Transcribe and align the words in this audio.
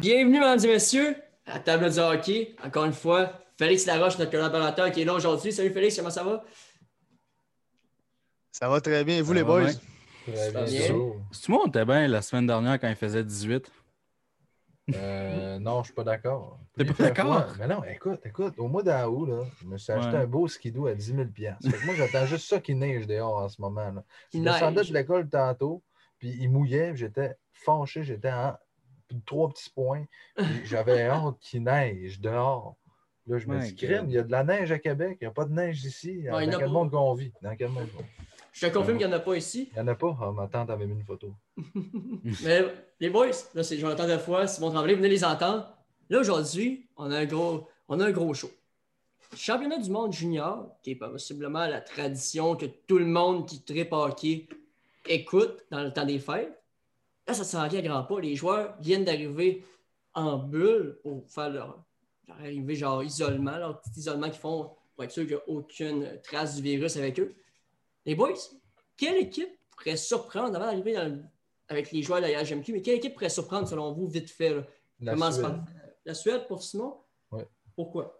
Bienvenue, 0.00 0.38
mesdames 0.38 0.58
et 0.64 0.68
messieurs, 0.68 1.16
à 1.46 1.54
la 1.54 1.58
table 1.60 1.90
du 1.90 1.98
hockey. 1.98 2.54
Encore 2.64 2.84
une 2.84 2.92
fois, 2.92 3.32
Félix 3.58 3.84
Laroche, 3.86 4.16
notre 4.18 4.30
collaborateur 4.30 4.90
qui 4.92 5.02
est 5.02 5.04
là 5.04 5.14
aujourd'hui. 5.14 5.52
Salut 5.52 5.70
Félix, 5.72 5.96
comment 5.96 6.10
ça 6.10 6.22
va? 6.22 6.44
Ça 8.52 8.68
va 8.68 8.80
très 8.80 9.02
bien. 9.04 9.16
Et 9.18 9.22
vous, 9.22 9.32
les 9.32 9.42
va 9.42 9.48
boys? 9.48 9.64
bien. 9.64 10.34
Très 10.34 10.50
bien. 10.52 10.64
bien? 10.64 10.86
sûr. 10.86 11.16
C'est 11.32 11.48
moi, 11.48 11.62
on 11.64 11.68
était 11.68 11.84
bien 11.84 12.06
la 12.06 12.22
semaine 12.22 12.46
dernière 12.46 12.78
quand 12.78 12.88
il 12.88 12.94
faisait 12.96 13.24
18. 13.24 13.72
Euh, 14.94 15.58
non, 15.58 15.80
je 15.82 15.86
suis 15.86 15.94
pas 15.94 16.04
d'accord. 16.04 16.60
T'es 16.76 16.84
pas 16.84 16.94
d'accord? 17.10 17.46
Mais 17.58 17.66
non, 17.66 17.82
écoute, 17.84 18.20
écoute, 18.24 18.54
au 18.58 18.68
mois 18.68 18.82
d'août, 18.84 19.26
là, 19.26 19.44
je 19.60 19.66
me 19.66 19.76
suis 19.78 19.92
acheté 19.92 20.16
Ouais. 20.16 20.22
un 20.22 20.26
beau 20.26 20.46
skidoo 20.46 20.86
à 20.86 20.94
10 20.94 21.14
000 21.16 21.24
Fait 21.34 21.72
que 21.76 21.84
moi, 21.86 21.94
j'attends 21.96 22.24
juste 22.24 22.48
ça 22.48 22.60
qui 22.60 22.74
neige 22.74 23.06
dehors 23.08 23.36
en 23.36 23.48
ce 23.48 23.60
moment. 23.60 23.90
Là. 23.90 24.04
Je 24.32 24.38
Il 24.38 24.44
descendais 24.44 24.76
neige. 24.80 24.90
de 24.90 24.94
l'école 24.94 25.28
tantôt, 25.28 25.82
puis 26.18 26.36
il 26.40 26.48
mouillait, 26.50 26.90
puis 26.90 27.00
j'étais 27.00 27.36
fâché, 27.52 28.02
j'étais 28.04 28.30
en 28.30 28.56
trois 29.26 29.48
petits 29.48 29.70
points, 29.70 30.04
j'avais 30.64 31.02
hâte 31.02 31.38
qu'il 31.40 31.64
neige 31.64 32.20
dehors. 32.20 32.76
Là, 33.26 33.38
je 33.38 33.46
me 33.46 33.60
dis, 33.60 33.76
crème, 33.76 34.06
il 34.08 34.14
y 34.14 34.18
a 34.18 34.22
de 34.22 34.30
la 34.30 34.42
neige 34.42 34.72
à 34.72 34.78
Québec, 34.78 35.18
il 35.20 35.24
n'y 35.24 35.28
a 35.28 35.32
pas 35.32 35.44
de 35.44 35.52
neige 35.52 35.84
ici. 35.84 36.22
Ouais, 36.30 36.46
dans 36.46 36.56
a 36.56 36.58
quel 36.58 36.60
pas. 36.60 36.66
monde 36.68 36.90
qu'on 36.90 37.12
vit? 37.12 37.32
Dans 37.42 37.54
quel 37.54 37.68
monde 37.68 37.88
qu'on 37.94 38.02
vit? 38.02 38.08
Je 38.52 38.66
te 38.66 38.72
confirme 38.72 38.98
qu'il 38.98 39.06
n'y 39.06 39.12
en 39.12 39.16
a 39.16 39.20
pas 39.20 39.36
ici. 39.36 39.68
Il 39.70 39.74
n'y 39.74 39.80
en 39.80 39.92
a 39.92 39.94
pas? 39.94 40.16
Ah, 40.20 40.32
ma 40.32 40.48
tante 40.48 40.70
avait 40.70 40.86
mis 40.86 40.94
une 40.94 41.04
photo. 41.04 41.34
Mais 42.42 42.64
les 42.98 43.10
boys, 43.10 43.30
là, 43.54 43.62
c'est 43.62 43.76
Jonathan 43.76 44.06
Defoy, 44.06 44.48
Simon 44.48 44.70
Tremblay, 44.70 44.94
venez 44.94 45.08
les 45.08 45.24
entendre. 45.24 45.68
Là, 46.08 46.20
aujourd'hui, 46.20 46.88
on 46.96 47.10
a 47.10 47.18
un 47.18 47.26
gros, 47.26 47.68
on 47.88 48.00
a 48.00 48.06
un 48.06 48.10
gros 48.10 48.32
show. 48.32 48.50
Championnat 49.36 49.78
du 49.78 49.90
monde 49.90 50.12
junior, 50.12 50.74
qui 50.82 50.92
est 50.92 50.96
possiblement 50.96 51.66
la 51.66 51.82
tradition 51.82 52.56
que 52.56 52.64
tout 52.64 52.98
le 52.98 53.04
monde 53.04 53.46
qui 53.46 53.62
tripe 53.62 53.92
hockey 53.92 54.48
écoute 55.06 55.64
dans 55.70 55.82
le 55.82 55.92
temps 55.92 56.06
des 56.06 56.18
fêtes. 56.18 56.57
Là, 57.28 57.34
ça 57.34 57.44
s'en 57.44 57.68
vient 57.68 57.80
à 57.80 57.82
grands 57.82 58.04
pas. 58.04 58.20
Les 58.20 58.34
joueurs 58.34 58.74
viennent 58.80 59.04
d'arriver 59.04 59.62
en 60.14 60.38
bulle 60.38 60.98
pour 61.02 61.28
faire 61.28 61.50
leur, 61.50 61.84
leur 62.26 62.36
arrivée, 62.38 62.74
genre 62.74 63.04
isolement, 63.04 63.56
leur 63.58 63.80
petit 63.82 64.00
isolement 64.00 64.30
qu'ils 64.30 64.40
font 64.40 64.70
pour 64.94 65.04
être 65.04 65.10
sûr 65.12 65.24
qu'il 65.26 65.36
n'y 65.36 65.40
a 65.42 65.48
aucune 65.48 66.20
trace 66.22 66.56
du 66.56 66.62
virus 66.62 66.96
avec 66.96 67.20
eux. 67.20 67.34
Les 68.06 68.14
boys, 68.14 68.32
quelle 68.96 69.18
équipe 69.18 69.50
pourrait 69.76 69.98
surprendre 69.98 70.56
avant 70.56 70.64
d'arriver 70.66 70.94
le- 70.94 71.22
avec 71.68 71.92
les 71.92 72.02
joueurs 72.02 72.22
de 72.22 72.26
la 72.26 72.42
HMQ, 72.42 72.72
mais 72.72 72.80
quelle 72.80 72.96
équipe 72.96 73.12
pourrait 73.12 73.28
surprendre 73.28 73.68
selon 73.68 73.92
vous 73.92 74.08
vite 74.08 74.30
fait? 74.30 74.54
là? 74.54 74.62
La 75.00 75.12
Commence 75.12 75.34
Suède. 75.34 75.46
par 75.46 75.64
la 76.06 76.14
Suède 76.14 76.46
pour 76.48 76.62
Simon? 76.62 76.96
Ouais. 77.30 77.46
Pourquoi? 77.76 78.18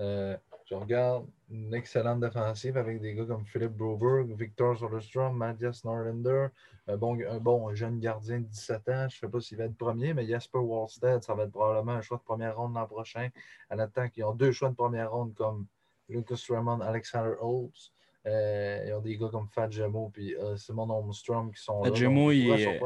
Euh, 0.00 0.36
je 0.66 0.74
regarde 0.74 1.24
une 1.50 1.74
excellente 1.74 2.20
défensive 2.20 2.76
avec 2.76 3.00
des 3.00 3.14
gars 3.14 3.24
comme 3.24 3.44
Philippe 3.44 3.72
Broberg, 3.72 4.32
Victor 4.36 4.78
Soderstrom, 4.78 5.36
Mathias 5.36 5.84
Norlander, 5.84 6.48
un 6.86 6.96
bon, 6.96 7.18
un 7.28 7.38
bon 7.38 7.74
jeune 7.74 7.98
gardien 7.98 8.38
de 8.40 8.44
17 8.44 8.76
ans. 8.76 8.82
Je 8.86 9.04
ne 9.04 9.08
sais 9.08 9.28
pas 9.28 9.40
s'il 9.40 9.58
va 9.58 9.64
être 9.64 9.76
premier, 9.76 10.14
mais 10.14 10.26
Jasper 10.26 10.58
Wallstead, 10.58 11.22
ça 11.22 11.34
va 11.34 11.44
être 11.44 11.52
probablement 11.52 11.92
un 11.92 12.02
choix 12.02 12.18
de 12.18 12.22
première 12.22 12.56
ronde 12.56 12.74
l'an 12.74 12.86
prochain. 12.86 13.28
En 13.70 13.78
attendant 13.78 14.08
qu'ils 14.08 14.24
ont 14.24 14.34
deux 14.34 14.52
choix 14.52 14.70
de 14.70 14.74
première 14.74 15.10
ronde 15.10 15.34
comme 15.34 15.66
Lucas 16.08 16.40
Raymond, 16.48 16.80
Alexander 16.80 17.34
Holtz. 17.40 17.92
Euh, 18.26 18.84
ils 18.86 18.92
ont 18.92 19.00
des 19.00 19.16
gars 19.16 19.28
comme 19.30 19.48
Fat 19.48 19.70
Gemo 19.70 20.12
et 20.18 20.36
euh, 20.36 20.56
Simon 20.56 20.90
Holmstrom 20.90 21.52
qui 21.52 21.62
sont 21.62 21.82
Fat 21.82 21.90
là. 21.90 21.94
Gemo, 21.96 22.30
il 22.32 22.50
est-. 22.50 22.80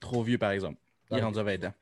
Trop 0.00 0.22
vieux, 0.22 0.38
par 0.38 0.50
exemple. 0.50 0.78
Il 1.10 1.18
est 1.18 1.22
rendu 1.22 1.38
à 1.38 1.42
20 1.42 1.64
ans. 1.64 1.74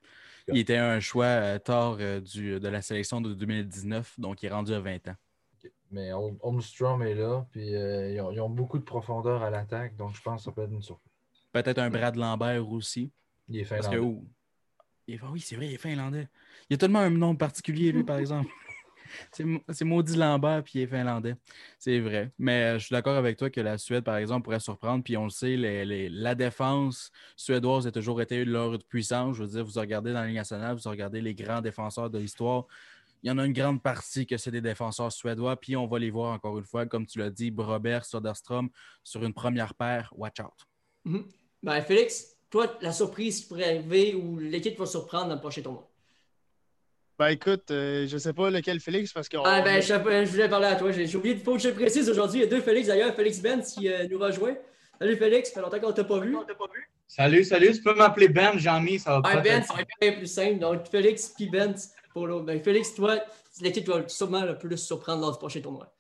Il 0.48 0.59
était 0.59 0.77
un 0.77 1.00
choix 1.00 1.27
euh, 1.27 1.59
tard 1.59 1.97
euh, 2.00 2.20
du, 2.20 2.59
de 2.59 2.69
la 2.69 2.81
sélection 2.83 3.20
de 3.20 3.34
2019, 3.34 4.19
donc 4.19 4.42
il 4.42 4.47
est 4.47 4.53
rendu 4.53 4.72
à 4.72 4.81
20 4.81 5.09
ans. 5.09 5.16
Mais 5.91 6.12
Hol- 6.12 6.36
Holmstrom 6.42 7.03
est 7.03 7.14
là, 7.14 7.47
puis 7.50 7.75
euh, 7.75 8.12
ils, 8.12 8.20
ont, 8.20 8.31
ils 8.31 8.41
ont 8.41 8.50
beaucoup 8.50 8.78
de 8.78 8.84
profondeur 8.84 9.42
à 9.42 9.50
l'attaque, 9.50 9.97
donc 9.97 10.14
je 10.14 10.20
pense 10.22 10.41
que 10.41 10.44
ça 10.44 10.53
peut 10.53 10.62
être 10.62 10.72
une 10.72 10.83
surprise. 10.83 11.12
Peut-être 11.53 11.78
un 11.78 11.89
Brad 11.91 12.14
Lambert 12.17 12.69
aussi. 12.70 13.11
Il 13.48 13.58
est 13.58 13.64
Parce 13.64 13.87
finlandais. 13.87 13.97
que, 13.97 14.03
oh, 14.03 14.25
il 15.06 15.21
oui, 15.32 15.41
c'est 15.41 15.56
vrai, 15.56 15.66
il 15.69 15.75
est 15.75 15.78
finlandais. 15.78 16.28
Il 16.69 16.75
a 16.75 16.77
tellement 16.77 16.98
un 16.98 17.09
nom 17.10 17.34
particulier, 17.34 17.91
lui, 17.93 18.04
par 18.04 18.19
exemple. 18.19 18.50
C'est 19.32 19.84
Maudit 19.87 20.16
Lambert, 20.16 20.62
puis 20.62 20.72
il 20.75 20.82
est 20.82 20.87
finlandais. 20.87 21.34
C'est 21.78 21.98
vrai. 21.98 22.31
Mais 22.38 22.62
euh, 22.75 22.78
je 22.78 22.84
suis 22.84 22.93
d'accord 22.93 23.16
avec 23.16 23.38
toi 23.38 23.48
que 23.48 23.60
la 23.62 23.78
Suède, 23.78 24.04
par 24.04 24.16
exemple, 24.19 24.44
pourrait 24.44 24.60
surprendre. 24.60 25.03
Puis 25.03 25.16
on 25.16 25.25
le 25.25 25.31
sait, 25.31 25.56
les- 25.56 25.87
les- 25.87 26.10
la 26.10 26.34
défense 26.34 27.10
suédoise 27.34 27.87
a 27.87 27.91
toujours 27.91 28.21
été 28.21 28.44
leur 28.44 28.78
puissance. 28.87 29.37
Je 29.37 29.44
veux 29.44 29.48
dire, 29.48 29.65
vous 29.65 29.81
regardez 29.81 30.12
dans 30.12 30.21
la 30.21 30.27
Ligue 30.27 30.37
nationale, 30.37 30.77
vous 30.77 30.91
regardez 30.91 31.22
les 31.22 31.34
grands 31.34 31.62
défenseurs 31.62 32.10
de 32.10 32.19
l'histoire. 32.19 32.66
Il 33.23 33.29
y 33.29 33.31
en 33.31 33.39
a 33.39 33.45
une 33.45 33.53
grande 33.53 33.83
partie 33.83 34.27
que 34.27 34.37
c'est 34.37 34.51
des 34.51 34.61
défenseurs 34.61 35.11
suédois. 35.12 35.56
Puis 35.56 35.77
on 35.77 35.87
va 35.87 35.99
les 35.99 36.11
voir 36.11 36.33
encore 36.33 36.59
une 36.59 36.65
fois, 36.65 36.87
comme 36.87 37.06
tu 37.06 37.19
l'as 37.19 37.31
dit, 37.31 37.53
Robert 37.56 38.05
Soderstrom 38.05 38.69
sur 39.03 39.25
une 39.25 39.34
première 39.34 39.75
paire. 39.75 40.12
Watch 40.17 40.41
out. 40.41 40.55
Mhm. 41.05 41.25
Ben, 41.62 41.81
Félix, 41.83 42.37
toi, 42.51 42.78
la 42.81 42.93
surprise 42.93 43.41
qui 43.41 43.49
pourrait 43.49 43.65
arriver 43.65 44.15
ou 44.15 44.39
l'équipe 44.39 44.75
qui 44.75 44.78
va 44.78 44.87
surprendre 44.87 45.28
dans 45.28 45.34
le 45.34 45.41
prochain 45.41 45.62
tournoi? 45.62 45.89
Ben 47.19 47.28
écoute, 47.31 47.73
euh, 47.73 48.07
je 48.07 48.17
sais 48.17 48.33
pas 48.33 48.49
lequel 48.49 48.78
Félix 48.78 49.12
parce 49.12 49.28
qu'on. 49.28 49.43
Ah, 49.45 49.61
ben, 49.61 49.83
je, 49.83 49.89
je 49.89 50.31
voulais 50.31 50.49
parler 50.49 50.67
à 50.67 50.77
toi. 50.77 50.93
J'ai 50.93 51.17
oublié 51.17 51.34
de 51.34 51.41
faut 51.41 51.55
que 51.55 51.62
je 51.62 51.71
précise 51.71 52.09
aujourd'hui. 52.09 52.39
Il 52.39 52.43
y 52.45 52.47
a 52.47 52.49
deux 52.49 52.61
Félix 52.61 52.87
d'ailleurs. 52.87 53.12
Félix 53.15 53.41
Benz 53.41 53.75
qui 53.75 53.89
euh, 53.89 54.07
nous 54.09 54.19
rejoint. 54.19 54.55
Salut 55.01 55.17
Félix, 55.17 55.49
ça 55.49 55.55
fait 55.55 55.61
longtemps 55.61 55.81
qu'on 55.81 55.93
t'a 55.93 56.05
pas 56.05 56.21
vu. 56.21 56.37
Salut, 57.07 57.45
salut, 57.45 57.73
tu 57.73 57.83
peux 57.83 57.95
m'appeler 57.95 58.28
Ben, 58.28 58.59
Jean-Mi, 58.59 58.99
ça 58.99 59.12
va 59.12 59.23
Ah, 59.25 59.37
pas 59.37 59.41
Ben, 59.41 59.62
ça 59.62 59.75
va 59.75 59.81
être 59.81 59.89
bien 60.01 60.12
plus 60.12 60.27
simple. 60.27 60.59
Donc, 60.59 60.87
Félix 60.89 61.33
puis 61.37 61.49
Ben 61.49 61.75
Ben, 62.27 62.62
Félix, 62.62 62.95
toi, 62.95 63.19
l'équipe 63.61 63.84
qui 63.84 63.91
va 63.91 64.09
sûrement 64.09 64.45
le 64.45 64.56
plus 64.59 64.77
surprendre 64.79 65.23
dans 65.23 65.33
ce 65.33 65.39
prochain 65.39 65.61
tournoi. 65.61 65.93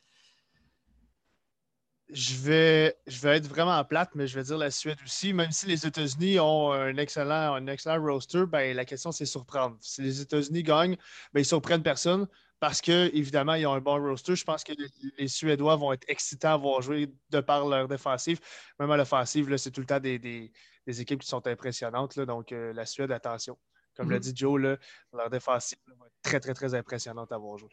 Je 2.10 2.34
vais, 2.36 2.96
je 3.06 3.20
vais 3.20 3.36
être 3.36 3.46
vraiment 3.46 3.84
plate, 3.84 4.10
mais 4.14 4.26
je 4.26 4.34
vais 4.38 4.42
dire 4.44 4.56
la 4.56 4.70
Suède 4.70 4.96
aussi. 5.04 5.34
Même 5.34 5.50
si 5.52 5.66
les 5.66 5.86
États-Unis 5.86 6.40
ont 6.40 6.72
un 6.72 6.96
excellent, 6.96 7.52
un 7.54 7.66
excellent 7.66 8.02
roster, 8.02 8.46
ben, 8.46 8.74
la 8.74 8.86
question 8.86 9.12
c'est 9.12 9.26
surprendre. 9.26 9.76
Si 9.80 10.00
les 10.00 10.22
États-Unis 10.22 10.62
gagnent, 10.62 10.96
ben, 11.34 11.40
ils 11.40 11.44
surprennent 11.44 11.82
personne 11.82 12.26
parce 12.60 12.80
que 12.80 13.14
évidemment 13.14 13.54
ils 13.54 13.66
ont 13.66 13.74
un 13.74 13.80
bon 13.80 14.00
roster. 14.02 14.34
Je 14.36 14.44
pense 14.44 14.64
que 14.64 14.72
les, 15.18 15.28
Suédois 15.28 15.76
vont 15.76 15.92
être 15.92 16.04
excitants 16.08 16.54
à 16.54 16.56
voir 16.56 16.80
jouer 16.80 17.12
de 17.28 17.40
par 17.40 17.68
leur 17.68 17.86
défensive. 17.86 18.40
Même 18.80 18.90
à 18.90 18.96
l'offensive, 18.96 19.54
c'est 19.58 19.70
tout 19.70 19.80
le 19.80 19.86
temps 19.86 20.00
des, 20.00 20.18
des- 20.18 20.50
des 20.86 21.00
équipes 21.02 21.20
qui 21.20 21.28
sont 21.28 21.46
impressionnantes. 21.46 22.16
là. 22.16 22.24
donc 22.24 22.52
euh, 22.52 22.72
la 22.72 22.86
Suède, 22.86 23.12
attention. 23.12 23.58
Comme 23.98 24.10
l'a 24.10 24.16
Mhm. 24.16 24.22
dit 24.22 24.32
Joe, 24.34 24.60
là, 24.60 24.76
leur 25.12 25.28
défensive 25.28 25.78
là, 25.88 25.94
va 26.00 26.06
être 26.06 26.12
très, 26.22 26.40
très, 26.40 26.54
très 26.54 26.74
impressionnante 26.74 27.30
à 27.32 27.36
voir 27.36 27.58
jouer. 27.58 27.68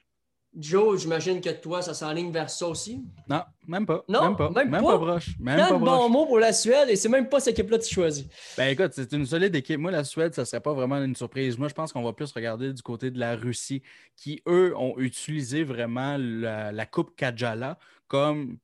Joe, 0.58 0.98
j'imagine 1.02 1.42
que 1.42 1.50
toi, 1.50 1.82
ça 1.82 1.94
s'enligne 1.94 2.32
vers 2.32 2.50
ça 2.50 2.66
aussi. 2.68 3.04
Non, 3.30 3.42
même 3.68 3.86
pas. 3.86 4.06
Non, 4.08 4.24
même 4.30 4.36
pas. 4.38 4.50
même 4.52 4.70
Même, 4.72 4.82
pas. 4.84 4.92
pas. 4.94 5.06
proche. 5.06 5.30
Même 5.38 5.56
Plein 5.58 5.68
pas 5.68 5.74
de 5.74 5.80
proche. 5.84 5.90
bons 6.00 6.10
mots 6.10 6.26
pour 6.28 6.40
la 6.40 6.54
Suède 6.54 6.88
et 6.90 6.96
c'est 6.96 7.10
même 7.10 7.28
pas 7.28 7.42
cette 7.42 7.60
équipe-là 7.60 7.78
que 7.78 7.84
tu 7.84 7.94
choisis. 7.94 8.26
Ben 8.58 8.70
écoute, 8.70 8.92
c'est 8.94 9.12
une 9.12 9.26
solide 9.26 9.54
équipe. 9.54 9.78
Moi, 9.80 9.92
la 9.92 10.06
Suède, 10.06 10.34
ça 10.34 10.44
ne 10.44 10.46
serait 10.46 10.62
pas 10.62 10.74
vraiment 10.74 10.96
une 11.04 11.16
surprise. 11.16 11.58
Moi, 11.58 11.68
je 11.68 11.74
pense 11.74 11.92
qu'on 11.92 12.04
va 12.04 12.14
plus 12.14 12.32
regarder 12.32 12.72
du 12.72 12.82
côté 12.82 13.12
de 13.12 13.20
la 13.20 13.36
Russie, 13.36 13.84
qui, 14.16 14.42
eux, 14.48 14.74
ont 14.78 14.98
utilisé 14.98 15.66
vraiment 15.66 16.16
la, 16.18 16.72
la 16.72 16.86
Coupe 16.86 17.16
Kajala 17.18 17.78
comme 18.08 18.58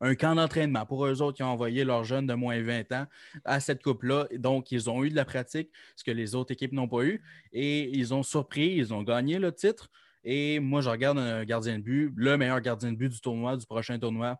un 0.00 0.14
camp 0.14 0.34
d'entraînement 0.34 0.86
pour 0.86 1.06
eux 1.06 1.22
autres 1.22 1.36
qui 1.36 1.42
ont 1.42 1.52
envoyé 1.52 1.84
leurs 1.84 2.04
jeunes 2.04 2.26
de 2.26 2.34
moins 2.34 2.60
20 2.62 2.92
ans 2.92 3.06
à 3.44 3.60
cette 3.60 3.82
coupe-là. 3.82 4.28
Donc, 4.36 4.70
ils 4.72 4.88
ont 4.88 5.04
eu 5.04 5.10
de 5.10 5.16
la 5.16 5.24
pratique, 5.24 5.70
ce 5.96 6.04
que 6.04 6.10
les 6.10 6.34
autres 6.34 6.52
équipes 6.52 6.72
n'ont 6.72 6.88
pas 6.88 7.02
eu. 7.02 7.22
Et 7.52 7.88
ils 7.96 8.14
ont 8.14 8.22
surpris, 8.22 8.74
ils 8.76 8.94
ont 8.94 9.02
gagné 9.02 9.38
le 9.38 9.52
titre. 9.52 9.90
Et 10.24 10.60
moi, 10.60 10.80
je 10.80 10.90
regarde 10.90 11.18
un 11.18 11.44
gardien 11.44 11.78
de 11.78 11.82
but, 11.82 12.12
le 12.16 12.36
meilleur 12.36 12.60
gardien 12.60 12.92
de 12.92 12.96
but 12.96 13.08
du 13.08 13.20
tournoi, 13.20 13.56
du 13.56 13.66
prochain 13.66 13.98
tournoi, 13.98 14.36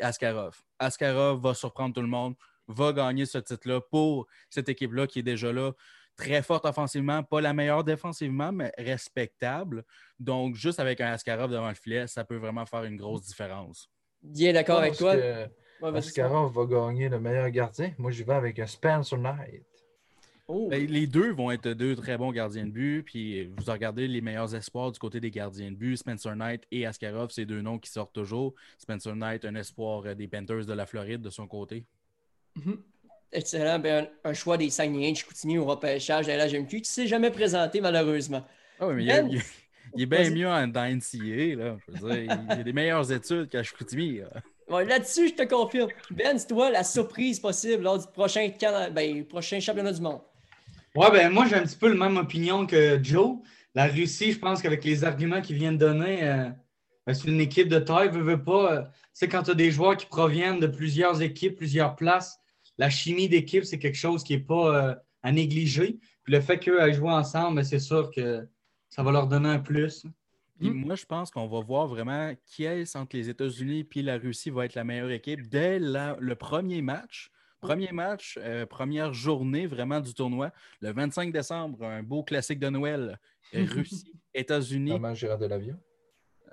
Askarov. 0.00 0.60
Askarov 0.78 1.40
va 1.40 1.54
surprendre 1.54 1.94
tout 1.94 2.02
le 2.02 2.08
monde, 2.08 2.34
va 2.66 2.92
gagner 2.92 3.26
ce 3.26 3.38
titre-là 3.38 3.80
pour 3.80 4.26
cette 4.50 4.68
équipe-là 4.68 5.06
qui 5.06 5.20
est 5.20 5.22
déjà 5.22 5.52
là, 5.52 5.72
très 6.16 6.42
forte 6.42 6.64
offensivement, 6.66 7.22
pas 7.22 7.40
la 7.40 7.54
meilleure 7.54 7.84
défensivement, 7.84 8.52
mais 8.52 8.72
respectable. 8.76 9.84
Donc, 10.18 10.56
juste 10.56 10.80
avec 10.80 11.00
un 11.00 11.12
Askarov 11.12 11.50
devant 11.50 11.68
le 11.68 11.74
filet, 11.74 12.06
ça 12.06 12.24
peut 12.24 12.36
vraiment 12.36 12.66
faire 12.66 12.84
une 12.84 12.96
grosse 12.96 13.22
différence. 13.22 13.88
Bien 14.22 14.52
d'accord 14.52 14.78
avec 14.80 14.96
toi. 14.96 15.16
que 15.16 15.46
Ouais. 15.80 15.96
Askarov 15.96 16.52
va 16.52 16.64
gagner 16.66 17.08
le 17.08 17.20
meilleur 17.20 17.48
gardien. 17.50 17.92
Moi, 17.98 18.10
j'y 18.10 18.24
vais 18.24 18.34
avec 18.34 18.58
un 18.58 18.66
Spencer 18.66 19.16
Knight. 19.16 19.62
Oh. 20.48 20.66
Ben, 20.68 20.84
Les 20.88 21.06
deux 21.06 21.30
vont 21.32 21.52
être 21.52 21.68
deux 21.68 21.94
très 21.94 22.18
bons 22.18 22.32
gardiens 22.32 22.66
de 22.66 22.70
but. 22.72 23.02
Puis 23.04 23.46
vous 23.46 23.70
regardez 23.70 24.08
les 24.08 24.20
meilleurs 24.20 24.52
espoirs 24.56 24.90
du 24.90 24.98
côté 24.98 25.20
des 25.20 25.30
gardiens 25.30 25.70
de 25.70 25.76
but. 25.76 25.96
Spencer 25.96 26.34
Knight 26.34 26.64
et 26.72 26.84
Askarov, 26.84 27.30
c'est 27.30 27.44
deux 27.46 27.60
noms 27.60 27.78
qui 27.78 27.90
sortent 27.92 28.12
toujours. 28.12 28.54
Spencer 28.76 29.14
Knight, 29.14 29.44
un 29.44 29.54
espoir 29.54 30.02
euh, 30.06 30.14
des 30.14 30.26
Panthers 30.26 30.66
de 30.66 30.72
la 30.72 30.84
Floride 30.84 31.20
de 31.20 31.30
son 31.30 31.46
côté. 31.46 31.84
Mhm. 32.56 32.82
Excellent. 33.30 33.78
Ben, 33.78 34.08
un, 34.24 34.30
un 34.30 34.34
choix 34.34 34.56
des 34.56 34.70
Saguenayens 34.70 35.12
de 35.12 35.16
Chicoutimi 35.18 35.58
au 35.58 35.64
repêchage 35.66 36.26
de 36.26 36.32
la 36.32 36.46
LHMQ 36.48 36.68
qui 36.68 36.80
ne 36.80 36.84
s'est 36.86 37.06
jamais 37.06 37.30
présenté 37.30 37.80
malheureusement. 37.80 38.44
Ah 38.80 38.88
oui, 38.88 38.94
mais 38.96 39.02
il, 39.04 39.06
Ben, 39.08 39.28
il- 39.30 39.42
il 39.96 40.02
est 40.02 40.06
bien 40.06 40.22
vas-y. 40.24 40.34
mieux 40.34 40.48
en, 40.48 40.66
dans 40.68 40.84
NCAA. 40.84 41.56
Là. 41.56 41.76
Je 41.88 42.00
veux 42.02 42.10
dire, 42.10 42.38
il 42.48 42.52
a 42.52 42.62
des 42.62 42.72
meilleures 42.72 43.10
études 43.12 43.48
qu'à 43.48 43.62
Chicoutimi. 43.62 44.18
là. 44.18 44.84
Là-dessus, 44.84 45.28
je 45.28 45.34
te 45.34 45.42
confirme. 45.44 45.88
Ben, 46.10 46.38
c'est 46.38 46.46
toi 46.48 46.70
la 46.70 46.84
surprise 46.84 47.40
possible 47.40 47.82
lors 47.82 47.98
du 47.98 48.06
prochain, 48.12 48.50
ben, 48.92 49.24
prochain 49.24 49.60
championnat 49.60 49.92
du 49.92 50.00
monde. 50.00 50.20
Ouais, 50.94 51.10
ben 51.10 51.30
moi, 51.30 51.46
j'ai 51.48 51.54
un 51.56 51.62
petit 51.62 51.76
peu 51.76 51.88
la 51.88 52.08
même 52.08 52.16
opinion 52.16 52.66
que 52.66 52.98
Joe. 53.02 53.38
La 53.74 53.86
Russie, 53.86 54.32
je 54.32 54.38
pense 54.38 54.60
qu'avec 54.60 54.84
les 54.84 55.04
arguments 55.04 55.40
qu'ils 55.40 55.56
viennent 55.56 55.78
de 55.78 55.86
donner, 55.86 56.22
euh, 56.28 56.48
ben, 57.06 57.14
c'est 57.14 57.28
une 57.28 57.40
équipe 57.40 57.68
de 57.68 57.78
taille, 57.78 58.08
veut, 58.10 58.22
veut 58.22 58.42
pas. 58.42 58.72
euh, 58.72 58.82
c'est 59.12 59.28
quand 59.28 59.42
tu 59.44 59.50
as 59.52 59.54
des 59.54 59.70
joueurs 59.70 59.96
qui 59.96 60.06
proviennent 60.06 60.60
de 60.60 60.66
plusieurs 60.66 61.22
équipes, 61.22 61.56
plusieurs 61.56 61.96
places, 61.96 62.38
la 62.78 62.90
chimie 62.90 63.28
d'équipe, 63.28 63.64
c'est 63.64 63.78
quelque 63.78 63.96
chose 63.96 64.22
qui 64.22 64.34
n'est 64.34 64.42
pas, 64.42 64.74
euh, 64.90 64.94
à 65.22 65.32
négliger. 65.32 65.98
Puis 66.24 66.32
le 66.32 66.40
fait 66.40 66.58
qu'eux 66.58 66.80
aient 66.80 66.92
joué 66.92 67.10
ensemble, 67.10 67.56
ben, 67.56 67.64
c'est 67.64 67.78
sûr 67.78 68.10
que 68.10 68.46
ça 68.88 69.02
va 69.02 69.12
leur 69.12 69.26
donner 69.26 69.48
un 69.50 69.58
plus. 69.58 70.04
Puis 70.58 70.70
moi, 70.70 70.96
je 70.96 71.04
pense 71.04 71.30
qu'on 71.30 71.46
va 71.46 71.60
voir 71.60 71.86
vraiment 71.86 72.34
qui 72.44 72.64
est 72.64 72.96
entre 72.96 73.14
les 73.16 73.28
États-Unis 73.28 73.86
et 73.94 74.02
la 74.02 74.18
Russie 74.18 74.50
va 74.50 74.64
être 74.64 74.74
la 74.74 74.82
meilleure 74.82 75.10
équipe 75.12 75.48
dès 75.48 75.78
la- 75.78 76.16
le 76.18 76.34
premier 76.34 76.82
match. 76.82 77.30
Premier 77.60 77.90
match, 77.92 78.38
euh, 78.42 78.66
première 78.66 79.12
journée 79.12 79.66
vraiment 79.66 80.00
du 80.00 80.14
tournoi. 80.14 80.52
Le 80.80 80.92
25 80.92 81.32
décembre, 81.32 81.84
un 81.84 82.02
beau 82.02 82.22
classique 82.24 82.58
de 82.60 82.68
Noël. 82.68 83.18
Russie, 83.52 84.12
États-Unis. 84.34 84.92
Maman, 84.92 85.14
j'ai 85.14 85.28
raté 85.28 85.46
l'avion. 85.48 85.76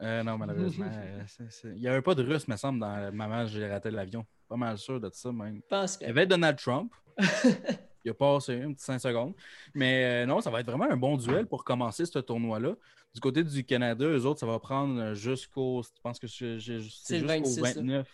Euh, 0.02 0.24
non, 0.24 0.38
malheureusement. 0.38 0.90
euh, 0.94 1.24
c'est- 1.50 1.70
Il 1.76 1.80
n'y 1.82 1.88
avait 1.88 2.02
pas 2.02 2.14
de 2.16 2.24
russe, 2.24 2.48
me 2.48 2.56
semble, 2.58 2.80
dans 2.80 3.12
Maman, 3.12 3.46
j'ai 3.48 3.68
raté 3.68 3.90
l'avion. 3.92 4.26
Pas 4.48 4.56
mal 4.58 4.78
sûr 4.78 5.00
de 5.00 5.10
ça, 5.14 5.32
même. 5.32 5.56
Je 5.56 5.62
pense 5.68 5.98
que. 5.98 6.04
Il 6.04 6.08
y 6.08 6.10
avait 6.12 6.28
Donald 6.28 6.58
Trump. 6.60 6.92
Il 8.06 8.12
a 8.12 8.14
passé 8.14 8.54
une 8.54 8.76
petite 8.76 8.86
5 8.86 9.00
secondes. 9.00 9.34
Mais 9.74 10.24
euh, 10.24 10.26
non, 10.28 10.40
ça 10.40 10.52
va 10.52 10.60
être 10.62 10.68
vraiment 10.68 10.90
un 10.90 10.96
bon 10.98 11.18
duel 11.18 11.48
pour 11.48 11.64
commencer 11.66 12.06
ce 12.06 12.20
tournoi-là. 12.20 12.76
Du 13.14 13.20
côté 13.20 13.44
du 13.44 13.64
Canada, 13.66 14.06
eux 14.06 14.26
autres, 14.26 14.40
ça 14.40 14.46
va 14.46 14.60
prendre 14.60 15.14
jusqu'au. 15.16 15.82
Je 15.84 16.02
pense 16.04 16.20
que 16.20 16.28
c'est 16.28 16.60
jusqu'au 16.60 17.26
26, 17.26 17.62
là. 17.62 17.72
29. 17.74 18.08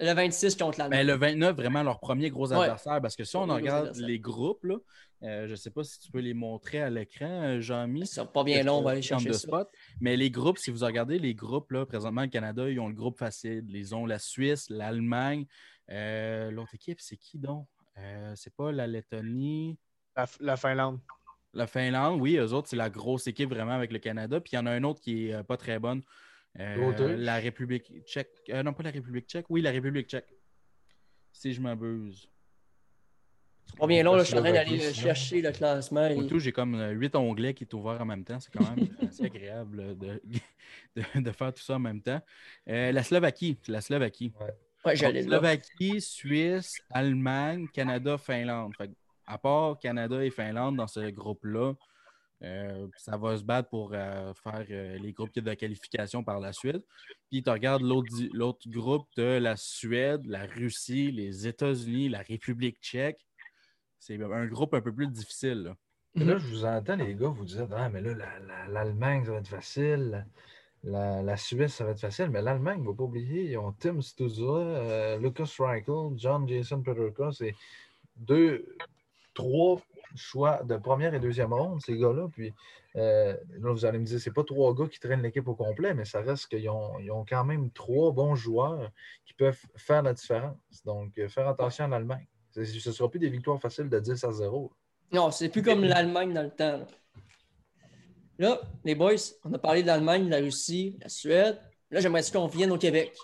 Le 0.00 0.12
26 0.12 0.56
contre 0.56 0.78
l'Allemagne. 0.80 1.00
Ben, 1.00 1.06
le 1.06 1.12
29, 1.14 1.54
vraiment 1.56 1.82
leur 1.84 2.00
premier 2.00 2.28
gros 2.30 2.48
Ouais. 2.52 2.56
adversaire. 2.58 3.00
Parce 3.00 3.14
que 3.14 3.22
si 3.24 3.36
on 3.36 3.46
regarde 3.46 3.94
les 3.96 4.18
groupes, 4.18 4.64
là, 4.64 4.76
euh, 5.22 5.46
je 5.46 5.52
ne 5.52 5.56
sais 5.56 5.70
pas 5.70 5.84
si 5.84 6.00
tu 6.00 6.10
peux 6.10 6.18
les 6.18 6.34
montrer 6.34 6.80
à 6.82 6.90
l'écran, 6.90 7.26
euh, 7.28 7.60
Jean-Mi. 7.60 8.04
Ça 8.06 8.24
pas 8.24 8.42
bien 8.42 8.62
long, 8.64 8.78
on 8.78 8.82
va 8.82 8.90
aller 8.92 9.02
chercher 9.02 9.32
ça. 9.32 9.38
spot. 9.38 9.68
Mais 10.00 10.16
les 10.16 10.30
groupes, 10.30 10.58
si 10.58 10.70
vous 10.72 10.84
regardez 10.84 11.18
les 11.20 11.34
groupes, 11.34 11.70
là, 11.70 11.86
présentement, 11.86 12.22
le 12.22 12.28
Canada, 12.28 12.68
ils 12.68 12.80
ont 12.80 12.88
le 12.88 12.94
groupe 12.94 13.18
facile. 13.18 13.64
Ils 13.68 13.94
ont 13.94 14.04
la 14.06 14.18
Suisse, 14.18 14.68
l'Allemagne. 14.70 15.46
Euh, 15.90 16.50
L'autre 16.50 16.74
équipe, 16.74 17.00
c'est 17.00 17.16
qui 17.16 17.38
donc? 17.38 17.66
Euh, 17.98 18.32
c'est 18.36 18.54
pas 18.54 18.72
la 18.72 18.86
Lettonie. 18.86 19.78
La, 20.16 20.26
la 20.40 20.56
Finlande. 20.56 21.00
La 21.52 21.66
Finlande, 21.66 22.20
oui, 22.20 22.36
eux 22.36 22.52
autres, 22.52 22.68
c'est 22.68 22.76
la 22.76 22.90
grosse 22.90 23.26
équipe 23.26 23.48
vraiment 23.50 23.72
avec 23.72 23.92
le 23.92 23.98
Canada. 23.98 24.40
Puis 24.40 24.52
il 24.52 24.56
y 24.56 24.58
en 24.58 24.66
a 24.66 24.72
un 24.72 24.82
autre 24.82 25.00
qui 25.00 25.28
est 25.28 25.34
euh, 25.34 25.42
pas 25.42 25.56
très 25.56 25.78
bonne. 25.78 26.02
Euh, 26.58 27.16
la 27.16 27.36
République 27.36 27.92
tchèque. 28.04 28.30
Euh, 28.50 28.62
non, 28.62 28.72
pas 28.72 28.82
la 28.84 28.90
République 28.90 29.26
tchèque. 29.28 29.46
Oui, 29.48 29.60
la 29.60 29.70
République 29.70 30.08
tchèque. 30.08 30.32
Si 31.32 31.52
je 31.52 31.60
m'abuse. 31.60 32.28
C'est 33.66 33.78
pas 33.78 33.86
bien 33.86 34.02
long, 34.02 34.14
là, 34.14 34.22
je 34.22 34.28
suis 34.28 34.38
en 34.38 34.42
train 34.42 34.52
d'aller 34.52 34.92
chercher 34.92 35.40
le 35.40 35.50
classement. 35.50 36.06
Et- 36.06 36.26
tout, 36.26 36.38
j'ai 36.38 36.52
comme 36.52 36.74
euh, 36.74 36.90
huit 36.90 37.16
onglets 37.16 37.54
qui 37.54 37.66
sont 37.68 37.78
ouverts 37.78 38.00
en 38.00 38.04
même 38.04 38.22
temps. 38.24 38.38
C'est 38.38 38.52
quand 38.52 38.76
même 38.76 38.88
assez 39.08 39.24
agréable 39.24 39.96
de, 39.98 40.20
de, 40.94 41.20
de 41.20 41.30
faire 41.32 41.52
tout 41.52 41.62
ça 41.62 41.76
en 41.76 41.78
même 41.80 42.02
temps. 42.02 42.20
Euh, 42.68 42.92
la 42.92 43.02
Slovaquie, 43.02 43.58
la 43.66 43.80
Slovaquie. 43.80 44.32
Ouais, 44.40 44.54
j'allais 44.92 45.22
Donc, 45.22 45.30
là. 45.30 45.38
Slovaquie, 45.38 46.00
Suisse, 46.00 46.74
Allemagne, 46.90 47.66
Canada, 47.72 48.18
Finlande. 48.18 48.72
Fait 48.76 48.90
à 49.26 49.38
part 49.38 49.78
Canada 49.78 50.22
et 50.22 50.30
Finlande 50.30 50.76
dans 50.76 50.86
ce 50.86 51.08
groupe-là, 51.10 51.72
euh, 52.42 52.86
ça 52.98 53.16
va 53.16 53.38
se 53.38 53.42
battre 53.42 53.70
pour 53.70 53.92
euh, 53.94 54.34
faire 54.34 54.66
euh, 54.70 54.98
les 54.98 55.12
groupes 55.12 55.32
de 55.38 55.54
qualification 55.54 56.22
par 56.22 56.40
la 56.40 56.52
suite. 56.52 56.84
Puis 57.30 57.42
tu 57.42 57.48
regardes 57.48 57.80
l'autre 57.82 58.68
groupe 58.68 59.08
de 59.16 59.38
la 59.38 59.56
Suède, 59.56 60.26
la 60.26 60.44
Russie, 60.44 61.10
les 61.10 61.46
États-Unis, 61.46 62.10
la 62.10 62.20
République 62.20 62.78
tchèque. 62.82 63.24
C'est 63.98 64.20
un 64.22 64.46
groupe 64.46 64.74
un 64.74 64.82
peu 64.82 64.92
plus 64.94 65.06
difficile. 65.08 65.62
là. 65.62 65.76
Là, 66.16 66.36
je 66.38 66.46
vous 66.46 66.64
entends, 66.66 66.96
les 66.96 67.14
gars, 67.14 67.28
vous 67.28 67.44
dites 67.46 67.60
Ah, 67.74 67.88
mais 67.88 68.00
là, 68.02 68.14
la- 68.14 68.38
la- 68.40 68.68
l'Allemagne, 68.68 69.24
ça 69.24 69.32
va 69.32 69.38
être 69.38 69.48
facile. 69.48 70.26
La, 70.84 71.22
la 71.22 71.36
Suisse, 71.36 71.74
ça 71.74 71.84
va 71.84 71.92
être 71.92 72.00
facile. 72.00 72.28
Mais 72.30 72.42
l'Allemagne, 72.42 72.78
il 72.78 72.82
ne 72.82 72.86
faut 72.86 72.94
pas 72.94 73.04
oublier, 73.04 73.50
ils 73.50 73.58
ont 73.58 73.72
Tim 73.72 74.00
Stuza, 74.00 74.42
euh, 74.42 75.18
Lucas 75.18 75.50
Reichel, 75.58 76.16
John 76.16 76.46
Jason 76.48 76.82
Peterka. 76.82 77.30
C'est 77.32 77.54
deux, 78.16 78.76
trois 79.32 79.80
choix 80.14 80.62
de 80.62 80.76
première 80.76 81.14
et 81.14 81.20
deuxième 81.20 81.52
ronde, 81.52 81.80
ces 81.80 81.96
gars-là. 81.96 82.28
Puis 82.32 82.52
euh, 82.96 83.34
là, 83.60 83.72
vous 83.72 83.84
allez 83.84 83.98
me 83.98 84.04
dire, 84.04 84.20
c'est 84.20 84.32
pas 84.32 84.44
trois 84.44 84.74
gars 84.74 84.86
qui 84.86 85.00
traînent 85.00 85.22
l'équipe 85.22 85.48
au 85.48 85.54
complet, 85.54 85.94
mais 85.94 86.04
ça 86.04 86.20
reste 86.20 86.48
qu'ils 86.48 86.68
ont, 86.68 86.98
ils 87.00 87.10
ont 87.10 87.24
quand 87.28 87.44
même 87.44 87.70
trois 87.70 88.12
bons 88.12 88.34
joueurs 88.34 88.90
qui 89.24 89.34
peuvent 89.34 89.60
faire 89.76 90.02
la 90.02 90.12
différence. 90.12 90.56
Donc, 90.84 91.16
euh, 91.18 91.28
faire 91.28 91.48
attention 91.48 91.86
à 91.86 91.88
l'Allemagne. 91.88 92.26
Ce 92.52 92.60
ne 92.60 92.94
sera 92.94 93.10
plus 93.10 93.18
des 93.18 93.30
victoires 93.30 93.60
faciles 93.60 93.88
de 93.88 93.98
10 93.98 94.22
à 94.22 94.32
0. 94.32 94.72
Non, 95.12 95.30
c'est 95.30 95.48
plus 95.48 95.62
comme 95.62 95.82
l'Allemagne 95.82 96.32
dans 96.32 96.42
le 96.42 96.50
temps. 96.50 96.78
Là. 96.78 96.86
Là, 98.38 98.60
les 98.84 98.94
boys, 98.94 99.14
on 99.44 99.52
a 99.52 99.58
parlé 99.58 99.82
de 99.82 99.86
l'Allemagne, 99.86 100.26
de 100.26 100.30
la 100.30 100.38
Russie, 100.38 100.92
de 100.98 101.04
la 101.04 101.08
Suède. 101.08 101.60
Là, 101.90 102.00
j'aimerais 102.00 102.22
qu'on 102.32 102.46
vienne 102.46 102.72
au 102.72 102.78
Québec. 102.78 103.14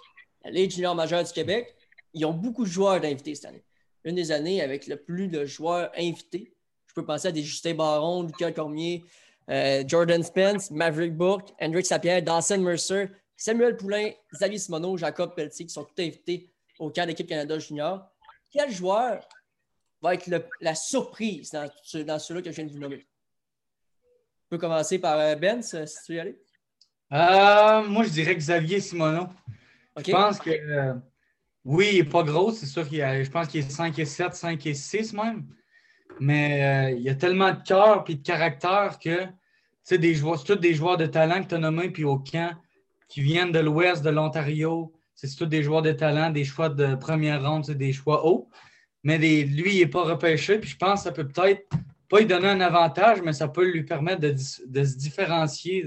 La 0.45 0.51
Ligue 0.51 0.71
junior 0.71 0.95
majeure 0.95 1.25
du 1.25 1.33
Québec, 1.33 1.75
ils 2.15 2.25
ont 2.25 2.33
beaucoup 2.33 2.65
de 2.65 2.71
joueurs 2.71 3.01
d'invités 3.01 3.35
cette 3.35 3.47
année. 3.47 3.65
Une 4.05 4.15
des 4.15 4.31
années 4.31 4.63
avec 4.63 4.87
le 4.87 4.97
plus 4.97 5.29
de 5.29 5.45
joueurs 5.45 5.91
invités. 5.97 6.55
Je 6.87 6.95
peux 6.95 7.05
penser 7.05 7.29
à 7.29 7.33
des 7.33 7.43
Justin 7.43 7.75
Baron, 7.75 8.23
Lucas 8.23 8.53
Cormier, 8.53 9.05
euh, 9.51 9.83
Jordan 9.87 10.23
Spence, 10.23 10.71
Maverick 10.71 11.15
Bourque, 11.17 11.51
Hendrik 11.61 11.87
Sapierre, 11.87 12.23
Dawson 12.23 12.59
Mercer, 12.59 13.09
Samuel 13.37 13.77
Poulain, 13.77 14.13
Xavier 14.33 14.59
Simoneau, 14.59 14.97
Jacob 14.97 15.35
Pelletier, 15.35 15.67
qui 15.67 15.73
sont 15.73 15.85
tous 15.85 16.03
invités 16.03 16.51
au 16.79 16.91
camp 16.91 17.07
d'équipe 17.07 17.27
Canada 17.27 17.59
Junior. 17.59 18.09
Quel 18.51 18.71
joueur 18.71 19.27
va 20.01 20.15
être 20.15 20.31
la 20.61 20.75
surprise 20.75 21.51
dans 21.51 22.19
ceux-là 22.19 22.43
que 22.43 22.51
je 22.51 22.57
viens 22.57 22.67
de 22.67 22.73
vous 22.73 22.79
nommer? 22.79 23.07
On 24.51 24.57
peut 24.57 24.59
commencer 24.59 24.99
par 24.99 25.17
euh, 25.17 25.37
Ben, 25.37 25.63
si 25.63 25.77
tu 26.05 26.13
veux 26.13 26.17
y 26.17 26.21
aller. 26.21 26.37
Euh, 27.13 27.87
moi, 27.89 28.03
je 28.03 28.11
dirais 28.11 28.35
Xavier 28.35 28.81
Simoneau. 28.81 29.29
OK? 29.97 30.05
Je 30.05 30.11
pense 30.11 30.41
que 30.41 30.51
euh, 30.51 30.95
oui, 31.65 31.91
il 31.93 31.99
n'est 31.99 32.09
pas 32.09 32.25
gros, 32.25 32.51
c'est 32.51 32.67
sûr 32.67 32.89
qu'il 32.89 33.01
a, 33.01 33.23
je 33.23 33.31
pense 33.31 33.47
qu'il 33.47 33.61
est 33.61 33.71
5 33.71 33.97
et 34.01 34.05
7, 34.05 34.35
5 34.35 34.67
et 34.67 34.75
6 34.75 35.13
même. 35.13 35.47
Mais 36.19 36.91
euh, 36.91 36.97
il 36.97 37.03
y 37.03 37.09
a 37.09 37.15
tellement 37.15 37.53
de 37.53 37.63
cœur 37.63 38.05
et 38.09 38.15
de 38.17 38.23
caractère 38.23 38.99
que 38.99 39.29
c'est 39.85 40.01
tous 40.01 40.57
des 40.57 40.75
joueurs 40.75 40.97
de 40.97 41.07
talent 41.07 41.45
que 41.45 41.49
tu 41.49 41.55
as 41.55 41.59
nommés, 41.59 41.91
puis 41.91 42.03
au 42.03 42.19
camp, 42.19 42.57
qui 43.09 43.21
viennent 43.21 43.53
de 43.53 43.61
l'ouest 43.61 44.03
de 44.03 44.11
l'Ontario. 44.11 44.93
C'est 45.15 45.33
tous 45.37 45.47
des 45.47 45.63
joueurs 45.63 45.83
de 45.83 45.93
talent, 45.93 46.31
des 46.31 46.45
choix 46.45 46.69
de 46.69 46.97
première 46.97 47.49
ronde, 47.49 47.67
c'est 47.67 47.77
des 47.79 47.93
choix 47.93 48.27
hauts. 48.27 48.49
Mais 49.05 49.21
des- 49.21 49.45
lui, 49.45 49.77
il 49.77 49.79
n'est 49.79 49.87
pas 49.87 50.03
repêché, 50.03 50.59
puis 50.59 50.71
je 50.71 50.77
pense 50.77 51.01
que 51.01 51.05
ça 51.05 51.13
peut 51.13 51.29
peut-être 51.29 51.69
pas 52.11 52.19
lui 52.19 52.27
donner 52.27 52.49
un 52.49 52.61
avantage, 52.61 53.23
mais 53.23 53.33
ça 53.33 53.49
peut 53.49 53.71
lui 53.71 53.85
permettre 53.85 54.21
de, 54.21 54.37
se 54.37 54.97
différencier 54.97 55.85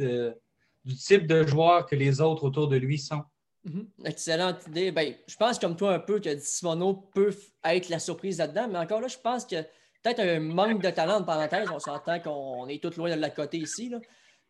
du 0.85 0.95
type 0.95 1.27
de 1.27 1.45
joueur 1.45 1.85
que 1.85 1.95
les 1.95 2.21
autres 2.21 2.45
autour 2.45 2.69
de 2.69 2.77
lui 2.77 2.97
sont. 2.97 3.23
Mhm. 3.65 3.87
Excellente 4.05 4.65
idée. 4.67 4.91
Ben, 4.91 5.13
je 5.27 5.35
pense 5.35 5.59
comme 5.59 5.75
toi 5.75 5.93
un 5.93 5.99
peu 5.99 6.19
que 6.19 6.37
Simoneau 6.39 6.93
peut 7.13 7.35
être 7.65 7.89
la 7.89 7.99
surprise 7.99 8.37
là-dedans, 8.37 8.67
mais 8.69 8.79
encore 8.79 9.01
là, 9.01 9.07
je 9.07 9.17
pense 9.17 9.45
que 9.45 9.61
peut-être 10.01 10.19
un 10.19 10.39
manque 10.39 10.81
de 10.81 10.89
talent 10.89 11.19
de 11.19 11.25
parenthèse. 11.25 11.67
On 11.73 11.79
s'entend 11.79 12.19
qu'on 12.19 12.67
est 12.67 12.81
tous 12.81 12.97
loin 12.97 13.13
de 13.13 13.21
la 13.21 13.29
côté 13.29 13.57
ici, 13.57 13.89
là, 13.89 13.99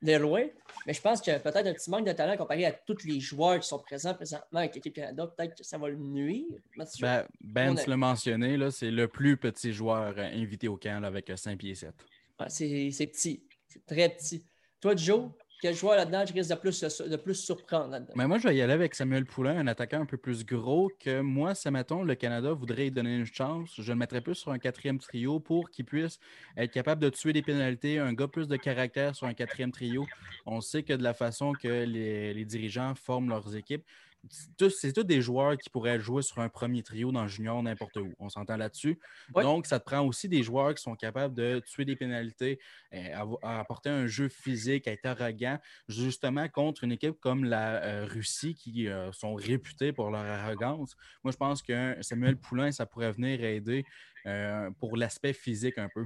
de 0.03 0.13
loin. 0.17 0.43
Mais 0.86 0.93
je 0.93 1.01
pense 1.01 1.22
que 1.22 1.38
peut-être 1.39 1.65
un 1.67 1.74
petit 1.74 1.89
manque 1.89 2.05
de 2.05 2.12
talent 2.12 2.36
comparé 2.38 2.65
à 2.65 2.72
tous 2.72 3.03
les 3.05 3.19
joueurs 3.19 3.60
qui 3.60 3.67
sont 3.67 3.79
présents 3.79 4.13
présentement 4.13 4.60
avec 4.60 4.75
l'équipe 4.75 4.93
Canada, 4.93 5.27
peut-être 5.27 5.55
que 5.55 5.63
ça 5.63 5.77
va 5.77 5.89
le 5.89 5.95
nuire. 5.98 6.45
Ben, 7.00 7.25
ben 7.41 7.72
On 7.72 7.75
tu 7.75 7.81
a- 7.81 7.88
l'as 7.88 7.98
mentionné, 7.98 8.57
c'est 8.72 8.91
le 8.91 9.07
plus 9.07 9.38
petit 9.38 9.72
joueur 9.74 10.13
euh, 10.17 10.24
invité 10.33 10.67
au 10.67 10.77
camp 10.77 11.00
là, 11.01 11.07
avec 11.07 11.31
5 11.36 11.57
pieds 11.57 11.75
7. 11.75 11.93
Ouais, 12.39 12.45
c'est 12.50 12.91
c'est 12.91 13.07
petit. 13.07 13.43
C'est 13.67 13.86
très 13.86 14.10
petit. 14.10 14.45
Toi, 14.81 14.95
Joe, 14.95 15.29
quel 15.63 15.75
joueur 15.75 15.96
là-dedans 15.96 16.25
je 16.27 16.34
risque 16.34 16.50
de 16.50 16.55
plus, 16.55 16.82
de 16.82 17.15
plus 17.15 17.36
surprendre? 17.36 17.98
Mais 18.15 18.27
moi, 18.27 18.38
je 18.38 18.50
vais 18.50 18.55
y 18.58 18.62
aller 18.62 18.74
avec 18.74 18.93
Samuel 18.93 19.25
Poulain, 19.25 19.60
un 19.60 19.67
attaquant 19.67 20.01
un 20.01 20.05
peu 20.05 20.17
plus 20.17 20.46
gros 20.46 20.91
que 21.00 21.22
moi. 21.22 21.53
Mettons, 21.72 22.03
le 22.03 22.15
Canada 22.15 22.51
voudrait 22.51 22.84
lui 22.84 22.91
donner 22.91 23.15
une 23.15 23.25
chance, 23.25 23.70
je 23.77 23.89
le 23.89 23.98
mettrais 23.98 24.20
plus 24.20 24.36
sur 24.36 24.51
un 24.51 24.60
quatrième 24.60 25.00
trio 25.00 25.39
pour 25.39 25.70
qu'il 25.70 25.86
puisse 25.86 26.20
être 26.58 26.72
capable 26.72 27.01
de 27.01 27.08
tuer 27.08 27.32
des 27.32 27.41
pénalités, 27.41 27.98
un 27.98 28.12
gars 28.12 28.27
plus 28.27 28.50
de 28.50 28.58
caractère 28.58 29.15
sur 29.15 29.25
un 29.25 29.34
quatrième 29.34 29.72
trio. 29.72 30.05
On 30.46 30.60
sait 30.60 30.84
que 30.84 30.91
de 30.91 31.01
la 31.01 31.13
façon 31.13 31.53
que 31.53 31.86
les 31.86 32.43
dirigeants 32.43 32.93
forment 32.96 33.29
leurs 33.29 33.55
équipes, 33.55 33.86
c'est 34.30 34.94
tous- 34.94 35.03
des 35.03 35.22
joueurs 35.22 35.58
qui 35.58 35.70
pourraient 35.70 36.00
jouer 36.00 36.22
sur 36.22 36.39
un 36.39 36.50
premier 36.50 36.84
trio 36.84 37.12
dans 37.12 37.24
le 37.24 37.27
junior 37.27 37.62
n'importe 37.62 37.98
où. 37.98 38.13
On 38.20 38.30
s'entend 38.30 38.58
là-dessus. 38.58 39.00
Ouais. 39.36 39.44
Donc, 39.44 39.65
ça 39.65 39.80
te 39.80 39.86
prend 39.86 40.01
aussi 40.01 40.30
des 40.30 40.44
joueurs 40.44 40.74
qui 40.74 40.82
sont 40.82 40.96
capables 40.96 41.34
de 41.34 41.60
tuer 41.65 41.86
des 41.86 41.96
pénalités, 41.96 42.60
à 42.92 43.60
apporter 43.60 43.89
un 43.89 44.08
jeu 44.08 44.30
physique, 44.30 44.88
à 44.88 44.92
être 44.92 45.06
arrogant, 45.06 45.60
justement 45.88 46.48
contre 46.48 46.84
une 46.84 46.92
équipe 46.92 47.20
comme 47.20 47.44
la 47.44 47.84
euh, 47.84 48.06
Russie 48.06 48.56
qui 48.56 48.88
euh, 48.88 49.12
sont 49.12 49.36
réputés 49.36 49.94
pour 49.94 50.10
leur 50.10 50.25
arrogance. 50.25 50.96
Moi, 51.24 51.32
je 51.32 51.38
pense 51.38 51.62
que 51.62 51.96
Samuel 52.01 52.38
Poulain, 52.38 52.72
ça 52.72 52.86
pourrait 52.86 53.12
venir 53.12 53.44
aider 53.44 53.86
euh, 54.25 54.70
pour 54.80 54.96
l'aspect 54.98 55.34
physique 55.34 55.77
un 55.77 55.89
peu. 55.94 56.06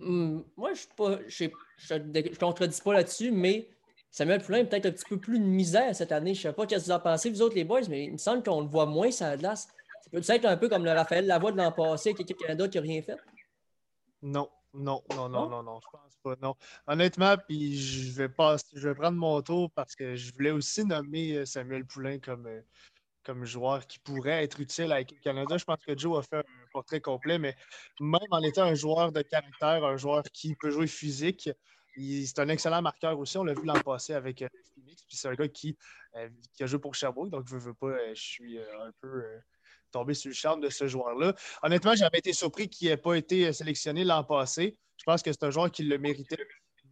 Hum, 0.00 0.44
moi, 0.56 0.72
je 0.74 0.86
ne 1.02 1.28
je, 1.28 1.44
je, 1.76 1.94
je 2.32 2.38
contredis 2.38 2.80
pas 2.82 2.94
là-dessus, 2.94 3.30
mais 3.30 3.68
Samuel 4.14 4.40
Poulain 4.40 4.64
peut-être 4.64 4.86
un 4.86 4.92
petit 4.92 5.04
peu 5.08 5.18
plus 5.18 5.40
de 5.40 5.44
misère 5.44 5.92
cette 5.92 6.12
année. 6.12 6.34
Je 6.34 6.46
ne 6.46 6.52
sais 6.52 6.54
pas 6.54 6.62
ce 6.68 6.76
que 6.76 6.80
vous 6.80 6.90
en 6.92 7.00
pensez, 7.00 7.30
vous 7.30 7.42
autres, 7.42 7.56
les 7.56 7.64
boys, 7.64 7.80
mais 7.88 8.04
il 8.04 8.12
me 8.12 8.16
semble 8.16 8.44
qu'on 8.44 8.60
le 8.60 8.68
voit 8.68 8.86
moins 8.86 9.10
sur 9.10 9.26
la 9.26 9.36
glace. 9.36 9.66
Ça 10.04 10.08
peut 10.12 10.22
être 10.32 10.44
un 10.44 10.56
peu 10.56 10.68
comme 10.68 10.84
le 10.84 10.92
Raphaël 10.92 11.26
Lavoie 11.26 11.50
de 11.50 11.56
l'an 11.56 11.72
passé 11.72 12.10
avec 12.10 12.20
l'équipe 12.20 12.36
Canada 12.38 12.68
qui 12.68 12.76
n'a 12.78 12.82
rien 12.82 13.02
fait. 13.02 13.16
Non, 14.22 14.48
non, 14.72 15.02
non, 15.16 15.28
non, 15.28 15.48
Non? 15.48 15.62
non, 15.64 15.80
je 15.80 15.88
pense 15.90 16.16
pas, 16.22 16.36
non. 16.40 16.54
Honnêtement, 16.86 17.34
puis 17.48 17.76
je 17.76 18.12
vais 18.12 18.28
pas, 18.28 18.54
je 18.72 18.88
vais 18.88 18.94
prendre 18.94 19.18
mon 19.18 19.42
tour 19.42 19.68
parce 19.72 19.96
que 19.96 20.14
je 20.14 20.32
voulais 20.32 20.52
aussi 20.52 20.84
nommer 20.84 21.38
euh, 21.38 21.44
Samuel 21.44 21.84
Poulain 21.84 22.20
comme, 22.20 22.46
euh, 22.46 22.60
comme 23.24 23.44
joueur 23.44 23.84
qui 23.84 23.98
pourrait 23.98 24.44
être 24.44 24.60
utile 24.60 24.92
à 24.92 25.00
l'équipe 25.00 25.20
Canada. 25.22 25.56
Je 25.58 25.64
pense 25.64 25.84
que 25.84 25.98
Joe 25.98 26.20
a 26.20 26.22
fait 26.22 26.36
un 26.36 26.66
portrait 26.72 27.00
complet, 27.00 27.38
mais 27.40 27.56
même 27.98 28.20
en 28.30 28.42
étant 28.42 28.62
un 28.62 28.74
joueur 28.74 29.10
de 29.10 29.22
caractère, 29.22 29.84
un 29.84 29.96
joueur 29.96 30.22
qui 30.32 30.54
peut 30.54 30.70
jouer 30.70 30.86
physique, 30.86 31.50
c'est 31.96 32.38
un 32.38 32.48
excellent 32.48 32.82
marqueur 32.82 33.18
aussi. 33.18 33.38
On 33.38 33.44
l'a 33.44 33.54
vu 33.54 33.64
l'an 33.64 33.80
passé 33.80 34.14
avec 34.14 34.42
euh, 34.42 34.48
Phoenix. 34.74 35.02
Puis 35.04 35.16
c'est 35.16 35.28
un 35.28 35.34
gars 35.34 35.48
qui, 35.48 35.76
euh, 36.16 36.28
a 36.60 36.66
joué 36.66 36.78
pour 36.78 36.94
Sherbrooke. 36.94 37.30
Donc, 37.30 37.46
je 37.48 37.56
veux 37.56 37.74
pas, 37.74 37.88
euh, 37.88 38.14
je 38.14 38.22
suis 38.22 38.58
un 38.58 38.90
peu 39.00 39.24
tombé 39.92 40.14
sur 40.14 40.28
le 40.28 40.34
charme 40.34 40.60
de 40.60 40.70
ce 40.70 40.86
joueur-là. 40.86 41.34
Honnêtement, 41.62 41.94
j'avais 41.94 42.18
été 42.18 42.32
surpris 42.32 42.68
qu'il 42.68 42.88
n'ait 42.88 42.96
pas 42.96 43.14
été 43.14 43.52
sélectionné 43.52 44.04
l'an 44.04 44.24
passé. 44.24 44.76
Je 44.96 45.04
pense 45.04 45.22
que 45.22 45.32
c'est 45.32 45.44
un 45.44 45.50
joueur 45.50 45.70
qui 45.70 45.84
le 45.84 45.98
méritait. 45.98 46.46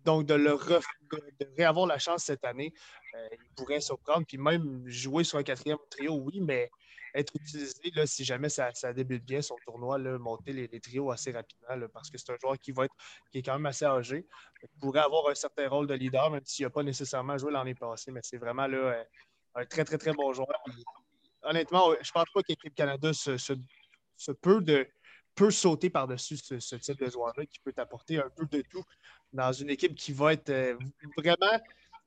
Donc, 0.04 0.26
de, 0.26 0.35
le 0.35 0.59
de 0.59 1.47
réavoir 1.56 1.87
la 1.87 1.99
chance 1.99 2.25
cette 2.25 2.44
année, 2.44 2.73
il 3.14 3.54
pourrait 3.56 3.80
surprendre. 3.80 4.25
Puis 4.26 4.38
même 4.38 4.82
jouer 4.87 5.25
sur 5.25 5.38
un 5.38 5.42
quatrième 5.42 5.78
trio, 5.90 6.14
oui, 6.14 6.40
mais 6.40 6.71
être 7.14 7.33
utilisé 7.37 7.90
là, 7.95 8.07
si 8.07 8.25
jamais 8.25 8.49
ça, 8.49 8.73
débute 8.92 9.25
bien 9.25 9.42
son 9.42 9.57
tournoi, 9.64 9.99
là, 9.99 10.19
monter 10.19 10.52
les, 10.52 10.81
trios 10.81 11.11
assez 11.11 11.31
rapidement 11.31 11.88
parce 11.92 12.11
que 12.11 12.19
c'est 12.19 12.33
un 12.33 12.37
joueur 12.40 12.59
qui 12.59 12.73
va 12.73 12.87
être 12.87 12.95
qui 13.31 13.38
est 13.38 13.42
quand 13.42 13.54
même 13.54 13.66
assez 13.66 13.85
âgé. 13.85 14.26
Il 14.62 14.69
pourrait 14.81 15.00
avoir 15.00 15.28
un 15.28 15.35
certain 15.35 15.69
rôle 15.69 15.87
de 15.87 15.95
leader, 15.95 16.31
même 16.31 16.45
s'il 16.45 16.64
n'a 16.64 16.71
pas 16.71 16.83
nécessairement 16.83 17.37
joué 17.38 17.52
l'année 17.52 17.75
passée, 17.75 18.11
mais 18.12 18.21
c'est 18.23 18.38
vraiment 18.38 18.66
là, 18.66 19.04
un 19.54 19.64
très, 19.66 19.85
très, 19.85 19.99
très 19.99 20.12
bon 20.12 20.33
joueur. 20.33 20.49
honnêtement, 21.42 21.92
je 22.00 22.09
ne 22.09 22.12
pense 22.12 22.31
pas 22.33 22.42
qu'Équipe 22.42 22.75
Canada 22.75 23.12
se, 23.12 23.52
peut, 24.40 24.62
de, 24.62 24.88
peut 25.35 25.50
sauter 25.50 25.90
par-dessus 25.90 26.38
ce, 26.38 26.76
type 26.76 26.99
de 26.99 27.11
joueur-là 27.11 27.45
qui 27.47 27.59
peut 27.61 27.73
t'apporter 27.73 28.19
un 28.19 28.31
peu 28.35 28.47
de 28.47 28.62
tout 28.62 28.85
dans 29.33 29.52
une 29.52 29.71
équipe 29.71 29.95
qui 29.95 30.12
va 30.12 30.33
être 30.35 30.50
euh, 30.50 30.76
vraiment 31.16 31.59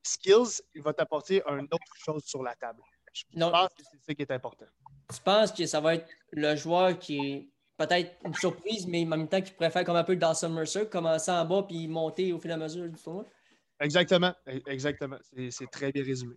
skills, 0.04 0.62
il 0.76 0.82
va 0.82 0.94
t'apporter 0.94 1.42
une 1.48 1.66
autre 1.66 1.96
chose 1.98 2.24
sur 2.24 2.44
la 2.44 2.56
table. 2.56 2.82
Je 3.14 3.24
pense 3.38 3.70
que 3.70 3.84
c'est 3.92 4.02
ça 4.06 4.14
qui 4.14 4.22
est 4.22 4.32
important 4.32 4.66
tu 5.14 5.22
penses 5.24 5.52
que 5.52 5.66
ça 5.66 5.80
va 5.80 5.96
être 5.96 6.08
le 6.32 6.56
joueur 6.56 6.98
qui 6.98 7.18
est 7.18 7.50
peut-être 7.78 8.12
une 8.26 8.34
surprise, 8.34 8.88
mais 8.88 9.04
en 9.04 9.08
même 9.08 9.28
temps 9.28 9.42
qui 9.42 9.52
préfère 9.52 9.84
comme 9.84 9.96
un 9.96 10.04
peu 10.04 10.16
Dawson 10.16 10.50
Mercer, 10.50 10.88
commencer 10.90 11.32
en 11.32 11.46
bas 11.46 11.64
puis 11.68 11.88
monter 11.88 12.34
au 12.34 12.40
fil 12.40 12.52
et 12.52 12.54
à 12.54 12.58
mesure 12.58 12.90
du 12.90 13.02
tournoi? 13.02 13.26
Exactement, 13.80 14.34
exactement. 14.68 15.18
C'est 15.50 15.70
très 15.70 15.92
bien 15.92 16.04
résumé. 16.04 16.36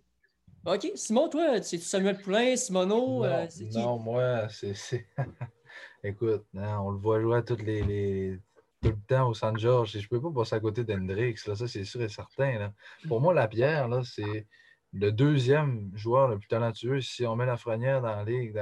OK. 0.65 0.91
Simon, 0.95 1.29
toi, 1.29 1.61
c'est 1.61 1.77
Samuel 1.77 2.17
Poulain, 2.17 2.55
Simono? 2.55 3.19
Non, 3.19 3.23
euh, 3.23 3.47
non 3.73 3.99
moi, 3.99 4.47
c'est. 4.49 5.07
Écoute, 6.03 6.45
on 6.53 6.91
le 6.91 6.97
voit 6.97 7.21
jouer 7.21 7.43
toutes 7.45 7.61
les, 7.61 8.37
tout 8.81 8.89
le 8.89 9.01
temps 9.07 9.29
au 9.29 9.33
San 9.33 9.57
George. 9.57 9.91
Je 9.91 9.99
ne 9.99 10.07
peux 10.07 10.21
pas 10.21 10.31
passer 10.31 10.55
à 10.55 10.59
côté 10.59 10.83
d'Hendrix, 10.83 11.37
ça 11.37 11.55
c'est 11.55 11.83
sûr 11.85 12.01
et 12.01 12.09
certain. 12.09 12.73
Pour 13.07 13.21
moi, 13.21 13.33
la 13.33 13.47
pierre, 13.47 13.89
c'est 14.03 14.47
le 14.93 15.11
deuxième 15.11 15.91
joueur 15.95 16.29
le 16.29 16.39
plus 16.39 16.47
talentueux, 16.47 17.01
si 17.01 17.25
on 17.25 17.35
met 17.35 17.45
la 17.45 17.57
frenière 17.57 18.01
dans 18.01 18.15
la 18.15 18.23
ligue, 18.23 18.55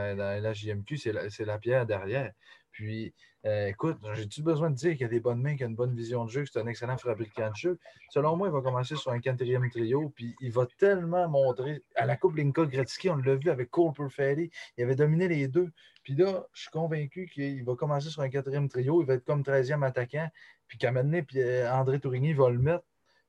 JMQ, 0.54 0.98
c'est 0.98 1.46
la, 1.46 1.58
pierre 1.58 1.86
derrière. 1.86 2.32
Puis, 2.72 3.14
euh, 3.46 3.68
écoute, 3.68 3.98
j'ai-tu 4.14 4.44
besoin 4.44 4.70
de 4.70 4.76
dire 4.76 4.96
qu'il 4.98 5.06
a 5.06 5.10
des 5.10 5.22
bonnes 5.22 5.42
mains, 5.42 5.56
qu'il 5.56 5.64
a 5.64 5.70
une 5.70 5.76
bonne 5.76 5.96
vision 5.96 6.26
de 6.26 6.30
jeu, 6.30 6.44
que 6.44 6.50
c'est 6.52 6.60
un 6.60 6.68
excellent 6.68 6.98
fabricant 6.98 7.50
de 7.50 7.56
jeu? 7.56 7.80
Selon 8.10 8.36
moi, 8.36 8.50
il 8.50 8.52
va 8.52 8.62
commencer 8.62 8.96
sur 8.96 9.12
un 9.12 9.20
quatrième 9.20 9.70
trio, 9.70 10.10
puis 10.16 10.36
il 10.42 10.52
va 10.52 10.68
tellement 10.78 11.30
montrer. 11.30 11.82
À 11.96 12.06
la 12.06 12.18
Coupe 12.18 12.36
Linka 12.36 12.66
Gretzky, 12.66 13.10
on 13.10 13.16
l'a 13.16 13.36
vu 13.36 13.50
avec 13.50 13.72
Cole 13.72 13.94
Perfetti, 13.94 14.52
il 14.78 14.84
avait 14.84 14.96
dominé 14.96 15.28
les 15.28 15.48
deux. 15.48 15.72
Puis 16.04 16.16
là, 16.16 16.46
je 16.54 16.64
suis 16.64 16.72
convaincu 16.72 17.28
qu'il 17.34 17.64
va 17.64 17.76
commencer 17.76 18.10
sur 18.10 18.22
un 18.22 18.30
quatrième 18.30 18.68
trio, 18.68 19.02
il 19.02 19.08
va 19.08 19.16
être 19.16 19.26
comme 19.26 19.44
13e 19.44 19.84
attaquant, 19.84 20.30
puis 20.68 20.78
qu'à 20.78 20.92
puis 20.92 21.40
euh, 21.40 21.72
André 21.72 22.00
Tourigny 22.00 22.34
va 22.34 22.50
le 22.50 22.60
mettre 22.60 22.84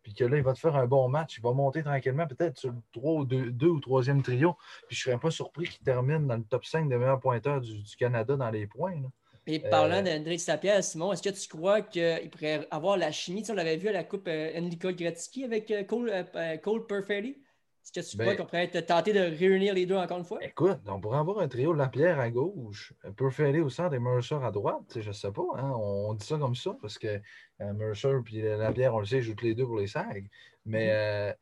puis 0.09 0.15
que 0.15 0.25
là, 0.25 0.39
il 0.39 0.43
va 0.43 0.55
te 0.55 0.59
faire 0.59 0.75
un 0.75 0.87
bon 0.87 1.07
match, 1.09 1.37
il 1.37 1.43
va 1.43 1.53
monter 1.53 1.83
tranquillement, 1.83 2.27
peut-être 2.27 2.59
sur 2.59 2.71
le 2.71 2.79
3 2.93 3.13
ou 3.13 3.25
2, 3.27 3.67
ou 3.67 3.79
3e 3.79 4.23
trio. 4.23 4.57
Puis 4.87 4.97
je 4.97 5.03
ne 5.03 5.13
serais 5.13 5.21
pas 5.21 5.31
surpris 5.31 5.69
qu'il 5.69 5.85
termine 5.85 6.27
dans 6.27 6.37
le 6.37 6.45
top 6.45 6.65
5 6.65 6.89
des 6.89 6.97
meilleurs 6.97 7.21
pointeurs 7.21 7.61
du, 7.61 7.83
Canada 7.99 8.35
dans 8.37 8.51
les 8.51 8.67
points. 8.67 8.95
Et 9.47 9.59
parlant 9.59 9.99
euh, 9.99 10.19
d'André 10.19 10.39
Simon, 10.39 11.13
est-ce 11.13 11.23
que 11.23 11.29
tu 11.29 11.47
crois 11.49 11.83
qu'il 11.83 12.31
pourrait 12.31 12.67
avoir 12.71 12.97
la 12.97 13.13
chimie? 13.13 13.43
Tu 13.43 13.51
on 13.51 13.55
l'avait 13.55 13.77
vu 13.77 13.89
à 13.89 13.93
la 13.93 14.05
Coupe 14.05 14.29
euh, 14.29 14.59
Enrico 14.59 14.91
Gretzky 14.93 15.45
avec 15.45 15.71
euh, 15.71 15.85
Cole, 15.85 16.11
euh, 16.11 16.57
Cole 16.57 16.87
Perfetti? 16.87 17.37
Est-ce 17.97 18.01
que 18.01 18.11
tu 18.11 18.19
crois 18.19 18.33
ben, 18.33 18.37
qu'on 18.37 18.45
pourrait 18.45 18.65
être 18.65 18.87
tenté 18.87 19.15
de 19.15 19.21
réunir 19.21 19.73
les 19.73 19.87
deux 19.87 19.97
encore 19.97 20.19
une 20.19 20.25
fois? 20.25 20.45
Écoute, 20.45 20.81
on 20.87 21.01
pourrait 21.01 21.19
avoir 21.19 21.39
un 21.39 21.49
trio 21.49 21.73
de 21.73 21.79
la 21.79 21.89
pierre 21.89 22.21
à 22.21 22.29
gauche, 22.29 22.93
Perfetti 23.17 23.61
au 23.61 23.71
centre 23.71 23.95
et 23.95 23.99
Mercer 23.99 24.35
à 24.43 24.51
droite. 24.51 24.99
Je 25.01 25.09
ne 25.09 25.13
sais 25.13 25.33
pas. 25.33 25.47
Hein, 25.57 25.73
on 25.75 26.13
dit 26.13 26.27
ça 26.27 26.37
comme 26.37 26.55
ça 26.55 26.77
parce 26.83 26.99
que 26.99 27.19
Mercer 27.59 28.13
et 28.35 28.43
la 28.43 28.73
pierre, 28.73 28.95
on 28.95 28.99
le 28.99 29.07
sait, 29.07 29.23
jouent 29.23 29.35
tous 29.35 29.47
les 29.47 29.55
deux 29.55 29.65
pour 29.65 29.79
les 29.79 29.87
SAG. 29.87 30.29
Mais 30.67 30.89
mm-hmm. 30.89 31.35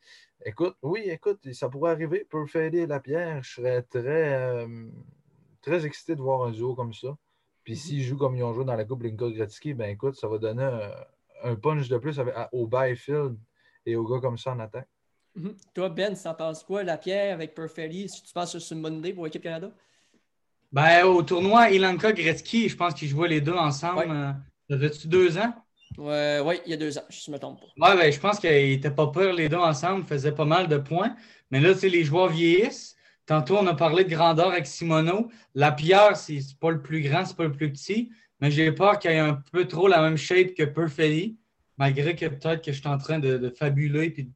écoute, 0.48 0.76
oui, 0.82 1.02
écoute, 1.06 1.52
ça 1.52 1.68
pourrait 1.68 1.90
arriver. 1.90 2.24
Perfetti 2.30 2.78
et 2.78 2.86
la 2.86 3.00
pierre, 3.00 3.42
je 3.42 3.54
serais 3.54 3.82
très, 3.82 4.66
très 5.62 5.84
excité 5.84 6.14
de 6.14 6.20
voir 6.20 6.44
un 6.44 6.52
duo 6.52 6.76
comme 6.76 6.94
ça. 6.94 7.16
Puis 7.64 7.74
mm-hmm. 7.74 7.76
s'ils 7.76 8.02
jouent 8.04 8.18
comme 8.18 8.36
ils 8.36 8.44
ont 8.44 8.52
joué 8.52 8.64
dans 8.64 8.76
la 8.76 8.84
Coupe 8.84 9.02
Linka 9.02 9.28
Gretzky, 9.30 9.74
ben 9.74 9.90
écoute, 9.90 10.14
ça 10.14 10.28
va 10.28 10.38
donner 10.38 10.70
un, 11.42 11.56
punch 11.56 11.88
de 11.88 11.98
plus 11.98 12.20
au 12.52 12.68
Byfield 12.68 13.36
et 13.84 13.96
aux 13.96 14.06
gars 14.06 14.20
comme 14.20 14.38
ça 14.38 14.52
en 14.52 14.60
attaque. 14.60 14.88
Mhm. 15.36 15.54
Toi, 15.74 15.88
Ben, 15.90 16.16
en 16.24 16.34
penses 16.34 16.64
quoi, 16.64 16.82
la 16.82 16.96
pierre 16.96 17.34
avec 17.34 17.54
Perfetti? 17.54 18.08
Si 18.08 18.22
tu 18.22 18.32
penses 18.32 18.54
que 18.54 18.58
c'est 18.58 18.74
une 18.74 18.82
bonne 18.82 18.98
idée 18.98 19.12
pour 19.12 19.24
l'équipe 19.24 19.42
Canada? 19.42 19.70
Ben, 20.72 21.04
au 21.04 21.22
tournoi 21.22 21.70
Ilanka 21.70 22.12
Gretzky, 22.12 22.68
je 22.68 22.76
pense 22.76 22.94
qu'ils 22.94 23.08
jouaient 23.08 23.28
les 23.28 23.40
deux 23.40 23.52
ensemble. 23.52 24.10
Ouais. 24.10 24.76
Euh, 24.76 24.90
tu 24.90 25.08
deux 25.08 25.38
ans? 25.38 25.54
Oui, 25.98 26.56
il 26.66 26.70
y 26.70 26.74
a 26.74 26.76
deux 26.76 26.98
ans, 26.98 27.04
je 27.08 27.30
ne 27.30 27.36
me 27.36 27.38
trompe 27.38 27.60
pas. 27.60 27.90
Ouais, 27.90 27.96
ben, 27.96 28.12
je 28.12 28.18
pense 28.18 28.40
qu'ils 28.40 28.70
n'étaient 28.70 28.90
pas 28.90 29.06
peur 29.06 29.32
les 29.32 29.48
deux 29.48 29.56
ensemble, 29.56 30.04
faisaient 30.04 30.34
pas 30.34 30.44
mal 30.44 30.68
de 30.68 30.78
points. 30.78 31.14
Mais 31.50 31.60
là, 31.60 31.72
les 31.82 32.04
joueurs 32.04 32.28
vieillissent. 32.28 32.96
Tantôt, 33.26 33.56
on 33.58 33.66
a 33.66 33.74
parlé 33.74 34.04
de 34.04 34.10
grandeur 34.10 34.50
avec 34.50 34.66
Simono. 34.66 35.30
La 35.54 35.72
pierre, 35.72 36.16
c'est 36.16 36.40
pas 36.60 36.70
le 36.70 36.80
plus 36.80 37.02
grand, 37.02 37.24
c'est 37.24 37.36
pas 37.36 37.44
le 37.44 37.52
plus 37.52 37.72
petit. 37.72 38.10
Mais 38.40 38.50
j'ai 38.50 38.70
peur 38.72 38.98
qu'il 38.98 39.10
y 39.10 39.14
ait 39.14 39.18
un 39.18 39.42
peu 39.52 39.66
trop 39.66 39.88
la 39.88 40.00
même 40.02 40.16
shape 40.16 40.54
que 40.54 40.64
Perfetti, 40.64 41.38
malgré 41.78 42.14
que 42.14 42.26
peut-être 42.26 42.62
que 42.64 42.72
je 42.72 42.78
suis 42.78 42.88
en 42.88 42.98
train 42.98 43.18
de, 43.18 43.38
de 43.38 43.50
fabuler 43.50 44.14
et 44.16 44.28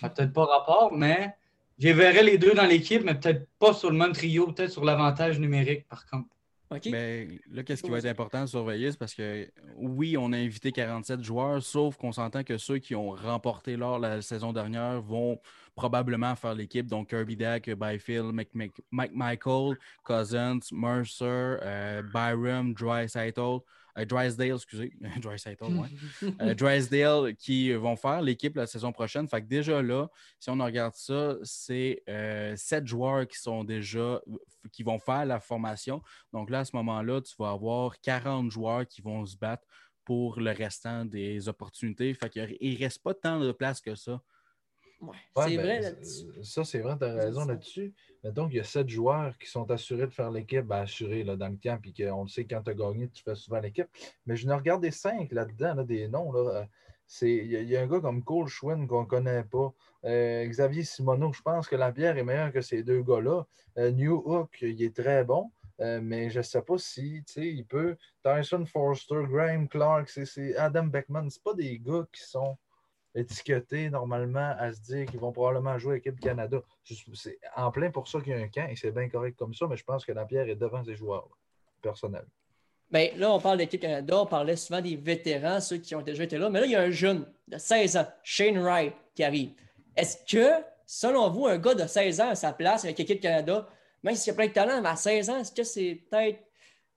peut-être 0.00 0.32
pas 0.32 0.44
rapport, 0.44 0.92
mais 0.92 1.34
je 1.78 1.88
verrais 1.88 2.22
les 2.22 2.38
deux 2.38 2.54
dans 2.54 2.66
l'équipe, 2.66 3.02
mais 3.04 3.14
peut-être 3.14 3.48
pas 3.58 3.72
sur 3.72 3.90
le 3.90 3.96
même 3.96 4.12
trio, 4.12 4.52
peut-être 4.52 4.70
sur 4.70 4.84
l'avantage 4.84 5.38
numérique, 5.38 5.86
par 5.88 6.06
contre. 6.06 6.28
Mais 6.70 6.80
ben, 6.90 7.38
là, 7.50 7.62
qu'est-ce 7.62 7.82
qui 7.82 7.90
va 7.90 7.98
être 7.98 8.04
important 8.06 8.42
de 8.42 8.46
surveiller? 8.46 8.90
C'est 8.90 8.98
parce 8.98 9.14
que 9.14 9.50
oui, 9.76 10.16
on 10.18 10.32
a 10.32 10.36
invité 10.36 10.70
47 10.70 11.22
joueurs, 11.22 11.62
sauf 11.62 11.96
qu'on 11.96 12.12
s'entend 12.12 12.44
que 12.44 12.58
ceux 12.58 12.78
qui 12.78 12.94
ont 12.94 13.10
remporté 13.10 13.76
lors 13.76 13.98
la 13.98 14.20
saison 14.20 14.52
dernière 14.52 15.00
vont 15.00 15.40
probablement 15.74 16.34
faire 16.36 16.54
l'équipe. 16.54 16.86
Donc, 16.86 17.08
Kirby 17.08 17.36
Dack, 17.36 17.70
Byfield, 17.70 18.32
Mike, 18.32 19.12
Michael, 19.14 19.78
Cousins, 20.04 20.60
Mercer, 20.72 21.56
euh, 21.62 22.02
Byram, 22.12 22.74
Dry 22.74 23.08
Saito. 23.08 23.64
Euh, 23.98 24.04
Drysdale, 24.04 24.54
excusez, 24.54 24.92
Drysdale, 25.20 25.56
ouais. 25.60 25.88
Euh, 26.40 26.54
Drysdale 26.54 27.34
qui 27.34 27.72
vont 27.72 27.96
faire 27.96 28.22
l'équipe 28.22 28.56
la 28.56 28.66
saison 28.66 28.92
prochaine. 28.92 29.28
Fait 29.28 29.42
que 29.42 29.46
déjà 29.46 29.82
là, 29.82 30.08
si 30.38 30.50
on 30.50 30.58
regarde 30.58 30.94
ça, 30.94 31.36
c'est 31.42 32.02
euh, 32.08 32.54
sept 32.56 32.86
joueurs 32.86 33.26
qui 33.26 33.38
sont 33.38 33.64
déjà 33.64 34.20
qui 34.72 34.82
vont 34.82 34.98
faire 34.98 35.24
la 35.24 35.40
formation. 35.40 36.02
Donc 36.32 36.50
là, 36.50 36.60
à 36.60 36.64
ce 36.64 36.76
moment-là, 36.76 37.20
tu 37.20 37.34
vas 37.38 37.50
avoir 37.50 38.00
40 38.00 38.50
joueurs 38.50 38.86
qui 38.86 39.00
vont 39.00 39.24
se 39.24 39.36
battre 39.36 39.66
pour 40.04 40.40
le 40.40 40.52
restant 40.52 41.04
des 41.04 41.48
opportunités. 41.48 42.12
Fait 42.14 42.30
qu'il 42.30 42.42
ne 42.42 42.78
reste 42.78 43.02
pas 43.02 43.14
tant 43.14 43.40
de 43.40 43.52
place 43.52 43.80
que 43.80 43.94
ça 43.94 44.20
Ouais, 45.00 45.14
c'est 45.36 45.56
ben, 45.56 45.60
vrai 45.60 45.80
là-dessus. 45.80 46.26
Ça, 46.42 46.64
c'est 46.64 46.80
vrai, 46.80 46.96
tu 46.98 47.04
as 47.04 47.14
raison 47.14 47.44
là-dessus. 47.44 47.94
Donc, 48.24 48.52
il 48.52 48.56
y 48.56 48.60
a 48.60 48.64
sept 48.64 48.88
joueurs 48.88 49.36
qui 49.38 49.48
sont 49.48 49.70
assurés 49.70 50.06
de 50.06 50.12
faire 50.12 50.30
l'équipe, 50.30 50.66
ben, 50.66 50.80
assurés 50.80 51.22
là, 51.22 51.36
dans 51.36 51.48
le 51.48 51.56
camp, 51.56 51.80
puis 51.80 51.94
qu'on 51.94 52.24
le 52.24 52.28
sait, 52.28 52.44
quand 52.44 52.62
tu 52.62 52.70
as 52.70 52.74
gagné, 52.74 53.08
tu 53.08 53.22
fais 53.22 53.34
souvent 53.36 53.60
l'équipe. 53.60 53.88
Mais 54.26 54.36
je 54.36 54.46
ne 54.46 54.54
regarde 54.54 54.82
des 54.82 54.90
cinq 54.90 55.30
là-dedans, 55.32 55.84
des 55.84 56.08
noms. 56.08 56.32
Là. 56.32 56.66
Il 57.22 57.46
y, 57.46 57.76
a 57.76 57.80
un 57.80 57.86
gars 57.86 58.00
comme 58.00 58.22
Cole 58.22 58.48
Schwinn 58.48 58.86
qu'on 58.86 59.02
ne 59.02 59.06
connaît 59.06 59.44
pas. 59.44 59.72
Euh, 60.04 60.44
Xavier 60.46 60.84
Simoneau, 60.84 61.32
je 61.32 61.40
pense 61.40 61.66
que 61.66 61.76
la 61.76 61.90
bière 61.90 62.18
est 62.18 62.24
meilleure 62.24 62.52
que 62.52 62.60
ces 62.60 62.82
deux 62.82 63.02
gars-là. 63.02 63.46
Euh, 63.78 63.90
New 63.92 64.22
Hook, 64.26 64.58
il 64.60 64.82
est 64.82 64.94
très 64.94 65.24
bon. 65.24 65.50
Euh, 65.80 66.00
mais 66.02 66.28
je 66.28 66.38
ne 66.38 66.42
sais 66.42 66.60
pas 66.60 66.76
si 66.76 67.22
il 67.36 67.64
peut. 67.64 67.96
Tyson 68.22 68.66
Forster, 68.66 69.22
Graham 69.28 69.68
Clark, 69.68 70.08
c'est 70.08 70.56
Adam 70.56 70.84
Beckman. 70.84 71.30
Ce 71.30 71.38
pas 71.40 71.54
des 71.54 71.78
gars 71.78 72.04
qui 72.12 72.22
sont 72.22 72.58
étiquetés 73.18 73.90
normalement 73.90 74.54
à 74.58 74.72
se 74.72 74.80
dire 74.80 75.06
qu'ils 75.06 75.20
vont 75.20 75.32
probablement 75.32 75.78
jouer 75.78 75.96
l'équipe 75.96 76.18
Canada. 76.20 76.62
C'est 77.14 77.38
en 77.56 77.70
plein 77.70 77.90
pour 77.90 78.08
ça 78.08 78.20
qu'il 78.20 78.32
y 78.32 78.34
a 78.34 78.38
un 78.38 78.48
camp 78.48 78.66
et 78.68 78.76
c'est 78.76 78.90
bien 78.90 79.08
correct 79.08 79.36
comme 79.38 79.54
ça, 79.54 79.66
mais 79.68 79.76
je 79.76 79.84
pense 79.84 80.04
que 80.04 80.12
la 80.12 80.24
pierre 80.24 80.48
est 80.48 80.56
devant 80.56 80.84
ces 80.84 80.94
joueurs 80.94 81.28
personnels. 81.82 82.26
Bien, 82.90 83.10
là, 83.16 83.32
on 83.32 83.40
parle 83.40 83.58
d'équipe 83.58 83.82
Canada, 83.82 84.22
on 84.22 84.26
parlait 84.26 84.56
souvent 84.56 84.80
des 84.80 84.96
vétérans, 84.96 85.60
ceux 85.60 85.76
qui 85.76 85.94
ont 85.94 86.00
déjà 86.00 86.24
été 86.24 86.38
là, 86.38 86.48
mais 86.48 86.60
là, 86.60 86.66
il 86.66 86.72
y 86.72 86.76
a 86.76 86.80
un 86.80 86.90
jeune 86.90 87.26
de 87.46 87.58
16 87.58 87.98
ans, 87.98 88.06
Shane 88.22 88.58
Wright, 88.58 88.94
qui 89.14 89.24
arrive. 89.24 89.50
Est-ce 89.94 90.16
que, 90.24 90.64
selon 90.86 91.28
vous, 91.28 91.46
un 91.46 91.58
gars 91.58 91.74
de 91.74 91.86
16 91.86 92.20
ans 92.20 92.30
à 92.30 92.34
sa 92.34 92.52
place 92.52 92.84
avec 92.84 92.96
l'équipe 92.96 93.20
Canada, 93.20 93.68
même 94.02 94.14
s'il 94.14 94.32
a 94.32 94.36
plein 94.36 94.46
de 94.46 94.52
talent, 94.52 94.80
mais 94.80 94.88
à 94.88 94.96
16 94.96 95.28
ans, 95.28 95.38
est-ce 95.38 95.52
que 95.52 95.64
c'est 95.64 96.02
peut-être 96.10 96.38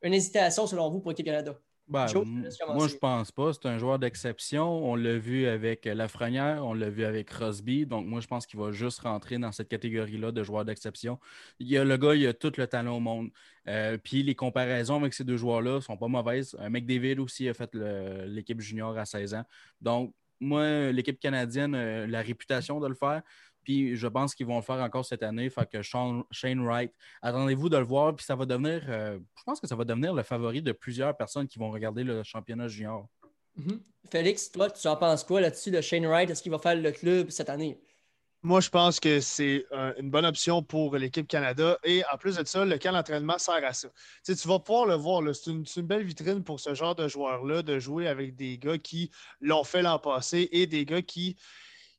une 0.02 0.14
hésitation 0.14 0.66
selon 0.66 0.90
vous 0.90 1.02
pour 1.02 1.12
l'équipe 1.12 1.26
Canada? 1.26 1.60
Ben, 1.92 2.08
Joe, 2.08 2.26
moi, 2.26 2.88
je 2.88 2.96
pense 2.96 3.32
pas. 3.34 3.52
C'est 3.52 3.66
un 3.68 3.78
joueur 3.78 4.00
d'exception. 4.00 4.64
On 4.66 4.96
l'a 4.96 5.18
vu 5.18 5.46
avec 5.46 5.86
euh, 5.86 5.94
Lafrenière, 5.94 6.66
on 6.66 6.74
l'a 6.74 6.90
vu 6.90 7.04
avec 7.04 7.28
Crosby. 7.28 7.86
Donc, 7.86 8.06
moi, 8.06 8.22
je 8.22 8.28
pense 8.28 8.46
qu'il 8.46 8.58
va 8.58 8.72
juste 8.72 9.02
rentrer 9.02 9.38
dans 9.38 9.52
cette 9.52 9.68
catégorie-là 9.68 10.32
de 10.32 10.42
joueurs 10.42 10.64
d'exception. 10.64 11.20
Il 11.60 11.68
y 11.68 11.78
a, 11.78 11.84
le 11.84 11.98
gars, 11.98 12.16
il 12.16 12.26
a 12.26 12.34
tout 12.34 12.54
le 12.56 12.66
talent 12.66 12.96
au 12.96 13.02
monde. 13.02 13.30
Euh, 13.68 13.98
puis 13.98 14.24
les 14.24 14.36
comparaisons 14.36 14.96
avec 14.96 15.14
ces 15.14 15.26
deux 15.26 15.36
joueurs-là 15.36 15.82
sont 15.82 15.98
pas 15.98 16.08
mauvaises. 16.08 16.56
Euh, 16.62 16.70
McDavid 16.70 17.20
aussi 17.20 17.50
a 17.50 17.54
fait 17.54 17.76
l'équipe 18.26 18.62
junior 18.62 18.98
à 18.98 19.04
16 19.04 19.34
ans. 19.34 19.44
Donc, 19.82 20.14
moi, 20.40 20.92
l'équipe 20.92 21.20
canadienne 21.20 21.76
a 21.76 22.08
la 22.08 22.22
réputation 22.22 22.80
de 22.80 22.88
le 22.88 22.96
faire. 22.96 23.22
Puis 23.64 23.96
je 23.96 24.08
pense 24.08 24.36
qu'ils 24.36 24.48
vont 24.48 24.58
le 24.58 24.62
faire 24.62 24.78
encore 24.82 25.06
cette 25.06 25.24
année. 25.24 25.50
Fait 25.50 25.70
que 25.70 25.82
Sean- 25.82 26.24
Shane 26.32 26.64
Wright, 26.66 26.94
attendez-vous 27.22 27.70
de 27.70 27.78
le 27.78 27.84
voir. 27.84 28.16
Puis 28.16 28.26
ça 28.26 28.36
va 28.36 28.46
devenir, 28.46 28.82
euh, 28.88 29.20
je 29.38 29.44
pense 29.44 29.60
que 29.60 29.68
ça 29.68 29.76
va 29.76 29.84
devenir 29.84 30.14
le 30.14 30.24
favori 30.24 30.62
de 30.62 30.72
plusieurs 30.72 31.16
personnes 31.16 31.48
qui 31.48 31.60
vont 31.60 31.72
regarder 31.72 32.04
le 32.04 32.24
championnat 32.24 32.68
junior. 32.68 33.08
Mhm. 33.56 33.82
Félix, 34.10 34.52
toi, 34.52 34.70
tu 34.70 34.88
en 34.88 34.96
penses 34.96 35.24
quoi 35.24 35.42
là-dessus 35.42 35.72
de 35.72 35.82
Shane 35.82 36.06
Wright? 36.06 36.30
Est-ce 36.30 36.42
qu'il 36.42 36.52
va 36.52 36.60
faire 36.60 36.76
le 36.76 36.92
club 36.92 37.30
cette 37.30 37.50
année? 37.50 37.80
Moi, 38.44 38.60
je 38.60 38.70
pense 38.70 39.00
que 39.00 39.20
c'est 39.20 39.68
euh, 39.72 39.94
une 40.00 40.10
bonne 40.10 40.26
option 40.26 40.64
pour 40.64 40.98
l'équipe 40.98 41.28
Canada. 41.28 41.78
Et 41.84 42.04
en 42.12 42.18
plus 42.18 42.38
de 42.38 42.48
ça, 42.48 42.66
le 42.66 42.78
camp 42.80 42.92
d'entraînement 42.92 43.38
sert 43.38 43.64
à 43.64 43.72
ça? 43.72 43.88
Tu, 43.90 44.34
sais, 44.34 44.36
tu 44.36 44.48
vas 44.48 44.58
pouvoir 44.58 44.88
le 44.88 44.96
voir. 44.96 45.22
C'est 45.36 45.52
une, 45.52 45.64
c'est 45.64 45.82
une 45.82 45.86
belle 45.86 46.04
vitrine 46.04 46.44
pour 46.44 46.60
ce 46.60 46.74
genre 46.74 46.96
de 46.96 47.08
joueurs-là, 47.08 47.62
de 47.62 47.78
jouer 47.78 48.08
avec 48.08 48.36
des 48.36 48.58
gars 48.58 48.80
qui 48.80 49.12
l'ont 49.42 49.64
fait 49.64 49.84
l'an 49.84 50.00
passé 50.00 50.50
et 50.52 50.66
des 50.66 50.86
gars 50.86 51.04
qui 51.04 51.38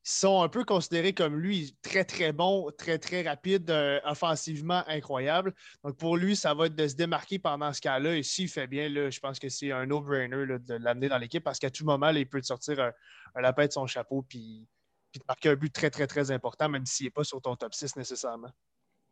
sont 0.03 0.43
un 0.43 0.49
peu 0.49 0.65
considérés 0.65 1.13
comme 1.13 1.37
lui, 1.39 1.77
très, 1.83 2.05
très 2.05 2.33
bons, 2.33 2.71
très, 2.77 2.99
très 2.99 3.23
rapides, 3.23 3.71
euh, 3.71 4.01
offensivement 4.05 4.83
incroyable. 4.89 5.55
Donc, 5.85 5.97
pour 5.97 6.17
lui, 6.17 6.35
ça 6.35 6.55
va 6.55 6.67
être 6.67 6.75
de 6.75 6.89
se 6.89 6.95
démarquer 6.95 7.39
pendant 7.39 7.73
ce 7.73 7.81
cas-là. 7.81 8.17
Et 8.17 8.23
s'il 8.23 8.49
fait 8.49 8.67
bien, 8.67 8.89
là, 8.89 9.11
je 9.11 9.21
pense 9.21 9.39
que 9.39 9.49
c'est 9.49 9.71
un 9.71 9.87
no-brainer 9.87 10.47
là, 10.47 10.59
de 10.59 10.75
l'amener 10.75 11.09
dans 11.09 11.19
l'équipe 11.19 11.45
parce 11.45 11.59
qu'à 11.59 11.71
tout 11.71 11.85
moment, 11.85 12.11
là, 12.11 12.19
il 12.19 12.29
peut 12.29 12.41
te 12.41 12.47
sortir 12.47 12.81
un, 12.81 12.93
un 13.35 13.41
lapin 13.41 13.67
de 13.67 13.73
son 13.73 13.87
chapeau 13.87 14.23
puis 14.23 14.67
puis 15.13 15.21
de 15.21 15.25
marquer 15.29 15.51
un 15.51 15.57
but 15.57 15.73
très, 15.73 15.91
très, 15.91 16.07
très 16.07 16.31
important, 16.31 16.69
même 16.69 16.87
s'il 16.87 17.07
n'est 17.07 17.11
pas 17.11 17.23
sur 17.23 17.41
ton 17.41 17.55
top 17.55 17.75
6 17.75 17.97
nécessairement. 17.97 18.51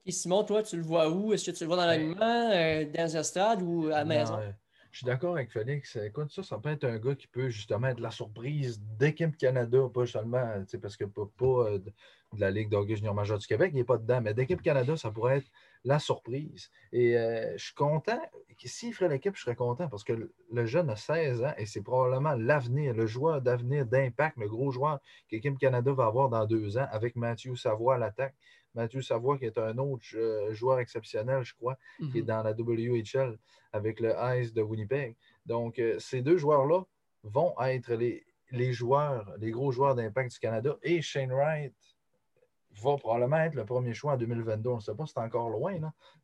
Et 0.07 0.13
Simon, 0.13 0.45
toi, 0.45 0.63
tu 0.63 0.77
le 0.77 0.83
vois 0.83 1.11
où? 1.11 1.33
Est-ce 1.35 1.51
que 1.51 1.57
tu 1.57 1.65
le 1.65 1.69
vois 1.69 1.77
dans 1.77 1.85
l'alignement, 1.85 2.51
euh, 2.51 2.87
dans 2.87 3.17
un 3.17 3.23
stade 3.23 3.63
ou 3.63 3.89
à 3.89 3.99
la 3.99 4.05
maison? 4.07 4.37
Non, 4.39 4.43
euh, 4.43 4.53
je 4.91 4.99
suis 4.99 5.07
d'accord 5.07 5.35
avec 5.37 5.53
Félix. 5.53 5.97
Écoute, 5.97 6.33
ça, 6.33 6.43
ça 6.43 6.59
peut 6.59 6.69
être 6.71 6.85
un 6.85 6.99
gars 6.99 7.15
qui 7.15 7.29
peut 7.29 7.49
justement 7.49 7.89
être 7.89 8.01
la 8.01 8.11
surprise 8.11 8.81
d'équipe 8.83 9.37
Canada, 9.37 9.79
pas 9.93 10.05
seulement, 10.07 10.65
parce 10.83 10.97
que 10.97 11.05
pas, 11.05 11.25
euh, 11.47 11.79
de 11.79 11.93
la 12.41 12.51
Ligue 12.51 12.69
d'hockey 12.71 12.97
junior 12.97 13.15
majeur 13.15 13.39
du 13.39 13.47
Québec, 13.47 13.71
il 13.73 13.77
n'est 13.77 13.85
pas 13.85 13.99
dedans, 13.99 14.21
mais 14.21 14.35
d'équipe 14.35 14.63
Canada, 14.63 14.97
ça 14.97 15.11
pourrait 15.11 15.39
être 15.39 15.51
la 15.85 15.99
surprise. 15.99 16.71
Et 16.93 17.17
euh, 17.17 17.57
je 17.57 17.65
suis 17.67 17.75
content. 17.75 18.21
S'il 18.65 18.93
ferait 18.95 19.09
l'équipe, 19.09 19.35
je 19.37 19.43
serais 19.43 19.57
content 19.57 19.89
parce 19.89 20.05
que 20.05 20.13
le- 20.13 20.35
le 20.53 20.67
jeune 20.67 20.91
a 20.91 20.97
16 20.97 21.43
ans 21.43 21.55
et 21.57 21.67
c'est 21.67 21.83
probablement 21.83 22.35
l'avenir, 22.35 22.93
le 22.95 23.07
joueur 23.07 23.41
d'avenir, 23.43 23.87
d'impact, 23.87 24.37
le 24.37 24.49
gros 24.49 24.71
joueur 24.71 25.01
qu'équipe 25.29 25.59
Canada 25.59 25.93
va 25.93 26.07
avoir 26.07 26.29
dans 26.29 26.45
deux 26.47 26.77
ans 26.79 26.87
avec 26.91 27.17
Mathieu 27.17 27.55
Savoie 27.57 27.95
à 27.95 27.99
l'attaque. 27.99 28.35
Mathieu 28.75 29.03
Savoie, 29.03 29.39
qui 29.39 29.45
est 29.47 29.59
un 29.59 29.77
autre 29.79 30.05
euh, 30.15 30.53
joueur 30.55 30.79
exceptionnel, 30.79 31.43
je 31.43 31.55
crois, 31.55 31.77
qui 31.99 32.19
est 32.19 32.21
Mhm. 32.23 32.27
dans 32.27 32.43
la 32.43 32.53
WHL 32.53 33.39
avec 33.73 34.01
le 34.01 34.15
Ice 34.39 34.53
de 34.53 34.63
Winnipeg. 34.63 35.17
Donc, 35.47 35.79
euh, 35.79 35.99
ces 35.99 36.23
deux 36.23 36.37
joueurs-là 36.37 36.83
vont 37.25 37.55
être 37.61 37.93
les, 37.95 38.25
les 38.53 38.73
joueurs, 38.73 39.33
les 39.39 39.51
gros 39.51 39.73
joueurs 39.73 39.95
d'impact 39.95 40.33
du 40.33 40.39
Canada. 40.39 40.77
Et 40.83 41.03
Shane 41.03 41.33
Wright 41.33 41.75
va 42.83 42.97
probablement 42.97 43.39
être 43.39 43.55
le 43.55 43.65
premier 43.65 43.95
choix 43.95 44.13
en 44.13 44.17
2022. 44.17 44.71
On 44.71 44.77
ne 44.77 44.81
sait 44.81 44.95
pas 44.95 45.07
c'est 45.07 45.19
encore 45.19 45.51
loin 45.51 45.77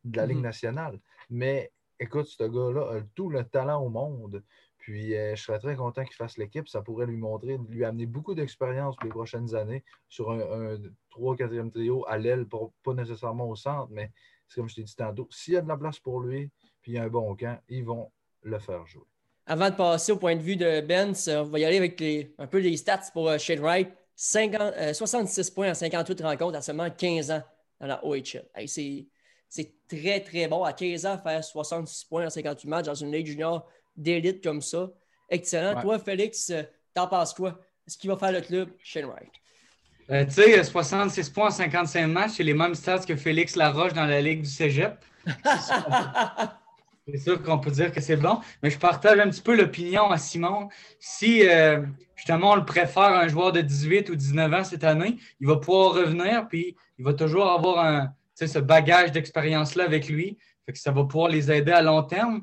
de 0.05 0.17
la 0.17 0.27
Ligue 0.27 0.37
Mhm. 0.39 0.43
nationale. 0.43 1.01
Mais 1.29 1.73
écoute, 1.99 2.27
ce 2.27 2.45
gars-là 2.45 2.99
a 2.99 3.01
tout 3.15 3.29
le 3.29 3.45
talent 3.45 3.83
au 3.83 3.89
monde. 3.89 4.43
Puis 4.87 5.17
euh, 5.17 5.35
je 5.35 5.43
serais 5.43 5.59
très 5.59 5.75
content 5.75 6.05
qu'il 6.05 6.15
fasse 6.15 6.39
l'équipe. 6.39 6.69
Ça 6.69 6.81
pourrait 6.81 7.07
lui 7.07 7.17
montrer, 7.17 7.59
lui 7.69 7.85
amener 7.85 8.07
beaucoup 8.07 8.37
d'expérience 8.37 8.95
pour 8.95 9.07
les 9.07 9.11
prochaines 9.11 9.53
années 9.57 9.83
sur 10.09 10.31
un, 10.31 10.39
un 10.39 10.79
3-4e 11.11 11.73
trio 11.73 12.05
à 12.07 12.19
l'aile, 12.19 12.47
pas 12.47 12.95
nécessairement 12.95 13.49
au 13.49 13.57
centre, 13.57 13.89
mais 13.91 14.13
c'est 14.47 14.61
comme 14.61 14.69
je 14.69 14.77
t'ai 14.77 14.85
dit 14.85 14.95
tantôt. 14.95 15.27
S'il 15.29 15.55
y 15.55 15.57
a 15.57 15.61
de 15.61 15.67
la 15.67 15.77
place 15.77 15.99
pour 15.99 16.21
lui, 16.21 16.53
puis 16.83 16.93
il 16.93 16.95
y 16.95 16.99
a 16.99 17.03
un 17.03 17.09
bon 17.09 17.35
camp, 17.35 17.61
ils 17.69 17.85
vont 17.85 18.13
le 18.43 18.61
faire 18.61 18.87
jouer. 18.87 19.03
Avant 19.47 19.71
de 19.71 19.75
passer 19.75 20.13
au 20.13 20.19
point 20.19 20.37
de 20.37 20.41
vue 20.41 20.55
de 20.55 20.65
euh, 20.65 21.43
on 21.43 21.49
va 21.49 21.59
y 21.59 21.65
aller 21.65 21.79
avec 21.79 22.01
un 22.39 22.47
peu 22.47 22.59
les 22.59 22.77
stats 22.77 23.11
pour 23.13 23.29
euh, 23.29 23.39
Shane 23.39 23.59
Wright. 23.59 23.89
50, 24.15 24.61
euh, 24.77 24.93
66 24.93 25.51
points 25.51 25.73
en 25.73 25.75
58 25.75 26.23
rencontres 26.23 26.59
à 26.59 26.63
seulement 26.63 26.89
15 26.89 27.33
ans 27.33 27.43
dans 27.81 27.89
la 27.89 28.07
OHL. 28.07 28.47
C'est 29.49 29.75
très, 29.89 30.21
très 30.21 30.47
bon. 30.47 30.63
À 30.63 30.73
15 30.73 31.07
ans, 31.07 31.19
faire 31.19 31.43
66 31.43 32.05
points 32.05 32.27
en 32.27 32.31
58 32.31 32.69
matchs 32.69 32.87
dans 32.87 32.95
une 32.95 33.11
ligue 33.11 33.27
junior 33.27 33.69
d'élite 33.97 34.43
comme 34.43 34.61
ça. 34.61 34.91
Excellent. 35.29 35.77
Ouais. 35.77 35.83
Toi, 35.83 35.99
Félix, 35.99 36.51
euh, 36.51 36.63
t'en 36.95 37.07
penses 37.07 37.35
quoi? 37.35 37.61
Est-ce 37.87 37.99
qu'il 37.99 38.11
va 38.11 38.17
faire 38.17 38.33
le 38.33 38.41
club 38.41 38.71
Shane 38.83 39.07
Wright? 39.07 39.31
Euh, 40.11 40.25
tu 40.25 40.33
sais, 40.33 40.63
66 40.63 41.31
points 41.31 41.49
en 41.49 41.51
55 41.51 42.07
matchs, 42.07 42.33
c'est 42.37 42.45
les 42.45 42.55
mêmes 42.55 42.75
stats 42.75 43.01
que 43.01 43.17
Félix 43.17 43.57
Laroche 43.57 43.93
dans 43.93 44.07
la 44.07 44.21
Ligue 44.21 44.43
du 44.43 44.49
Cégep. 44.49 45.05
C'est 47.09 47.19
sûr 47.19 47.41
qu'on 47.41 47.59
peut 47.59 47.71
dire 47.71 47.93
que 47.93 48.01
c'est 48.01 48.17
bon, 48.17 48.41
mais 48.65 48.71
je 48.71 48.79
partage 48.81 49.21
un 49.21 49.31
petit 49.31 49.41
peu 49.41 49.55
l'opinion 49.55 50.11
à 50.11 50.19
Simon. 50.19 50.69
Si 50.99 51.49
euh, 51.49 51.83
justement 52.17 52.51
on 52.51 52.57
le 52.57 52.65
préfère 52.65 53.05
un 53.05 53.29
joueur 53.29 53.53
de 53.53 53.61
18 53.61 54.11
ou 54.11 54.17
19 54.17 54.53
ans 54.53 54.65
cette 54.65 54.83
année, 54.83 55.17
il 55.41 55.47
va 55.47 55.55
pouvoir 55.57 55.95
revenir, 55.95 56.49
puis 56.49 56.77
il 56.99 57.05
va 57.05 57.15
toujours 57.15 57.49
avoir 57.49 57.79
un, 57.87 58.07
tu 58.07 58.13
sais, 58.35 58.49
ce 58.49 58.59
bagage 58.59 59.13
d'expérience-là 59.13 59.85
avec 59.85 60.09
lui. 60.09 60.37
Fait 60.65 60.73
que 60.73 60.81
ça 60.81 60.91
va 60.91 61.05
pouvoir 61.05 61.29
les 61.29 61.53
aider 61.53 61.71
à 61.71 61.81
long 61.81 62.03
terme. 62.03 62.43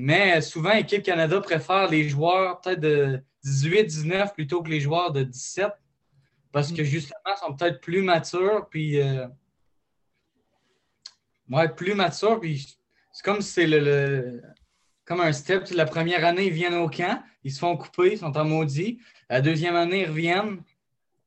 Mais 0.00 0.40
souvent, 0.42 0.70
Équipe 0.70 1.02
Canada 1.02 1.40
préfère 1.40 1.90
les 1.90 2.08
joueurs 2.08 2.60
peut-être 2.60 2.78
de 2.78 3.20
18-19 3.44 4.32
plutôt 4.32 4.62
que 4.62 4.70
les 4.70 4.78
joueurs 4.78 5.10
de 5.10 5.24
17 5.24 5.72
parce 6.52 6.70
que 6.70 6.84
justement, 6.84 7.18
ils 7.26 7.38
sont 7.40 7.54
peut-être 7.56 7.80
plus 7.80 8.00
matures, 8.02 8.68
puis. 8.70 9.00
Euh, 9.00 9.26
ouais, 11.50 11.68
plus 11.68 11.94
matures, 11.94 12.38
puis 12.38 12.78
c'est 13.12 13.24
comme 13.24 13.40
si 13.40 13.50
c'est 13.50 13.66
le, 13.66 13.80
le- 13.80 14.42
comme 15.04 15.20
un 15.20 15.32
step. 15.32 15.68
La 15.72 15.84
première 15.84 16.24
année, 16.24 16.46
ils 16.46 16.52
viennent 16.52 16.74
au 16.76 16.88
camp, 16.88 17.20
ils 17.42 17.50
se 17.52 17.58
font 17.58 17.76
couper, 17.76 18.12
ils 18.12 18.18
sont 18.18 18.36
en 18.36 18.44
maudit. 18.44 19.00
La 19.28 19.40
deuxième 19.40 19.74
année, 19.74 20.02
ils 20.02 20.08
reviennent 20.08 20.62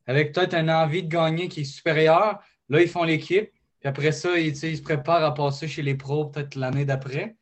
avec 0.08 0.32
peut-être 0.34 0.54
une 0.56 0.72
envie 0.72 1.04
de 1.04 1.10
gagner 1.10 1.50
qui 1.50 1.62
est 1.62 1.66
supérieure. 1.66 2.40
Là, 2.70 2.82
ils 2.82 2.88
font 2.90 3.04
l'équipe. 3.04 3.52
Puis 3.82 3.90
après 3.90 4.14
ça, 4.14 4.38
ils, 4.40 4.56
ils 4.64 4.78
se 4.78 4.82
préparent 4.82 5.26
à 5.26 5.34
passer 5.34 5.68
chez 5.68 5.82
les 5.82 5.96
pros 5.96 6.26
peut-être 6.28 6.56
l'année 6.56 6.86
d'après. 6.86 7.36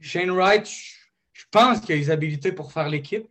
Shane 0.00 0.30
Wright, 0.30 0.66
je, 1.32 1.44
pense 1.50 1.80
qu'il 1.80 1.94
a 1.94 1.96
les 1.96 2.10
habilités 2.10 2.52
pour 2.52 2.72
faire 2.72 2.88
l'équipe. 2.88 3.26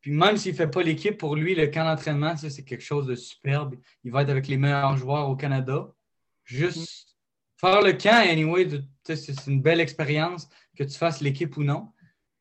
Puis 0.00 0.12
même 0.12 0.36
s'il 0.36 0.52
ne 0.52 0.56
fait 0.56 0.68
pas 0.68 0.82
l'équipe, 0.82 1.18
pour 1.18 1.36
lui, 1.36 1.54
le 1.54 1.66
camp 1.66 1.84
d'entraînement, 1.84 2.36
ça, 2.36 2.50
c'est 2.50 2.64
quelque 2.64 2.84
chose 2.84 3.06
de 3.06 3.14
superbe. 3.14 3.76
Il 4.04 4.12
va 4.12 4.22
être 4.22 4.30
avec 4.30 4.48
les 4.48 4.56
meilleurs 4.56 4.96
joueurs 4.96 5.28
au 5.28 5.36
Canada. 5.36 5.88
Juste 6.44 7.16
faire 7.56 7.82
le 7.82 7.92
camp, 7.92 8.24
anyway, 8.28 8.68
c'est 9.04 9.46
une 9.46 9.60
belle 9.60 9.80
expérience 9.80 10.48
que 10.76 10.84
tu 10.84 10.96
fasses 10.96 11.20
l'équipe 11.20 11.56
ou 11.56 11.64
non. 11.64 11.92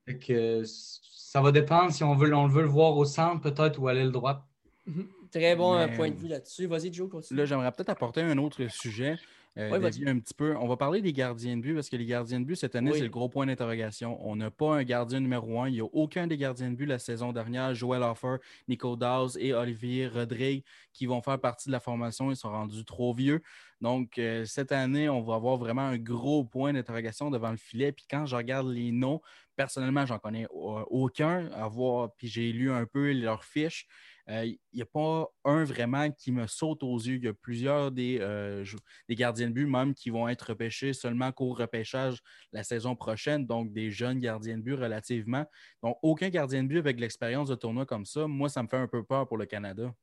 Fait 0.05 0.17
que, 0.17 0.63
ça 0.65 1.41
va 1.41 1.51
dépendre 1.51 1.91
si 1.91 2.03
on 2.03 2.15
veut, 2.15 2.33
on 2.33 2.47
veut 2.47 2.61
le 2.61 2.67
voir 2.67 2.95
au 2.95 3.05
centre, 3.05 3.41
peut-être, 3.41 3.79
ou 3.79 3.87
à 3.87 3.93
l'aile 3.93 4.11
droite. 4.11 4.41
Mhm. 4.85 5.07
Très 5.31 5.55
bon 5.55 5.75
euh, 5.75 5.87
Mais- 5.87 5.95
point 5.95 6.09
de 6.09 6.15
vue 6.15 6.29
là-dessus. 6.29 6.67
Vas-y, 6.67 6.93
Joe, 6.93 7.09
continue. 7.09 7.37
Là, 7.37 7.45
j'aimerais 7.45 7.71
peut-être 7.71 7.89
apporter 7.89 8.21
un 8.21 8.37
autre 8.37 8.65
sujet. 8.69 9.17
Euh, 9.57 9.91
un 10.05 10.19
petit 10.19 10.33
peu. 10.33 10.55
On 10.57 10.67
va 10.67 10.77
parler 10.77 11.01
des 11.01 11.13
gardiens 11.13 11.57
de 11.57 11.61
but 11.61 11.73
parce 11.73 11.89
que 11.89 11.95
les 11.95 12.05
gardiens 12.05 12.39
de 12.39 12.45
but, 12.45 12.55
cette 12.55 12.75
année, 12.75 12.91
Oui. 12.91 12.97
c'est 12.97 13.03
le 13.03 13.09
gros 13.09 13.29
point 13.29 13.45
d'interrogation. 13.45 14.17
On 14.27 14.35
n'a 14.35 14.51
pas 14.51 14.75
un 14.75 14.83
gardien 14.83 15.19
numéro 15.19 15.61
un. 15.61 15.69
Il 15.69 15.73
n'y 15.73 15.81
a 15.81 15.85
aucun 15.85 16.27
des 16.27 16.37
gardiens 16.37 16.69
de 16.71 16.75
but 16.75 16.85
la 16.85 16.99
saison 16.99 17.33
dernière. 17.33 17.73
Joel 17.73 18.03
Offer, 18.03 18.37
Nico 18.67 18.95
Dawes 18.95 19.37
et 19.39 19.53
Olivier 19.53 20.07
Rodrigue 20.07 20.63
qui 20.93 21.05
vont 21.05 21.21
faire 21.21 21.39
partie 21.39 21.69
de 21.69 21.71
la 21.73 21.79
formation. 21.79 22.31
Ils 22.31 22.35
sont 22.37 22.49
rendus 22.49 22.85
trop 22.85 23.13
vieux. 23.13 23.41
Donc, 23.81 24.17
euh, 24.17 24.43
cette 24.45 24.71
année, 24.71 25.07
on 25.09 25.21
va 25.21 25.35
avoir 25.35 25.57
vraiment 25.57 25.83
un 25.83 25.97
gros 25.97 26.43
point 26.43 26.73
d'interrogation 26.73 27.29
devant 27.29 27.51
le 27.51 27.57
filet. 27.57 27.91
Puis 27.91 28.05
quand 28.09 28.25
je 28.25 28.35
regarde 28.35 28.67
les 28.67 28.91
noms, 28.91 29.21
personnellement, 29.55 30.05
j'en 30.05 30.19
connais 30.19 30.47
aucun. 30.51 31.49
À 31.53 31.67
voir, 31.67 32.13
puis 32.15 32.27
j'ai 32.27 32.51
lu 32.51 32.71
un 32.71 32.85
peu 32.85 33.11
leurs 33.11 33.43
fiches. 33.43 33.87
Euh, 34.29 34.45
Il 34.45 34.59
n'y 34.73 34.81
a 34.81 34.85
pas 34.85 35.27
un 35.45 35.63
vraiment 35.63 36.11
qui 36.11 36.31
me 36.31 36.47
saute 36.47 36.83
aux 36.83 36.97
yeux. 36.97 37.15
Il 37.15 37.23
y 37.23 37.27
a 37.27 37.33
plusieurs 37.33 37.91
des, 37.91 38.19
euh, 38.21 38.65
des 39.07 39.15
gardiens 39.15 39.47
de 39.47 39.53
but 39.53 39.65
même 39.65 39.93
qui 39.93 40.09
vont 40.09 40.27
être 40.27 40.49
repêchés 40.49 40.93
seulement 40.93 41.31
qu'au 41.31 41.53
repêchage 41.53 42.19
la 42.51 42.63
saison 42.63 42.95
prochaine, 42.95 43.45
donc 43.45 43.71
des 43.71 43.89
jeunes 43.89 44.19
gardiens 44.19 44.57
de 44.57 44.63
but 44.63 44.75
relativement. 44.75 45.45
Donc, 45.81 45.97
aucun 46.01 46.29
gardien 46.29 46.63
de 46.63 46.67
but 46.67 46.79
avec 46.79 46.99
l'expérience 46.99 47.47
de 47.49 47.55
tournoi 47.55 47.85
comme 47.85 48.05
ça, 48.05 48.27
moi, 48.27 48.49
ça 48.49 48.61
me 48.63 48.67
fait 48.67 48.77
un 48.77 48.87
peu 48.87 49.03
peur 49.03 49.27
pour 49.27 49.37
le 49.37 49.45
Canada. 49.45 49.93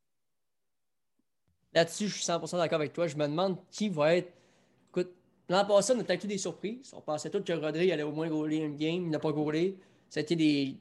Là-dessus, 1.75 2.09
je 2.09 2.15
suis 2.15 2.25
100% 2.25 2.57
d'accord 2.57 2.77
avec 2.77 2.93
toi. 2.93 3.07
Je 3.07 3.17
me 3.17 3.27
demande 3.27 3.59
qui 3.71 3.89
va 3.89 4.17
être. 4.17 4.33
Écoute, 4.91 5.13
l'an 5.49 5.65
passé, 5.67 5.93
on 5.95 6.01
a 6.01 6.05
peut-être 6.05 6.25
eu 6.25 6.29
des 6.29 6.39
surprises. 6.39 6.93
On 6.95 7.01
pensait 7.01 7.31
tous 7.31 7.43
que 7.43 7.53
Rodri 7.53 7.91
allait 7.91 8.05
au 8.05 8.13
moins 8.13 8.29
goaler 8.29 8.59
une 8.59 8.77
game. 8.77 9.05
Il 9.05 9.11
n'a 9.11 9.19
pas 9.19 9.33
goalé. 9.33 9.77
C'était 10.09 10.37
des, 10.37 10.77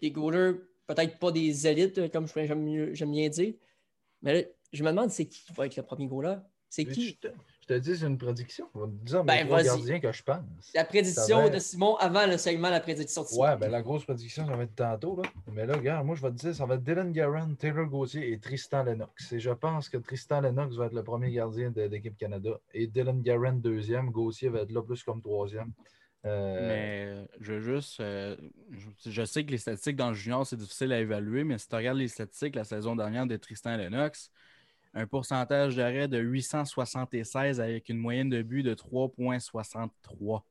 des 0.00 0.10
goalers, 0.10 0.54
peut-être 0.88 1.18
pas 1.20 1.30
des 1.30 1.66
élites, 1.68 2.10
comme 2.12 2.26
je- 2.26 2.90
j'aime 2.94 3.10
bien 3.12 3.28
dire. 3.28 3.54
Mais 4.22 4.34
là, 4.42 4.48
je 4.72 4.82
me 4.82 4.90
demande 4.90 5.10
c'est 5.10 5.26
qui 5.26 5.52
va 5.52 5.66
être 5.66 5.76
le 5.76 5.82
premier 5.84 6.06
goaler. 6.08 6.36
C'est 6.70 6.84
Je 6.86 6.90
qui? 6.92 7.16
te, 7.16 7.28
je 7.62 7.66
te 7.66 7.78
dis 7.78 8.04
une 8.04 8.18
prédiction. 8.18 8.68
Je 8.74 8.80
vais 8.80 8.86
te 8.88 9.04
dire 9.06 9.24
Ben, 9.24 9.46
vas-y. 9.48 9.64
gardiens 9.64 10.00
que 10.00 10.12
je 10.12 10.22
pense. 10.22 10.42
La 10.74 10.84
prédiction 10.84 11.42
va- 11.44 11.48
de 11.48 11.58
Simon 11.58 11.96
avant 11.96 12.26
le 12.26 12.36
segment, 12.36 12.68
la 12.68 12.80
prédiction 12.80 13.22
de 13.22 13.28
Simon. 13.28 13.42
Ouais, 13.42 13.56
ben 13.56 13.70
la 13.70 13.80
grosse 13.80 14.04
prédiction, 14.04 14.44
ça 14.46 14.54
va 14.54 14.64
être 14.64 14.74
tantôt. 14.74 15.16
Là. 15.16 15.22
Mais 15.50 15.64
là, 15.64 15.76
regarde, 15.76 16.04
moi, 16.04 16.14
je 16.14 16.20
vais 16.20 16.28
te 16.30 16.34
dire, 16.36 16.54
ça 16.54 16.66
va 16.66 16.74
être 16.74 16.82
Dylan 16.84 17.10
Garren, 17.12 17.54
Taylor 17.54 17.86
Gauthier 17.86 18.32
et 18.32 18.38
Tristan 18.38 18.82
Lennox. 18.82 19.32
Et 19.32 19.40
je 19.40 19.50
pense 19.50 19.88
que 19.88 19.96
Tristan 19.96 20.42
Lennox 20.42 20.74
va 20.76 20.86
être 20.86 20.92
le 20.92 21.02
premier 21.04 21.30
gardien 21.32 21.70
de 21.70 21.80
l'équipe 21.82 22.18
Canada. 22.18 22.50
Et 22.74 22.86
Dylan 22.86 23.22
Garren, 23.22 23.54
deuxième. 23.54 24.10
Gauthier 24.10 24.50
va 24.50 24.60
être 24.60 24.72
là 24.72 24.82
plus 24.82 25.02
comme 25.02 25.22
troisième. 25.22 25.72
Euh, 26.26 26.68
Mais 26.68 27.04
euh, 27.06 27.24
je 27.40 27.52
veux 27.54 27.76
juste. 27.76 28.00
euh, 28.00 28.36
je, 28.72 29.10
je 29.10 29.24
sais 29.24 29.44
que 29.44 29.50
les 29.52 29.58
statistiques 29.58 29.96
dans 29.96 30.08
le 30.08 30.14
junior, 30.14 30.46
c'est 30.46 30.56
difficile 30.56 30.92
à 30.92 31.00
évaluer, 31.00 31.44
mais 31.44 31.58
si 31.58 31.68
tu 31.68 31.74
regardes 31.76 31.98
les 31.98 32.08
statistiques 32.08 32.56
la 32.56 32.64
saison 32.64 32.96
dernière 32.96 33.26
de 33.26 33.36
Tristan 33.36 33.76
Lennox, 33.76 34.30
un 34.94 35.06
pourcentage 35.06 35.76
d'arrêt 35.76 36.08
de 36.08 36.18
876 36.18 37.60
avec 37.60 37.88
une 37.88 37.98
moyenne 37.98 38.28
de 38.30 38.42
but 38.42 38.62
de 38.62 38.74
3,63. 38.74 40.42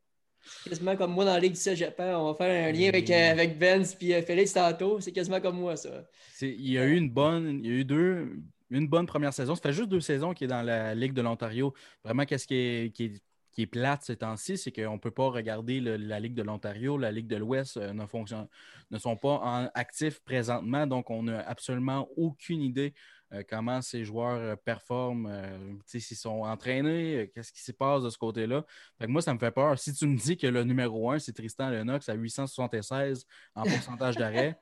Quasiment 0.63 0.95
comme 0.95 1.11
moi 1.11 1.25
dans 1.25 1.33
la 1.33 1.39
Ligue 1.39 1.53
du 1.53 1.59
Cégep. 1.59 1.99
hein. 1.99 2.17
On 2.17 2.31
va 2.31 2.35
faire 2.37 2.69
un 2.69 2.71
lien 2.71 2.87
avec, 2.87 3.09
euh, 3.09 3.31
avec 3.31 3.57
Benz 3.59 3.93
puis 3.95 4.13
euh, 4.13 4.21
Félix 4.21 4.53
tantôt. 4.53 5.01
C'est 5.01 5.11
quasiment 5.11 5.41
comme 5.41 5.59
moi, 5.59 5.75
ça. 5.75 6.05
C'est- 6.31 6.53
Il 6.53 6.69
y 6.71 6.77
a 6.77 6.85
eu 6.85 6.95
une 6.95 7.09
bonne, 7.09 7.59
il 7.63 7.65
y 7.65 7.69
a 7.69 7.77
eu 7.79 7.83
deux, 7.85 8.39
une 8.69 8.87
bonne 8.87 9.05
première 9.07 9.33
saison. 9.33 9.55
Ça 9.55 9.61
fait 9.61 9.73
juste 9.73 9.89
deux 9.89 9.99
saisons 9.99 10.33
qu'il 10.33 10.45
est 10.45 10.47
dans 10.47 10.61
la 10.61 10.95
Ligue 10.95 11.13
de 11.13 11.21
l'Ontario. 11.21 11.73
Vraiment, 12.03 12.23
qu'est-ce 12.25 12.47
qui 12.47 12.55
est, 12.55 12.95
qui 12.95 13.05
est, 13.05 13.21
qui 13.57 13.63
est 13.63 13.65
plate 13.65 14.03
ces 14.03 14.17
temps-ci, 14.17 14.55
c'est 14.55 14.71
qu'on 14.71 14.93
ne 14.93 14.99
peut 14.99 15.09
pas 15.09 15.29
regarder 15.31 15.79
le- 15.79 15.97
la 15.97 16.19
Ligue 16.19 16.35
de 16.35 16.43
l'Ontario, 16.43 16.95
la 16.95 17.11
Ligue 17.11 17.25
de 17.25 17.37
l'Ouest 17.37 17.77
euh, 17.77 17.91
ne, 17.91 18.05
fonctionne- 18.05 18.47
ne 18.91 18.99
sont 18.99 19.15
pas 19.17 19.39
en 19.39 19.67
actifs 19.73 20.19
présentement, 20.19 20.85
donc 20.85 21.09
on 21.09 21.23
n'a 21.23 21.39
absolument 21.39 22.07
aucune 22.17 22.61
idée 22.61 22.93
euh, 23.33 23.41
comment 23.49 23.81
ces 23.81 24.05
joueurs 24.05 24.37
euh, 24.37 24.55
performent, 24.55 25.25
euh, 25.31 25.57
s'ils 25.87 26.03
sont 26.15 26.43
entraînés, 26.43 27.15
euh, 27.15 27.31
qu'est-ce 27.33 27.51
qui 27.51 27.61
se 27.63 27.71
passe 27.71 28.03
de 28.03 28.11
ce 28.11 28.17
côté-là. 28.19 28.63
Fait 28.99 29.07
que 29.07 29.11
moi, 29.11 29.23
ça 29.23 29.33
me 29.33 29.39
fait 29.39 29.49
peur. 29.51 29.77
Si 29.79 29.91
tu 29.91 30.05
me 30.05 30.15
dis 30.15 30.37
que 30.37 30.45
le 30.45 30.63
numéro 30.63 31.09
1, 31.11 31.17
c'est 31.17 31.33
Tristan 31.33 31.69
Lennox 31.71 32.07
à 32.09 32.13
876 32.13 33.25
en 33.55 33.63
pourcentage 33.63 34.15
d'arrêt, 34.17 34.59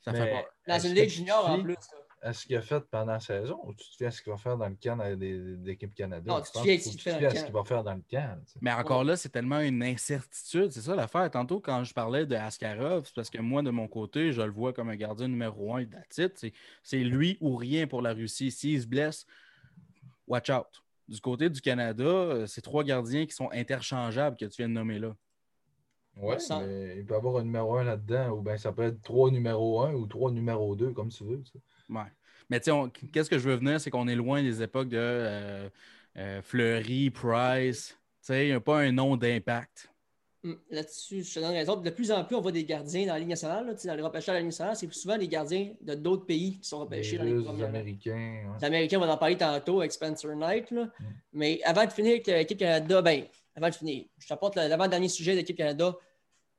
ça 0.00 0.12
fait 0.14 0.30
peur. 0.30 0.44
Dans 0.66 0.78
une 0.78 0.94
Ligue 0.94 1.10
junior 1.10 1.48
en 1.50 1.62
plus. 1.62 1.74
là. 1.74 1.98
À 2.24 2.32
ce 2.32 2.46
qu'il 2.46 2.56
a 2.56 2.62
fait 2.62 2.80
pendant 2.90 3.12
la 3.12 3.20
saison 3.20 3.60
ou 3.64 3.74
tu 3.74 3.84
te 3.90 3.96
fais 3.98 4.06
à 4.06 4.10
ce 4.10 4.22
qu'il 4.22 4.32
va 4.32 4.38
faire 4.38 4.56
dans 4.56 4.66
le 4.68 4.76
camp 4.82 4.96
de- 4.96 5.14
des- 5.14 5.38
de 5.38 5.66
l'équipe 5.66 5.94
Canada? 5.94 6.32
Non, 6.32 6.40
tu 6.40 6.50
te 6.52 6.58
fies 6.60 6.70
à 6.70 6.78
ce 6.78 6.88
qu'il 6.88 6.98
fies 7.46 7.52
va 7.52 7.64
faire 7.64 7.84
dans 7.84 7.92
le 7.92 8.02
camp. 8.10 8.38
tu 8.46 8.52
sais? 8.52 8.58
Mais 8.62 8.72
encore 8.72 9.04
là, 9.04 9.14
c'est 9.14 9.28
tellement 9.28 9.60
une 9.60 9.82
incertitude. 9.82 10.72
C'est 10.72 10.80
ça 10.80 10.96
l'affaire. 10.96 11.30
Tantôt, 11.30 11.60
quand 11.60 11.84
je 11.84 11.92
parlais 11.92 12.24
de 12.24 12.34
Askarov, 12.34 13.04
c'est 13.04 13.14
parce 13.14 13.28
que 13.28 13.42
moi, 13.42 13.60
de 13.62 13.68
mon 13.70 13.88
côté, 13.88 14.32
je 14.32 14.40
le 14.40 14.50
vois 14.50 14.72
comme 14.72 14.88
un 14.88 14.96
gardien 14.96 15.28
numéro 15.28 15.74
un 15.76 15.82
it. 15.82 16.50
C'est- 16.82 16.96
lui 16.98 17.36
ou 17.42 17.56
rien 17.56 17.86
pour 17.86 18.00
la 18.00 18.14
Russie. 18.14 18.50
S'il 18.50 18.80
se 18.80 18.86
blesse, 18.86 19.26
watch 20.26 20.48
out. 20.48 20.82
Du 21.06 21.20
côté 21.20 21.50
du 21.50 21.60
Canada, 21.60 22.04
euh, 22.04 22.46
c'est 22.46 22.62
trois 22.62 22.84
gardiens 22.84 23.26
qui 23.26 23.34
sont 23.34 23.50
interchangeables 23.52 24.38
que 24.38 24.46
tu 24.46 24.56
viens 24.62 24.68
de 24.70 24.74
nommer 24.74 24.98
là. 24.98 25.14
Ouais, 26.16 26.38
Ça- 26.38 26.60
mais 26.60 26.96
il 26.96 27.04
peut 27.04 27.16
avoir 27.16 27.36
un 27.36 27.44
numéro 27.44 27.76
1 27.76 27.84
là-dedans, 27.84 28.30
ou 28.30 28.40
bien 28.40 28.56
ça 28.56 28.72
peut 28.72 28.84
être 28.84 29.02
trois 29.02 29.30
numéros 29.30 29.82
1 29.82 29.92
ou 29.92 30.06
trois 30.06 30.30
numéros 30.30 30.74
2, 30.74 30.92
comme 30.92 31.10
tu 31.10 31.24
veux. 31.24 31.42
tu 31.42 31.52
sais. 31.52 31.58
Ouais. 31.88 32.10
Mais 32.50 32.60
tu 32.60 32.70
sais, 32.70 32.76
qu'est-ce 33.12 33.30
que 33.30 33.38
je 33.38 33.48
veux 33.48 33.56
venir, 33.56 33.80
c'est 33.80 33.90
qu'on 33.90 34.06
est 34.08 34.14
loin 34.14 34.42
des 34.42 34.62
époques 34.62 34.88
de 34.88 34.98
euh, 34.98 35.68
euh, 36.16 36.42
Fleury, 36.42 37.10
Price. 37.10 37.88
Tu 37.90 37.96
sais, 38.20 38.46
il 38.46 38.48
n'y 38.50 38.54
a 38.54 38.60
pas 38.60 38.80
un 38.80 38.92
nom 38.92 39.16
d'impact. 39.16 39.90
Hum, 40.44 40.58
Là-dessus, 40.70 41.22
je 41.22 41.34
te 41.34 41.40
donne 41.40 41.52
raison. 41.52 41.76
De 41.76 41.88
plus 41.88 42.12
en 42.12 42.22
plus, 42.22 42.36
on 42.36 42.40
voit 42.42 42.52
des 42.52 42.64
gardiens 42.64 43.06
dans 43.06 43.14
la 43.14 43.18
Ligue 43.18 43.28
nationale. 43.28 43.66
là, 43.66 43.74
tu 43.74 43.80
sais, 43.80 43.88
dans 43.88 43.94
les 43.94 44.02
repêchages 44.02 44.26
de 44.26 44.32
la 44.32 44.38
Ligue 44.40 44.48
nationale, 44.48 44.76
c'est 44.76 44.92
souvent 44.92 45.16
des 45.16 45.26
gardiens 45.28 45.72
de 45.80 45.94
d'autres 45.94 46.26
pays 46.26 46.58
qui 46.60 46.68
sont 46.68 46.80
repêchés 46.80 47.16
dans 47.16 47.24
les 47.24 47.32
Russes, 47.32 47.40
les 47.40 47.44
premières. 47.46 47.68
Américains. 47.68 48.12
ouais. 48.12 48.58
Les 48.60 48.64
Américains, 48.66 48.98
on 48.98 49.06
va 49.06 49.12
en 49.14 49.16
parler 49.16 49.38
tantôt 49.38 49.80
avec 49.80 49.92
Spencer 49.92 50.36
Knight. 50.36 50.70
là. 50.70 50.84
Mm. 50.84 51.04
Mais 51.32 51.60
avant 51.64 51.86
de 51.86 51.90
finir 51.90 52.12
avec 52.12 52.26
l'équipe 52.26 52.58
Canada, 52.58 53.00
ben, 53.00 53.24
avant 53.56 53.70
de 53.70 53.74
finir, 53.74 54.04
je 54.18 54.26
t'apporte 54.28 54.56
l'avant-dernier 54.56 55.08
sujet 55.08 55.32
de 55.32 55.38
l'équipe 55.38 55.56
Canada. 55.56 55.96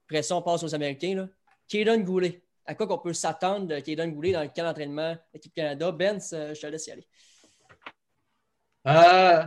Après 0.07 0.23
ça, 0.23 0.35
on 0.35 0.41
passe 0.41 0.63
aux 0.63 0.73
Américains. 0.73 1.15
Là. 1.15 1.29
Kaden 1.67 2.03
Goulet. 2.03 2.41
À 2.65 2.75
quoi 2.75 2.87
qu'on 2.87 2.97
peut 2.97 3.13
s'attendre 3.13 3.67
de 3.67 3.79
Kaden 3.79 4.11
Goulet 4.13 4.31
dans 4.31 4.41
le 4.41 4.49
camp 4.49 4.63
d'entraînement 4.63 5.13
de 5.13 5.19
l'équipe 5.33 5.53
Canada? 5.53 5.91
Ben, 5.91 6.19
je 6.19 6.59
te 6.59 6.67
laisse 6.67 6.87
y 6.87 6.91
aller. 6.91 7.07
Euh, 8.87 9.43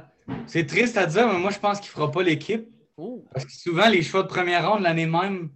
c'est 0.47 0.67
triste 0.67 0.97
à 0.97 1.07
dire, 1.07 1.27
mais 1.27 1.39
moi, 1.39 1.51
je 1.51 1.59
pense 1.59 1.81
qu'il 1.81 1.89
ne 1.89 1.93
fera 1.93 2.11
pas 2.11 2.23
l'équipe. 2.23 2.69
Oh, 2.97 3.25
Parce 3.33 3.45
que 3.45 3.53
souvent, 3.53 3.89
les 3.89 4.03
choix 4.03 4.23
de 4.23 4.29
première 4.29 4.69
ronde 4.71 4.83
l'année 4.83 5.07
même, 5.07 5.51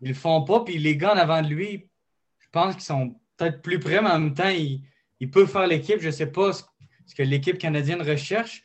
ils 0.00 0.08
le 0.08 0.14
font 0.14 0.44
pas. 0.44 0.60
Puis 0.64 0.78
les 0.78 0.96
gars 0.96 1.14
en 1.14 1.16
avant 1.16 1.42
de 1.42 1.48
lui, 1.48 1.88
je 2.38 2.46
pense 2.50 2.74
qu'ils 2.74 2.84
sont 2.84 3.18
peut-être 3.36 3.62
plus 3.62 3.78
près, 3.78 4.00
mais 4.02 4.10
en 4.10 4.20
même 4.20 4.34
temps, 4.34 4.48
ils, 4.48 4.82
ils 5.20 5.30
peuvent 5.30 5.50
faire 5.50 5.66
l'équipe. 5.66 6.00
Je 6.00 6.06
ne 6.06 6.12
sais 6.12 6.30
pas 6.30 6.52
ce, 6.52 6.62
ce 7.06 7.14
que 7.14 7.22
l'équipe 7.22 7.58
canadienne 7.58 8.02
recherche. 8.02 8.62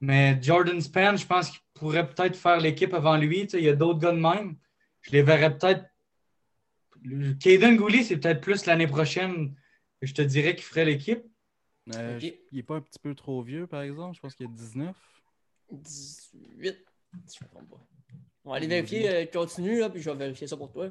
Mais 0.00 0.38
Jordan 0.42 0.80
Span, 0.80 1.16
je 1.16 1.26
pense 1.26 1.50
qu'il 1.50 1.60
pourrait 1.74 2.08
peut-être 2.08 2.36
faire 2.36 2.58
l'équipe 2.58 2.92
avant 2.94 3.16
lui. 3.16 3.42
Tu 3.42 3.50
sais, 3.50 3.58
il 3.58 3.64
y 3.64 3.68
a 3.68 3.74
d'autres 3.74 3.98
gars 3.98 4.12
de 4.12 4.20
même. 4.20 4.56
Je 5.02 5.12
les 5.12 5.22
verrais 5.22 5.56
peut-être. 5.56 5.84
Caden 7.40 7.76
Goulet, 7.76 8.02
c'est 8.02 8.16
peut-être 8.18 8.40
plus 8.40 8.66
l'année 8.66 8.86
prochaine 8.86 9.54
que 10.00 10.06
je 10.06 10.14
te 10.14 10.22
dirais 10.22 10.54
qu'il 10.54 10.64
ferait 10.64 10.84
l'équipe. 10.84 11.22
Euh, 11.96 12.18
Il 12.22 12.38
n'est 12.52 12.62
pas 12.62 12.76
un 12.76 12.80
petit 12.80 12.98
peu 12.98 13.14
trop 13.14 13.42
vieux, 13.42 13.66
par 13.66 13.82
exemple. 13.82 14.14
Je 14.16 14.20
pense 14.20 14.34
qu'il 14.34 14.46
a 14.46 14.50
19. 14.50 14.94
18. 15.72 16.84
Si 17.26 17.38
je 17.38 17.44
ne 17.44 17.48
me 17.48 17.54
trompe 17.54 17.70
pas. 17.70 17.86
On 18.44 18.50
va 18.50 18.56
aller 18.56 18.66
vérifier. 18.66 19.08
euh, 19.08 19.26
continue, 19.26 19.78
là, 19.80 19.90
puis 19.90 20.00
je 20.00 20.10
vais 20.10 20.16
vérifier 20.16 20.46
ça 20.46 20.56
pour 20.56 20.70
toi. 20.70 20.90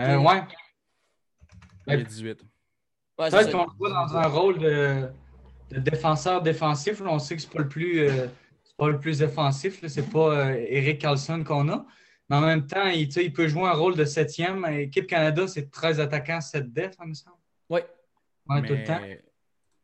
Euh, 0.00 0.16
ouais. 0.18 0.42
Il 1.86 1.92
a 1.92 1.96
Ouais. 1.96 2.04
18. 2.04 2.42
Ouais, 3.18 3.30
c'est 3.30 3.36
Peut-être 3.36 3.52
qu'on 3.52 3.64
le 3.64 3.76
voit 3.78 3.90
dans 3.90 4.16
un 4.16 4.26
rôle 4.28 4.58
de, 4.58 5.08
de 5.70 5.78
défenseur 5.80 6.42
défensif. 6.42 7.00
là. 7.00 7.10
On 7.10 7.18
sait 7.18 7.36
que 7.36 7.42
c'est 7.42 7.50
pas 7.50 7.58
le 7.62 7.68
plus 7.68 8.00
euh, 8.08 8.26
pas 8.78 8.88
le 8.88 8.98
plus 8.98 9.22
offensif. 9.22 9.82
là. 9.82 9.88
C'est 9.88 10.08
pas 10.10 10.30
euh, 10.48 10.64
Eric 10.68 11.00
Carlson 11.00 11.44
qu'on 11.44 11.68
a. 11.68 11.86
Mais 12.30 12.36
en 12.36 12.42
même 12.42 12.66
temps, 12.66 12.86
il, 12.86 13.08
tu 13.08 13.14
sais, 13.14 13.24
il 13.24 13.32
peut 13.32 13.48
jouer 13.48 13.64
un 13.64 13.72
rôle 13.72 13.96
de 13.96 14.04
septième. 14.04 14.64
Équipe 14.66 15.08
Canada, 15.08 15.48
c'est 15.48 15.68
13 15.70 15.98
attaquants, 15.98 16.40
7 16.40 16.72
def, 16.72 16.96
ça 16.96 17.04
me 17.04 17.12
semble. 17.12 17.36
Ouais. 17.68 17.84
Ouais, 18.48 18.62
tout 18.62 18.74
le 18.74 18.84
temps. 18.84 19.00
Mais 19.02 19.20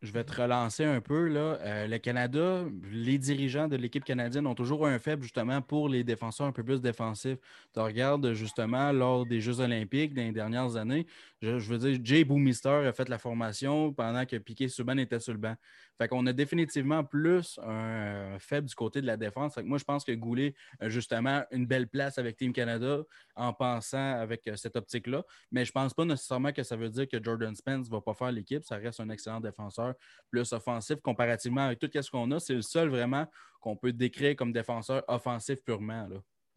je 0.01 0.11
vais 0.11 0.23
te 0.23 0.41
relancer 0.41 0.85
un 0.85 1.01
peu. 1.01 1.27
Là. 1.27 1.57
Euh, 1.61 1.87
le 1.87 1.97
Canada, 1.97 2.63
les 2.91 3.17
dirigeants 3.17 3.67
de 3.67 3.75
l'équipe 3.75 4.03
canadienne 4.03 4.45
ont 4.47 4.55
toujours 4.55 4.85
un 4.85 4.99
faible 4.99 5.23
justement 5.23 5.61
pour 5.61 5.89
les 5.89 6.03
défenseurs 6.03 6.47
un 6.47 6.51
peu 6.51 6.63
plus 6.63 6.81
défensifs. 6.81 7.39
Tu 7.73 7.79
regardes 7.79 8.33
justement 8.33 8.91
lors 8.91 9.25
des 9.25 9.41
Jeux 9.41 9.59
olympiques 9.59 10.13
dans 10.13 10.21
les 10.21 10.31
dernières 10.31 10.75
années, 10.75 11.07
je, 11.41 11.57
veux 11.57 11.77
dire, 11.77 11.99
Jay 12.03 12.23
Boomister 12.23 12.69
a 12.69 12.91
fait 12.93 13.09
la 13.09 13.19
formation 13.19 13.93
pendant 13.93 14.25
que 14.25 14.37
Piquet 14.37 14.69
Subban 14.69 14.97
était 14.97 15.19
sur 15.19 15.33
le 15.33 15.39
banc. 15.39 15.55
Fait 15.97 16.07
qu'on 16.07 16.25
a 16.25 16.33
définitivement 16.33 17.03
plus 17.03 17.59
un 17.61 18.35
euh, 18.35 18.39
faible 18.39 18.67
du 18.67 18.75
côté 18.75 19.01
de 19.01 19.07
la 19.07 19.17
défense. 19.17 19.53
Fait 19.53 19.61
que 19.61 19.67
moi, 19.67 19.77
je 19.77 19.83
pense 19.83 20.03
que 20.03 20.11
Goulet 20.11 20.55
a 20.79 20.89
justement 20.89 21.43
une 21.51 21.67
belle 21.67 21.87
place 21.87 22.17
avec 22.17 22.37
Team 22.37 22.53
Canada 22.53 23.03
en 23.35 23.53
pensant 23.53 24.13
avec 24.19 24.47
euh, 24.47 24.55
cette 24.55 24.75
optique-là. 24.75 25.23
Mais 25.51 25.63
je 25.63 25.71
pense 25.71 25.93
pas 25.93 26.05
nécessairement 26.05 26.51
que 26.51 26.63
ça 26.63 26.75
veut 26.75 26.89
dire 26.89 27.07
que 27.07 27.23
Jordan 27.23 27.55
Spence 27.55 27.87
va 27.87 28.01
pas 28.01 28.13
faire 28.13 28.31
l'équipe. 28.31 28.63
Ça 28.63 28.77
reste 28.77 28.99
un 28.99 29.09
excellent 29.09 29.39
défenseur, 29.39 29.93
plus 30.31 30.51
offensif 30.53 30.99
comparativement 31.01 31.65
avec 31.65 31.79
tout 31.79 31.89
ce 31.93 32.09
qu'on 32.09 32.31
a. 32.31 32.39
C'est 32.39 32.55
le 32.55 32.61
seul 32.63 32.89
vraiment 32.89 33.27
qu'on 33.61 33.75
peut 33.75 33.93
décrire 33.93 34.35
comme 34.35 34.51
défenseur 34.51 35.03
offensif 35.07 35.63
purement. 35.63 36.07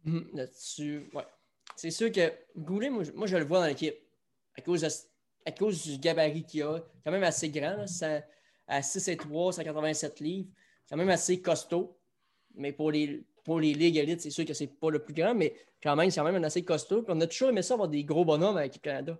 Mhm, 0.04 0.30
Là-dessus, 0.32 1.10
ouais. 1.12 1.24
C'est 1.76 1.90
sûr 1.90 2.10
que 2.10 2.32
Goulet, 2.56 2.90
moi, 2.90 3.04
je 3.04 3.36
le 3.36 3.44
vois 3.44 3.60
dans 3.60 3.66
l'équipe. 3.66 3.96
À 4.60 4.62
cause, 4.62 4.82
de- 4.82 4.88
à 5.46 5.52
cause 5.52 5.82
du 5.86 5.98
gabarit 5.98 6.44
qu'il 6.44 6.62
a, 6.62 6.80
quand 7.02 7.10
même 7.10 7.22
assez 7.22 7.48
grand, 7.48 7.76
là, 7.78 7.86
ça- 7.86 8.22
à 8.66 8.82
6 8.82 9.08
et 9.08 9.16
3, 9.16 9.52
187 9.54 10.20
livres, 10.20 10.48
quand 10.88 10.96
même 10.98 11.08
assez 11.08 11.40
costaud. 11.40 11.98
Mais 12.54 12.72
pour 12.72 12.90
les, 12.90 13.24
pour 13.44 13.58
les 13.60 13.72
ligues 13.74 13.96
élites, 13.96 14.20
c'est 14.20 14.30
sûr 14.30 14.44
que 14.44 14.52
c'est 14.54 14.66
pas 14.66 14.90
le 14.90 14.98
plus 15.02 15.14
grand, 15.14 15.34
mais 15.34 15.54
quand 15.82 15.96
même, 15.96 16.10
c'est 16.10 16.20
quand 16.20 16.26
même 16.26 16.36
un 16.36 16.44
assez 16.44 16.62
costaud. 16.64 17.02
Puis 17.02 17.12
on 17.16 17.20
a 17.22 17.26
toujours 17.26 17.48
aimé 17.48 17.62
ça 17.62 17.74
avoir 17.74 17.88
des 17.88 18.04
gros 18.04 18.24
bonhommes 18.24 18.56
avec 18.58 18.72
l'équipe 18.72 18.82
Canada. 18.82 19.18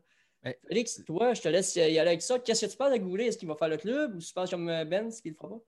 Félix, 0.69 1.03
toi, 1.07 1.35
je 1.35 1.41
te 1.43 1.49
laisse 1.49 1.75
y 1.77 1.81
aller 1.81 1.99
avec 1.99 2.23
ça. 2.23 2.39
Qu'est-ce 2.39 2.67
que 2.67 2.71
tu 2.71 2.77
penses 2.77 2.93
de 2.93 2.99
Goulet? 2.99 3.27
Est-ce 3.27 3.39
qu'il 3.39 3.49
va 3.49 3.57
faire 3.57 3.69
le 3.69 3.77
club 3.79 4.17
ou 4.17 4.19
tu 4.19 4.33
penses 4.35 4.51
comme 4.51 4.69
euh, 4.69 4.85
Ben, 4.85 5.11
ce 5.11 5.23
qu'il 5.23 5.33
ne 5.33 5.37
fera 5.37 5.49
pas? 5.51 5.61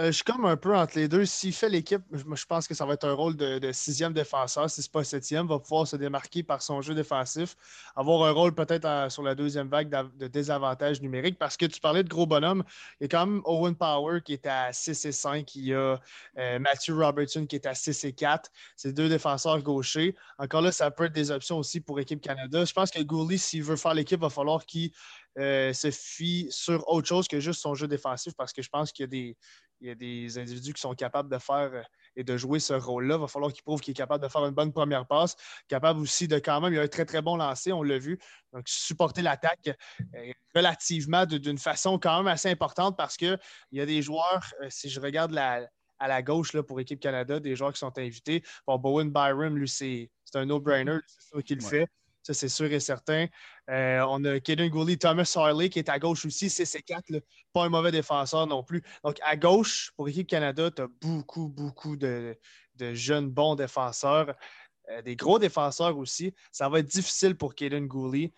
Euh, 0.00 0.06
je 0.06 0.12
suis 0.12 0.24
comme 0.24 0.46
un 0.46 0.56
peu 0.56 0.74
entre 0.74 0.96
les 0.96 1.06
deux. 1.06 1.26
S'il 1.26 1.52
fait 1.52 1.68
l'équipe, 1.68 2.00
je, 2.12 2.46
pense 2.46 2.66
que 2.66 2.72
ça 2.72 2.86
va 2.86 2.94
être 2.94 3.06
un 3.06 3.12
rôle 3.12 3.36
de, 3.36 3.72
sixième 3.72 4.14
défenseur, 4.14 4.70
si 4.70 4.80
ce 4.80 4.88
n'est 4.88 4.90
pas 4.90 5.04
septième, 5.04 5.46
va 5.46 5.58
pouvoir 5.58 5.86
se 5.86 5.96
démarquer 5.96 6.42
par 6.42 6.62
son 6.62 6.80
jeu 6.80 6.94
défensif, 6.94 7.56
avoir 7.94 8.26
un 8.26 8.30
rôle 8.30 8.54
peut-être 8.54 9.12
sur 9.12 9.22
la 9.22 9.34
deuxième 9.34 9.68
vague 9.68 9.90
de 10.16 10.26
désavantage 10.28 11.02
numérique, 11.02 11.38
parce 11.38 11.58
que 11.58 11.66
tu 11.66 11.78
parlais 11.78 12.02
de 12.02 12.08
gros 12.08 12.24
bonhomme, 12.26 12.64
il 13.00 13.04
y 13.04 13.06
a 13.06 13.08
quand 13.08 13.26
même 13.26 13.42
Owen 13.44 13.76
Power 13.76 14.22
qui 14.22 14.32
est 14.32 14.46
à 14.46 14.72
6 14.72 15.04
et 15.04 15.12
5, 15.12 15.54
il 15.56 15.64
y 15.66 15.74
a 15.74 16.00
euh, 16.38 16.58
Matthew 16.58 16.92
Robertson 16.92 17.44
qui 17.44 17.56
est 17.56 17.66
à 17.66 17.74
6 17.74 18.04
et 18.04 18.12
4, 18.14 18.50
c'est 18.76 18.94
deux 18.94 19.10
défenseurs 19.10 19.62
gauchers. 19.62 20.16
Encore 20.38 20.62
là, 20.62 20.72
ça 20.72 20.90
peut 20.90 21.04
être 21.04 21.12
des 21.12 21.30
options 21.30 21.58
aussi 21.58 21.80
pour 21.80 21.98
l'équipe 21.98 22.20
Canada. 22.22 22.64
Je 22.64 22.72
pense 22.72 22.90
que 22.90 23.02
Gouli, 23.02 23.38
s'il 23.38 23.62
veut 23.62 23.76
faire 23.76 23.92
l'équipe, 23.92 24.20
va 24.20 24.30
falloir 24.30 24.64
qu'il 24.64 24.90
euh, 25.38 25.72
se 25.72 25.90
fie 25.90 26.46
sur 26.50 26.86
autre 26.88 27.08
chose 27.08 27.28
que 27.28 27.40
juste 27.40 27.60
son 27.60 27.74
jeu 27.74 27.88
défensif 27.88 28.34
parce 28.36 28.52
que 28.52 28.62
je 28.62 28.68
pense 28.68 28.92
qu'il 28.92 29.04
y 29.04 29.06
a 29.06 29.08
des, 29.08 29.36
il 29.80 29.88
y 29.88 29.90
a 29.90 29.94
des 29.94 30.38
individus 30.38 30.74
qui 30.74 30.80
sont 30.80 30.94
capables 30.94 31.30
de 31.30 31.38
faire 31.38 31.70
euh, 31.72 31.82
et 32.16 32.24
de 32.24 32.36
jouer 32.36 32.60
ce 32.60 32.74
rôle-là. 32.74 33.14
Il 33.16 33.20
va 33.20 33.28
falloir 33.28 33.52
qu'il 33.52 33.62
prouve 33.62 33.80
qu'il 33.80 33.92
est 33.92 33.94
capable 33.94 34.22
de 34.22 34.28
faire 34.28 34.44
une 34.44 34.54
bonne 34.54 34.72
première 34.72 35.06
passe, 35.06 35.36
capable 35.68 36.00
aussi 36.00 36.28
de 36.28 36.38
quand 36.38 36.60
même, 36.60 36.72
il 36.72 36.78
a 36.78 36.82
un 36.82 36.88
très 36.88 37.04
très 37.04 37.22
bon 37.22 37.36
lancer, 37.36 37.72
on 37.72 37.82
l'a 37.82 37.98
vu. 37.98 38.18
Donc, 38.52 38.64
supporter 38.66 39.22
l'attaque 39.22 39.70
euh, 40.14 40.32
relativement 40.54 41.24
d'une 41.24 41.58
façon 41.58 41.98
quand 41.98 42.18
même 42.18 42.28
assez 42.28 42.50
importante 42.50 42.96
parce 42.96 43.16
qu'il 43.16 43.38
y 43.72 43.80
a 43.80 43.86
des 43.86 44.02
joueurs, 44.02 44.52
si 44.68 44.90
je 44.90 45.00
regarde 45.00 45.30
la, 45.30 45.66
à 46.02 46.08
la 46.08 46.20
gauche 46.20 46.52
là, 46.52 46.62
pour 46.62 46.80
Équipe 46.80 47.00
Canada, 47.00 47.38
des 47.38 47.54
joueurs 47.54 47.72
qui 47.72 47.78
sont 47.78 47.96
invités. 47.96 48.42
Bon, 48.66 48.76
Bowen 48.76 49.10
Byram, 49.10 49.56
lui, 49.56 49.68
c'est 49.68 50.10
un 50.34 50.44
no-brainer, 50.44 50.98
c'est 51.06 51.28
sûr 51.28 51.44
qu'il 51.44 51.58
le 51.58 51.64
fait. 51.64 51.86
Ça, 52.22 52.34
c'est 52.34 52.48
sûr 52.48 52.72
et 52.72 52.80
certain. 52.80 53.26
Euh, 53.72 54.04
on 54.08 54.22
a 54.24 54.38
Kaden 54.38 54.68
Gooley, 54.68 54.96
Thomas 54.96 55.32
Harley 55.34 55.70
qui 55.70 55.78
est 55.78 55.88
à 55.88 55.98
gauche 55.98 56.26
aussi, 56.26 56.48
CC4, 56.48 57.22
pas 57.52 57.64
un 57.64 57.68
mauvais 57.70 57.90
défenseur 57.90 58.46
non 58.46 58.62
plus. 58.62 58.82
Donc, 59.02 59.18
à 59.22 59.36
gauche, 59.36 59.92
pour 59.96 60.08
Équipe 60.08 60.26
Canada, 60.28 60.70
tu 60.70 60.82
as 60.82 60.88
beaucoup, 61.00 61.48
beaucoup 61.48 61.96
de, 61.96 62.36
jeunes 62.78 63.30
bons 63.30 63.54
défenseurs, 63.54 64.34
euh, 64.90 65.00
des 65.02 65.16
gros 65.16 65.38
défenseurs 65.38 65.96
aussi. 65.96 66.34
Ça 66.50 66.68
va 66.68 66.80
être 66.80 66.88
difficile 66.88 67.34
pour 67.34 67.54
Kaden 67.54 67.86
Gooley, 67.86 68.32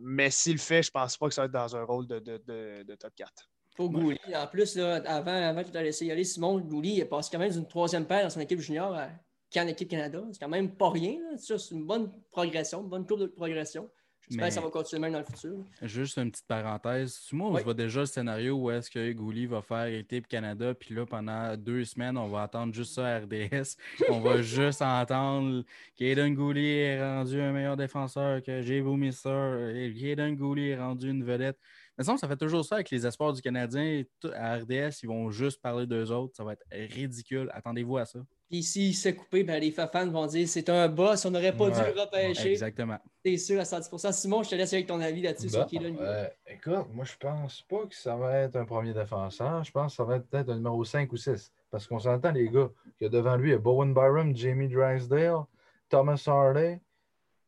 mais 0.00 0.30
s'il 0.30 0.54
le 0.54 0.58
fait, 0.58 0.82
je 0.82 0.88
ne 0.88 0.92
pense 0.92 1.16
pas 1.16 1.28
que 1.28 1.34
ça 1.34 1.42
va 1.42 1.46
être 1.46 1.52
dans 1.52 1.76
un 1.76 1.84
rôle 1.84 2.06
de, 2.08 2.18
de 2.18 2.94
top 2.96 3.14
4. 3.14 3.48
Pour 3.76 3.90
Gouli. 3.90 4.18
En 4.34 4.46
plus, 4.46 4.76
avant, 4.78 5.32
avant 5.32 5.62
que 5.62 5.70
tu 5.70 5.74
laissé 5.74 6.06
y 6.06 6.10
aller, 6.10 6.24
Simon 6.24 6.58
Gouli 6.58 6.98
il 6.98 7.08
passe 7.08 7.30
quand 7.30 7.38
même 7.38 7.52
d'une 7.52 7.66
troisième 7.66 8.06
paire 8.06 8.24
dans 8.24 8.30
son 8.30 8.40
équipe 8.40 8.60
junior 8.60 8.92
à 8.94 9.08
qu'en 9.52 9.66
équipe 9.66 9.88
Canada. 9.88 10.22
C'est 10.32 10.38
quand 10.38 10.48
même 10.48 10.76
pas 10.76 10.90
rien. 10.90 11.16
C'est 11.36 11.56
une 11.70 11.86
bonne 11.86 12.12
progression, 12.30 12.82
une 12.82 12.88
bonne 12.88 13.06
courbe 13.06 13.22
de 13.22 13.26
progression. 13.26 13.88
J'espère 14.30 14.48
que 14.48 14.54
ça 14.54 14.60
va 14.60 14.70
continuer 14.70 15.00
même 15.00 15.12
dans 15.12 15.18
le 15.18 15.24
futur. 15.24 15.64
Juste 15.82 16.16
une 16.16 16.30
petite 16.30 16.46
parenthèse. 16.46 17.20
Moi, 17.32 17.48
on 17.48 17.62
voit 17.62 17.74
déjà 17.74 18.00
le 18.00 18.06
scénario 18.06 18.54
où 18.56 18.70
est-ce 18.70 18.90
que 18.90 19.12
Gouli 19.12 19.46
va 19.46 19.60
faire 19.60 19.86
équipe 19.86 20.28
Canada, 20.28 20.72
puis 20.72 20.94
là, 20.94 21.04
pendant 21.04 21.56
deux 21.56 21.84
semaines, 21.84 22.16
on 22.16 22.28
va 22.28 22.42
attendre 22.42 22.72
juste 22.72 22.94
ça 22.94 23.06
à 23.06 23.18
RDS. 23.18 23.76
on 24.08 24.20
va 24.20 24.40
juste 24.42 24.82
entendre 24.82 25.64
Kaden 25.96 26.34
Gouli 26.34 26.66
est 26.66 27.02
rendu 27.02 27.40
un 27.40 27.52
meilleur 27.52 27.76
défenseur 27.76 28.42
que 28.42 28.62
Jay 28.62 28.80
Mister. 28.80 29.92
Kaden 30.00 30.36
Gouli 30.36 30.70
est 30.70 30.78
rendu 30.78 31.10
une 31.10 31.24
vedette 31.24 31.58
ça 32.02 32.28
fait 32.28 32.36
toujours 32.36 32.64
ça 32.64 32.76
avec 32.76 32.90
les 32.90 33.06
espoirs 33.06 33.32
du 33.32 33.42
Canadien. 33.42 34.02
À 34.34 34.56
RDS, 34.56 35.02
ils 35.02 35.08
vont 35.08 35.30
juste 35.30 35.60
parler 35.60 35.86
d'eux 35.86 36.10
autres. 36.10 36.34
Ça 36.36 36.44
va 36.44 36.54
être 36.54 36.64
ridicule. 36.70 37.50
Attendez-vous 37.52 37.98
à 37.98 38.06
ça. 38.06 38.20
Puis 38.50 38.64
s'il 38.64 38.96
s'est 38.96 39.14
coupé, 39.14 39.44
ben, 39.44 39.60
les 39.60 39.70
fans 39.70 40.10
vont 40.10 40.26
dire 40.26 40.48
c'est 40.48 40.68
un 40.68 40.88
boss, 40.88 41.24
on 41.24 41.30
n'aurait 41.30 41.56
pas 41.56 41.70
dû 41.70 41.78
le 41.78 42.00
repêcher. 42.00 42.50
Exactement. 42.50 42.98
T'es 43.22 43.36
sûr 43.36 43.60
à 43.60 43.62
110% 43.62 44.12
Simon, 44.12 44.42
je 44.42 44.50
te 44.50 44.54
laisse 44.56 44.72
avec 44.72 44.88
ton 44.88 45.00
avis 45.00 45.22
là-dessus 45.22 45.50
sur 45.50 45.66
ben, 45.66 45.96
euh, 46.00 46.26
Écoute, 46.48 46.86
moi, 46.92 47.04
je 47.04 47.16
pense 47.16 47.62
pas 47.62 47.86
que 47.86 47.94
ça 47.94 48.16
va 48.16 48.38
être 48.38 48.56
un 48.56 48.64
premier 48.64 48.92
défenseur. 48.92 49.62
Je 49.62 49.70
pense 49.70 49.92
que 49.92 49.96
ça 49.98 50.04
va 50.04 50.16
être 50.16 50.26
peut-être 50.26 50.48
un 50.48 50.56
numéro 50.56 50.84
5 50.84 51.12
ou 51.12 51.16
6. 51.16 51.52
Parce 51.70 51.86
qu'on 51.86 52.00
s'entend, 52.00 52.32
les 52.32 52.48
gars, 52.48 52.70
que 52.98 53.04
devant 53.04 53.36
lui, 53.36 53.50
il 53.50 53.52
y 53.52 53.54
a 53.54 53.58
Bowen 53.58 53.94
Byram, 53.94 54.34
Jamie 54.34 54.68
Drysdale, 54.68 55.44
Thomas 55.88 56.20
Harley, 56.26 56.80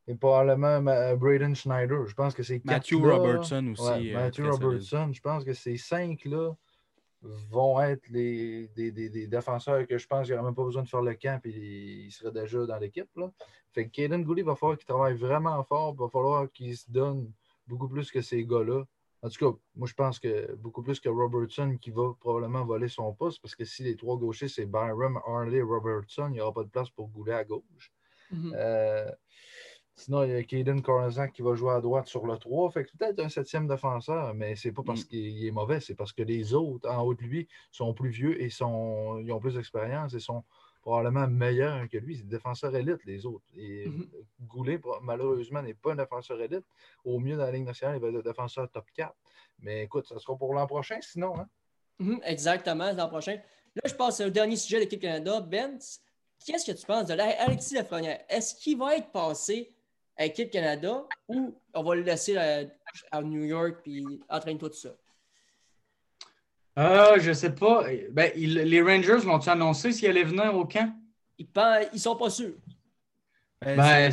et 0.06 0.14
probablement 0.14 0.86
euh, 0.86 1.16
Braden 1.16 1.56
Schneider. 1.56 2.06
Je 2.06 2.14
pense 2.14 2.32
que 2.32 2.44
c'est 2.44 2.64
Matthew 2.64 3.02
Robertson 3.02 3.72
aussi. 3.72 4.14
Euh, 4.14 4.20
Matthew 4.20 4.42
Robertson. 4.42 5.10
Je 5.12 5.20
pense 5.20 5.42
que 5.42 5.52
ces 5.52 5.76
cinq-là 5.76 6.52
vont 7.50 7.80
être 7.80 8.08
les, 8.08 8.68
des, 8.68 8.90
des, 8.90 9.26
défenseurs 9.26 9.86
que 9.86 9.98
je 9.98 10.06
pense 10.06 10.26
qu'il 10.26 10.36
n'y 10.36 10.42
même 10.42 10.54
pas 10.54 10.64
besoin 10.64 10.82
de 10.82 10.88
faire 10.88 11.02
le 11.02 11.14
camp 11.14 11.40
et 11.44 11.50
ils 11.50 12.10
seraient 12.10 12.32
déjà 12.32 12.66
dans 12.66 12.78
l'équipe. 12.78 13.08
Fait 13.72 13.86
que 13.86 13.90
Kaden 13.90 14.24
Gooley 14.24 14.42
va 14.42 14.56
falloir 14.56 14.76
qu'il 14.76 14.86
travaille 14.86 15.14
vraiment 15.14 15.62
fort. 15.64 15.94
Il 15.96 16.00
va 16.00 16.08
falloir 16.08 16.50
qu'il 16.50 16.76
se 16.76 16.90
donne 16.90 17.32
beaucoup 17.66 17.88
plus 17.88 18.10
que 18.10 18.20
ces 18.20 18.44
gars-là. 18.44 18.84
En 19.22 19.28
tout 19.28 19.52
cas, 19.52 19.56
moi, 19.76 19.86
je 19.86 19.94
pense 19.94 20.18
que 20.18 20.52
beaucoup 20.56 20.82
plus 20.82 20.98
que 20.98 21.08
Robertson 21.08 21.78
qui 21.80 21.90
va 21.90 22.12
probablement 22.18 22.64
voler 22.64 22.88
son 22.88 23.14
poste 23.14 23.40
parce 23.40 23.54
que 23.54 23.64
si 23.64 23.84
les 23.84 23.96
trois 23.96 24.16
gauchers, 24.16 24.48
c'est 24.48 24.66
Byram, 24.66 25.20
Harley, 25.24 25.62
Robertson, 25.62 26.26
il 26.30 26.32
n'y 26.32 26.40
aura 26.40 26.52
pas 26.52 26.64
de 26.64 26.70
place 26.70 26.90
pour 26.90 27.08
Goulet 27.08 27.34
à 27.34 27.44
gauche. 27.44 27.92
Mm-hmm. 28.32 28.52
Euh, 28.56 29.10
Sinon, 29.94 30.24
il 30.24 30.30
y 30.30 30.34
a 30.34 30.42
Caden 30.42 30.80
Corazak 30.80 31.32
qui 31.32 31.42
va 31.42 31.54
jouer 31.54 31.74
à 31.74 31.80
droite 31.80 32.06
sur 32.06 32.26
le 32.26 32.36
3. 32.36 32.70
Fait 32.70 32.84
que 32.84 32.96
peut-être 32.96 33.20
un 33.20 33.28
septième 33.28 33.68
défenseur, 33.68 34.34
mais 34.34 34.56
c'est 34.56 34.72
pas 34.72 34.82
parce 34.82 35.02
mm. 35.02 35.08
qu'il 35.08 35.46
est 35.46 35.50
mauvais, 35.50 35.80
c'est 35.80 35.94
parce 35.94 36.12
que 36.12 36.22
les 36.22 36.54
autres 36.54 36.88
en 36.88 37.02
haut 37.02 37.14
de 37.14 37.22
lui 37.22 37.48
sont 37.70 37.92
plus 37.92 38.08
vieux 38.08 38.40
et 38.40 38.48
sont, 38.48 39.18
ils 39.18 39.30
ont 39.32 39.38
plus 39.38 39.54
d'expérience 39.54 40.14
et 40.14 40.20
sont 40.20 40.44
probablement 40.80 41.28
meilleurs 41.28 41.88
que 41.88 41.98
lui. 41.98 42.16
C'est 42.16 42.24
des 42.24 42.36
défenseurs 42.36 42.74
élites, 42.74 43.04
les 43.04 43.26
autres. 43.26 43.44
Et 43.54 43.86
mm-hmm. 43.86 44.08
Goulet, 44.40 44.80
malheureusement, 45.02 45.62
n'est 45.62 45.74
pas 45.74 45.92
un 45.92 45.96
défenseur 45.96 46.40
élite. 46.40 46.64
Au 47.04 47.18
mieux, 47.18 47.36
dans 47.36 47.44
la 47.44 47.52
Ligue 47.52 47.66
nationale, 47.66 47.96
il 47.96 48.00
va 48.02 48.08
être 48.08 48.26
un 48.26 48.30
défenseur 48.30 48.70
top 48.70 48.86
4. 48.94 49.14
Mais 49.60 49.84
écoute, 49.84 50.06
ça 50.08 50.18
sera 50.18 50.36
pour 50.36 50.54
l'an 50.54 50.66
prochain, 50.66 50.98
sinon. 51.00 51.38
Hein? 51.38 51.48
Mm-hmm. 52.00 52.20
exactement, 52.24 52.92
l'an 52.92 53.08
prochain. 53.08 53.38
Là, 53.76 53.82
je 53.84 53.94
passe 53.94 54.20
au 54.20 54.30
dernier 54.30 54.56
sujet 54.56 54.76
de 54.76 54.82
l'équipe 54.82 55.00
Canada. 55.00 55.40
Ben, 55.40 55.78
qu'est-ce 56.44 56.70
que 56.70 56.76
tu 56.76 56.86
penses 56.86 57.06
de 57.06 57.12
Alexis 57.12 57.74
Lafrenière? 57.74 58.24
Est-ce 58.28 58.54
qu'il 58.54 58.78
va 58.78 58.96
être 58.96 59.10
passé 59.12 59.72
à 60.16 60.26
Équipe 60.26 60.50
Canada 60.50 61.04
ou 61.28 61.54
on 61.74 61.82
va 61.82 61.94
le 61.94 62.02
laisser 62.02 62.36
à, 62.36 63.22
New 63.22 63.44
York 63.44 63.80
puis 63.82 64.04
entraîne-toi 64.28 64.70
tout 64.70 64.76
ça? 64.76 64.94
Euh, 66.78 67.18
je 67.20 67.32
sais 67.32 67.54
pas. 67.54 67.84
Ben, 68.10 68.32
les 68.34 68.82
Rangers 68.82 69.24
l'ont-ils 69.24 69.50
annoncé 69.50 69.92
s'il 69.92 70.08
allait 70.08 70.24
venir 70.24 70.54
au 70.54 70.64
camp? 70.64 70.94
Ils, 71.38 71.48
ils 71.92 72.00
sont 72.00 72.16
pas 72.16 72.30
sûrs. 72.30 72.54
Ben, 73.60 73.76
ben 73.76 74.12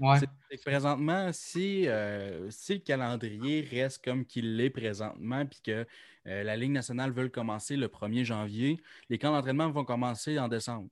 ouais. 0.00 0.18
Présentement, 0.64 1.30
si, 1.32 1.86
euh, 1.88 2.50
si 2.50 2.74
le 2.74 2.80
calendrier 2.80 3.60
reste 3.70 4.04
comme 4.04 4.24
qu'il 4.24 4.56
l'est 4.56 4.70
présentement, 4.70 5.44
puis 5.46 5.60
que 5.62 5.86
euh, 6.26 6.42
la 6.42 6.56
Ligue 6.56 6.72
nationale 6.72 7.10
veut 7.12 7.28
commencer 7.28 7.76
le 7.76 7.88
1er 7.88 8.24
janvier, 8.24 8.80
les 9.08 9.18
camps 9.18 9.32
d'entraînement 9.32 9.70
vont 9.70 9.84
commencer 9.84 10.38
en 10.38 10.48
décembre. 10.48 10.88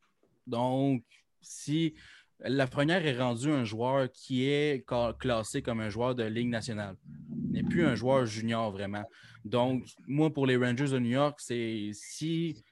Donc, 0.46 1.02
si 1.40 1.94
Lafrenière 2.40 3.06
est 3.06 3.18
rendu 3.18 3.50
un 3.50 3.64
joueur 3.64 4.10
qui 4.12 4.48
est 4.48 4.84
classé 5.18 5.62
comme 5.62 5.80
un 5.80 5.88
joueur 5.88 6.14
de 6.14 6.24
Ligue 6.24 6.48
nationale. 6.48 6.96
N'est 7.50 7.62
plus 7.62 7.86
un 7.86 7.94
joueur 7.94 8.26
junior 8.26 8.70
vraiment. 8.70 9.04
Donc, 9.44 9.84
moi, 10.06 10.32
pour 10.32 10.46
les 10.46 10.56
Rangers 10.56 10.90
de 10.90 10.98
New 10.98 11.10
York, 11.10 11.38
c'est 11.40 11.90
si 11.92 12.62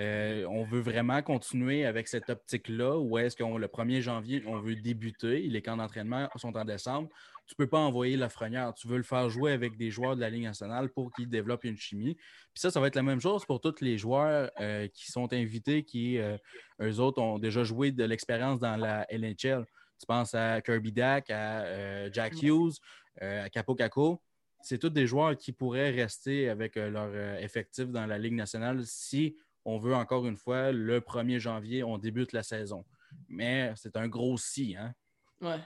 euh, 0.00 0.46
on 0.48 0.64
veut 0.64 0.80
vraiment 0.80 1.20
continuer 1.20 1.84
avec 1.84 2.08
cette 2.08 2.30
optique-là, 2.30 2.98
ou 2.98 3.18
est-ce 3.18 3.36
qu'on 3.36 3.58
le 3.58 3.66
1er 3.66 4.00
janvier, 4.00 4.42
on 4.46 4.58
veut 4.58 4.74
débuter, 4.74 5.42
les 5.42 5.62
camps 5.62 5.76
d'entraînement 5.76 6.28
sont 6.36 6.56
en 6.56 6.64
décembre, 6.64 7.08
tu 7.46 7.54
ne 7.58 7.64
peux 7.64 7.68
pas 7.68 7.80
envoyer 7.80 8.16
Lafrenière. 8.16 8.72
Tu 8.74 8.86
veux 8.86 8.96
le 8.96 9.02
faire 9.02 9.28
jouer 9.28 9.52
avec 9.52 9.76
des 9.76 9.90
joueurs 9.90 10.14
de 10.14 10.20
la 10.20 10.30
Ligue 10.30 10.44
nationale 10.44 10.88
pour 10.88 11.12
qu'ils 11.12 11.28
développent 11.28 11.64
une 11.64 11.76
chimie. 11.76 12.14
Puis 12.14 12.60
ça, 12.60 12.70
ça 12.70 12.78
va 12.80 12.86
être 12.86 12.94
la 12.94 13.02
même 13.02 13.20
chose 13.20 13.44
pour 13.44 13.60
tous 13.60 13.80
les 13.80 13.98
joueurs 13.98 14.50
euh, 14.60 14.86
qui 14.86 15.10
sont 15.10 15.30
invités, 15.32 15.82
qui, 15.82 16.18
euh, 16.18 16.38
eux 16.80 17.00
autres, 17.00 17.20
ont 17.20 17.40
déjà 17.40 17.64
joué 17.64 17.90
de 17.90 18.04
l'expérience 18.04 18.60
dans 18.60 18.76
la 18.76 19.04
NHL. 19.10 19.66
Tu 19.98 20.06
penses 20.06 20.32
à 20.32 20.62
Kirby 20.62 20.92
Dack, 20.92 21.28
à 21.30 22.10
Jack 22.12 22.40
Hughes, 22.40 22.74
à 23.20 23.50
Capo 23.50 23.74
Caco. 23.74 24.22
C'est 24.62 24.78
tous 24.78 24.90
des 24.90 25.06
joueurs 25.06 25.36
qui 25.36 25.52
pourraient 25.52 25.90
rester 25.90 26.48
avec 26.48 26.76
leur 26.76 27.14
effectif 27.42 27.88
dans 27.88 28.06
la 28.06 28.16
Ligue 28.16 28.34
nationale 28.34 28.86
si 28.86 29.36
on 29.64 29.78
veut 29.78 29.94
encore 29.94 30.26
une 30.26 30.36
fois, 30.36 30.72
le 30.72 31.00
1er 31.00 31.38
janvier, 31.38 31.84
on 31.84 31.98
débute 31.98 32.32
la 32.32 32.42
saison. 32.42 32.84
Mais 33.28 33.72
c'est 33.76 33.96
un 33.96 34.08
gros 34.08 34.36
si, 34.36 34.76
hein? 34.76 34.92
Ouais 35.40 35.60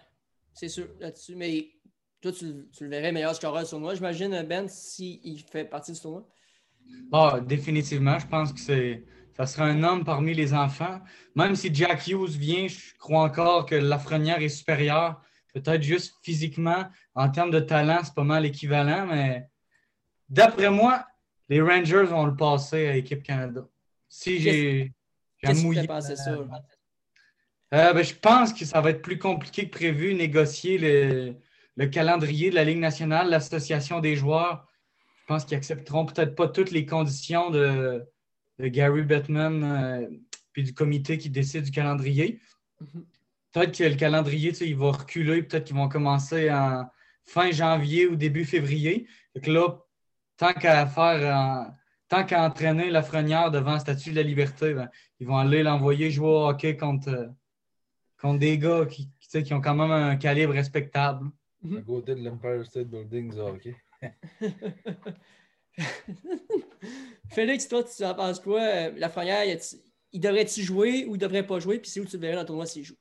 c'est 0.55 0.69
sûr 0.69 0.87
là-dessus. 1.01 1.35
Mais 1.37 1.69
toi, 2.21 2.33
tu, 2.33 2.67
le 2.81 2.89
verrais 2.89 3.13
meilleur 3.13 3.35
scoreur 3.35 3.65
du 3.65 3.69
tournoi, 3.69 3.95
j'imagine, 3.95 4.43
Ben, 4.49 4.69
s'il 4.69 5.43
fait 5.51 5.65
partie 5.65 5.93
du 5.93 6.01
tournoi? 6.01 6.27
Ah, 7.13 7.41
définitivement. 7.41 8.19
Je 8.19 8.27
pense 8.27 8.53
que 8.53 8.61
c'est 8.61 9.05
ça 9.37 9.47
sera 9.47 9.65
un 9.65 9.83
homme 9.83 10.05
parmi 10.05 10.33
les 10.33 10.55
enfants. 10.55 11.01
Même 11.35 11.57
si 11.57 11.75
Jack 11.75 12.07
Hughes 12.07 12.37
vient, 12.37 12.69
je 12.69 12.95
crois 12.99 13.25
encore 13.25 13.67
que 13.67 13.75
Lafrenière 13.75 14.41
est 14.41 14.49
supérieure. 14.49 15.21
Peut-être 15.53 15.83
juste 15.83 16.15
physiquement, 16.23 16.85
en 17.15 17.29
termes 17.29 17.51
de 17.51 17.59
talent, 17.59 17.99
c'est 18.05 18.15
pas 18.15 18.25
mal 18.25 18.47
équivalent, 18.47 19.07
mais 19.07 19.49
d'après 20.29 20.71
moi, 20.71 21.05
les 21.49 21.61
Rangers 21.61 22.05
vont 22.05 22.27
le 22.27 22.37
passer 22.37 22.87
à 22.87 22.93
l'équipe 22.93 23.23
Canada. 23.23 23.67
Si 24.17 24.39
j'ai 24.39 24.93
mouillé. 25.63 25.89
Pensé 25.89 26.15
ça? 26.15 26.31
Euh, 26.31 27.93
ben, 27.93 28.03
je 28.05 28.15
pense 28.15 28.53
que 28.53 28.65
ça 28.65 28.81
va 28.81 28.91
être 28.91 29.03
plus 29.03 29.19
compliqué 29.19 29.69
que 29.69 29.77
prévu, 29.77 30.15
négocier 30.15 30.79
le, 30.79 31.87
calendrier 31.87 32.51
de 32.51 32.55
la 32.55 32.63
Ligue 32.63 32.79
nationale, 32.79 33.29
l'association 33.29 33.99
des 33.99 34.15
joueurs. 34.15 34.69
Je 35.21 35.27
pense 35.27 35.45
qu'ils 35.45 35.57
accepteront 35.57 36.07
peut-être 36.07 36.37
pas 36.37 36.47
toutes 36.47 36.71
les 36.71 36.87
conditions 36.87 37.51
de, 37.51 38.07
Gary 38.61 39.03
Bettman 39.03 39.65
euh, 39.65 40.09
puis 40.53 40.63
du 40.63 40.73
comité 40.73 41.19
qui 41.19 41.29
décide 41.29 41.65
du 41.65 41.73
calendrier. 41.73 42.41
Mm-hmm. 42.81 43.05
Peut-être 43.53 43.77
que 43.77 43.85
le 43.85 43.97
calendrier, 43.97 44.53
il 44.61 44.77
va 44.77 44.93
reculer, 44.93 45.43
peut-être 45.43 45.65
qu'ils 45.65 45.77
vont 45.77 45.89
commencer 45.89 46.53
en 46.53 46.89
fin 47.27 47.51
janvier 47.51 48.07
ou 48.07 48.15
début 48.15 48.45
février. 48.45 49.09
Donc 49.35 49.49
là, 49.49 49.81
tant 50.37 50.53
qu'à 50.53 50.87
faire, 50.87 51.75
tant 52.09 52.25
qu'à 52.25 52.45
entraîner 52.45 52.91
la 52.91 53.03
frenière 53.03 53.51
devant 53.51 53.75
le 53.75 53.79
statut 53.81 54.11
de 54.11 54.17
la 54.17 54.23
liberté, 54.23 54.75
ben, 54.75 54.89
ils 55.21 55.27
vont 55.27 55.37
aller 55.37 55.63
l'envoyer 55.63 56.11
jouer 56.11 56.29
au 56.29 56.49
hockey 56.49 56.77
contre 56.77 57.31
contre 58.21 58.39
des 58.39 58.59
gars 58.59 58.87
qui, 58.87 59.11
qui, 59.21 59.53
ont 59.53 59.61
quand 59.61 59.75
même 59.75 59.91
un 59.91 60.17
calibre 60.17 60.55
respectable. 60.55 61.27
À 61.65 61.81
côté 61.83 62.15
de 62.15 62.25
l'Empire 62.25 62.65
State 62.65 62.89
Building, 62.89 63.39
ok. 63.39 63.69
Félix, 67.31 67.69
toi, 67.69 67.85
tu 67.85 68.05
en 68.05 68.15
penses 68.15 68.41
quoi? 68.41 68.63
Euh, 68.63 68.93
Lafrenière, 68.97 69.45
il, 69.45 69.59
il 70.13 70.21
devrait-tu 70.21 70.63
jouer 70.63 71.05
ou 71.07 71.17
il 71.17 71.19
devrait 71.19 71.47
pas 71.47 71.59
jouer? 71.59 71.79
Puis 71.79 71.91
c'est 71.91 72.01
où 72.01 72.05
tu 72.05 72.17
le 72.17 72.23
verrais 72.23 72.35
dans 72.35 72.43
le 72.43 72.47
tournoi 72.47 72.67
s'il 72.67 72.85
joue? 72.85 72.97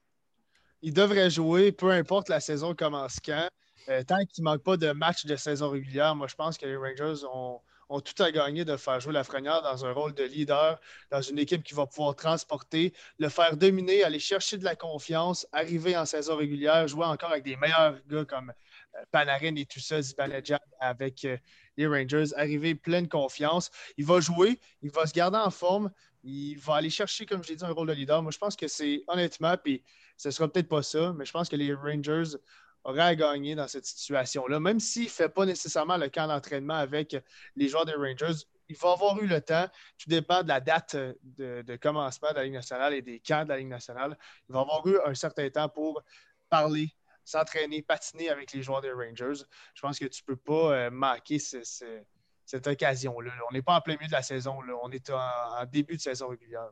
Il 0.82 0.94
devrait 0.94 1.30
jouer, 1.30 1.72
peu 1.72 1.92
importe 1.92 2.28
la 2.30 2.40
saison 2.40 2.74
commence 2.76 3.20
quand. 3.24 3.48
Euh, 3.90 4.04
tant 4.04 4.26
qu'il 4.26 4.44
ne 4.44 4.50
manque 4.50 4.64
pas 4.64 4.78
de 4.78 4.92
match 4.92 5.26
de 5.26 5.36
saison 5.36 5.70
régulière, 5.70 6.16
moi, 6.16 6.28
je 6.28 6.36
pense 6.36 6.58
que 6.58 6.66
les 6.66 6.76
Rangers 6.76 7.26
ont, 7.34 7.60
ont 7.90 8.00
tout 8.00 8.22
à 8.22 8.32
gagner 8.32 8.66
de 8.66 8.78
faire 8.78 9.00
jouer 9.00 9.14
Lafrenière 9.14 9.62
dans 9.62 9.86
un 9.86 9.92
rôle 9.92 10.14
de 10.14 10.24
leader, 10.24 10.80
dans 11.12 11.22
une 11.22 11.40
équipe 11.40 11.64
qui 11.64 11.74
va 11.74 11.86
pouvoir 11.86 12.16
transporter, 12.16 12.94
le 13.20 13.30
faire 13.30 13.58
dominer, 13.58 14.04
aller 14.04 14.20
chercher 14.20 14.58
de 14.58 14.64
la 14.64 14.76
confiance, 14.76 15.48
arriver 15.52 15.98
en 15.98 16.06
saison 16.06 16.36
régulière, 16.36 16.88
jouer 16.88 17.06
encore 17.06 17.32
avec 17.32 17.44
des 17.44 17.56
meilleurs 17.56 17.96
gars 18.08 18.26
comme 18.26 18.52
euh, 18.96 19.04
Panarin 19.12 19.56
et 19.56 19.66
tout 19.66 19.80
ça, 19.80 20.02
Zibanejad 20.02 20.60
avec 20.80 21.26
euh, 21.26 21.38
les 21.78 21.88
Rangers, 21.88 22.34
arriver 22.36 22.76
pleine 22.76 23.08
confiance. 23.08 23.70
Il 23.98 24.06
va 24.06 24.20
jouer, 24.20 24.60
il 24.82 24.92
va 24.92 25.06
se 25.06 25.14
garder 25.14 25.38
en 25.38 25.52
forme, 25.52 25.92
il 26.24 26.56
va 26.56 26.76
aller 26.76 26.90
chercher, 26.90 27.26
comme 27.26 27.44
je 27.44 27.50
l'ai 27.50 27.56
dit, 27.56 27.66
un 27.66 27.72
rôle 27.72 27.88
de 27.88 27.94
leader. 27.94 28.22
Moi, 28.22 28.32
je 28.32 28.38
pense 28.38 28.56
que 28.56 28.68
c'est 28.68 29.04
honnêtement, 29.08 29.56
puis 29.62 29.84
ce 30.18 30.32
sera 30.32 30.48
peut-être 30.48 30.70
pas 30.70 30.84
ça, 30.84 31.14
mais 31.14 31.26
je 31.26 31.32
pense 31.32 31.50
que 31.50 31.56
les 31.56 31.74
Rangers 31.74 32.38
aurait 32.84 33.02
à 33.02 33.16
gagner 33.16 33.56
dans 33.56 33.68
cette 33.68 33.86
situation-là. 33.86 34.60
Même 34.60 34.80
s'il 34.80 35.06
ne 35.06 35.10
fait 35.10 35.30
pas 35.30 35.46
nécessairement 35.46 35.98
le 35.98 36.10
camp 36.10 36.28
d'entraînement 36.28 36.76
avec 36.76 37.16
les 37.56 37.68
joueurs 37.68 37.86
des 37.86 37.94
Rangers, 37.94 38.46
il 38.70 38.76
va 38.78 38.92
avoir 38.92 39.22
eu 39.22 39.28
le 39.28 39.42
temps. 39.42 39.68
Tout 39.98 40.10
dépend 40.10 40.44
de 40.44 40.48
la 40.48 40.60
date 40.60 40.96
de, 40.96 41.76
commencement 41.78 42.30
de 42.32 42.36
la 42.36 42.44
Ligue 42.44 42.54
nationale 42.54 42.94
et 42.94 43.02
des 43.02 43.20
camps 43.20 43.44
de 43.44 43.50
la 43.50 43.58
Ligue 43.58 43.68
nationale. 43.68 44.18
Il 44.50 44.54
va 44.54 44.62
avoir 44.62 44.86
eu 44.88 44.98
un 45.06 45.14
certain 45.14 45.50
temps 45.50 45.70
pour 45.70 46.02
parler, 46.50 46.90
s'entraîner, 47.24 47.82
patiner 47.82 48.30
avec 48.30 48.52
les 48.54 48.62
joueurs 48.62 48.82
des 48.82 48.92
Rangers. 48.92 49.44
Je 49.74 49.82
pense 49.82 50.00
que 50.00 50.06
tu 50.06 50.22
ne 50.24 50.34
peux 50.34 50.40
pas 50.40 50.74
euh, 50.74 50.92
manquer 50.92 51.40
cette 51.40 52.68
occasion-là. 52.68 53.32
On 53.50 53.54
n'est 53.54 53.62
pas 53.62 53.76
en 53.76 53.82
plein 53.82 53.96
milieu 53.96 54.08
de 54.08 54.14
la 54.14 54.24
saison. 54.24 54.58
On 54.82 54.92
est 54.92 55.10
en, 55.10 55.66
début 55.72 55.96
de 55.96 56.02
saison 56.02 56.30
régulière. 56.30 56.70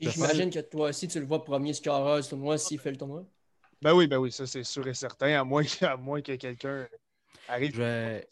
J'imagine 0.00 0.50
que 0.50 0.58
toi 0.58 0.88
aussi, 0.88 1.06
tu 1.06 1.20
le 1.20 1.26
vois 1.26 1.44
premier 1.44 1.72
scoreur 1.74 2.20
du 2.20 2.28
tournoi 2.28 2.58
s'il 2.58 2.80
fait 2.80 2.90
le 2.90 2.96
tournoi. 2.96 3.24
Ben 3.82 3.94
oui, 3.94 4.06
ben 4.06 4.18
oui, 4.18 4.30
ça 4.30 4.46
c'est 4.46 4.62
sûr 4.62 4.86
et 4.86 4.94
certain, 4.94 5.40
à 5.40 5.44
moins, 5.44 5.64
moins 5.98 6.22
que 6.22 6.36
quelqu'un 6.36 6.86
arrive. 7.48 7.74
Je 7.74 7.82
vais, 7.82 8.28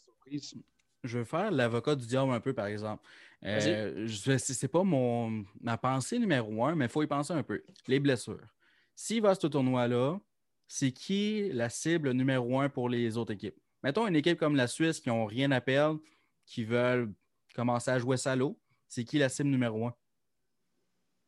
je 1.03 1.19
vais 1.19 1.25
faire 1.25 1.51
l'avocat 1.51 1.95
du 1.95 2.07
diable 2.07 2.31
un 2.31 2.39
peu, 2.39 2.53
par 2.53 2.67
exemple. 2.67 3.03
Euh, 3.43 4.07
c'est 4.07 4.67
pas 4.69 4.83
mon, 4.83 5.43
ma 5.59 5.77
pensée 5.77 6.19
numéro 6.19 6.63
un, 6.65 6.75
mais 6.75 6.85
il 6.85 6.91
faut 6.91 7.03
y 7.03 7.07
penser 7.07 7.33
un 7.33 7.43
peu. 7.43 7.61
Les 7.87 7.99
blessures. 7.99 8.47
S'il 8.95 9.21
va 9.21 9.31
à 9.31 9.35
ce 9.35 9.47
tournoi-là, 9.47 10.19
c'est 10.67 10.91
qui 10.91 11.49
la 11.51 11.69
cible 11.69 12.11
numéro 12.11 12.61
un 12.61 12.69
pour 12.69 12.87
les 12.87 13.17
autres 13.17 13.33
équipes? 13.33 13.59
Mettons 13.83 14.07
une 14.07 14.15
équipe 14.15 14.39
comme 14.39 14.55
la 14.55 14.67
Suisse 14.67 15.01
qui 15.01 15.09
n'ont 15.09 15.25
rien 15.25 15.51
à 15.51 15.59
perdre, 15.59 15.99
qui 16.45 16.63
veulent 16.63 17.11
commencer 17.53 17.91
à 17.91 17.99
jouer 17.99 18.15
salaud. 18.15 18.57
C'est 18.87 19.03
qui 19.03 19.17
la 19.17 19.27
cible 19.27 19.49
numéro 19.49 19.87
un? 19.87 19.95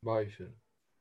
Bye, 0.02 0.30
Phil. 0.30 0.54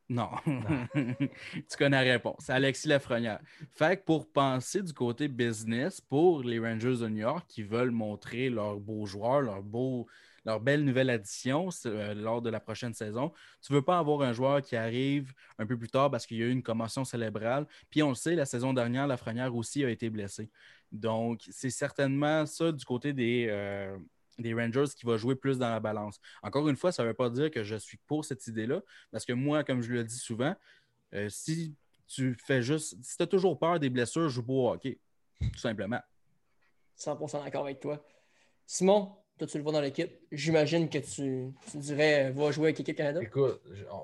Non. 0.08 0.30
tu 0.94 1.76
connais 1.78 2.04
la 2.04 2.12
réponse. 2.12 2.36
C'est 2.40 2.52
Alexis 2.52 2.88
Lafrenière. 2.88 3.40
Fait 3.70 3.96
que 3.96 4.04
pour 4.04 4.30
penser 4.30 4.82
du 4.82 4.92
côté 4.92 5.28
business, 5.28 6.00
pour 6.00 6.42
les 6.42 6.58
Rangers 6.58 6.98
de 6.98 7.08
New 7.08 7.22
York 7.22 7.46
qui 7.48 7.62
veulent 7.62 7.90
montrer 7.90 8.50
leurs 8.50 8.78
beaux 8.78 9.06
joueurs, 9.06 9.40
leur, 9.40 9.62
beau, 9.62 10.06
leur 10.44 10.60
belle 10.60 10.84
nouvelle 10.84 11.08
addition 11.08 11.68
euh, 11.86 12.14
lors 12.14 12.42
de 12.42 12.50
la 12.50 12.60
prochaine 12.60 12.92
saison, 12.92 13.32
tu 13.62 13.72
ne 13.72 13.78
veux 13.78 13.84
pas 13.84 13.98
avoir 13.98 14.20
un 14.22 14.32
joueur 14.32 14.60
qui 14.60 14.76
arrive 14.76 15.32
un 15.58 15.66
peu 15.66 15.78
plus 15.78 15.88
tard 15.88 16.10
parce 16.10 16.26
qu'il 16.26 16.36
y 16.36 16.42
a 16.42 16.46
eu 16.46 16.52
une 16.52 16.62
commotion 16.62 17.04
cérébrale. 17.04 17.66
Puis 17.88 18.02
on 18.02 18.10
le 18.10 18.14
sait, 18.14 18.34
la 18.34 18.46
saison 18.46 18.72
dernière, 18.72 19.06
Lafrenière 19.06 19.54
aussi 19.54 19.84
a 19.84 19.88
été 19.88 20.10
blessé. 20.10 20.50
Donc, 20.90 21.40
c'est 21.50 21.70
certainement 21.70 22.44
ça 22.44 22.70
du 22.70 22.84
côté 22.84 23.14
des, 23.14 23.46
euh, 23.48 23.96
des 24.38 24.54
Rangers 24.54 24.92
qui 24.96 25.06
va 25.06 25.16
jouer 25.16 25.34
plus 25.34 25.58
dans 25.58 25.70
la 25.70 25.80
balance. 25.80 26.20
Encore 26.42 26.68
une 26.68 26.76
fois, 26.76 26.92
ça 26.92 27.02
ne 27.02 27.08
veut 27.08 27.14
pas 27.14 27.30
dire 27.30 27.50
que 27.50 27.62
je 27.62 27.76
suis 27.76 27.98
pour 28.06 28.24
cette 28.24 28.46
idée-là, 28.46 28.80
parce 29.10 29.24
que 29.24 29.32
moi, 29.32 29.64
comme 29.64 29.82
je 29.82 29.92
le 29.92 30.04
dis 30.04 30.18
souvent, 30.18 30.54
euh, 31.14 31.28
si 31.28 31.74
tu 32.06 32.34
fais 32.34 32.62
juste, 32.62 32.96
si 33.02 33.16
tu 33.16 33.22
as 33.22 33.26
toujours 33.26 33.58
peur 33.58 33.78
des 33.78 33.90
blessures, 33.90 34.28
joue 34.28 34.42
pas 34.42 34.52
au 34.52 34.70
hockey, 34.70 34.98
tout 35.40 35.58
simplement. 35.58 36.00
100% 36.98 37.44
d'accord 37.44 37.64
avec 37.64 37.80
toi. 37.80 38.04
Simon, 38.66 39.12
toi, 39.38 39.46
tu 39.46 39.58
le 39.58 39.64
vois 39.64 39.72
dans 39.72 39.80
l'équipe. 39.80 40.12
J'imagine 40.30 40.88
que 40.88 40.98
tu, 40.98 41.52
dirais 41.74 42.26
euh, 42.26 42.32
va 42.32 42.50
jouer 42.50 42.66
avec 42.66 42.78
l'équipe 42.78 42.96
Canada. 42.96 43.20
Écoute, 43.22 43.60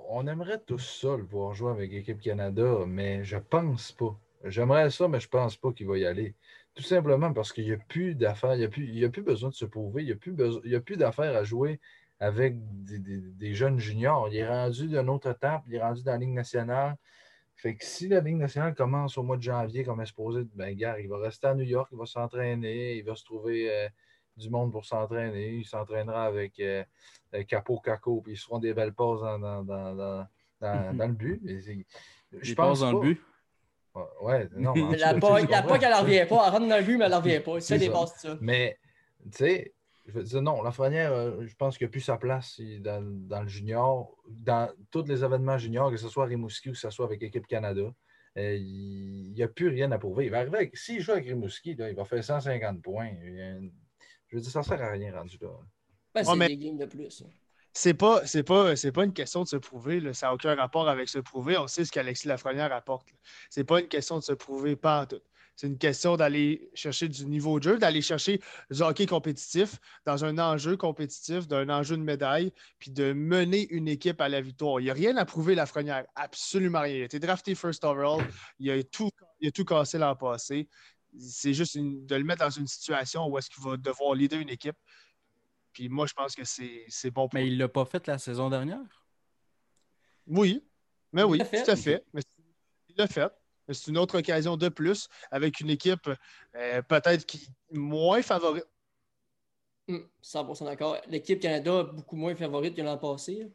on 0.08 0.26
aimerait 0.26 0.60
tous 0.60 1.00
ça 1.00 1.16
le 1.16 1.22
voir 1.22 1.54
jouer 1.54 1.70
avec 1.70 1.92
l'équipe 1.92 2.20
Canada, 2.20 2.84
mais 2.86 3.24
je 3.24 3.36
pense 3.36 3.92
pas. 3.92 4.18
J'aimerais 4.44 4.90
ça, 4.90 5.08
mais 5.08 5.20
je 5.20 5.28
pense 5.28 5.56
pas 5.56 5.72
qu'il 5.72 5.86
va 5.86 5.98
y 5.98 6.06
aller. 6.06 6.34
Tout 6.78 6.84
simplement 6.84 7.32
parce 7.32 7.52
qu'il 7.52 7.64
n'y 7.64 7.72
a 7.72 7.76
plus 7.76 8.14
d'affaires, 8.14 8.54
il 8.54 8.60
n'y 8.92 9.04
a, 9.04 9.08
plus 9.08 9.22
besoin 9.22 9.48
de 9.48 9.54
se 9.54 9.64
prouver, 9.64 10.04
il 10.04 10.06
n'y 10.06 10.12
a 10.12 10.14
plus, 10.14 10.32
plus 10.80 10.96
d'affaires 10.96 11.34
à 11.34 11.42
jouer 11.42 11.80
avec 12.20 12.54
des, 12.56 13.52
jeunes 13.52 13.80
juniors. 13.80 14.28
Il 14.28 14.36
est 14.36 14.48
rendu 14.48 14.86
d'une 14.86 15.08
autre 15.08 15.28
étape, 15.28 15.64
il 15.66 15.74
est 15.74 15.82
rendu 15.82 16.04
dans 16.04 16.12
la 16.12 16.18
Ligue 16.18 16.34
nationale. 16.34 16.96
Fait 17.56 17.74
que 17.74 17.84
si 17.84 18.06
la 18.06 18.20
Ligue 18.20 18.36
nationale 18.36 18.76
commence 18.76 19.18
au 19.18 19.24
mois 19.24 19.36
de 19.36 19.42
janvier, 19.42 19.82
comme 19.82 20.00
exposé, 20.00 20.46
ben, 20.54 20.72
gars, 20.76 21.00
il 21.00 21.08
va 21.08 21.18
rester 21.18 21.48
à 21.48 21.54
New 21.56 21.64
York, 21.64 21.88
il 21.90 21.98
va 21.98 22.06
s'entraîner, 22.06 22.98
il 22.98 23.04
va 23.04 23.16
se 23.16 23.24
trouver 23.24 23.74
euh, 23.74 23.88
du 24.36 24.48
monde 24.48 24.70
pour 24.70 24.84
s'entraîner. 24.86 25.56
Il 25.56 25.64
s'entraînera 25.64 26.26
avec 26.26 26.60
euh, 26.60 26.84
Capo 27.48 27.80
Caco, 27.80 28.20
puis 28.20 28.34
ils 28.34 28.38
seront 28.38 28.60
des 28.60 28.72
belles 28.72 28.94
pauses 28.94 29.22
dans, 29.22 29.64
dans, 29.64 30.28
le 30.60 31.12
but. 31.12 31.42
je 32.40 32.54
pense 32.54 32.78
dans 32.78 32.92
le 32.92 33.00
but. 33.00 33.20
Ouais, 34.22 34.48
non. 34.56 34.74
la 34.74 35.14
POC, 35.14 35.50
la 35.50 35.62
POC, 35.62 35.82
elle 35.82 35.90
ne 35.90 36.00
revient 36.00 36.26
pas. 36.28 36.44
Elle 36.46 36.52
rentre 36.52 36.68
dans 36.68 36.78
le 36.78 36.84
but, 36.84 36.96
mais 36.96 37.04
elle 37.04 37.10
ne 37.10 37.16
revient 37.16 37.40
pas. 37.40 37.60
C'est 37.60 37.78
des 37.78 37.90
passes, 37.90 38.14
ça. 38.18 38.36
Mais, 38.40 38.78
tu 39.24 39.38
sais, 39.38 39.74
je 40.06 40.12
veux 40.12 40.22
dire, 40.22 40.42
non, 40.42 40.62
Lafrenière, 40.62 41.12
euh, 41.12 41.46
je 41.46 41.54
pense 41.54 41.76
qu'il 41.76 41.86
n'a 41.86 41.90
plus 41.90 42.00
sa 42.00 42.16
place 42.16 42.60
dans, 42.80 43.02
dans, 43.02 43.42
le 43.42 43.48
junior, 43.48 44.16
dans 44.28 44.70
tous 44.90 45.04
les 45.04 45.22
événements 45.22 45.58
juniors, 45.58 45.90
que 45.90 45.96
ce 45.96 46.08
soit 46.08 46.24
à 46.24 46.26
Rimouski 46.26 46.70
ou 46.70 46.72
que 46.72 46.78
ce 46.78 46.90
soit 46.90 47.04
avec 47.04 47.20
l'équipe 47.20 47.46
Canada. 47.46 47.92
Euh, 48.36 48.56
il 48.56 49.32
n'y 49.34 49.42
a 49.42 49.48
plus 49.48 49.68
rien 49.68 49.90
à 49.92 49.98
prouver. 49.98 50.26
Il 50.26 50.30
va 50.30 50.38
arriver 50.38 50.70
s'il 50.74 51.00
joue 51.00 51.12
avec 51.12 51.26
Rimouski, 51.26 51.76
il 51.78 51.94
va 51.94 52.04
faire 52.04 52.22
150 52.22 52.82
points. 52.82 53.10
Je 54.28 54.36
veux 54.36 54.42
dire, 54.42 54.50
ça 54.50 54.60
ne 54.60 54.64
sert 54.64 54.82
à 54.82 54.90
rien 54.90 55.14
rendu 55.14 55.36
là. 55.40 55.48
Ben, 56.14 56.24
c'est 56.24 56.48
des 56.48 56.56
games 56.56 56.78
de 56.78 56.86
plus. 56.86 57.22
Hein 57.22 57.30
c'est 57.72 57.94
pas, 57.94 58.26
c'est 58.26 58.42
pas, 58.42 58.76
c'est 58.76 58.92
pas 58.92 59.04
une 59.04 59.12
question 59.12 59.42
de 59.42 59.48
se 59.48 59.56
prouver. 59.56 60.12
Ça 60.12 60.28
n'a 60.28 60.34
aucun 60.34 60.54
rapport 60.54 60.88
avec 60.88 61.08
se 61.08 61.18
prouver. 61.18 61.56
On 61.58 61.68
sait 61.68 61.84
ce 61.84 61.92
qu'Alexis 61.92 62.28
Lafrenière 62.28 62.72
apporte. 62.72 63.08
C'est 63.50 63.64
pas 63.64 63.80
une 63.80 63.88
question 63.88 64.18
de 64.18 64.24
se 64.24 64.32
prouver, 64.32 64.76
pas 64.76 65.06
tout. 65.06 65.20
C'est 65.58 65.66
une 65.66 65.78
question 65.78 66.16
d'aller 66.16 66.70
chercher 66.72 67.08
du 67.08 67.26
niveau 67.26 67.58
de 67.58 67.64
jeu, 67.64 67.78
d'aller 67.78 68.00
chercher 68.00 68.40
du 68.70 68.80
hockey 68.80 69.06
compétitif 69.06 69.80
dans 70.06 70.24
un 70.24 70.38
enjeu 70.38 70.76
compétitif, 70.76 71.48
d'un 71.48 71.68
enjeu 71.68 71.96
de 71.96 72.02
médaille, 72.02 72.52
puis 72.78 72.92
de 72.92 73.12
mener 73.12 73.66
une 73.70 73.88
équipe 73.88 74.20
à 74.20 74.28
la 74.28 74.40
victoire. 74.40 74.78
Il 74.78 74.84
n'y 74.84 74.90
a 74.90 74.94
rien 74.94 75.16
à 75.16 75.24
prouver 75.24 75.56
Lafrenière, 75.56 76.04
absolument 76.14 76.82
rien. 76.82 76.94
Il 76.94 77.02
a 77.02 77.04
été 77.06 77.18
drafté 77.18 77.56
first 77.56 77.82
overall, 77.82 78.24
il 78.60 78.70
a 78.70 78.80
tout, 78.84 79.10
il 79.40 79.48
a 79.48 79.50
tout 79.50 79.64
cassé 79.64 79.98
l'an 79.98 80.14
passé. 80.14 80.68
C'est 81.18 81.54
juste 81.54 81.76
de 81.76 82.14
le 82.14 82.22
mettre 82.22 82.44
dans 82.44 82.50
une 82.50 82.68
situation 82.68 83.26
où 83.26 83.36
est-ce 83.36 83.50
qu'il 83.50 83.64
va 83.64 83.76
devoir 83.76 84.14
leader 84.14 84.38
une 84.38 84.50
équipe. 84.50 84.76
Puis 85.78 85.88
moi, 85.88 86.06
je 86.06 86.12
pense 86.12 86.34
que 86.34 86.42
c'est 86.44 87.10
bon 87.12 87.28
pour 87.28 87.34
Mais 87.34 87.46
il 87.46 87.54
ne 87.54 87.60
l'a 87.60 87.68
pas 87.68 87.84
fait 87.84 88.04
la 88.08 88.18
saison 88.18 88.50
dernière? 88.50 89.06
Oui. 90.26 90.66
Mais 91.12 91.22
oui, 91.22 91.38
tout 91.38 91.70
à 91.70 91.76
fait. 91.76 92.04
Mais 92.12 92.20
il 92.88 92.96
l'a 92.96 93.06
fait. 93.06 93.32
Mais 93.68 93.74
c'est 93.74 93.88
une 93.92 93.98
autre 93.98 94.18
occasion 94.18 94.56
de 94.56 94.68
plus 94.70 95.08
avec 95.30 95.60
une 95.60 95.70
équipe 95.70 96.10
euh, 96.56 96.82
peut-être 96.82 97.24
qui 97.24 97.48
moins 97.70 98.22
favorite. 98.22 98.66
100% 99.88 100.62
hmm, 100.62 100.66
d'accord. 100.66 100.96
L'équipe 101.06 101.38
Canada 101.38 101.84
beaucoup 101.84 102.16
moins 102.16 102.34
favorite 102.34 102.74
que 102.74 102.82
l'an 102.82 102.98
passé. 102.98 103.48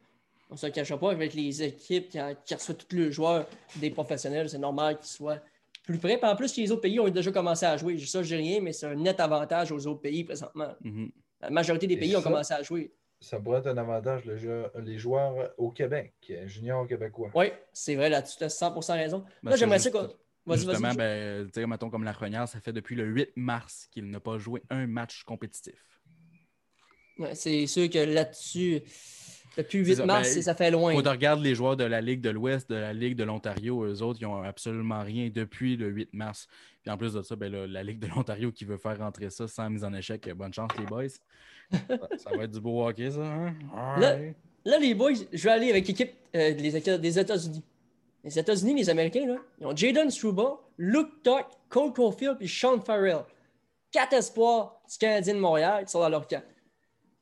On 0.49 0.53
ne 0.53 0.57
se 0.57 0.67
cache 0.67 0.95
pas 0.95 1.11
avec 1.11 1.33
les 1.33 1.61
équipes 1.61 2.07
qui, 2.07 2.19
qui 2.45 2.55
reçoivent 2.55 2.77
tous 2.77 2.95
les 2.95 3.11
joueurs 3.11 3.49
des 3.75 3.89
professionnels. 3.89 4.49
C'est 4.49 4.59
normal 4.59 4.97
qu'ils 4.97 5.11
soient 5.11 5.41
plus 5.83 5.99
près. 5.99 6.23
en 6.23 6.37
plus, 6.37 6.55
les 6.55 6.71
autres 6.71 6.83
pays 6.83 7.01
ont 7.01 7.09
déjà 7.09 7.33
commencé 7.33 7.65
à 7.65 7.75
jouer. 7.75 7.99
Ça, 7.99 8.23
je 8.23 8.33
dis 8.33 8.41
rien, 8.41 8.61
mais 8.61 8.71
c'est 8.71 8.85
un 8.85 8.95
net 8.95 9.19
avantage 9.19 9.73
aux 9.73 9.87
autres 9.87 9.99
pays 9.99 10.23
présentement. 10.23 10.73
Mm-hmm. 10.81 11.11
La 11.43 11.49
majorité 11.49 11.87
des 11.87 11.97
pays 11.97 12.15
ont 12.15 12.21
commencé 12.21 12.53
à 12.53 12.63
jouer. 12.63 12.93
Ça 13.19 13.39
pourrait 13.39 13.59
être 13.59 13.67
un 13.67 13.77
avantage, 13.77 14.23
les 14.25 14.97
joueurs 14.97 15.53
au 15.57 15.71
Québec, 15.71 16.13
juniors 16.45 16.87
québécois. 16.87 17.31
Oui, 17.35 17.47
c'est 17.71 17.95
vrai, 17.95 18.09
là-dessus, 18.09 18.37
tu 18.37 18.43
as 18.43 18.47
100% 18.47 18.93
raison. 18.93 19.23
Ben, 19.41 19.55
j'aimerais 19.55 19.79
ça 19.79 19.91
qu'on. 19.91 20.09
Justement, 20.45 20.93
ben, 20.93 21.49
mettons 21.67 21.89
comme 21.89 22.03
la 22.03 22.11
Renière, 22.11 22.47
ça 22.49 22.59
fait 22.59 22.73
depuis 22.73 22.95
le 22.95 23.05
8 23.05 23.29
mars 23.37 23.87
qu'il 23.91 24.09
n'a 24.09 24.19
pas 24.19 24.37
joué 24.37 24.61
un 24.69 24.87
match 24.87 25.23
compétitif. 25.23 26.01
c'est 27.33 27.65
sûr 27.65 27.89
que 27.89 27.99
là-dessus, 27.99 28.81
depuis 29.57 29.79
8 29.79 30.05
mars, 30.05 30.33
ben, 30.33 30.41
ça 30.41 30.55
fait 30.55 30.71
loin. 30.71 30.93
Quand 30.95 31.07
on 31.07 31.11
regarde 31.11 31.41
les 31.41 31.53
joueurs 31.53 31.77
de 31.77 31.83
la 31.83 32.01
Ligue 32.01 32.21
de 32.21 32.29
l'Ouest, 32.29 32.69
de 32.69 32.75
la 32.75 32.93
Ligue 32.93 33.15
de 33.15 33.23
l'Ontario, 33.23 33.85
eux 33.85 34.01
autres, 34.01 34.19
ils 34.21 34.25
n'ont 34.25 34.41
absolument 34.41 35.03
rien 35.03 35.29
depuis 35.33 35.77
le 35.77 35.89
8 35.89 36.09
mars. 36.13 36.47
Puis 36.81 36.91
en 36.91 36.97
plus 36.97 37.13
de 37.13 37.21
ça, 37.21 37.35
ben, 37.35 37.51
la 37.51 37.83
Ligue 37.83 37.99
de 37.99 38.07
l'Ontario 38.07 38.51
qui 38.51 38.65
veut 38.65 38.77
faire 38.77 38.97
rentrer 38.97 39.29
ça 39.29 39.47
sans 39.47 39.69
mise 39.69 39.83
en 39.83 39.93
échec, 39.93 40.27
bonne 40.33 40.53
chance 40.53 40.71
les 40.77 40.85
boys. 40.85 41.07
ça, 41.71 42.35
va 42.35 42.43
être 42.43 42.51
du 42.51 42.59
beau 42.59 42.85
hockey, 42.87 43.11
ça. 43.11 43.21
Hein? 43.21 43.55
Là, 44.65 44.79
les 44.79 44.93
boys, 44.93 45.11
je 45.31 45.43
vais 45.43 45.49
aller 45.49 45.69
avec 45.69 45.87
l'équipe 45.87 46.13
euh, 46.35 46.53
des 46.53 47.19
États-Unis. 47.19 47.63
Les 48.23 48.39
États-Unis, 48.39 48.73
les 48.75 48.89
Américains, 48.89 49.27
là, 49.27 49.37
ils 49.59 49.67
ont 49.67 49.75
Jaden 49.75 50.09
Struba, 50.09 50.57
Luke 50.77 51.21
Tuck, 51.23 51.45
Cole 51.67 51.91
Caulfield 51.91 52.37
et 52.39 52.47
Sean 52.47 52.79
Farrell. 52.79 53.25
quatre 53.91 54.13
espoirs 54.13 54.81
du 54.89 54.97
Canadien 54.97 55.35
de 55.35 55.39
Montréal 55.39 55.85
qui 55.85 55.91
sont 55.91 55.99
dans 55.99 56.09
leur 56.09 56.25
camp. 56.25 56.43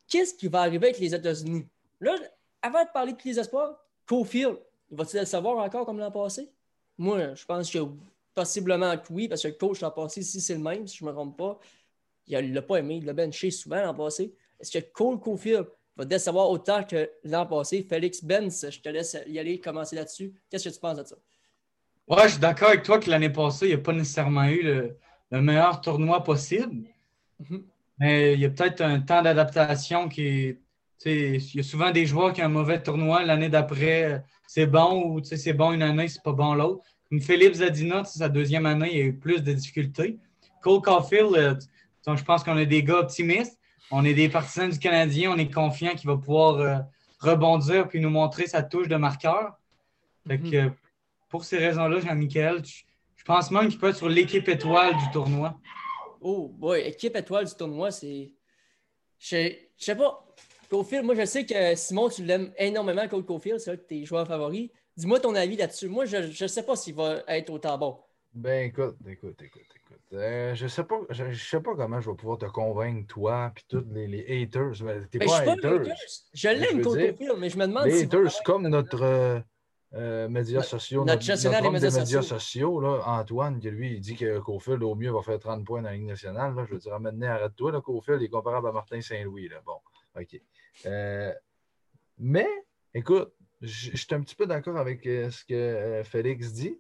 Qu'est-ce 0.08 0.36
qui 0.36 0.48
va 0.48 0.62
arriver 0.62 0.88
avec 0.88 1.00
les 1.00 1.16
États-Unis? 1.16 1.66
Là, 2.02 2.16
avant 2.62 2.84
de 2.84 2.90
parler 2.94 3.14
de 3.14 3.18
tous 3.18 3.30
les 3.30 3.40
espoirs, 3.40 3.78
Cofield, 4.06 4.58
va-t-il 4.90 5.22
le 5.22 5.26
savoir 5.26 5.58
encore 5.58 5.86
comme 5.86 6.00
l'an 6.00 6.12
passé? 6.12 6.52
Moi, 6.98 7.34
je 7.34 7.46
pense 7.46 7.72
que 7.72 7.80
possiblement 8.34 8.98
que 8.98 9.12
oui, 9.12 9.28
parce 9.28 9.44
que 9.44 9.48
le 9.48 9.54
coach 9.54 9.82
l'an 9.82 9.92
passé, 9.92 10.22
si 10.22 10.42
c'est 10.42 10.56
le 10.56 10.60
même, 10.60 10.88
si 10.88 10.98
je 10.98 11.06
ne 11.06 11.10
me 11.10 11.16
trompe 11.16 11.38
pas, 11.38 11.60
il 12.28 12.50
ne 12.50 12.56
l'a 12.56 12.62
pas 12.62 12.78
aimé, 12.78 12.98
il 12.98 13.06
l'a 13.06 13.14
benché 13.14 13.52
souvent 13.52 13.82
l'an 13.82 13.94
passé. 13.94 14.34
Est-ce 14.60 14.78
que 14.78 14.92
Cole 14.92 15.20
Cofield 15.20 15.68
va 15.96 16.06
décevoir 16.06 16.50
autant 16.50 16.84
que 16.84 17.10
l'an 17.24 17.46
passé? 17.46 17.86
Félix 17.88 18.24
Benz, 18.24 18.68
je 18.70 18.80
te 18.80 18.90
laisse 18.90 19.18
y 19.28 19.40
aller, 19.40 19.60
commencer 19.60 19.96
là-dessus. 19.96 20.34
Qu'est-ce 20.50 20.70
que 20.70 20.74
tu 20.74 20.80
penses 20.80 20.98
de 20.98 21.04
ça? 21.04 21.16
Ouais, 22.08 22.24
je 22.24 22.32
suis 22.34 22.40
d'accord 22.40 22.70
avec 22.70 22.84
toi 22.84 23.00
que 23.00 23.10
l'année 23.10 23.30
passée, 23.30 23.68
il 23.68 23.70
n'y 23.70 23.76
a 23.76 23.78
pas 23.78 23.94
nécessairement 23.94 24.46
eu 24.46 24.64
le, 24.64 25.42
meilleur 25.42 25.82
tournoi 25.82 26.24
possible. 26.24 26.88
Mhm. 27.40 27.64
Mais 28.00 28.34
il 28.34 28.40
y 28.40 28.46
a 28.46 28.50
peut-être 28.50 28.82
un 28.82 29.00
temps 29.00 29.22
d'adaptation 29.22 30.10
qui 30.10 30.28
est. 30.28 30.62
Il 31.06 31.56
y 31.56 31.60
a 31.60 31.64
souvent 31.64 31.92
des 31.92 32.06
joueurs 32.06 32.34
qui 32.34 32.42
ont 32.42 32.46
un 32.46 32.50
mauvais 32.50 32.82
tournoi. 32.82 33.24
L'année 33.24 33.50
d'après, 33.50 34.24
c'est 34.48 34.68
bon 34.68 35.06
ou 35.06 35.24
c'est 35.24 35.54
bon 35.54 35.72
une 35.72 35.82
année, 35.82 36.08
c'est 36.08 36.22
pas 36.22 36.34
bon 36.34 36.54
l'autre. 36.54 36.84
Comme 37.10 37.22
Philippe 37.22 37.56
Zadina, 37.56 38.04
sa 38.04 38.30
deuxième 38.30 38.66
année, 38.66 38.90
il 38.92 38.98
y 38.98 39.02
a 39.02 39.06
eu 39.06 39.18
plus 39.18 39.42
de 39.44 39.52
difficultés. 39.52 40.20
Cole 40.62 40.82
Caulfield, 40.82 41.36
euh, 41.36 41.56
je 42.16 42.24
pense 42.24 42.44
qu'on 42.44 42.58
est 42.58 42.66
des 42.66 42.84
gars 42.84 43.00
optimistes. 43.00 43.60
On 43.90 44.06
est 44.06 44.14
des 44.14 44.30
partisans 44.30 44.70
du 44.70 44.80
Canadien. 44.80 45.32
On 45.32 45.38
est 45.38 45.52
confiant 45.52 45.92
qu'il 45.92 46.10
va 46.10 46.18
pouvoir 46.18 46.60
euh, 46.60 46.78
rebondir 47.20 47.88
puis 47.88 48.00
nous 48.00 48.10
montrer 48.10 48.48
sa 48.48 48.64
touche 48.64 48.88
de 48.88 48.96
marqueur. 48.96 49.58
Fait 50.28 50.38
mhm. 50.38 50.52
que, 50.52 50.72
pour 51.30 51.44
ces 51.44 51.58
raisons-là, 51.58 52.00
Jean-Michel, 52.00 52.62
je 53.16 53.24
pense 53.24 53.52
même 53.52 53.70
qu'il 53.70 53.80
peut 53.80 53.90
être 53.90 53.98
sur 53.98 54.10
l'équipe 54.10 54.48
étoile 54.48 54.96
du 54.96 55.12
tournoi. 55.12 55.60
Oh, 56.22 56.50
boy, 56.54 56.82
équipe 56.82 57.16
étoile 57.16 57.46
du 57.46 57.54
tournoi, 57.54 57.92
c'est. 57.92 58.32
Je 59.20 59.52
sais 59.78 59.96
pas. 59.96 60.26
Cofield, 60.72 61.04
moi, 61.04 61.16
je 61.16 61.26
sais 61.26 61.46
que 61.46 61.76
Simon, 61.76 62.08
tu 62.08 62.24
l'aimes 62.24 62.54
énormément, 62.58 63.06
Cole 63.10 63.26
Cofield, 63.26 63.60
c'est 63.60 63.72
un 63.72 63.76
de 63.76 63.82
tes 63.82 64.06
joueurs 64.06 64.26
favoris. 64.26 64.70
Dis-moi 64.96 65.20
ton 65.20 65.36
avis 65.36 65.58
là-dessus. 65.58 65.90
Moi, 65.90 66.06
je 66.06 66.44
ne 66.44 66.48
sais 66.48 66.64
pas 66.64 66.78
s'il 66.78 66.96
va 66.96 67.24
être 67.28 67.50
autant 67.50 67.78
bon. 67.78 68.00
Ben, 68.34 68.68
écoute, 68.68 68.96
écoute, 69.06 69.42
écoute, 69.42 69.64
écoute. 69.76 70.00
Euh, 70.14 70.56
je 70.56 70.68
sais 70.68 70.86
pas, 70.86 71.02
je, 71.10 71.34
sais 71.34 71.60
pas 71.60 71.76
comment 71.76 72.00
je 72.00 72.10
vais 72.10 72.16
pouvoir 72.16 72.38
te 72.38 72.46
convaincre, 72.46 73.06
toi, 73.08 73.52
puis 73.54 73.66
tous 73.68 73.84
les, 73.92 74.08
les 74.08 74.44
haters. 74.44 74.82
Ben, 74.82 75.06
t'es 75.12 75.20
ben, 75.20 75.28
pas 75.28 75.42
un 75.42 75.48
hater. 75.50 75.92
Je 76.34 76.48
l'aime, 76.48 76.82
Cole 76.82 77.12
Cofield, 77.12 77.38
mais 77.38 77.50
je 77.50 77.58
me 77.58 77.68
demande 77.68 77.86
les 77.86 77.98
si. 77.98 78.04
Haters, 78.06 78.42
comme 78.46 78.70
notre. 78.70 79.02
Euh, 79.04 79.40
euh, 79.94 80.30
médias 80.30 80.62
sociaux. 80.62 81.04
Notre, 81.04 81.22
gestionnaire 81.22 81.64
des 81.64 81.70
médias, 81.70 82.22
sociaux. 82.22 82.80
là, 82.80 83.02
Antoine, 83.08 83.60
qui 83.60 83.70
lui, 83.70 83.96
il 83.96 84.00
dit 84.00 84.16
que 84.16 84.40
Cofield, 84.40 84.82
au 84.84 84.96
mieux, 84.96 85.12
va 85.12 85.22
faire 85.22 85.38
30 85.38 85.66
points 85.66 85.82
dans 85.82 85.90
la 85.90 85.96
Ligue 85.96 86.06
nationale. 86.06 86.56
Là. 86.56 86.64
Je 86.66 86.76
veux 86.76 86.80
dire, 86.80 86.98
maintenant, 86.98 87.28
arrête-toi. 87.28 87.82
Cofield 87.82 88.22
est 88.22 88.30
comparable 88.30 88.70
à 88.70 88.72
Martin 88.72 89.02
Saint-Louis. 89.02 89.50
Bon, 89.66 89.76
OK. 90.18 90.42
Euh, 90.86 91.34
mais, 92.18 92.48
écoute, 92.94 93.34
je 93.62 93.96
suis 93.96 94.16
un 94.16 94.22
petit 94.22 94.36
peu 94.36 94.46
d'accord 94.46 94.78
avec 94.78 95.06
euh, 95.06 95.30
ce 95.30 95.46
que 95.46 96.02
Félix 96.04 96.54
dit. 96.54 96.80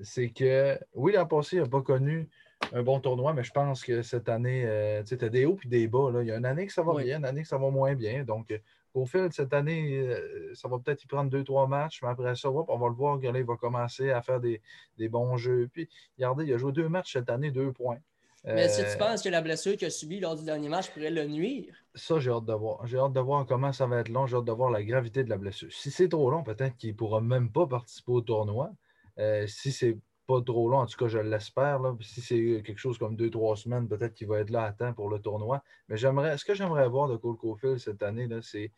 C'est 0.00 0.30
que, 0.30 0.78
oui, 0.94 1.12
l'an 1.12 1.26
passé, 1.26 1.56
il 1.56 1.62
n'a 1.62 1.68
pas 1.68 1.82
connu 1.82 2.28
un 2.72 2.82
bon 2.82 3.00
tournoi, 3.00 3.32
mais 3.34 3.44
je 3.44 3.50
pense 3.50 3.82
que 3.82 4.02
cette 4.02 4.28
année, 4.28 4.62
tu 5.00 5.08
sais, 5.08 5.18
tu 5.18 5.24
as 5.24 5.28
des 5.28 5.44
hauts 5.44 5.58
et 5.64 5.68
des 5.68 5.88
bas. 5.88 6.10
Là. 6.12 6.22
Il 6.22 6.28
y 6.28 6.32
a 6.32 6.36
une 6.36 6.44
année 6.44 6.66
que 6.66 6.72
ça 6.72 6.82
va 6.82 6.94
bien, 7.02 7.18
une 7.18 7.24
année 7.24 7.42
que 7.42 7.48
ça 7.48 7.58
va 7.58 7.70
moins 7.70 7.94
bien. 7.94 8.24
Donc, 8.24 8.52
Cofield, 8.98 9.32
cette 9.32 9.52
année, 9.52 9.98
euh, 9.98 10.52
ça 10.54 10.68
va 10.68 10.78
peut-être 10.78 11.04
y 11.04 11.06
prendre 11.06 11.30
deux, 11.30 11.44
trois 11.44 11.66
matchs, 11.66 12.00
mais 12.02 12.08
après 12.08 12.34
ça, 12.34 12.50
on 12.50 12.78
va 12.78 12.88
le 12.88 12.94
voir. 12.94 13.18
il 13.22 13.44
va 13.44 13.56
commencer 13.56 14.10
à 14.10 14.22
faire 14.22 14.40
des, 14.40 14.60
bons 15.08 15.36
jeux. 15.36 15.68
Puis, 15.72 15.88
regardez, 16.16 16.46
il 16.46 16.54
a 16.54 16.58
joué 16.58 16.72
deux 16.72 16.88
matchs 16.88 17.12
cette 17.12 17.30
année, 17.30 17.50
deux 17.50 17.72
points. 17.72 17.98
Mais 18.44 18.64
est-ce 18.64 18.82
que 18.82 18.86
tu 18.86 18.94
euh, 18.94 18.98
penses 18.98 19.22
que 19.22 19.28
la 19.28 19.40
blessure 19.40 19.76
qu'il 19.76 19.86
a 19.86 19.90
subie 19.90 20.20
lors 20.20 20.36
du 20.36 20.44
dernier 20.44 20.68
match 20.68 20.90
pourrait 20.90 21.10
le 21.10 21.26
nuire? 21.26 21.74
Ça, 21.94 22.18
j'ai 22.18 22.30
hâte 22.30 22.44
de 22.44 22.52
voir. 22.52 22.86
J'ai 22.86 22.98
hâte 22.98 23.12
de 23.12 23.20
voir 23.20 23.44
comment 23.46 23.72
ça 23.72 23.86
va 23.86 23.98
être 23.98 24.08
long. 24.08 24.26
J'ai 24.26 24.36
hâte 24.36 24.44
de 24.44 24.52
voir 24.52 24.70
la 24.70 24.82
gravité 24.82 25.24
de 25.24 25.30
la 25.30 25.36
blessure. 25.36 25.72
Si 25.72 25.90
c'est 25.90 26.08
trop 26.08 26.30
long, 26.30 26.42
peut-être 26.42 26.76
qu'il 26.76 26.90
ne 26.90 26.96
pourra 26.96 27.20
même 27.20 27.50
pas 27.50 27.66
participer 27.66 28.12
au 28.12 28.20
tournoi. 28.20 28.70
Euh, 29.18 29.46
si 29.46 29.72
c'est 29.72 29.98
pas 30.26 30.40
trop 30.42 30.68
long, 30.68 30.78
en 30.78 30.86
tout 30.86 30.96
cas, 30.96 31.08
je 31.08 31.18
l'espère. 31.18 31.80
Si 32.00 32.20
c'est 32.20 32.62
quelque 32.64 32.78
chose 32.78 32.98
comme 32.98 33.16
deux, 33.16 33.30
trois 33.30 33.56
semaines, 33.56 33.88
peut-être 33.88 34.14
qu'il 34.14 34.28
va 34.28 34.38
être 34.38 34.50
là 34.50 34.64
à 34.64 34.72
temps 34.72 34.92
pour 34.92 35.08
le 35.08 35.18
tournoi. 35.18 35.62
Mais 35.88 35.96
j'aimerais, 35.96 36.38
ce 36.38 36.44
que 36.44 36.54
j'aimerais 36.54 36.88
voir 36.88 37.08
de 37.08 37.16
Cole 37.16 37.36
Caulfield 37.36 37.78
cette 37.78 38.02
année, 38.02 38.28
c'est 38.42 38.70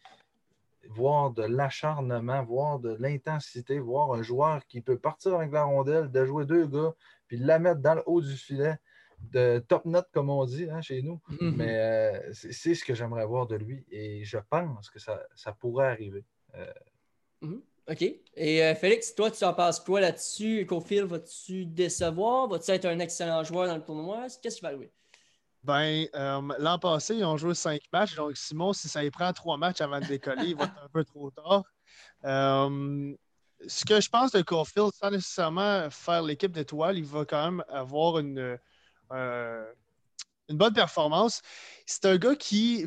voir 0.88 1.30
de 1.32 1.42
l'acharnement, 1.42 2.42
voir 2.44 2.78
de 2.78 2.96
l'intensité, 2.98 3.78
voir 3.78 4.14
un 4.14 4.22
joueur 4.22 4.66
qui 4.66 4.80
peut 4.80 4.98
partir 4.98 5.34
avec 5.34 5.52
la 5.52 5.64
rondelle, 5.64 6.10
de 6.10 6.24
jouer 6.24 6.46
deux 6.46 6.66
gars, 6.66 6.94
puis 7.26 7.36
la 7.36 7.58
mettre 7.58 7.80
dans 7.80 7.96
le 7.96 8.02
haut 8.06 8.20
du 8.20 8.34
filet, 8.34 8.78
de 9.32 9.64
top 9.68 9.84
note, 9.84 10.08
comme 10.12 10.30
on 10.30 10.44
dit 10.44 10.68
hein, 10.70 10.80
chez 10.80 11.02
nous. 11.02 11.20
Mm-hmm. 11.30 11.54
Mais 11.56 11.78
euh, 11.78 12.32
c'est 12.32 12.74
ce 12.74 12.84
que 12.84 12.94
j'aimerais 12.94 13.26
voir 13.26 13.46
de 13.46 13.56
lui 13.56 13.84
et 13.90 14.24
je 14.24 14.38
pense 14.48 14.90
que 14.90 14.98
ça, 14.98 15.52
pourrait 15.58 15.88
arriver. 15.88 16.24
Euh, 16.54 16.72
mm-hmm. 17.42 17.60
OK. 17.90 18.02
Et 18.36 18.62
euh, 18.62 18.74
Félix, 18.74 19.14
toi, 19.14 19.30
tu 19.30 19.42
en 19.44 19.52
penses 19.52 19.80
quoi 19.80 20.00
là-dessus? 20.00 20.64
Cofield, 20.66 21.08
vas-tu 21.08 21.66
décevoir? 21.66 22.48
Vas-tu 22.48 22.70
être 22.70 22.84
un 22.84 22.98
excellent 23.00 23.42
joueur 23.42 23.66
dans 23.66 23.76
le 23.76 23.82
tournoi? 23.82 24.26
Qu'est-ce 24.40 24.56
qui 24.56 24.62
va 24.62 24.68
arriver? 24.68 24.92
Ben, 25.62 26.06
euh, 26.14 26.40
l'an 26.58 26.78
passé, 26.78 27.16
ils 27.16 27.24
ont 27.24 27.36
joué 27.36 27.54
cinq 27.54 27.82
matchs. 27.92 28.14
Donc, 28.14 28.36
Simon, 28.36 28.72
si 28.72 28.88
ça 28.88 29.04
y 29.04 29.10
prend 29.10 29.32
trois 29.32 29.56
matchs 29.56 29.80
avant 29.80 30.00
de 30.00 30.06
décoller, 30.06 30.46
il 30.46 30.56
va 30.56 30.64
être 30.64 30.82
un 30.84 30.88
peu 30.88 31.04
trop 31.04 31.30
tard. 31.30 31.64
Euh, 32.24 33.14
ce 33.66 33.84
que 33.84 34.00
je 34.00 34.08
pense 34.08 34.30
de 34.30 34.40
Caulfield, 34.40 34.92
sans 34.94 35.10
nécessairement 35.10 35.90
faire 35.90 36.22
l'équipe 36.22 36.52
d'étoiles, 36.52 36.96
il 36.96 37.04
va 37.04 37.24
quand 37.24 37.44
même 37.44 37.64
avoir 37.68 38.18
une, 38.18 38.58
une 39.10 40.56
bonne 40.56 40.74
performance. 40.74 41.42
C'est 41.86 42.04
un 42.06 42.16
gars 42.16 42.36
qui 42.36 42.86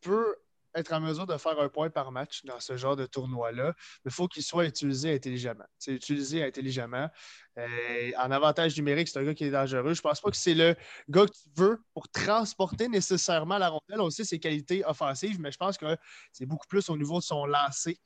peut 0.00 0.36
être 0.74 0.92
en 0.92 1.00
mesure 1.00 1.26
de 1.26 1.36
faire 1.36 1.58
un 1.60 1.68
point 1.68 1.88
par 1.88 2.10
match 2.10 2.44
dans 2.44 2.58
ce 2.60 2.76
genre 2.76 2.96
de 2.96 3.06
tournoi-là, 3.06 3.74
mais 4.04 4.10
il 4.10 4.12
faut 4.12 4.26
qu'il 4.26 4.42
soit 4.42 4.66
utilisé 4.66 5.14
intelligemment. 5.14 5.64
C'est 5.78 5.92
utilisé 5.92 6.44
intelligemment. 6.44 7.08
Euh, 7.58 8.10
en 8.18 8.30
avantage 8.30 8.76
numérique, 8.76 9.08
c'est 9.08 9.18
un 9.18 9.24
gars 9.24 9.34
qui 9.34 9.44
est 9.44 9.50
dangereux. 9.50 9.94
Je 9.94 10.02
pense 10.02 10.20
pas 10.20 10.30
que 10.30 10.36
c'est 10.36 10.54
le 10.54 10.74
gars 11.08 11.26
que 11.26 11.32
tu 11.32 11.48
veux 11.56 11.80
pour 11.92 12.08
transporter 12.08 12.88
nécessairement 12.88 13.58
la 13.58 13.68
rondelle. 13.68 14.00
On 14.00 14.10
sait 14.10 14.24
ses 14.24 14.40
qualités 14.40 14.84
offensives, 14.84 15.40
mais 15.40 15.52
je 15.52 15.58
pense 15.58 15.78
que 15.78 15.96
c'est 16.32 16.46
beaucoup 16.46 16.66
plus 16.66 16.88
au 16.90 16.96
niveau 16.96 17.18
de 17.18 17.24
son 17.24 17.46
lancer 17.46 17.98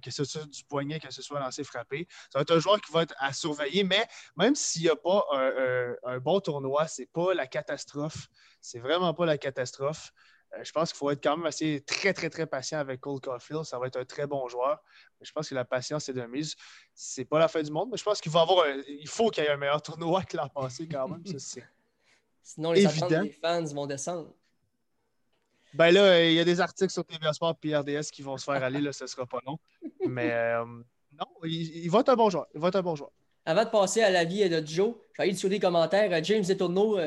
que 0.00 0.10
ce 0.10 0.24
soit 0.24 0.46
du 0.46 0.64
poignet, 0.64 1.00
que 1.00 1.12
ce 1.12 1.22
soit 1.22 1.40
lancé 1.40 1.64
frappé. 1.64 2.06
Ça 2.32 2.38
va 2.38 2.42
être 2.42 2.52
un 2.52 2.58
joueur 2.58 2.80
qui 2.80 2.92
va 2.92 3.02
être 3.02 3.14
à 3.18 3.32
surveiller, 3.32 3.84
mais 3.84 4.06
même 4.36 4.54
s'il 4.54 4.82
n'y 4.82 4.88
a 4.88 4.96
pas 4.96 5.24
un, 5.32 5.94
un, 6.04 6.18
bon 6.18 6.40
tournoi, 6.40 6.86
ce 6.86 7.02
n'est 7.02 7.06
pas 7.06 7.34
la 7.34 7.46
catastrophe. 7.46 8.28
C'est 8.60 8.80
vraiment 8.80 9.14
pas 9.14 9.26
la 9.26 9.38
catastrophe. 9.38 10.12
Euh, 10.54 10.64
je 10.64 10.72
pense 10.72 10.90
qu'il 10.90 10.98
faut 10.98 11.10
être 11.10 11.22
quand 11.22 11.36
même 11.36 11.46
assez 11.46 11.82
très, 11.86 12.12
très, 12.12 12.28
très 12.28 12.46
patient 12.46 12.78
avec 12.78 13.00
Cole 13.00 13.20
Caulfield. 13.20 13.64
Ça 13.64 13.78
va 13.78 13.86
être 13.86 13.96
un 13.96 14.04
très 14.04 14.26
bon 14.26 14.48
joueur. 14.48 14.82
je 15.20 15.30
pense 15.32 15.48
que 15.48 15.54
la 15.54 15.64
patience 15.64 16.08
est 16.08 16.12
de 16.12 16.22
mise. 16.22 16.56
C'est 16.94 17.24
pas 17.24 17.38
la 17.38 17.48
fin 17.48 17.62
du 17.62 17.70
monde, 17.70 17.88
mais 17.90 17.96
je 17.96 18.04
pense 18.04 18.20
qu'il 18.20 18.32
va 18.32 18.40
avoir 18.40 18.66
il 18.88 19.08
faut 19.08 19.30
qu'il 19.30 19.44
y 19.44 19.46
ait 19.46 19.50
un 19.50 19.56
meilleur 19.56 19.82
tournoi 19.82 20.22
que 20.24 20.36
l'an 20.36 20.48
passé 20.48 20.88
quand 20.88 21.08
même. 21.08 21.22
Sinon, 22.42 22.72
les, 22.72 22.82
les 22.82 23.30
fans 23.30 23.64
vont 23.64 23.86
descendre. 23.86 24.34
Ben 25.74 25.92
là, 25.92 26.24
il 26.24 26.34
y 26.34 26.40
a 26.40 26.44
des 26.44 26.60
articles 26.60 26.92
sur 26.92 27.04
TVA 27.04 27.32
Sport 27.32 27.56
et 27.62 27.76
RDS 27.76 28.10
qui 28.12 28.22
vont 28.22 28.36
se 28.36 28.44
faire 28.44 28.62
aller, 28.62 28.80
là, 28.80 28.92
ce 28.92 29.04
ne 29.04 29.08
sera 29.08 29.26
pas 29.26 29.38
long. 29.46 29.58
Mais 30.08 30.30
euh, 30.32 30.64
non, 30.64 31.26
il, 31.44 31.88
va 31.90 32.00
être 32.00 32.08
un 32.08 32.16
bon 32.16 32.30
joueur. 32.30 32.46
Il 32.54 32.60
va 32.60 32.68
être 32.68 32.76
un 32.76 32.82
bon 32.82 32.96
joueur. 32.96 33.10
Avant 33.44 33.64
de 33.64 33.70
passer 33.70 34.02
à 34.02 34.10
l'avis 34.10 34.48
de 34.48 34.66
Joe, 34.66 34.94
je 35.12 35.22
vais 35.22 35.28
aller 35.28 35.34
sur 35.34 35.48
les 35.48 35.60
commentaires. 35.60 36.12
Euh, 36.12 36.20
James 36.22 36.44
Etourneau, 36.48 36.98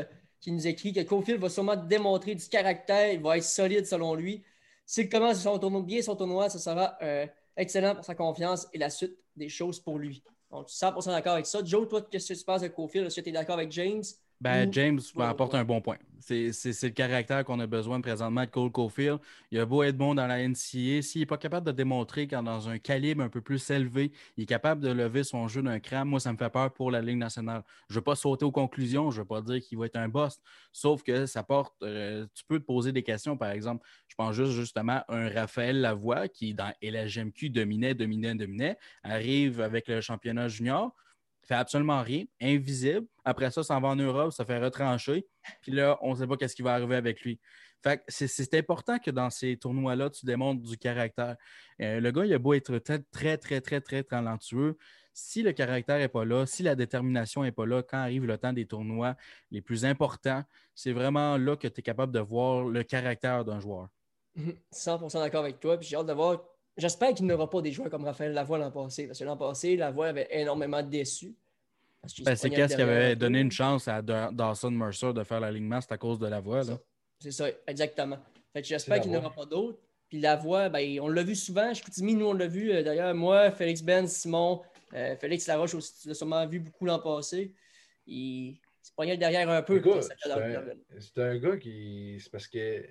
qui 0.43 0.51
nous 0.51 0.67
écrit 0.67 0.91
que 0.91 1.01
Cofield 1.01 1.39
va 1.39 1.49
sûrement 1.49 1.77
démontrer 1.77 2.35
du 2.35 2.47
caractère, 2.47 3.13
il 3.13 3.21
va 3.21 3.37
être 3.37 3.43
solide 3.45 3.85
selon 3.85 4.13
lui. 4.13 4.43
S'il 4.85 5.07
commence 5.07 5.41
son 5.41 5.57
tournoi, 5.57 5.81
bien 5.81 6.01
son 6.01 6.17
tournoi, 6.17 6.49
ça 6.49 6.59
sera 6.59 6.97
euh, 7.01 7.25
excellent 7.55 7.95
pour 7.95 8.03
sa 8.03 8.13
confiance 8.13 8.67
et 8.73 8.77
la 8.77 8.89
suite 8.89 9.17
des 9.37 9.47
choses 9.47 9.79
pour 9.79 9.97
lui. 9.97 10.21
Donc, 10.51 10.67
100% 10.67 11.07
d'accord 11.07 11.33
avec 11.33 11.45
ça. 11.45 11.63
Joe, 11.63 11.87
toi, 11.87 12.01
qu'est-ce 12.01 12.33
que 12.33 12.37
tu 12.37 12.43
penses 12.43 12.61
de 12.61 12.67
Cofield? 12.67 13.07
Est-ce 13.07 13.15
que 13.15 13.21
tu 13.21 13.29
es 13.29 13.31
d'accord 13.31 13.55
avec 13.55 13.71
James? 13.71 14.03
Ben, 14.41 14.71
James 14.73 14.99
apporte 15.19 15.55
un 15.55 15.63
bon 15.63 15.81
point. 15.81 15.97
C'est 16.19 16.51
le 16.83 16.89
caractère 16.89 17.43
qu'on 17.43 17.59
a 17.59 17.67
besoin 17.67 17.99
présentement 17.99 18.41
de 18.41 18.49
Cole 18.49 18.71
Caulfield. 18.71 19.19
Il 19.51 19.59
a 19.59 19.65
beau 19.65 19.83
être 19.83 19.97
bon 19.97 20.15
dans 20.15 20.25
la 20.25 20.47
NCA, 20.47 21.01
s'il 21.01 21.19
n'est 21.19 21.25
pas 21.25 21.37
capable 21.37 21.65
de 21.65 21.71
démontrer 21.71 22.27
qu'en 22.27 22.43
dans 22.43 22.69
un 22.69 22.77
calibre 22.77 23.23
un 23.23 23.29
peu 23.29 23.41
plus 23.41 23.69
élevé, 23.69 24.11
il 24.37 24.43
est 24.43 24.47
capable 24.47 24.81
de 24.81 24.89
lever 24.89 25.23
son 25.23 25.47
jeu 25.49 25.61
d'un 25.61 25.79
cran, 25.79 26.05
moi, 26.05 26.19
ça 26.19 26.31
me 26.31 26.37
fait 26.37 26.49
peur 26.49 26.71
pour 26.73 26.91
la 26.91 27.01
Ligue 27.01 27.17
nationale. 27.17 27.63
Je 27.89 27.95
ne 27.95 27.99
veux 27.99 28.03
pas 28.03 28.15
sauter 28.15 28.45
aux 28.45 28.51
conclusions, 28.51 29.11
je 29.11 29.17
ne 29.17 29.21
veux 29.21 29.27
pas 29.27 29.41
dire 29.41 29.59
qu'il 29.59 29.77
va 29.77 29.85
être 29.85 29.97
un 29.97 30.07
boss, 30.07 30.39
sauf 30.71 31.03
que 31.03 31.25
ça 31.25 31.43
porte. 31.43 31.73
Euh, 31.83 32.25
tu 32.33 32.43
peux 32.45 32.59
te 32.59 32.65
poser 32.65 32.93
des 32.93 33.03
questions, 33.03 33.35
par 33.35 33.51
exemple. 33.51 33.85
Je 34.07 34.15
pense 34.15 34.33
juste 34.35 34.51
justement 34.51 35.01
un 35.09 35.29
Raphaël 35.29 35.81
Lavoie 35.81 36.29
qui, 36.29 36.53
dans 36.53 36.71
LHMQ, 36.81 37.49
dominait, 37.49 37.95
dominait, 37.95 38.35
dominait, 38.35 38.77
arrive 39.03 39.59
avec 39.59 39.87
le 39.87 39.99
championnat 39.99 40.47
junior 40.47 40.95
fait 41.43 41.55
absolument 41.55 42.01
rien, 42.01 42.23
invisible. 42.41 43.05
Après 43.25 43.51
ça, 43.51 43.63
s'en 43.63 43.79
va 43.79 43.89
en 43.89 43.95
Europe, 43.95 44.31
ça 44.31 44.45
fait 44.45 44.59
retrancher. 44.59 45.25
Puis 45.61 45.71
là, 45.71 45.97
on 46.01 46.11
ne 46.11 46.15
sait 46.17 46.27
pas 46.27 46.37
qu'est-ce 46.37 46.55
qui 46.55 46.61
va 46.61 46.73
arriver 46.73 46.95
avec 46.95 47.21
lui. 47.21 47.39
Fait 47.83 48.01
c'est 48.07 48.53
important 48.53 48.97
que 48.97 49.11
dans 49.11 49.29
ces 49.29 49.57
tournois-là, 49.57 50.09
tu 50.09 50.25
démontres 50.25 50.61
du 50.61 50.77
caractère. 50.77 51.35
Euh, 51.81 51.99
le 51.99 52.11
gars, 52.11 52.25
il 52.25 52.33
a 52.33 52.39
beau 52.39 52.53
être 52.53 52.77
très, 52.77 52.99
très, 52.99 53.37
très, 53.37 53.59
très, 53.59 53.81
très 53.81 54.03
talentueux. 54.03 54.77
si 55.13 55.43
le 55.43 55.51
caractère 55.51 55.99
n'est 55.99 56.07
pas 56.07 56.23
là, 56.23 56.45
si 56.45 56.63
la 56.63 56.75
détermination 56.75 57.43
n'est 57.43 57.51
pas 57.51 57.65
là, 57.65 57.83
quand 57.83 57.97
arrive 57.97 58.25
le 58.25 58.37
temps 58.37 58.53
des 58.53 58.65
tournois 58.65 59.15
les 59.51 59.61
plus 59.61 59.83
importants, 59.83 60.43
c'est 60.73 60.93
vraiment 60.93 61.37
là 61.37 61.57
que 61.57 61.67
tu 61.67 61.81
es 61.81 61.83
capable 61.83 62.13
de 62.13 62.19
voir 62.19 62.63
le 62.63 62.83
caractère 62.83 63.43
d'un 63.43 63.59
joueur. 63.59 63.89
100% 64.73 65.19
d'accord 65.19 65.41
avec 65.41 65.59
toi. 65.59 65.77
Puis 65.77 65.89
j'ai 65.89 65.97
hâte 65.97 66.07
de 66.07 66.13
voir. 66.13 66.41
J'espère 66.75 67.13
qu'il 67.13 67.25
n'aura 67.27 67.49
pas 67.49 67.61
des 67.61 67.71
joueurs 67.71 67.89
comme 67.89 68.03
Raphaël 68.03 68.33
Lavoie 68.33 68.57
l'an 68.57 68.71
passé. 68.71 69.07
Parce 69.07 69.19
que 69.19 69.23
l'an 69.23 69.37
passé, 69.37 69.75
Lavoie 69.75 70.07
avait 70.07 70.27
énormément 70.31 70.81
déçu. 70.81 71.35
ben, 72.25 72.35
c'est 72.35 72.49
qu'est-ce 72.49 72.75
qui 72.75 72.81
avait 72.81 73.15
donné 73.15 73.41
une 73.41 73.51
chance 73.51 73.87
à 73.87 74.01
Dawson 74.01 74.71
Mercer 74.71 75.13
de 75.13 75.23
faire 75.23 75.39
l'alignement, 75.39 75.79
c'est 75.81 75.91
à 75.91 75.97
cause 75.97 76.19
de 76.19 76.27
Lavoie. 76.27 76.63
C'est 77.19 77.31
ça, 77.31 77.47
exactement. 77.67 78.17
Fait 78.53 78.63
j'espère 78.63 79.01
qu'il 79.01 79.11
n'y 79.11 79.17
aura 79.17 79.31
pas 79.31 79.45
d'autres. 79.45 79.79
Puis 80.09 80.19
Lavoie, 80.19 80.69
ben, 80.69 80.99
on 80.99 81.07
l'a 81.07 81.23
vu 81.23 81.35
souvent. 81.35 81.73
Chicoutimi, 81.73 82.15
nous, 82.15 82.27
on 82.27 82.33
l'a 82.33 82.47
vu. 82.47 82.71
Euh, 82.71 82.83
d'ailleurs, 82.83 83.15
moi, 83.15 83.49
Félix 83.51 83.81
Ben, 83.81 84.07
Simon, 84.07 84.61
euh, 84.93 85.15
Félix 85.15 85.47
Laroche 85.47 85.73
aussi, 85.73 86.01
tu 86.01 86.07
l'as 86.07 86.13
sûrement 86.13 86.45
vu 86.45 86.59
beaucoup 86.59 86.85
l'an 86.85 86.99
passé. 86.99 87.53
Il 88.05 88.59
se 88.81 88.91
pognait 88.95 89.17
derrière 89.17 89.49
un 89.49 89.61
peu. 89.61 89.81
C'est 90.99 91.17
un, 91.17 91.37
gars 91.37 91.57
qui. 91.57 92.17
C'est 92.19 92.31
parce 92.31 92.47
que 92.47 92.85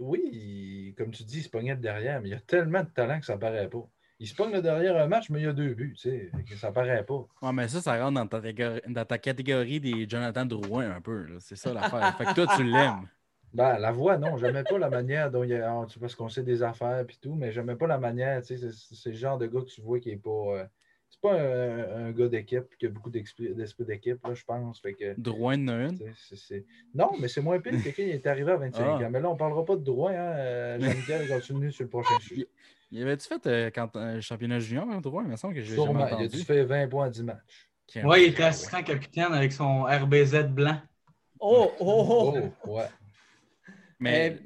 oui, 0.00 0.94
comme 0.96 1.10
tu 1.10 1.22
dis, 1.24 1.38
il 1.38 1.42
se 1.42 1.48
pognait 1.48 1.76
derrière, 1.76 2.20
mais 2.20 2.28
il 2.28 2.32
y 2.32 2.34
a 2.34 2.40
tellement 2.40 2.82
de 2.82 2.88
talent 2.88 3.20
que 3.20 3.26
ça 3.26 3.34
ne 3.34 3.40
paraît 3.40 3.68
pas. 3.68 3.86
Il 4.20 4.26
se 4.26 4.34
pogne 4.34 4.60
derrière 4.60 4.96
un 4.96 5.06
match, 5.06 5.30
mais 5.30 5.40
il 5.40 5.44
y 5.44 5.48
a 5.48 5.52
deux 5.52 5.74
buts, 5.74 5.94
tu 5.96 6.10
sais, 6.10 6.56
ça 6.56 6.72
paraît 6.72 7.04
pas. 7.04 7.24
Ouais, 7.40 7.52
mais 7.52 7.68
ça, 7.68 7.80
ça 7.80 8.02
rentre 8.02 8.14
dans 8.14 8.26
ta, 8.26 8.40
dans 8.88 9.04
ta 9.04 9.18
catégorie 9.18 9.78
des 9.78 10.08
Jonathan 10.08 10.44
Drouin 10.44 10.90
un 10.90 11.00
peu. 11.00 11.26
C'est 11.38 11.56
ça 11.56 11.72
l'affaire. 11.72 12.16
fait 12.18 12.24
que 12.24 12.34
toi, 12.34 12.46
tu 12.56 12.64
l'aimes. 12.64 13.08
Ben, 13.54 13.78
la 13.78 13.92
voix, 13.92 14.18
non. 14.18 14.36
J'aimais 14.36 14.64
pas 14.64 14.78
la 14.78 14.90
manière 14.90 15.30
dont 15.30 15.44
il 15.44 15.50
y 15.50 15.54
a. 15.54 15.86
Parce 16.00 16.14
qu'on 16.14 16.28
sait 16.28 16.42
des 16.42 16.62
affaires 16.62 17.00
et 17.00 17.06
tout, 17.20 17.34
mais 17.34 17.52
j'aimais 17.52 17.76
pas 17.76 17.86
la 17.86 17.98
manière. 17.98 18.42
Tu 18.42 18.58
sais, 18.58 18.70
c'est 18.72 19.10
le 19.10 19.16
genre 19.16 19.38
de 19.38 19.46
gars 19.46 19.60
que 19.60 19.66
tu 19.66 19.80
vois 19.80 20.00
qui 20.00 20.10
est 20.10 20.16
pas. 20.16 20.30
Euh, 20.30 20.64
c'est 21.20 21.28
pas 21.28 21.40
un, 21.40 22.12
gars 22.12 22.28
d'équipe 22.28 22.76
qui 22.78 22.86
a 22.86 22.88
beaucoup 22.88 23.10
d'esprit 23.10 23.54
d'équipe, 23.80 24.18
je 24.32 24.44
pense. 24.44 24.80
Fait 24.80 24.94
que, 24.94 25.14
Drouin 25.18 25.58
de 25.58 25.88
Non, 26.94 27.10
mais 27.20 27.28
c'est 27.28 27.40
moins 27.40 27.58
pire 27.60 27.72
que 27.72 27.82
quelqu'un 27.82 28.04
est 28.04 28.26
arrivé 28.26 28.52
à 28.52 28.56
25 28.56 28.82
ah. 28.82 28.94
ans. 28.94 29.10
Mais 29.10 29.20
là, 29.20 29.28
on 29.28 29.34
ne 29.34 29.38
parlera 29.38 29.64
pas 29.64 29.76
de 29.76 29.82
Drouin. 29.82 30.12
Hein? 30.12 30.32
Euh, 30.36 30.80
Jean-Michel 30.80 31.28
continue 31.32 31.72
sur 31.72 31.84
le 31.84 31.90
prochain 31.90 32.18
sujet. 32.20 32.48
Il 32.90 33.02
avait-tu 33.02 33.28
fait 33.28 33.46
euh, 33.46 33.70
quand, 33.74 33.96
un 33.96 34.20
championnat 34.20 34.60
junior, 34.60 34.86
hein, 34.90 35.00
Drouin? 35.00 35.24
Il 35.24 35.30
me 35.30 35.36
semble 35.36 35.54
que 35.54 35.60
j'ai 35.60 35.74
jamais 35.74 36.02
entendu. 36.02 36.24
Il 36.24 36.26
a-tu 36.26 36.44
fait 36.44 36.64
20 36.64 36.88
points 36.88 37.06
à 37.06 37.10
10 37.10 37.22
matchs? 37.24 37.68
Oui, 38.04 38.24
il 38.24 38.28
était 38.30 38.44
assistant 38.44 38.82
capitaine 38.82 39.32
avec 39.32 39.52
son 39.52 39.82
RBZ 39.82 40.48
blanc. 40.48 40.78
Oh, 41.40 41.72
oh, 41.80 42.06
oh! 42.08 42.50
oh 42.64 42.76
ouais. 42.76 42.88
Mais 43.98 44.38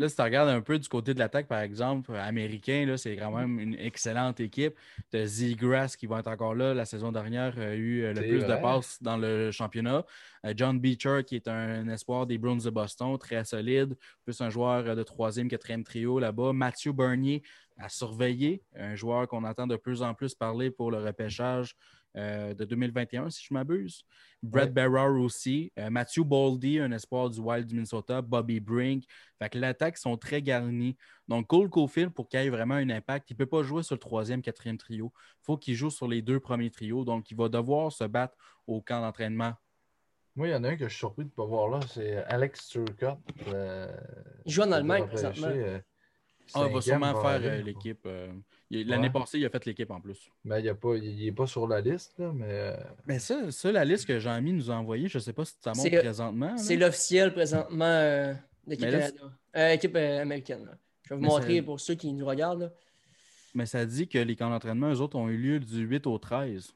Là, 0.00 0.08
si 0.08 0.16
tu 0.16 0.22
regardes 0.22 0.48
un 0.48 0.62
peu 0.62 0.78
du 0.78 0.88
côté 0.88 1.12
de 1.12 1.18
l'attaque, 1.18 1.46
par 1.46 1.60
exemple, 1.60 2.16
américain, 2.16 2.94
c'est 2.96 3.16
quand 3.16 3.32
même 3.32 3.60
une 3.60 3.74
excellente 3.74 4.40
équipe. 4.40 4.74
Tu 5.12 5.54
Grass 5.56 5.94
qui 5.94 6.06
va 6.06 6.20
être 6.20 6.28
encore 6.28 6.54
là. 6.54 6.72
La 6.72 6.86
saison 6.86 7.12
dernière 7.12 7.58
a 7.58 7.74
eu 7.74 8.04
euh, 8.04 8.14
le 8.14 8.22
plus 8.22 8.46
de 8.46 8.62
passes 8.62 8.96
dans 9.02 9.18
le 9.18 9.50
championnat. 9.50 10.06
Euh, 10.46 10.54
John 10.56 10.80
Beecher, 10.80 11.22
qui 11.26 11.36
est 11.36 11.48
un 11.48 11.86
espoir 11.88 12.26
des 12.26 12.38
Browns 12.38 12.62
de 12.62 12.70
Boston, 12.70 13.18
très 13.18 13.44
solide, 13.44 13.94
plus 14.24 14.40
un 14.40 14.48
joueur 14.48 14.96
de 14.96 15.02
troisième, 15.02 15.48
quatrième 15.48 15.84
trio 15.84 16.18
là-bas. 16.18 16.54
Matthew 16.54 16.94
Bernier 16.94 17.42
à 17.76 17.90
surveiller, 17.90 18.62
un 18.76 18.94
joueur 18.94 19.28
qu'on 19.28 19.44
entend 19.44 19.66
de 19.66 19.76
plus 19.76 20.02
en 20.02 20.14
plus 20.14 20.34
parler 20.34 20.70
pour 20.70 20.90
le 20.90 20.96
repêchage 20.98 21.76
euh, 22.16 22.54
de 22.54 22.64
2021, 22.64 23.30
si 23.30 23.44
je 23.48 23.54
m'abuse. 23.54 24.04
Brett 24.42 24.76
ouais. 24.76 24.86
aussi. 25.20 25.72
Euh, 25.78 25.90
Matthew 25.90 26.24
Baldy, 26.24 26.80
un 26.80 26.90
espoir 26.92 27.30
du 27.30 27.38
Wild 27.40 27.66
du 27.66 27.74
Minnesota. 27.74 28.20
Bobby 28.20 28.58
Brink. 28.58 29.04
Fait 29.38 29.48
que 29.48 29.58
l'attaque 29.58 29.96
sont 29.96 30.16
très 30.16 30.42
garnis. 30.42 30.96
Donc, 31.28 31.46
Cole 31.46 31.70
Caulfield, 31.70 32.10
pour 32.12 32.28
qu'il 32.28 32.40
ait 32.40 32.50
vraiment 32.50 32.74
un 32.74 32.90
impact, 32.90 33.30
il 33.30 33.34
ne 33.34 33.38
peut 33.38 33.46
pas 33.46 33.62
jouer 33.62 33.82
sur 33.82 33.94
le 33.94 34.00
troisième, 34.00 34.42
quatrième 34.42 34.78
trio. 34.78 35.12
Il 35.14 35.44
faut 35.44 35.56
qu'il 35.56 35.74
joue 35.74 35.90
sur 35.90 36.08
les 36.08 36.22
deux 36.22 36.40
premiers 36.40 36.70
trios. 36.70 37.04
Donc, 37.04 37.30
il 37.30 37.36
va 37.36 37.48
devoir 37.48 37.92
se 37.92 38.04
battre 38.04 38.36
au 38.66 38.80
camp 38.80 39.00
d'entraînement. 39.00 39.54
Moi, 40.34 40.48
il 40.48 40.50
y 40.50 40.54
en 40.54 40.64
a 40.64 40.68
un 40.70 40.76
que 40.76 40.84
je 40.84 40.88
suis 40.88 40.98
surpris 40.98 41.24
de 41.24 41.30
ne 41.30 41.34
pas 41.34 41.44
voir 41.44 41.68
là, 41.68 41.80
c'est 41.88 42.16
Alex 42.24 42.68
Turcotte. 42.68 43.18
Euh, 43.48 43.92
il 44.46 44.52
joue 44.52 44.62
en 44.62 44.72
Allemagne 44.72 45.06
présentement. 45.06 45.48
Ah, 46.54 46.66
il 46.66 46.74
va 46.74 46.80
sûrement 46.80 47.20
faire 47.22 47.62
l'équipe. 47.62 48.08
L'année 48.70 49.10
passée, 49.10 49.38
il 49.38 49.46
a 49.46 49.50
fait 49.50 49.64
l'équipe 49.66 49.90
en 49.90 50.00
plus. 50.00 50.30
Mais 50.44 50.62
il 50.62 51.24
n'est 51.24 51.32
pas, 51.32 51.46
sur 51.46 51.66
la 51.66 51.80
liste, 51.80 52.14
mais. 52.18 52.46
Euh, 52.48 52.76
mais 53.06 53.18
ça, 53.18 53.50
ça, 53.50 53.72
la 53.72 53.84
liste 53.84 54.06
que 54.06 54.20
Jean-Mi 54.20 54.52
nous 54.52 54.70
a 54.70 54.74
envoyée, 54.74 55.08
je 55.08 55.18
ne 55.18 55.22
sais 55.22 55.32
pas 55.32 55.44
si 55.44 55.54
ça 55.60 55.72
montre 55.74 55.98
présentement. 55.98 56.56
C'est 56.56 56.76
l'officiel 56.76 57.32
présentement 57.32 57.84
euh, 57.84 58.32
l'équipe 58.66 58.88
euh, 59.56 59.72
équipe 59.72 59.96
américaine. 59.96 60.70
Je 61.02 61.14
vais 61.14 61.20
vous 61.20 61.26
montrer 61.26 61.62
pour 61.62 61.80
ceux 61.80 61.94
qui 61.94 62.12
nous 62.12 62.24
regardent. 62.24 62.72
Mais 63.54 63.66
ça 63.66 63.84
dit 63.84 64.06
que 64.06 64.18
les 64.18 64.36
camps 64.36 64.50
d'entraînement, 64.50 64.92
eux 64.92 65.00
autres, 65.00 65.16
ont 65.16 65.28
eu 65.28 65.36
lieu 65.36 65.58
du 65.58 65.80
8 65.80 66.06
au 66.06 66.18
13. 66.18 66.72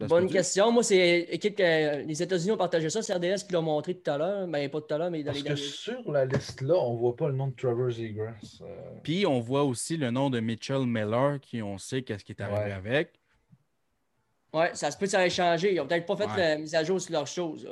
Bonne 0.00 0.28
question. 0.28 0.70
Moi, 0.70 0.84
c'est 0.84 1.26
équipe 1.30 1.56
que 1.56 2.02
les 2.02 2.22
États-Unis 2.22 2.52
ont 2.52 2.56
partagé 2.56 2.88
ça. 2.88 3.02
C'est 3.02 3.14
RDS 3.14 3.44
qui 3.46 3.52
l'a 3.52 3.60
montré 3.60 3.94
tout 3.94 4.10
à 4.10 4.18
l'heure. 4.18 4.46
Ben, 4.46 4.68
pas 4.70 4.80
tout 4.80 4.94
à 4.94 4.98
l'heure, 4.98 5.10
mais 5.10 5.24
dans 5.24 5.32
Parce 5.32 5.42
les 5.42 5.50
que 5.50 5.56
sur 5.56 6.12
la 6.12 6.24
liste-là, 6.24 6.74
on 6.74 6.94
ne 6.94 6.98
voit 6.98 7.16
pas 7.16 7.28
le 7.28 7.34
nom 7.34 7.48
de 7.48 7.54
Trevor 7.54 7.90
Zegras. 7.90 8.60
Euh. 8.60 8.66
Puis, 9.02 9.26
on 9.26 9.40
voit 9.40 9.64
aussi 9.64 9.96
le 9.96 10.10
nom 10.10 10.30
de 10.30 10.38
Mitchell 10.38 10.86
Miller, 10.86 11.40
qui 11.40 11.62
on 11.62 11.78
sait 11.78 12.02
qu'est-ce 12.02 12.24
qui 12.24 12.32
est 12.32 12.40
arrivé 12.40 12.72
avec. 12.72 13.10
Ouais, 14.52 14.70
ça 14.74 14.90
se 14.90 14.96
peut 14.96 15.06
que 15.06 15.10
ça 15.10 15.26
ait 15.26 15.30
changé. 15.30 15.72
Ils 15.72 15.76
n'ont 15.76 15.86
peut-être 15.86 16.06
pas 16.06 16.16
fait 16.16 16.36
la 16.36 16.58
mise 16.58 16.74
à 16.74 16.84
jour 16.84 17.00
sur 17.00 17.12
leurs 17.12 17.26
choses. 17.26 17.68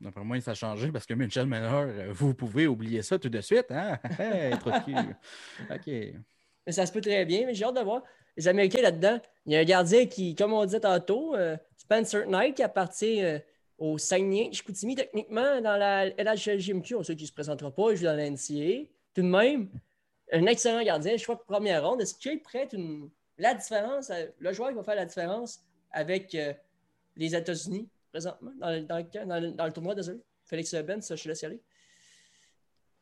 D'après 0.00 0.22
moi, 0.22 0.38
ça 0.40 0.50
a 0.50 0.54
changé 0.54 0.92
parce 0.92 1.06
que 1.06 1.14
Mitchell 1.14 1.46
Miller, 1.46 1.86
euh, 1.88 2.12
vous 2.12 2.34
pouvez 2.34 2.66
oublier 2.66 3.00
ça 3.00 3.18
tout 3.18 3.30
de 3.30 3.40
suite. 3.40 3.70
Hein? 3.70 3.98
trop 4.60 4.70
OK. 5.70 5.86
Mais 5.86 6.72
ça 6.72 6.84
se 6.84 6.92
peut 6.92 7.00
très 7.00 7.24
bien, 7.24 7.46
mais 7.46 7.54
j'ai 7.54 7.64
hâte 7.64 7.76
de 7.76 7.80
voir 7.80 8.02
les 8.36 8.48
Américains 8.48 8.82
là-dedans. 8.82 9.18
Il 9.46 9.52
y 9.52 9.56
a 9.56 9.60
un 9.60 9.64
gardien 9.64 10.06
qui, 10.06 10.34
comme 10.34 10.52
on 10.52 10.64
disait 10.64 10.80
tantôt, 10.80 11.34
euh, 11.34 11.56
Spencer 11.76 12.26
Knight, 12.26 12.56
qui 12.56 12.62
appartient 12.62 13.22
euh, 13.22 13.38
au 13.78 13.98
Saguenay, 13.98 14.50
Chicoutimi, 14.52 14.94
techniquement, 14.94 15.60
dans 15.60 15.76
la 15.76 16.08
LHLGMQ. 16.08 16.96
On 16.96 17.02
sait 17.02 17.14
qu'il 17.14 17.24
ne 17.24 17.28
se 17.28 17.32
présentera 17.32 17.70
pas, 17.70 17.92
il 17.92 17.96
joue 17.96 18.04
dans 18.04 18.16
la 18.16 18.28
NCA. 18.28 18.88
Tout 19.14 19.22
de 19.22 19.28
même, 19.28 19.70
un 20.32 20.46
excellent 20.46 20.82
gardien, 20.82 21.16
je 21.16 21.22
crois 21.22 21.36
que 21.36 21.44
première 21.44 21.86
ronde. 21.86 22.00
Est-ce 22.00 22.14
qu'il 22.14 22.42
prête 22.42 22.72
une... 22.72 23.08
la 23.38 23.54
différence, 23.54 24.10
euh, 24.10 24.26
le 24.38 24.52
joueur 24.52 24.70
qui 24.70 24.76
va 24.76 24.82
faire 24.82 24.96
la 24.96 25.06
différence 25.06 25.60
avec 25.92 26.36
les 27.16 27.34
États-Unis 27.34 27.88
présentement, 28.10 28.50
dans, 28.58 28.70
le, 28.70 29.70
tournoi, 29.70 29.94
désolé? 29.94 30.18
Félix 30.44 30.74
Ben, 30.74 31.00
ça, 31.00 31.16
je 31.16 31.22
te 31.22 31.28
laisse 31.28 31.42
y 31.42 31.46
aller. 31.46 31.60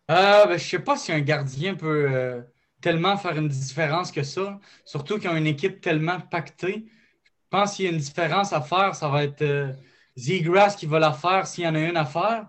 Ben, 0.07 0.47
je 0.49 0.53
ne 0.53 0.59
sais 0.59 0.79
pas 0.79 0.97
si 0.97 1.11
un 1.11 1.21
gardien 1.21 1.75
peut 1.75 2.45
tellement 2.85 3.17
faire 3.17 3.39
une 3.39 3.49
différence 3.49 4.13
que 4.13 4.23
ça. 4.23 4.61
Surtout 4.85 5.19
qu'ils 5.19 5.31
ont 5.31 5.37
une 5.37 5.47
équipe 5.47 5.81
tellement 5.81 6.21
pactée. 6.21 6.85
Je 7.25 7.49
pense 7.49 7.77
qu'il 7.77 7.87
y 7.87 7.89
a 7.89 7.93
une 7.93 7.97
différence 7.97 8.53
à 8.53 8.61
faire. 8.61 8.95
Ça 8.95 9.09
va 9.09 9.25
être 9.25 9.41
euh, 9.41 9.73
Z-Grass 10.19 10.77
qui 10.77 10.85
va 10.85 10.99
la 10.99 11.15
faire 11.15 11.47
s'il 11.47 11.65
y 11.65 11.67
en 11.67 11.75
a 11.75 11.81
une 11.81 11.97
à 11.97 12.05
faire. 12.05 12.47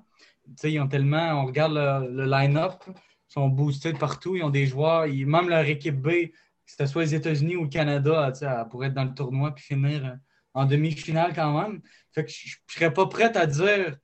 ils 0.65 0.79
ont 0.81 0.89
tellement, 0.89 1.41
on 1.41 1.45
regarde 1.45 1.71
le, 1.73 2.25
line-up, 2.25 2.83
ils 2.87 2.93
sont 3.29 3.47
boostés 3.47 3.93
partout. 3.93 4.35
Ils 4.35 4.43
ont 4.43 4.49
des 4.49 4.67
joueurs, 4.67 5.07
même 5.07 5.47
leur 5.47 5.63
équipe 5.63 6.01
B, 6.01 6.09
que 6.09 6.73
ce 6.77 6.85
soit 6.85 7.03
les 7.03 7.15
États-Unis 7.15 7.55
ou 7.55 7.63
le 7.63 7.69
Canada, 7.69 8.33
pourrait 8.69 8.87
être 8.87 8.93
dans 8.93 9.05
le 9.05 9.13
tournoi 9.13 9.55
puis 9.55 9.63
finir 9.63 10.05
euh, 10.05 10.15
en 10.53 10.65
demi-finale 10.65 11.31
quand 11.33 11.61
même. 11.61 11.81
Je 12.13 12.21
ne 12.21 12.27
serais 12.67 12.91
pas 12.91 13.05
prêt 13.05 13.37
à 13.37 13.45
dire 13.45 13.95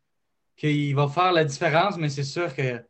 qu'il 0.56 0.96
va 0.96 1.10
faire 1.10 1.34
la 1.34 1.44
différence, 1.44 1.98
mais 1.98 2.08
c'est 2.08 2.24
sûr 2.24 2.56
que 2.56 2.82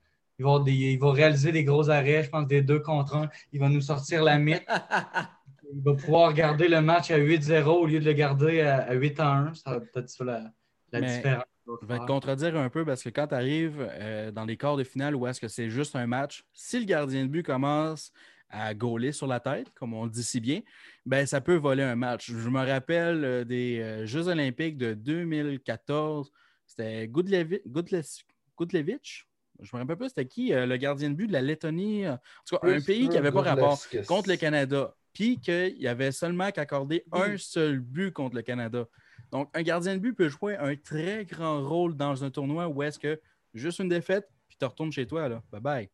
il 0.67 0.99
va, 0.99 1.11
réaliser 1.11 1.51
des 1.51 1.63
gros 1.63 1.89
arrêts, 1.89 2.23
je 2.23 2.29
pense 2.29 2.47
des 2.47 2.61
deux 2.61 2.79
contre 2.79 3.15
un. 3.15 3.29
Il 3.51 3.59
va 3.59 3.69
nous 3.69 3.81
sortir 3.81 4.23
la 4.23 4.37
mythe. 4.37 4.65
il 5.73 5.81
va 5.81 5.93
pouvoir 5.93 6.33
garder 6.33 6.67
le 6.67 6.81
match 6.81 7.11
à 7.11 7.17
8-0 7.17 7.63
au 7.65 7.85
lieu 7.85 7.99
de 7.99 8.05
le 8.05 8.13
garder 8.13 8.61
à, 8.61 8.93
8-1. 8.95 9.55
Ça 9.55 9.71
va 9.71 9.79
peut-être 9.79 10.09
ça 10.09 10.23
la, 10.23 10.51
la 10.91 11.01
différence. 11.01 11.43
Je 11.81 11.85
vais 11.85 11.99
te 11.99 12.05
contredire 12.05 12.57
un 12.57 12.69
peu 12.69 12.83
parce 12.83 13.03
que 13.03 13.09
quand 13.09 13.27
tu 13.27 13.35
arrives 13.35 13.77
euh, 13.79 14.31
dans 14.31 14.45
les 14.45 14.57
quarts 14.57 14.77
de 14.77 14.83
finale 14.83 15.15
où 15.15 15.27
est-ce 15.27 15.39
que 15.39 15.47
c'est 15.47 15.69
juste 15.69 15.95
un 15.95 16.07
match, 16.07 16.43
si 16.53 16.79
le 16.79 16.85
gardien 16.85 17.23
de 17.23 17.29
but 17.29 17.45
commence 17.45 18.11
à 18.49 18.73
gauler 18.73 19.11
sur 19.11 19.27
la 19.27 19.39
tête, 19.39 19.71
comme 19.75 19.93
on 19.93 20.05
le 20.05 20.09
dit 20.09 20.23
si 20.23 20.41
bien, 20.41 20.61
ben 21.05 21.25
ça 21.25 21.39
peut 21.39 21.55
voler 21.55 21.83
un 21.83 21.95
match. 21.95 22.31
Je 22.31 22.49
me 22.49 22.59
rappelle 22.59 23.23
euh, 23.23 23.43
des 23.45 23.79
euh, 23.79 24.05
Jeux 24.05 24.27
olympiques 24.27 24.77
de 24.77 24.93
2014, 24.93 26.31
c'était 26.65 27.07
Goodlevich, 27.07 29.27
je 29.62 29.76
me 29.76 29.82
rappelle 29.82 29.97
pas 29.97 30.09
c'était 30.09 30.26
qui, 30.26 30.53
euh, 30.53 30.66
le 30.66 30.78
gardien 30.78 31.09
de 31.09 31.16
but 31.16 31.28
de 31.28 31.34
la 31.34 31.41
Lettonie. 31.41 32.05
Euh, 32.05 32.14
en 32.14 32.18
tout 32.47 32.57
cas, 32.57 32.68
un 32.68 32.82
pays 32.82 33.07
qui 33.07 33.16
n'avait 33.16 33.32
pas 33.32 33.41
rapport 33.41 33.80
contre 34.07 34.30
le 34.30 34.36
Canada. 34.36 34.95
Puis 35.14 35.39
qu'il 35.39 35.78
y 35.78 35.88
avait 35.88 36.12
seulement 36.12 36.51
qu'accorder 36.51 37.03
un 37.12 37.38
seul 37.38 37.80
but 37.80 38.12
contre 38.12 38.36
le 38.36 38.41
Canada. 38.41 38.86
Donc, 39.32 39.49
un 39.53 39.62
gardien 39.62 39.95
de 39.95 39.99
but 39.99 40.14
peut 40.14 40.30
jouer 40.30 40.55
un 40.55 40.76
très 40.76 41.26
grand 41.26 41.68
rôle 41.68 41.95
dans 41.95 42.24
un 42.24 42.32
tournoi 42.32 42.68
où 42.68 42.82
est-ce 42.82 42.97
que 42.97 43.20
juste 43.53 43.80
une 43.80 43.89
défaite, 43.89 44.28
puis 44.47 44.57
tu 44.57 44.66
retournes 44.66 44.91
chez 44.91 45.05
toi. 45.05 45.28
Là. 45.28 45.43
Bye 45.51 45.62
bye. 45.62 45.89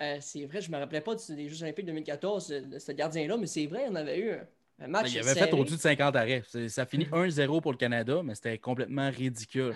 Euh, 0.00 0.18
c'est 0.20 0.46
vrai, 0.46 0.60
je 0.60 0.70
ne 0.70 0.76
me 0.76 0.80
rappelais 0.80 1.00
pas 1.00 1.14
des 1.14 1.48
Jeux 1.48 1.62
Olympiques 1.62 1.86
2014 1.86 2.48
de 2.48 2.78
ce 2.78 2.92
gardien-là, 2.92 3.36
mais 3.36 3.46
c'est 3.46 3.66
vrai, 3.66 3.86
on 3.88 3.94
avait 3.94 4.20
eu 4.20 4.32
un 4.80 4.86
match. 4.86 5.12
Il 5.12 5.18
avait 5.18 5.34
fait 5.34 5.52
au-dessus 5.52 5.76
de 5.76 5.80
50 5.80 6.14
arrêts. 6.16 6.42
Ça 6.68 6.86
finit 6.86 7.06
1-0 7.06 7.60
pour 7.60 7.72
le 7.72 7.78
Canada, 7.78 8.20
mais 8.24 8.34
c'était 8.34 8.58
complètement 8.58 9.10
ridicule. 9.10 9.74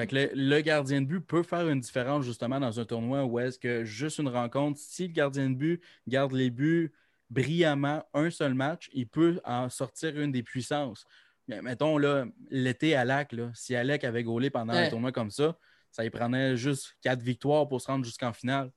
Fait 0.00 0.06
que 0.06 0.30
le, 0.34 0.60
gardien 0.62 1.02
de 1.02 1.06
but 1.06 1.20
peut 1.20 1.42
faire 1.42 1.68
une 1.68 1.80
différence 1.80 2.24
justement 2.24 2.58
dans 2.58 2.80
un 2.80 2.84
tournoi 2.86 3.26
où 3.26 3.38
est-ce 3.38 3.58
que 3.58 3.84
juste 3.84 4.16
une 4.16 4.28
rencontre, 4.28 4.80
si 4.80 5.08
le 5.08 5.12
gardien 5.12 5.50
de 5.50 5.54
but 5.54 5.82
garde 6.08 6.32
les 6.32 6.48
buts 6.48 6.90
brillamment 7.28 8.02
un 8.14 8.30
seul 8.30 8.54
match, 8.54 8.88
il 8.94 9.06
peut 9.06 9.42
en 9.44 9.68
sortir 9.68 10.18
une 10.18 10.32
des 10.32 10.42
puissances. 10.42 11.04
Mais 11.48 11.60
mettons, 11.60 11.98
là, 11.98 12.24
l'été 12.48 12.94
à 12.94 13.04
Lac, 13.04 13.32
là, 13.32 13.50
si 13.52 13.76
Alec 13.76 14.04
avait 14.04 14.22
gaulé 14.22 14.48
pendant 14.48 14.72
un 14.72 14.88
tournoi 14.88 15.12
comme 15.12 15.30
ça, 15.30 15.58
ça 15.90 16.02
y 16.02 16.08
prenait 16.08 16.56
juste 16.56 16.96
quatre 17.02 17.20
victoires 17.20 17.68
pour 17.68 17.82
se 17.82 17.88
rendre 17.88 18.06
jusqu'en 18.06 18.32
finale. 18.32 18.72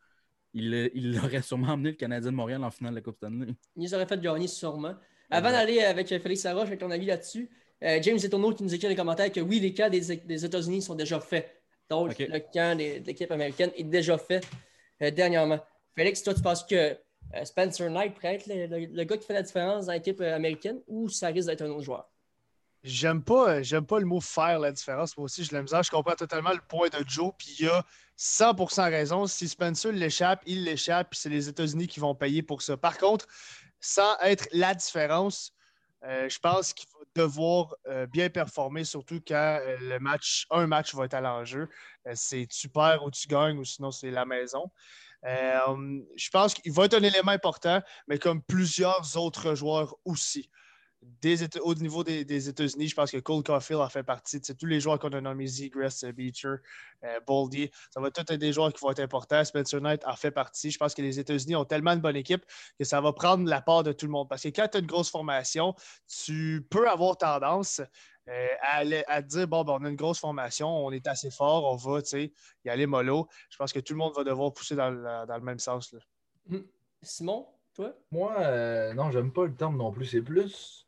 Il, 0.53 0.91
il 0.93 1.17
aurait 1.19 1.41
sûrement 1.41 1.69
emmené 1.69 1.91
le 1.91 1.95
Canadien 1.95 2.31
de 2.31 2.35
Montréal 2.35 2.61
en 2.65 2.69
finale 2.69 2.91
de 2.91 2.97
la 2.97 3.01
Coupe 3.01 3.15
Stanley. 3.15 3.55
Ils 3.77 3.83
les 3.83 3.93
auraient 3.93 4.07
fait 4.07 4.19
gagner 4.19 4.47
sûrement. 4.47 4.95
Avant 5.29 5.51
d'aller 5.51 5.79
avec 5.79 6.09
Félix 6.09 6.41
Saroche, 6.41 6.67
avec 6.67 6.79
ton 6.79 6.91
avis 6.91 7.05
là-dessus, 7.05 7.49
euh, 7.83 7.99
James 8.01 8.17
Etourneau 8.23 8.53
qui 8.53 8.63
nous 8.63 8.73
écrit 8.73 8.83
dans 8.85 8.89
les 8.89 8.95
commentaires 8.95 9.31
que 9.31 9.39
oui, 9.41 9.59
les 9.59 9.73
camps 9.73 9.89
des, 9.89 10.15
des 10.17 10.45
États-Unis 10.45 10.81
sont 10.81 10.95
déjà 10.95 11.19
faits. 11.19 11.49
Donc, 11.89 12.17
le 12.17 12.39
camp 12.39 12.77
des- 12.77 12.99
de 13.01 13.05
l'équipe 13.07 13.31
américaine 13.31 13.71
est 13.75 13.83
déjà 13.83 14.17
fait 14.17 14.43
euh, 15.01 15.11
dernièrement. 15.11 15.59
Félix, 15.95 16.23
toi, 16.23 16.33
tu 16.33 16.41
penses 16.41 16.63
que 16.63 16.75
euh, 16.75 17.45
Spencer 17.45 17.89
Knight 17.89 18.13
pourrait 18.15 18.35
être 18.35 18.47
le, 18.47 18.67
le- 18.67 18.85
le 18.85 19.03
gars 19.03 19.17
qui 19.17 19.25
fait 19.27 19.33
la 19.33 19.41
différence 19.43 19.85
dans 19.87 19.93
l'équipe 19.93 20.19
euh, 20.21 20.35
américaine 20.35 20.79
ou 20.87 21.09
ça 21.09 21.27
risque 21.27 21.47
d'être 21.49 21.61
un 21.61 21.69
autre 21.69 21.81
joueur? 21.83 22.09
J'aime 22.83 23.23
pas, 23.23 23.61
j'aime 23.61 23.85
pas 23.85 23.99
le 23.99 24.05
mot 24.05 24.19
faire 24.19 24.59
la 24.59 24.71
différence. 24.71 25.15
Moi 25.17 25.25
aussi, 25.25 25.43
je 25.45 25.51
l'aime 25.53 25.67
ça. 25.67 25.81
Je 25.81 25.89
comprends 25.89 26.15
totalement 26.15 26.51
le 26.51 26.59
point 26.67 26.89
de 26.89 27.01
Joe. 27.07 27.31
Puis 27.37 27.55
il 27.59 27.65
y 27.65 27.69
a 27.69 27.85
100% 28.17 28.89
raison. 28.89 29.25
Si 29.25 29.47
Spencer 29.47 29.91
l'échappe, 29.93 30.41
il 30.45 30.65
l'échappe. 30.65 31.11
Puis 31.11 31.19
c'est 31.21 31.29
les 31.29 31.47
États-Unis 31.47 31.87
qui 31.87 32.01
vont 32.01 32.13
payer 32.13 32.43
pour 32.43 32.61
ça. 32.61 32.75
Par 32.75 32.97
contre, 32.97 33.25
sans 33.79 34.17
être 34.21 34.47
la 34.51 34.73
différence, 34.75 35.53
euh, 36.03 36.27
je 36.27 36.37
pense 36.39 36.73
qu'il 36.73 36.89
devoir 37.15 37.75
euh, 37.87 38.05
bien 38.07 38.29
performer, 38.29 38.83
surtout 38.83 39.19
quand 39.25 39.59
euh, 39.61 39.77
le 39.79 39.99
match, 39.99 40.45
un 40.49 40.67
match 40.67 40.93
va 40.95 41.05
être 41.05 41.13
à 41.13 41.21
l'enjeu. 41.21 41.69
Euh, 42.07 42.13
c'est 42.15 42.47
tu 42.47 42.69
perds 42.69 43.03
ou 43.03 43.11
tu 43.11 43.27
gagnes, 43.27 43.57
ou 43.57 43.65
sinon 43.65 43.91
c'est 43.91 44.11
la 44.11 44.25
maison. 44.25 44.71
Je 45.23 46.29
pense 46.31 46.53
qu'il 46.53 46.71
va 46.73 46.85
être 46.85 46.95
un 46.95 47.03
élément 47.03 47.31
important, 47.31 47.81
mais 48.07 48.19
comme 48.19 48.41
plusieurs 48.41 49.15
autres 49.17 49.55
joueurs 49.55 49.95
aussi 50.03 50.49
des 51.21 51.45
au 51.61 51.73
niveau 51.75 52.03
des, 52.03 52.25
des 52.25 52.49
États-Unis, 52.49 52.87
je 52.87 52.95
pense 52.95 53.11
que 53.11 53.17
Cole 53.17 53.43
Caulfield 53.43 53.81
en 53.81 53.89
fait 53.89 54.03
partie. 54.03 54.39
Tu 54.39 54.47
sais, 54.47 54.55
tous 54.55 54.65
les 54.65 54.79
joueurs 54.79 54.99
qu'on 54.99 55.11
a 55.13 55.21
nommés, 55.21 55.47
Zegras, 55.47 56.03
Beecher, 56.15 56.55
euh, 57.03 57.19
Boldy, 57.25 57.69
ça 57.91 57.99
va 57.99 58.11
tous 58.11 58.21
être 58.21 58.33
des 58.35 58.53
joueurs 58.53 58.71
qui 58.73 58.81
vont 58.81 58.91
être 58.91 58.99
importants. 58.99 59.43
Spencer 59.43 59.79
Knight 59.81 60.05
en 60.05 60.15
fait 60.15 60.31
partie. 60.31 60.71
Je 60.71 60.77
pense 60.77 60.93
que 60.93 61.01
les 61.01 61.19
États-Unis 61.19 61.55
ont 61.55 61.65
tellement 61.65 61.95
de 61.95 62.01
bonne 62.01 62.15
équipe 62.15 62.45
que 62.77 62.85
ça 62.85 63.01
va 63.01 63.13
prendre 63.13 63.47
la 63.47 63.61
part 63.61 63.83
de 63.83 63.91
tout 63.91 64.05
le 64.05 64.11
monde. 64.11 64.29
Parce 64.29 64.43
que 64.43 64.49
quand 64.49 64.67
tu 64.67 64.77
as 64.77 64.79
une 64.79 64.87
grosse 64.87 65.09
formation, 65.09 65.73
tu 66.07 66.65
peux 66.69 66.89
avoir 66.89 67.17
tendance 67.17 67.81
euh, 68.29 68.47
à, 68.61 68.77
aller- 68.77 69.03
à 69.07 69.21
dire 69.21 69.47
bon, 69.47 69.63
ben, 69.63 69.77
on 69.81 69.85
a 69.85 69.89
une 69.89 69.97
grosse 69.97 70.19
formation, 70.19 70.69
on 70.69 70.91
est 70.91 71.07
assez 71.07 71.29
fort, 71.29 71.65
on 71.65 71.75
va 71.75 72.01
tu 72.01 72.09
sais, 72.09 72.33
y 72.63 72.69
aller 72.69 72.85
mollo. 72.85 73.27
Je 73.49 73.57
pense 73.57 73.73
que 73.73 73.79
tout 73.79 73.93
le 73.93 73.99
monde 73.99 74.13
va 74.15 74.23
devoir 74.23 74.53
pousser 74.53 74.75
dans 74.75 74.89
le, 74.89 75.03
dans 75.27 75.35
le 75.35 75.43
même 75.43 75.59
sens. 75.59 75.91
là. 75.93 76.59
Simon, 77.01 77.47
toi? 77.73 77.93
Moi, 78.11 78.33
euh, 78.39 78.93
non, 78.93 79.11
j'aime 79.11 79.33
pas 79.33 79.45
le 79.45 79.53
terme 79.53 79.75
non 79.77 79.91
plus. 79.91 80.05
C'est 80.05 80.21
plus 80.21 80.87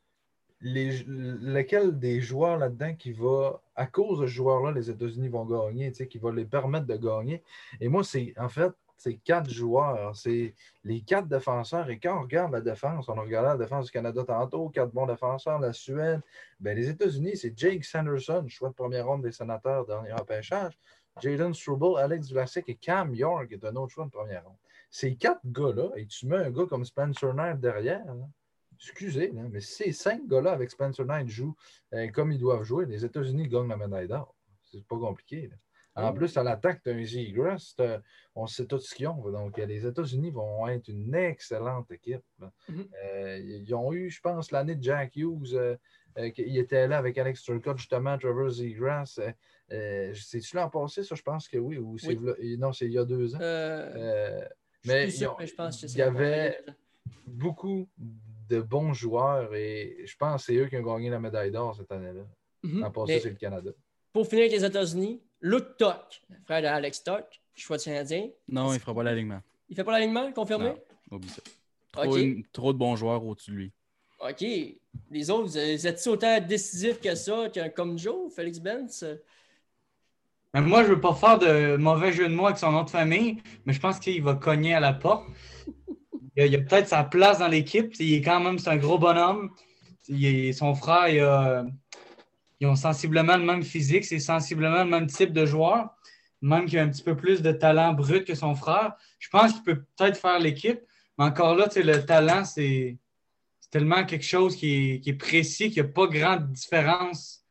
les, 0.62 1.04
lequel 1.08 2.00
des 2.00 2.22
joueurs 2.22 2.58
là-dedans 2.58 2.96
qui 2.96 3.12
va, 3.12 3.62
à 3.76 3.86
cause 3.86 4.20
de 4.20 4.28
ce 4.28 4.32
joueur-là, 4.32 4.72
les 4.72 4.90
États-Unis 4.90 5.30
vont 5.30 5.46
gagner, 5.46 5.92
qui 5.92 6.18
va 6.18 6.32
les 6.32 6.46
permettre 6.46 6.88
de 6.88 6.96
gagner. 6.96 7.44
Et 7.80 7.88
moi, 7.88 8.04
c'est 8.04 8.34
en 8.38 8.50
fait, 8.50 8.72
c'est 8.98 9.16
quatre 9.16 9.50
joueurs. 9.50 10.16
C'est 10.16 10.56
les 10.84 11.02
quatre 11.02 11.28
défenseurs. 11.28 11.90
Et 11.90 12.00
quand 12.00 12.18
on 12.18 12.22
regarde 12.22 12.52
la 12.52 12.62
défense, 12.62 13.10
on 13.10 13.18
a 13.18 13.22
regardé 13.22 13.50
la 13.50 13.58
défense 13.58 13.86
du 13.86 13.92
Canada 13.92 14.24
tantôt, 14.26 14.70
quatre 14.70 14.92
bons 14.92 15.06
défenseurs, 15.06 15.60
la 15.60 15.74
Suède. 15.74 16.22
Ben, 16.60 16.76
les 16.76 16.90
États-Unis, 16.90 17.38
c'est 17.38 17.58
Jake 17.58 17.84
Sanderson, 17.84 18.46
choix 18.48 18.70
de 18.70 18.74
première 18.74 19.08
ronde 19.08 19.22
des 19.22 19.32
sénateurs, 19.32 19.86
dernier 19.86 20.14
repêchage. 20.14 20.80
Jaden 21.22 21.54
Struble, 21.54 21.98
Alex 21.98 22.32
Vlasic 22.32 22.68
et 22.68 22.76
Cam 22.76 23.14
York 23.14 23.48
est 23.52 23.64
un 23.64 23.76
autre 23.76 23.94
choix 23.94 24.06
de 24.06 24.12
première 24.12 24.44
ronde. 24.44 24.58
Ces 24.90 25.16
quatre 25.16 25.42
gars-là, 25.46 25.92
et 25.96 26.06
tu 26.06 26.28
mets 26.28 26.38
un 26.38 26.52
gars 26.52 26.66
comme 26.68 26.84
Spencer 26.84 27.34
Knight 27.34 27.60
derrière, 27.60 28.06
là, 28.06 28.28
excusez, 28.76 29.32
là, 29.32 29.42
mais 29.52 29.62
ces 29.62 29.92
cinq 29.92 30.28
gars-là 30.28 30.52
avec 30.52 30.70
Spencer 30.72 31.06
Knight 31.06 31.28
jouent 31.28 31.56
euh, 31.94 32.08
comme 32.10 32.32
ils 32.32 32.40
doivent 32.40 32.64
jouer, 32.64 32.86
les 32.86 33.04
États-Unis 33.06 33.48
gagnent 33.48 33.70
la 33.70 33.78
médaille 33.78 34.08
d'or. 34.08 34.36
C'est 34.64 34.86
pas 34.86 34.98
compliqué. 34.98 35.48
là. 35.50 35.56
En 35.98 36.12
plus, 36.14 36.36
à 36.36 36.44
l'attaque, 36.44 36.84
tu 36.84 36.90
as 36.90 36.94
un 36.94 37.06
Zegras, 37.06 37.74
t'as- 37.78 38.02
on 38.36 38.48
sait 38.48 38.66
tout 38.66 38.80
ce 38.80 38.94
qu'ils 38.94 39.08
ont. 39.08 39.32
Donc, 39.32 39.58
euh, 39.58 39.66
les 39.66 39.86
États-Unis 39.88 40.30
vont 40.30 40.68
être 40.68 40.90
une 40.90 41.16
excellente 41.16 41.90
équipe. 41.90 42.22
Mhm. 42.68 42.86
Euh, 43.06 43.38
ils 43.40 43.74
ont 43.74 43.94
eu, 43.94 44.10
je 44.10 44.20
pense, 44.20 44.52
l'année 44.52 44.76
de 44.76 44.84
Jack 44.84 45.16
Hughes. 45.16 45.54
euh, 45.54 45.78
euh, 46.18 46.30
qu'il 46.30 46.58
était 46.58 46.88
là 46.88 46.98
avec 46.98 47.18
Alex 47.18 47.42
Turcotte, 47.44 47.78
justement, 47.78 48.18
Trevor 48.18 48.50
euh, 48.50 50.14
C'est-tu 50.14 50.56
l'an 50.56 50.70
passé, 50.70 51.04
ça? 51.04 51.14
Je 51.16 51.22
pense 51.22 51.48
que 51.50 51.58
oui. 51.58 51.78
Ou 51.78 51.98
non, 52.58 52.72
c'est 52.72 52.86
il 52.86 52.94
y 52.94 52.98
a 52.98 53.04
deux 53.06 53.36
ans. 53.36 53.40
Euh, 53.42 54.42
je 54.82 54.90
suis 54.90 54.98
mais 54.98 55.10
sûr, 55.12 55.34
ont- 55.34 55.36
mais 55.40 55.48
je 55.48 55.56
pense 55.56 55.82
que 55.82 55.88
il 55.88 55.98
y 55.98 56.02
avait 56.02 56.58
beaucoup 57.28 57.90
de 58.50 58.62
bons 58.62 58.94
joueurs 58.94 59.54
et 59.56 60.04
je 60.06 60.16
pense 60.18 60.42
que 60.42 60.46
c'est 60.54 60.58
eux 60.60 60.68
qui 60.68 60.78
ont 60.78 60.82
gagné 60.84 61.10
la 61.10 61.20
médaille 61.20 61.52
d'or 61.52 61.76
cette 61.76 61.92
année-là. 61.92 62.24
Passé, 62.90 63.14
Mais 63.14 63.20
c'est 63.20 63.30
le 63.30 63.36
Canada. 63.36 63.72
Pour 64.14 64.26
finir 64.28 64.44
avec 64.46 64.54
les 64.54 64.66
États-Unis, 64.66 65.22
Luke 65.42 65.78
Tuck, 65.78 66.22
frère 66.46 66.62
d'Alex 66.62 67.04
Tuck, 67.04 67.26
choix 67.56 67.78
du 67.78 67.84
Canadien. 67.84 68.30
Non, 68.48 68.72
il 68.72 68.76
ne 68.76 68.80
fera 68.80 68.94
pas 68.96 69.04
l'alignement. 69.04 69.42
Il 69.70 69.76
fait 69.76 69.84
pas 69.84 69.92
l'alignement, 69.92 70.32
confirmé? 70.32 70.70
Non. 70.70 70.78
Oublie 71.12 71.30
ça. 71.30 71.42
Trop, 71.92 72.18
une- 72.18 72.44
trop 72.52 72.74
de 72.74 72.78
bons 72.78 72.96
joueurs 72.96 73.24
au-dessus 73.24 73.52
de 73.52 73.56
lui. 73.56 73.72
OK. 74.20 74.44
Les 75.12 75.30
autres, 75.30 75.44
vous 75.44 75.58
êtes- 75.58 75.80
vous 75.80 75.88
êtes 75.88 76.08
autant 76.08 76.40
décisifs 76.42 77.00
que 77.00 77.14
ça, 77.16 77.50
comme 77.76 77.98
Joe, 78.00 78.34
Félix 78.34 78.60
Benz? 78.60 79.06
Mais 80.54 80.62
moi, 80.62 80.84
je 80.84 80.90
veux 80.90 81.02
pas 81.02 81.14
faire 81.14 81.38
de 81.38 81.76
mauvais 81.76 82.14
jeu 82.14 82.28
de 82.30 82.34
mots 82.34 82.46
avec 82.48 82.58
son 82.58 82.72
nom 82.72 82.84
de 82.84 82.90
famille, 82.90 83.38
mais 83.66 83.74
je 83.74 83.80
pense 83.80 84.00
qu'il 84.00 84.24
va 84.24 84.36
cogner 84.36 84.74
à 84.74 84.80
la 84.80 84.94
porte. 84.94 85.26
Il 86.36 86.56
a, 86.56 86.60
a 86.60 86.62
peut-être 86.62 86.88
sa 86.88 87.04
place 87.04 87.40
dans 87.40 87.48
l'équipe. 87.48 87.94
Il 88.00 88.14
est 88.14 88.22
quand 88.22 88.40
même 88.40 88.58
un 88.66 88.78
gros 88.78 89.00
bonhomme. 89.00 89.52
Il 90.08 90.54
son 90.54 90.76
frère, 90.76 91.08
il 91.08 91.20
ils 92.60 92.68
ont 92.68 92.76
sensiblement 92.76 93.38
le 93.38 93.44
même 93.44 93.64
physique, 93.64 94.06
c'est 94.06 94.20
sensiblement 94.20 94.84
le 94.84 94.90
même 94.90 95.08
type 95.08 95.34
de 95.34 95.46
joueur, 95.46 95.90
même 96.42 96.66
qu'il 96.66 96.80
a 96.80 96.84
un 96.84 96.90
petit 96.90 97.04
peu 97.04 97.16
plus 97.16 97.42
de 97.42 97.52
talent 97.52 97.94
brut 97.94 98.26
que 98.26 98.36
son 98.36 98.56
frère. 98.56 98.94
Je 99.20 99.30
pense 99.30 99.54
qu'il 99.54 99.64
peut 99.64 99.84
peut-être 99.98 100.18
faire 100.18 100.40
l'équipe, 100.40 100.80
mais 101.18 101.26
encore 101.26 101.56
là, 101.56 101.68
le 101.76 102.06
talent, 102.06 102.46
c'est 102.46 102.98
tellement 103.72 104.06
quelque 104.06 104.26
chose 104.26 104.56
qui 104.56 105.02
est, 105.06 105.14
précis, 105.14 105.70
qu'il 105.70 105.84
n'y 105.84 105.90
a 105.90 105.92
pas 105.92 106.08
grande 106.08 106.52
différence 106.52 107.44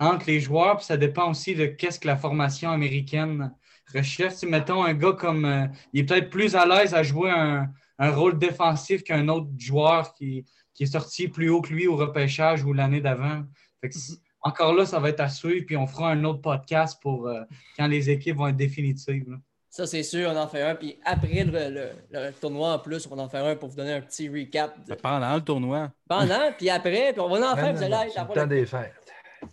entre 0.00 0.26
les 0.26 0.40
joueurs, 0.40 0.76
puis 0.76 0.86
ça 0.86 0.96
dépend 0.96 1.30
aussi 1.30 1.54
de 1.54 1.66
qu'est-ce 1.66 2.00
que 2.00 2.06
la 2.06 2.16
formation 2.16 2.70
américaine 2.70 3.52
recherche. 3.94 4.42
Mettons, 4.42 4.82
un 4.84 4.94
gars 4.94 5.12
comme. 5.12 5.44
euh, 5.44 5.66
il 5.92 6.00
est 6.00 6.04
peut-être 6.04 6.30
plus 6.30 6.54
à 6.54 6.66
l'aise 6.66 6.94
à 6.94 7.02
jouer 7.02 7.30
un, 7.30 7.68
un 7.98 8.10
rôle 8.10 8.38
défensif 8.38 9.02
qu'un 9.02 9.28
autre 9.28 9.48
joueur 9.58 10.12
qui, 10.14 10.44
qui 10.74 10.84
est 10.84 10.92
sorti 10.92 11.28
plus 11.28 11.48
haut 11.50 11.60
que 11.60 11.72
lui 11.72 11.86
au 11.86 11.96
repêchage 11.96 12.64
ou 12.64 12.72
l'année 12.72 13.00
d'avant. 13.00 13.42
Fait 13.80 13.88
que 13.88 13.94
c- 13.96 14.14
Encore 14.42 14.72
là, 14.74 14.86
ça 14.86 14.98
va 15.00 15.08
être 15.08 15.20
à 15.20 15.28
suivre, 15.28 15.66
puis 15.66 15.76
on 15.76 15.86
fera 15.86 16.10
un 16.12 16.22
autre 16.24 16.40
podcast 16.40 17.00
pour 17.02 17.26
euh, 17.28 17.42
quand 17.76 17.86
les 17.88 18.08
équipes 18.10 18.36
vont 18.36 18.48
être 18.48 18.56
définitives. 18.56 19.28
là. 19.30 19.36
Ça, 19.70 19.86
c'est 19.86 20.02
sûr, 20.02 20.30
on 20.32 20.36
en 20.36 20.48
fait 20.48 20.62
un. 20.62 20.74
Puis 20.74 20.98
après 21.04 21.44
le, 21.44 21.68
le- 21.70 21.90
le 22.10 22.32
tournoi, 22.32 22.72
en 22.74 22.78
plus, 22.78 23.06
on 23.10 23.14
va 23.16 23.22
en 23.22 23.28
faire 23.28 23.44
un 23.44 23.54
pour 23.56 23.68
vous 23.68 23.76
donner 23.76 23.92
un 23.94 24.00
petit 24.00 24.28
recap. 24.28 24.82
de- 24.86 24.94
Pendant 24.94 25.34
le 25.34 25.40
tournoi, 25.42 25.92
Pendant, 26.08 26.52
puis 26.56 26.70
après, 26.70 27.12
puis 27.12 27.20
on 27.20 27.28
va 27.28 27.52
en 27.52 27.56
faire, 27.56 27.74
vous 27.74 27.82
allez 27.82 27.94
être 27.94 28.12
C'est 28.12 28.18
à 28.20 28.24
le 28.28 28.34
temps 28.34 28.46
des 28.46 28.64
fêtes. 28.66 28.94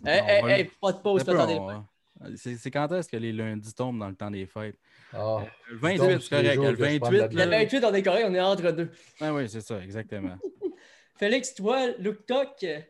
Hey, 0.04 0.20
hey, 0.26 0.42
va- 0.42 0.58
hey, 0.58 0.70
pas 0.80 0.92
de 0.92 0.98
pause, 0.98 1.24
de 1.24 1.32
temps 1.32 1.46
des 1.46 2.34
fêtes. 2.34 2.56
c'est 2.58 2.70
quand 2.70 2.90
est-ce 2.92 3.08
que 3.08 3.16
les 3.16 3.32
lundis 3.32 3.74
tombent 3.74 3.98
dans 3.98 4.08
le 4.08 4.14
temps 4.16 4.30
des 4.30 4.46
fêtes? 4.46 4.78
Ah, 5.16 5.44
Le 5.68 5.78
Donc, 5.78 5.82
28, 6.10 6.20
c'est 6.20 6.28
correct. 6.30 6.56
Le 6.56 6.76
que 6.76 6.84
je 6.92 6.98
prends 6.98 7.10
28, 7.10 7.10
de 7.10 7.18
la 7.18 7.26
Le 7.26 7.28
bière. 7.28 7.46
là... 7.48 7.58
28, 7.58 7.84
on 7.84 7.94
est 7.94 8.02
correct, 8.02 8.24
on 8.28 8.34
est 8.34 8.40
entre 8.40 8.70
deux. 8.72 8.90
Ah 9.20 9.34
oui, 9.34 9.48
c'est 9.48 9.60
ça, 9.60 9.82
exactement. 9.82 10.36
Félix, 11.16 11.54
toi, 11.54 11.86
Luke 11.98 12.26
Tuck, 12.26 12.62
euh, 12.64 12.80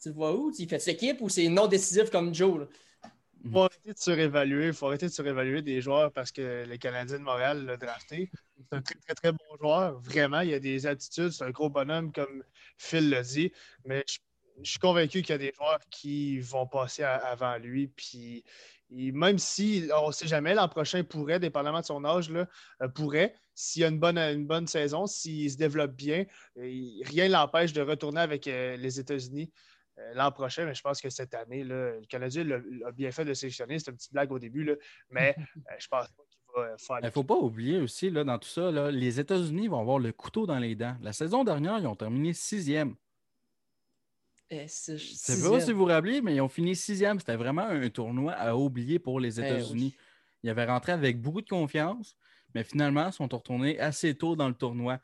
tu 0.00 0.08
le 0.08 0.14
vois 0.14 0.34
où? 0.34 0.50
Il 0.58 0.68
fait 0.68 0.88
équipe 0.88 1.20
ou 1.20 1.28
c'est 1.28 1.48
non 1.48 1.66
décisif 1.66 2.10
comme 2.10 2.34
Joe? 2.34 2.60
là? 2.60 2.66
Il 3.44 3.50
faut 3.50 3.60
arrêter 3.64 3.92
de 3.92 3.98
surévaluer. 3.98 4.72
faut 4.72 4.86
arrêter 4.86 5.06
de 5.06 5.12
surévaluer 5.12 5.60
des 5.60 5.82
joueurs 5.82 6.10
parce 6.10 6.32
que 6.32 6.64
le 6.66 6.76
Canadien 6.78 7.18
de 7.18 7.22
Montréal 7.24 7.66
l'a 7.66 7.76
drafté. 7.76 8.30
C'est 8.56 8.76
un 8.76 8.80
très, 8.80 8.94
très, 8.94 9.14
très 9.14 9.32
bon 9.32 9.56
joueur. 9.60 10.00
Vraiment, 10.00 10.40
il 10.40 10.54
a 10.54 10.58
des 10.60 10.86
attitudes. 10.86 11.28
C'est 11.28 11.44
un 11.44 11.50
gros 11.50 11.68
bonhomme, 11.68 12.10
comme 12.10 12.42
Phil 12.78 13.10
l'a 13.10 13.20
dit. 13.22 13.52
Mais 13.84 14.02
je, 14.08 14.16
je 14.62 14.70
suis 14.70 14.78
convaincu 14.78 15.20
qu'il 15.20 15.28
y 15.30 15.32
a 15.34 15.38
des 15.38 15.52
joueurs 15.54 15.80
qui 15.90 16.40
vont 16.40 16.66
passer 16.66 17.02
à- 17.02 17.16
avant 17.16 17.58
lui. 17.58 17.88
Puis, 17.88 18.44
il- 18.94 19.12
même 19.14 19.38
si, 19.38 19.88
on 19.96 20.08
ne 20.08 20.12
sait 20.12 20.26
jamais, 20.26 20.54
l'an 20.54 20.68
prochain 20.68 21.02
pourrait, 21.04 21.40
dépendamment 21.40 21.80
de 21.80 21.84
son 21.84 22.04
âge, 22.04 22.30
là, 22.30 22.46
euh, 22.82 22.88
pourrait, 22.88 23.34
s'il 23.54 23.84
a 23.84 23.88
une 23.88 23.98
bonne, 23.98 24.18
une 24.18 24.46
bonne 24.46 24.66
saison, 24.66 25.06
s'il 25.06 25.50
se 25.50 25.56
développe 25.56 25.92
bien, 25.92 26.24
rien 26.56 27.28
ne 27.28 27.32
l'empêche 27.32 27.72
de 27.72 27.82
retourner 27.82 28.20
avec 28.20 28.46
euh, 28.48 28.76
les 28.76 28.98
États-Unis 29.00 29.52
euh, 29.98 30.12
l'an 30.14 30.32
prochain, 30.32 30.64
mais 30.64 30.74
je 30.74 30.82
pense 30.82 31.00
que 31.00 31.08
cette 31.08 31.34
année, 31.34 31.62
là, 31.62 31.92
le 32.00 32.06
Canadien 32.08 32.42
l'a 32.44 32.58
l'a 32.58 32.90
bien 32.90 33.12
fait 33.12 33.24
de 33.24 33.32
sélectionner. 33.32 33.78
C'était 33.78 33.92
une 33.92 33.96
petite 33.96 34.12
blague 34.12 34.32
au 34.32 34.40
début, 34.40 34.64
là, 34.64 34.74
mais 35.10 35.36
je 35.78 35.86
pense 35.88 36.08
pas 36.08 36.22
qu'il 36.28 36.40
va 36.56 36.76
faire 36.78 36.98
Il 37.00 37.06
ne 37.06 37.10
faut 37.10 37.22
pas 37.22 37.36
oublier 37.36 37.78
aussi, 37.78 38.10
là, 38.10 38.24
dans 38.24 38.38
tout 38.38 38.48
ça, 38.48 38.70
les 38.90 39.20
États-Unis 39.20 39.68
vont 39.68 39.80
avoir 39.80 40.00
le 40.00 40.12
couteau 40.12 40.46
dans 40.46 40.58
les 40.58 40.74
dents. 40.74 40.96
La 41.00 41.12
saison 41.12 41.44
dernière, 41.44 41.78
ils 41.78 41.86
ont 41.86 41.94
terminé 41.94 42.32
sixième. 42.32 42.96
C'est- 44.68 44.96
Je 44.98 45.04
ne 45.04 45.08
sais 45.16 45.32
sixième. 45.32 45.50
pas 45.52 45.60
si 45.60 45.72
vous 45.72 45.78
vous 45.78 45.84
rappelez, 45.86 46.20
mais 46.20 46.34
ils 46.36 46.40
ont 46.40 46.48
fini 46.48 46.74
sixième. 46.76 47.18
C'était 47.18 47.36
vraiment 47.36 47.66
un 47.66 47.88
tournoi 47.90 48.32
à 48.32 48.56
oublier 48.56 48.98
pour 48.98 49.20
les 49.20 49.38
Eh 49.40 49.44
États-Unis. 49.44 49.94
oui. 49.96 50.04
Ils 50.42 50.50
avaient 50.50 50.66
rentré 50.66 50.92
avec 50.92 51.20
beaucoup 51.20 51.40
de 51.42 51.48
confiance. 51.48 52.16
mais 52.56 52.62
finalement, 52.62 53.08
ils 53.08 53.12
sont 53.12 53.26
retournés 53.26 53.80
assez 53.80 54.14
tôt 54.14 54.36
dans 54.36 54.46
le 54.46 54.54
tournoi. 54.54 55.00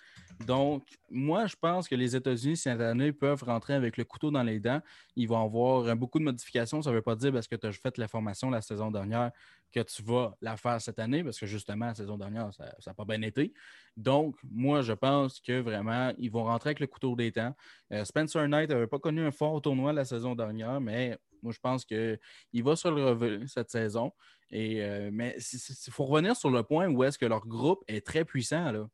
Donc, 0.46 0.86
moi, 1.10 1.46
je 1.48 1.56
pense 1.60 1.88
que 1.88 1.96
les 1.96 2.14
États-Unis, 2.14 2.56
cette 2.56 2.80
année, 2.80 3.12
peuvent 3.12 3.42
rentrer 3.42 3.74
avec 3.74 3.96
le 3.96 4.04
couteau 4.04 4.30
dans 4.30 4.44
les 4.44 4.60
dents. 4.60 4.80
Ils 5.16 5.26
vont 5.26 5.42
avoir 5.44 5.96
beaucoup 5.96 6.20
de 6.20 6.24
modifications. 6.24 6.80
Ça 6.80 6.90
ne 6.90 6.94
veut 6.94 7.02
pas 7.02 7.16
dire 7.16 7.32
parce 7.32 7.48
que 7.48 7.56
tu 7.56 7.66
as 7.66 7.72
fait 7.72 7.98
la 7.98 8.06
formation 8.06 8.50
la 8.50 8.60
saison 8.62 8.92
dernière 8.92 9.32
que 9.72 9.80
tu 9.80 10.02
vas 10.02 10.34
la 10.40 10.56
faire 10.56 10.80
cette 10.80 10.98
année, 10.98 11.22
parce 11.22 11.38
que 11.38 11.46
justement, 11.46 11.86
la 11.86 11.94
saison 11.94 12.16
dernière, 12.16 12.52
ça 12.52 12.72
n'a 12.86 12.94
pas 12.94 13.04
bien 13.04 13.22
été. 13.22 13.52
Donc, 13.96 14.36
moi, 14.42 14.82
je 14.82 14.92
pense 14.92 15.40
que 15.40 15.60
vraiment, 15.60 16.12
ils 16.18 16.30
vont 16.30 16.44
rentrer 16.44 16.70
avec 16.70 16.80
le 16.80 16.86
couteau 16.86 17.14
des 17.16 17.32
temps. 17.32 17.54
Euh, 17.92 18.04
Spencer 18.04 18.46
Knight 18.48 18.70
n'avait 18.70 18.86
pas 18.86 18.98
connu 18.98 19.22
un 19.22 19.30
fort 19.30 19.60
tournoi 19.60 19.92
la 19.92 20.04
saison 20.04 20.34
dernière, 20.34 20.80
mais 20.80 21.18
moi, 21.42 21.52
je 21.52 21.58
pense 21.58 21.84
qu'il 21.84 22.18
va 22.54 22.76
se 22.76 22.88
le 22.88 23.04
relever 23.04 23.46
cette 23.46 23.70
saison. 23.70 24.12
Et, 24.50 24.82
euh, 24.82 25.10
mais 25.12 25.36
il 25.38 25.92
faut 25.92 26.04
revenir 26.04 26.36
sur 26.36 26.50
le 26.50 26.62
point 26.62 26.88
où 26.88 27.04
est-ce 27.04 27.18
que 27.18 27.26
leur 27.26 27.46
groupe 27.46 27.84
est 27.86 28.04
très 28.04 28.24
puissant. 28.24 28.72
Là. 28.72 28.88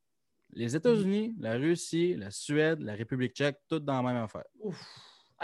Les 0.52 0.76
États-Unis, 0.76 1.34
la 1.38 1.54
Russie, 1.54 2.14
la 2.14 2.30
Suède, 2.30 2.80
la 2.80 2.94
République 2.94 3.34
tchèque, 3.34 3.58
toutes 3.68 3.84
dans 3.84 4.02
la 4.02 4.12
même 4.12 4.22
affaire. 4.22 4.44
Ouf. 4.60 4.80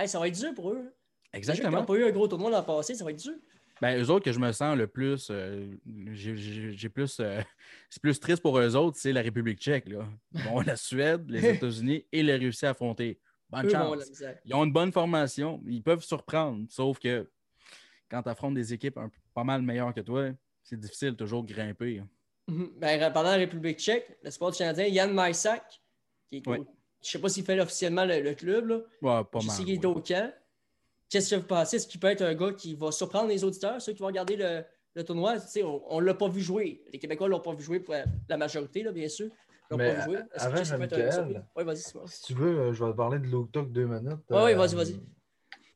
ça 0.07 0.19
va 0.19 0.29
être 0.29 0.39
dur 0.39 0.55
pour 0.55 0.71
eux. 0.71 0.95
Exactement. 1.33 1.71
Ils 1.71 1.81
n'ont 1.81 1.87
pas 1.87 1.95
eu 1.95 2.05
un 2.05 2.11
gros 2.11 2.29
tournoi 2.29 2.51
l'an 2.51 2.63
passé, 2.63 2.95
ça 2.95 3.05
va 3.05 3.11
être 3.11 3.23
dur. 3.23 3.35
Ben, 3.83 4.01
eux 4.01 4.11
autres 4.11 4.25
que 4.25 4.31
je 4.31 4.39
me 4.39 4.53
sens 4.53 4.77
le 4.77 4.87
plus, 4.87 5.27
euh, 5.33 5.67
j'ai 6.13 6.89
plus, 6.89 7.19
euh, 7.19 7.43
c'est 7.91 8.01
plus 8.01 8.21
triste 8.21 8.41
pour 8.41 8.57
eux 8.57 8.77
autres, 8.77 8.97
c'est 8.97 9.13
la 9.13 9.23
République 9.23 9.59
tchèque. 9.59 9.89
Là. 9.89 10.07
Bon, 10.45 10.61
la 10.61 10.77
Suède, 10.77 11.29
les 11.29 11.45
États-Unis 11.57 12.07
et 12.13 12.23
la 12.23 12.37
Russie 12.37 12.65
à 12.65 12.71
affronter. 12.71 13.19
Bonne 13.51 13.69
chance. 13.69 14.23
Ils 14.45 14.55
ont 14.55 14.63
une 14.63 14.73
bonne 14.73 14.93
formation, 14.93 15.61
ils 15.67 15.83
peuvent 15.83 16.05
surprendre, 16.05 16.65
sauf 16.71 17.01
que 17.01 17.29
quand 18.09 18.23
tu 18.23 18.29
affrontes 18.29 18.55
des 18.55 18.73
équipes 18.73 19.01
pas 19.35 19.43
mal 19.43 19.63
meilleures 19.63 19.93
que 19.93 20.01
toi, 20.01 20.31
c'est 20.63 20.79
difficile 20.79 21.17
toujours 21.17 21.45
grimper. 21.45 22.05
Mhm. 22.47 22.75
Ben, 22.77 23.13
pendant 23.13 23.31
la 23.31 23.37
République 23.37 23.81
tchèque, 23.81 24.17
le 24.23 24.31
sport 24.31 24.57
canadien, 24.57 24.87
Yann 24.87 25.13
Maïsak, 25.13 25.83
qui 26.31 26.37
est 26.37 26.43
je 26.47 26.51
ne 26.53 26.65
sais 27.03 27.19
pas 27.19 27.29
s'il 27.29 27.45
fait 27.45 27.59
officiellement 27.59 28.05
le, 28.05 28.33
club, 28.35 28.69
là. 28.69 28.77
Ouais, 29.03 29.25
pas 29.25 29.41
je 29.41 29.47
mal, 29.49 29.57
sais 29.57 29.65
qu'il 29.65 29.75
est 29.75 29.85
au 29.85 30.01
camp. 30.01 30.33
Qu'est-ce 31.13 31.35
que 31.35 31.41
vous 31.41 31.47
pensez? 31.47 31.77
Est-ce 31.77 31.87
qu'il 31.87 32.01
peut 32.01 32.07
être 32.07 32.23
un 32.23 32.35
gars 32.35 32.53
qui 32.53 32.75
va 32.75 32.91
surprendre 32.91 33.29
les 33.29 33.45
auditeurs, 33.45 33.83
ceux 33.83 33.93
qui 33.93 33.99
vont 33.99 34.07
regarder 34.07 34.35
le, 34.95 35.05
tournoi? 35.05 35.35
on 35.91 36.01
ne 36.01 36.07
l'a 36.07 36.15
pas 36.15 36.29
vu 36.29 36.41
jouer. 36.41 36.83
Les 36.91 36.99
Québécois 36.99 37.27
ne 37.27 37.33
l'ont 37.33 37.41
pas 37.41 37.53
vu 37.53 37.63
jouer 37.63 37.81
pour 37.81 37.95
la 38.31 38.37
majorité, 38.39 38.83
là, 38.83 38.93
bien 38.93 39.11
sûr. 39.11 39.29
Mais 39.77 39.95
pas 39.95 40.07
vu 40.07 40.13
jouer. 40.13 40.19
Avant, 40.37 40.65
si 42.07 42.23
tu 42.23 42.33
veux, 42.33 42.59
euh, 42.59 42.73
je 42.73 42.83
vais 42.83 42.93
te 42.93 42.97
parler 42.97 43.19
de 43.19 43.27
Luke 43.27 43.53
Talk 43.53 43.71
deux 43.71 43.85
minutes. 43.85 44.21
Oui, 44.31 44.55
vas-y, 44.55 44.75
vas-y. 44.75 45.01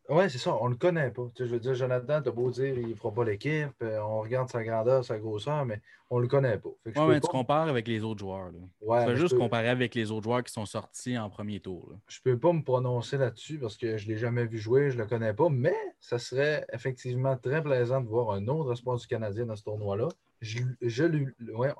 Oui, 0.08 0.30
c'est 0.30 0.38
ça, 0.38 0.56
on 0.60 0.68
le 0.68 0.76
connaît 0.76 1.10
pas. 1.10 1.28
je 1.38 1.44
veux 1.44 1.58
dire, 1.58 1.74
Jonathan, 1.74 2.22
t'as 2.22 2.30
beau 2.30 2.50
dire 2.50 2.78
il 2.78 2.90
ne 2.90 2.94
fera 2.94 3.12
pas 3.12 3.24
l'équipe, 3.24 3.72
euh, 3.82 3.98
on 4.00 4.20
regarde 4.20 4.48
sa 4.48 4.62
grandeur, 4.62 5.04
sa 5.04 5.18
grosseur, 5.18 5.64
mais 5.64 5.80
on 6.10 6.20
le 6.20 6.28
connaît 6.28 6.58
pas. 6.58 6.68
Oui, 6.84 6.92
mais 7.08 7.20
tu 7.20 7.26
compares 7.26 7.68
avec 7.68 7.88
les 7.88 8.04
autres 8.04 8.20
joueurs. 8.20 8.52
Là. 8.52 8.58
Ouais, 8.80 9.00
tu 9.00 9.06
peux 9.06 9.16
juste 9.16 9.36
comparer 9.36 9.68
avec 9.68 9.94
les 9.96 10.12
autres 10.12 10.22
joueurs 10.22 10.44
qui 10.44 10.52
sont 10.52 10.66
sortis 10.66 11.18
en 11.18 11.28
premier 11.28 11.58
tour. 11.58 11.88
Là. 11.90 11.96
Je 12.06 12.20
peux 12.20 12.38
pas 12.38 12.52
me 12.52 12.62
prononcer 12.62 13.18
là-dessus 13.18 13.58
parce 13.58 13.76
que 13.76 13.96
je 13.96 14.06
ne 14.06 14.12
l'ai 14.12 14.18
jamais 14.18 14.46
vu 14.46 14.58
jouer, 14.58 14.90
je 14.90 14.96
ne 14.96 15.02
le 15.02 15.08
connais 15.08 15.34
pas, 15.34 15.48
mais 15.48 15.74
ça 16.00 16.18
serait 16.18 16.64
effectivement 16.72 17.36
très 17.36 17.60
plaisant 17.62 18.00
de 18.00 18.06
voir 18.06 18.30
un 18.30 18.46
autre 18.46 18.72
espoir 18.72 18.96
du 18.98 19.06
Canadien 19.08 19.46
dans 19.46 19.56
ce 19.56 19.64
tournoi-là. 19.64 20.08
Je, 20.40 20.60
je, 20.82 21.04
lui, 21.04 21.26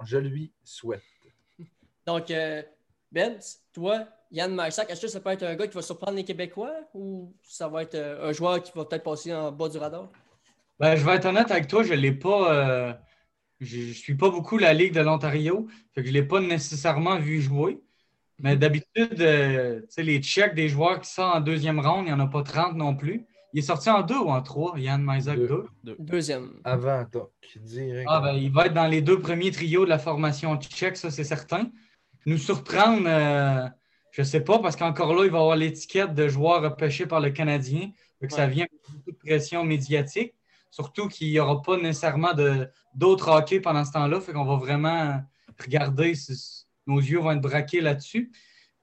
je 0.05 0.19
lui 0.19 0.53
souhaite. 0.65 1.03
Donc, 2.07 2.31
euh, 2.31 2.63
Ben, 3.13 3.39
toi, 3.73 4.05
Yann 4.31 4.55
Marsac, 4.55 4.91
est-ce 4.91 5.03
que 5.03 5.09
ça 5.09 5.21
peut 5.21 5.31
être 5.31 5.45
un 5.45 5.55
gars 5.55 5.67
qui 5.67 5.75
va 5.75 5.83
surprendre 5.83 6.17
les 6.17 6.25
Québécois 6.25 6.75
ou 6.95 7.35
ça 7.43 7.69
va 7.69 7.83
être 7.83 7.95
euh, 7.95 8.29
un 8.29 8.33
joueur 8.33 8.63
qui 8.63 8.73
va 8.75 8.85
peut-être 8.85 9.05
passer 9.05 9.33
en 9.33 9.53
bas 9.53 9.69
du 9.69 9.79
radar? 9.79 10.11
Ben, 10.79 10.97
je 10.97 11.05
vais 11.05 11.15
être 11.15 11.27
honnête 11.27 11.51
avec 11.51 11.69
toi, 11.69 11.83
je 11.83 11.95
ne 11.95 11.99
l'ai 11.99 12.13
pas. 12.13 12.53
Euh, 12.53 12.93
je 13.61 13.89
ne 13.89 13.93
suis 13.93 14.15
pas 14.15 14.29
beaucoup 14.29 14.59
la 14.59 14.75
Ligue 14.75 14.93
de 14.93 15.01
l'Ontario, 15.01 15.67
je 15.97 16.03
ne 16.03 16.09
l'ai 16.09 16.23
pas 16.23 16.41
nécessairement 16.41 17.19
vu 17.19 17.41
jouer. 17.41 17.81
Mais 18.39 18.55
mhm. 18.55 18.59
d'habitude, 18.59 19.21
euh, 19.21 19.81
les 19.97 20.19
Tchèques 20.21 20.55
des 20.55 20.69
joueurs 20.69 21.01
qui 21.01 21.11
sont 21.11 21.23
en 21.23 21.41
deuxième 21.41 21.81
ronde, 21.81 22.05
il 22.07 22.09
n'y 22.09 22.13
en 22.13 22.21
a 22.21 22.27
pas 22.27 22.43
30 22.43 22.77
non 22.77 22.95
plus. 22.95 23.25
Il 23.53 23.61
est 23.61 23.63
sorti 23.63 23.89
en 23.89 24.03
deux 24.03 24.19
ou 24.19 24.29
en 24.29 24.43
trois, 24.43 24.79
Yann 24.79 25.03
Maizak 25.03 25.39
2? 25.39 25.65
Deuxième. 25.99 26.61
Avant, 26.65 27.07
toi, 27.11 27.31
Ah, 28.07 28.21
ben, 28.21 28.35
il 28.35 28.53
va 28.53 28.67
être 28.67 28.75
dans 28.75 28.87
les 28.87 29.01
deux 29.01 29.19
premiers 29.19 29.51
trios 29.51 29.87
de 29.87 29.89
la 29.89 29.99
formation 29.99 30.57
tchèque, 30.59 30.99
ça 30.99 31.11
c'est 31.11 31.25
certain. 31.25 31.71
Nous 32.27 32.39
surprendre, 32.39 33.09
je 34.11 34.21
ne 34.21 34.27
sais 34.27 34.41
pas, 34.41 34.59
parce 34.59 34.77
qu'encore 34.77 35.15
là, 35.15 35.25
il 35.25 35.31
va 35.31 35.39
avoir 35.39 35.57
l'étiquette 35.57 36.15
de 36.15 36.29
joueur 36.29 36.63
repêché 36.63 37.07
par 37.07 37.21
le 37.21 37.31
Canadien. 37.31 37.91
Donc, 38.21 38.33
Ça 38.33 38.47
vient 38.47 38.67
avec 38.71 38.81
beaucoup 38.89 39.13
de 39.13 39.17
pression 39.17 39.65
médiatique. 39.65 40.35
Surtout 40.71 41.09
qu'il 41.09 41.31
n'y 41.31 41.39
aura 41.39 41.63
pas 41.63 41.77
nécessairement 41.77 42.33
d'autres 42.95 43.31
hockey 43.31 43.61
pendant 43.61 43.85
ce 43.85 43.93
temps-là. 43.93 44.21
Fait 44.21 44.33
qu'on 44.33 44.45
va 44.45 44.57
vraiment 44.57 45.23
regarder. 45.63 46.13
nos 46.87 46.99
yeux 46.99 47.19
vont 47.19 47.33
être 47.33 47.41
braqués 47.41 47.81
là-dessus. 47.81 48.31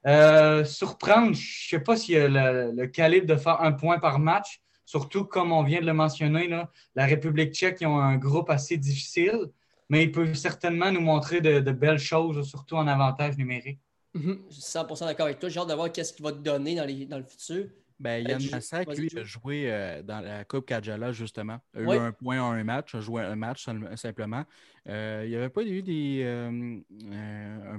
Euh, 0.05 0.65
surprendre, 0.65 1.33
je 1.33 1.75
ne 1.75 1.79
sais 1.79 1.83
pas 1.83 1.95
s'il 1.95 2.15
y 2.15 2.17
a 2.17 2.27
le, 2.27 2.87
calibre 2.87 3.27
de 3.27 3.35
faire 3.35 3.61
un 3.61 3.71
point 3.71 3.99
par 3.99 4.19
match. 4.19 4.61
Surtout, 4.85 5.23
comme 5.25 5.51
on 5.51 5.63
vient 5.63 5.81
de 5.81 5.85
le 5.85 5.93
mentionner, 5.93 6.49
la 6.95 7.05
République 7.05 7.53
tchèque, 7.53 7.77
ils 7.81 7.87
ont 7.87 7.99
un 7.99 8.17
groupe 8.17 8.49
assez 8.49 8.77
difficile, 8.77 9.49
mais 9.93 10.05
ils 10.05 10.11
peuvent 10.11 10.33
certainement 10.33 10.91
nous 10.91 11.01
montrer 11.01 11.39
de 11.39 11.71
belles 11.71 11.99
choses, 11.99 12.49
surtout 12.49 12.75
en 12.77 12.87
avantage 12.87 13.37
numérique. 13.37 13.79
Je 14.15 14.19
suis 14.49 14.61
100% 14.61 15.05
d'accord 15.05 15.27
avec 15.27 15.37
toi. 15.37 15.49
J'ai 15.49 15.59
hâte 15.59 15.69
de 15.69 15.73
voir 15.75 15.91
qu'est-ce 15.91 16.13
qu'il 16.13 16.25
va 16.25 16.31
te 16.31 16.37
donner 16.37 16.73
dans, 16.75 16.85
les, 16.85 17.05
dans 17.05 17.17
le 17.19 17.23
futur. 17.23 17.65
Ben, 17.99 18.27
Yann 18.27 18.41
Massac, 18.51 18.89
lui, 18.97 19.09
a 19.15 19.23
joué 19.23 19.71
euh, 19.71 20.01
dans 20.01 20.19
la 20.19 20.43
Coupe 20.45 20.65
Kajala, 20.65 21.11
justement. 21.11 21.59
Il 21.75 21.87
a 21.91 21.95
eu 21.95 21.99
un 21.99 22.11
point 22.11 22.41
en 22.41 22.53
un 22.53 22.63
match, 22.63 22.95
a 22.95 23.01
joué 23.01 23.21
un 23.21 23.35
match 23.35 23.67
simplement. 23.95 24.43
Euh, 24.89 25.21
il 25.25 25.29
n'y 25.29 25.35
avait 25.35 25.49
pas 25.49 25.61
eu 25.61 25.83
des, 25.83 26.21
euh, 26.23 26.79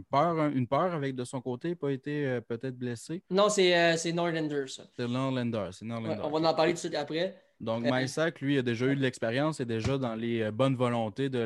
peur, 0.09 0.47
une 0.47 0.69
peur 0.69 0.95
avec 0.95 1.17
de 1.17 1.25
son 1.25 1.41
côté, 1.41 1.75
pas 1.75 1.91
été 1.91 2.41
peut-être 2.49 2.79
blessé? 2.79 3.25
Non, 3.29 3.49
c'est 3.49 4.13
Norlander, 4.13 4.69
ça. 4.69 4.85
C'est 4.97 5.09
Norlander, 5.09 5.69
c'est 5.73 5.85
on 5.91 6.31
va 6.31 6.49
en 6.49 6.55
parler 6.55 6.73
tout 6.73 6.77
de 6.77 6.79
suite 6.79 6.95
après. 6.95 7.44
Donc, 7.65 7.85
Maïsak, 7.85 8.41
lui, 8.41 8.59
a 8.59 8.63
déjà 8.63 8.87
eu 8.87 8.95
de 8.95 9.01
l'expérience 9.01 9.59
et 9.59 9.65
déjà 9.65 9.97
dans 9.97 10.15
les 10.15 10.43
euh, 10.43 10.51
bonnes 10.51 10.77
volontés 10.77 11.31
de 11.31 11.41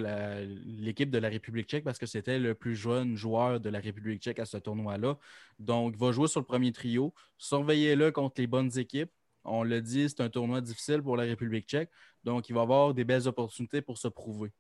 l'équipe 0.66 1.11
de 1.11 1.19
la 1.19 1.29
République 1.29 1.69
tchèque 1.69 1.85
parce 1.85 1.99
que 1.99 2.07
c'était 2.07 2.39
le 2.39 2.55
plus 2.55 2.75
jeune 2.75 3.16
joueur 3.16 3.61
de 3.61 3.71
la 3.71 3.79
République 3.79 4.21
tchèque 4.21 4.41
à 4.41 4.45
ce 4.45 4.57
tournoi-là. 4.57 5.16
Donc, 5.59 5.95
il 5.95 5.99
va 5.99 6.11
jouer 6.11 6.27
sur 6.27 6.41
le 6.41 6.47
premier 6.47 6.73
trio. 6.73 7.14
Surveillez-le 7.39 8.11
contre 8.11 8.41
les 8.41 8.49
bonnes 8.49 8.77
équipes. 8.79 9.12
On 9.45 9.62
le 9.62 9.81
dit, 9.81 10.09
c'est 10.09 10.21
un 10.21 10.29
tournoi 10.29 10.61
difficile 10.61 11.03
pour 11.03 11.16
la 11.16 11.23
République 11.23 11.66
tchèque. 11.66 11.91
Donc, 12.25 12.49
il 12.49 12.55
va 12.55 12.62
avoir 12.62 12.93
des 12.95 13.05
belles 13.05 13.29
opportunités 13.29 13.81
pour 13.81 13.97
se 13.97 14.09
prouver. 14.09 14.51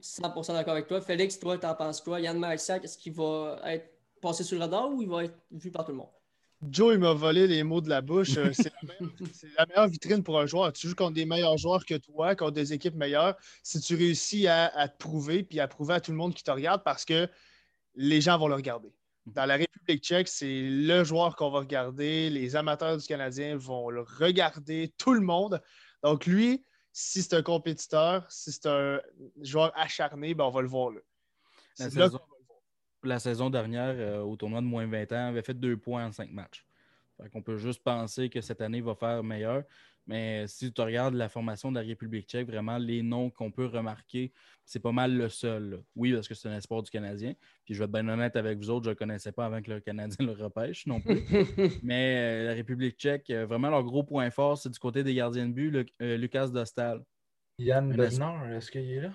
100% 0.00 0.52
d'accord 0.52 0.74
avec 0.74 0.88
toi. 0.88 1.00
Félix, 1.00 1.38
toi, 1.38 1.58
t'en 1.58 1.74
penses 1.74 2.00
quoi? 2.00 2.20
Yann 2.20 2.38
Maïsak, 2.38 2.84
est-ce 2.84 2.98
qu'il 2.98 3.12
va 3.12 3.60
être 3.64 3.88
passé 4.20 4.42
sur 4.42 4.56
le 4.56 4.62
radar 4.62 4.90
ou 4.92 5.00
il 5.00 5.08
va 5.08 5.24
être 5.24 5.38
vu 5.50 5.70
par 5.70 5.84
tout 5.84 5.92
le 5.92 5.98
monde? 5.98 6.10
Joe, 6.70 6.94
il 6.94 7.00
m'a 7.00 7.12
volé 7.12 7.46
les 7.46 7.62
mots 7.64 7.80
de 7.80 7.88
la 7.88 8.00
bouche. 8.00 8.36
Euh, 8.36 8.52
c'est 8.52 8.72
la, 9.58 9.66
meilleure 9.66 9.88
vitrine 9.88 10.22
pour 10.22 10.38
un 10.38 10.46
joueur. 10.46 10.72
Tu 10.72 10.88
joues 10.88 10.94
contre 10.94 11.14
des 11.14 11.24
meilleurs 11.24 11.58
joueurs 11.58 11.84
que 11.84 11.94
toi, 11.94 12.36
contre 12.36 12.52
des 12.52 12.72
équipes 12.72 12.94
meilleures. 12.94 13.36
Si 13.62 13.80
tu 13.80 13.96
réussis 13.96 14.46
à, 14.46 14.88
te 14.88 14.96
prouver, 14.96 15.42
puis 15.42 15.60
à 15.60 15.66
prouver 15.66 15.94
à 15.94 16.00
tout 16.00 16.12
le 16.12 16.16
monde 16.16 16.34
qui 16.34 16.44
te 16.44 16.50
regarde, 16.50 16.82
parce 16.84 17.04
que 17.04 17.28
les 17.94 18.20
gens 18.20 18.38
vont 18.38 18.48
le 18.48 18.54
regarder. 18.54 18.92
Dans 19.26 19.44
la 19.44 19.56
République 19.56 20.02
tchèque, 20.02 20.28
c'est 20.28 20.62
le 20.62 21.04
joueur 21.04 21.36
qu'on 21.36 21.50
va 21.50 21.60
regarder. 21.60 22.30
Les 22.30 22.56
amateurs 22.56 22.96
du 22.96 23.06
Canadien 23.06 23.56
vont 23.56 23.90
le 23.90 24.02
regarder, 24.02 24.92
tout 24.98 25.14
le 25.14 25.20
monde. 25.20 25.60
Donc, 26.02 26.26
lui, 26.26 26.64
si 26.92 27.22
c'est 27.22 27.34
un 27.34 27.42
compétiteur, 27.42 28.26
si 28.30 28.52
c'est 28.52 28.66
un 28.66 29.00
joueur 29.40 29.72
acharné, 29.76 30.34
ben 30.34 30.44
on 30.44 30.50
va 30.50 30.62
le 30.62 30.68
voir 30.68 30.90
là. 30.90 31.00
là 31.78 32.08
la 33.04 33.18
saison 33.18 33.50
dernière, 33.50 33.94
euh, 33.96 34.20
au 34.20 34.36
tournoi 34.36 34.60
de 34.60 34.66
moins 34.66 34.86
20 34.86 35.12
ans, 35.12 35.28
avait 35.28 35.42
fait 35.42 35.54
deux 35.54 35.76
points 35.76 36.06
en 36.06 36.12
cinq 36.12 36.30
matchs. 36.30 36.64
On 37.18 37.28
qu'on 37.28 37.42
peut 37.42 37.56
juste 37.56 37.82
penser 37.82 38.28
que 38.28 38.40
cette 38.40 38.60
année 38.60 38.80
va 38.80 38.94
faire 38.94 39.22
meilleur. 39.22 39.62
Mais 40.06 40.46
si 40.48 40.72
tu 40.72 40.80
regardes 40.80 41.14
la 41.14 41.28
formation 41.28 41.70
de 41.70 41.78
la 41.78 41.86
République 41.86 42.26
tchèque, 42.26 42.48
vraiment, 42.48 42.76
les 42.78 43.02
noms 43.02 43.30
qu'on 43.30 43.52
peut 43.52 43.66
remarquer, 43.66 44.32
c'est 44.64 44.80
pas 44.80 44.90
mal 44.90 45.16
le 45.16 45.28
seul. 45.28 45.80
Oui, 45.94 46.12
parce 46.12 46.26
que 46.26 46.34
c'est 46.34 46.48
un 46.48 46.56
espoir 46.56 46.82
du 46.82 46.90
Canadien. 46.90 47.34
Puis 47.64 47.74
je 47.74 47.78
vais 47.78 47.84
être 47.84 47.92
bien 47.92 48.08
honnête 48.08 48.34
avec 48.34 48.58
vous 48.58 48.70
autres, 48.70 48.84
je 48.84 48.90
ne 48.90 48.94
le 48.94 48.98
connaissais 48.98 49.30
pas 49.30 49.46
avant 49.46 49.62
que 49.62 49.70
le 49.70 49.80
Canadien 49.80 50.26
le 50.26 50.32
repêche 50.32 50.86
non 50.86 51.00
plus. 51.00 51.22
Mais 51.84 52.16
euh, 52.16 52.46
la 52.48 52.54
République 52.54 52.96
tchèque, 52.96 53.30
euh, 53.30 53.46
vraiment, 53.46 53.70
leur 53.70 53.84
gros 53.84 54.02
point 54.02 54.30
fort, 54.30 54.58
c'est 54.58 54.70
du 54.70 54.78
côté 54.78 55.04
des 55.04 55.14
gardiens 55.14 55.46
de 55.46 55.52
but, 55.52 55.92
Lucas 56.00 56.48
Dostal. 56.48 57.04
Yann 57.58 57.92
Bednar, 57.94 58.50
est-ce 58.50 58.70
qu'il 58.70 58.90
est 58.90 59.00
là? 59.02 59.12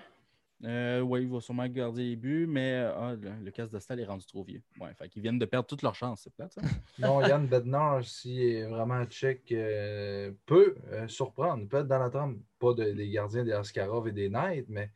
Euh, 0.64 1.00
oui, 1.00 1.22
il 1.22 1.28
va 1.28 1.40
sûrement 1.40 1.66
garder 1.68 2.02
les 2.02 2.16
buts, 2.16 2.46
mais 2.48 2.72
euh, 2.74 2.92
ah, 2.96 3.14
le, 3.14 3.50
casse 3.52 3.70
de 3.70 3.78
Stal 3.78 4.00
est 4.00 4.04
rendu 4.04 4.26
trop 4.26 4.42
vieux. 4.42 4.60
Ouais, 4.80 4.92
fait 4.94 5.08
qu'ils 5.08 5.22
viennent 5.22 5.38
de 5.38 5.44
perdre 5.44 5.68
toutes 5.68 5.82
leurs 5.82 5.94
chances, 5.94 6.22
c'est 6.24 6.32
plate, 6.32 6.52
ça. 6.52 6.60
non, 6.98 7.20
Yann 7.20 7.46
Bednar, 7.46 8.04
s'il 8.04 8.42
est 8.42 8.64
vraiment 8.64 9.04
tchèque, 9.04 9.52
euh, 9.52 10.32
peut 10.46 10.74
surprendre, 11.06 11.68
peut 11.68 11.78
être 11.78 11.86
dans 11.86 12.00
la 12.00 12.10
trame, 12.10 12.40
pas 12.58 12.74
des 12.74 13.08
gardiens 13.08 13.44
des 13.44 13.52
Askarov 13.52 14.08
et 14.08 14.12
des 14.12 14.28
Knights, 14.28 14.66
mais 14.68 14.90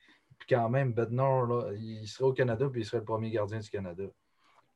quand 0.49 0.69
même, 0.69 0.93
Bednar, 0.93 1.47
là, 1.47 1.71
il 1.75 2.09
serait 2.09 2.25
au 2.25 2.33
Canada, 2.33 2.69
puis 2.71 2.83
il 2.83 2.85
serait 2.85 2.99
le 2.99 3.05
premier 3.05 3.31
gardien 3.31 3.61
du 3.61 3.71
Canada. 3.71 4.03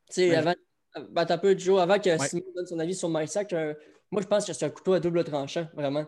Tu 0.09 0.15
sais, 0.15 0.37
avant, 0.37 0.55
ben, 1.11 1.27
un 1.29 1.39
peu, 1.39 1.59
Joe, 1.59 1.81
avant 1.81 1.99
que 1.99 2.17
Simon 2.17 2.45
donne 2.55 2.67
son 2.67 2.79
avis 2.79 2.95
sur 2.95 3.09
MySac, 3.09 3.53
moi, 4.13 4.23
je 4.23 4.29
pense 4.29 4.47
que 4.47 4.53
c'est 4.53 4.65
un 4.65 4.71
couteau 4.71 4.93
à 4.93 5.01
double 5.01 5.25
tranchant, 5.25 5.67
vraiment. 5.75 6.07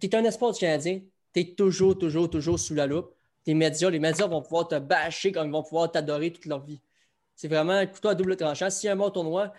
Tu 0.00 0.06
es 0.06 0.14
un 0.14 0.24
espoir 0.24 0.52
du 0.52 0.60
Canadien, 0.60 1.02
tu 1.34 1.40
es 1.40 1.54
toujours, 1.54 1.98
toujours, 1.98 2.30
toujours 2.30 2.58
sous 2.58 2.74
la 2.74 2.86
loupe 2.86 3.14
tes 3.44 3.54
médias. 3.54 3.90
Les 3.90 3.98
médias 3.98 4.26
vont 4.26 4.42
pouvoir 4.42 4.68
te 4.68 4.78
bâcher 4.78 5.32
comme 5.32 5.48
ils 5.48 5.52
vont 5.52 5.62
pouvoir 5.62 5.90
t'adorer 5.90 6.32
toute 6.32 6.46
leur 6.46 6.64
vie. 6.64 6.80
C'est 7.34 7.48
vraiment 7.48 7.72
un 7.72 7.86
couteau 7.86 8.08
à 8.08 8.14
double 8.14 8.36
tranchant. 8.36 8.70
S'il 8.70 8.86
y 8.86 8.90
a 8.90 8.92
un 8.92 8.96
bon 8.96 9.10
tournoi, 9.10 9.52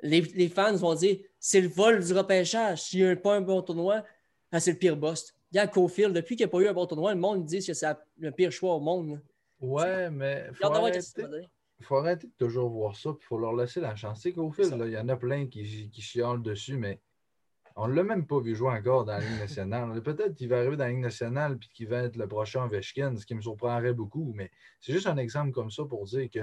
les, 0.00 0.20
les 0.20 0.48
fans 0.48 0.74
vont 0.74 0.94
dire 0.94 1.18
c'est 1.38 1.60
le 1.60 1.68
vol 1.68 2.04
du 2.04 2.12
repêchage. 2.12 2.82
S'il 2.82 3.04
n'y 3.04 3.10
a 3.10 3.16
pas 3.16 3.36
un 3.36 3.40
bon 3.40 3.60
tournoi, 3.62 4.02
ah, 4.52 4.60
c'est 4.60 4.72
le 4.72 4.78
pire 4.78 4.96
boss. 4.96 5.34
Regarde 5.50 5.70
Cofield, 5.70 6.14
depuis 6.14 6.36
qu'il 6.36 6.46
n'y 6.46 6.50
a 6.50 6.52
pas 6.52 6.60
eu 6.60 6.68
un 6.68 6.72
bon 6.72 6.86
tournoi, 6.86 7.14
le 7.14 7.20
monde 7.20 7.44
dit 7.44 7.64
que 7.64 7.74
c'est 7.74 7.86
le 8.18 8.30
pire 8.30 8.52
choix 8.52 8.74
au 8.74 8.80
monde. 8.80 9.20
Ouais, 9.60 10.10
mais 10.10 10.48
faut 10.52 10.66
arrêter, 10.66 11.00
faut 11.80 11.96
arrêter 11.96 12.26
de 12.26 12.32
toujours 12.36 12.70
voir 12.70 12.96
ça, 12.96 13.10
puis 13.12 13.20
il 13.22 13.26
faut 13.26 13.38
leur 13.38 13.54
laisser 13.54 13.80
la 13.80 13.94
chance. 13.94 14.24
Là, 14.24 14.86
il 14.86 14.92
y 14.92 14.98
en 14.98 15.08
a 15.08 15.16
plein 15.16 15.46
qui, 15.46 15.90
qui 15.90 16.20
dessus, 16.42 16.76
mais 16.76 17.00
on 17.76 17.88
ne 17.88 17.94
l'a 17.94 18.02
même 18.04 18.26
pas 18.26 18.38
vu 18.40 18.54
jouer 18.54 18.70
encore 18.70 19.04
dans 19.04 19.12
la 19.14 19.20
Ligue 19.20 19.38
nationale. 19.40 20.00
Peut-être 20.02 20.34
qu'il 20.34 20.48
va 20.48 20.58
arriver 20.58 20.76
dans 20.76 20.84
la 20.84 20.90
Ligue 20.90 21.00
nationale 21.00 21.58
puis 21.58 21.68
qu'il 21.70 21.88
va 21.88 21.98
être 22.04 22.16
le 22.16 22.28
prochain 22.28 22.64
Ovechkin, 22.64 23.16
ce 23.16 23.26
qui 23.26 23.34
me 23.34 23.40
surprendrait 23.42 23.94
beaucoup, 23.94 24.32
mais 24.34 24.50
c'est 24.80 24.92
juste 24.92 25.06
un 25.08 25.16
exemple 25.16 25.50
comme 25.52 25.70
ça 25.70 25.84
pour 25.84 26.04
dire 26.04 26.28
que 26.30 26.40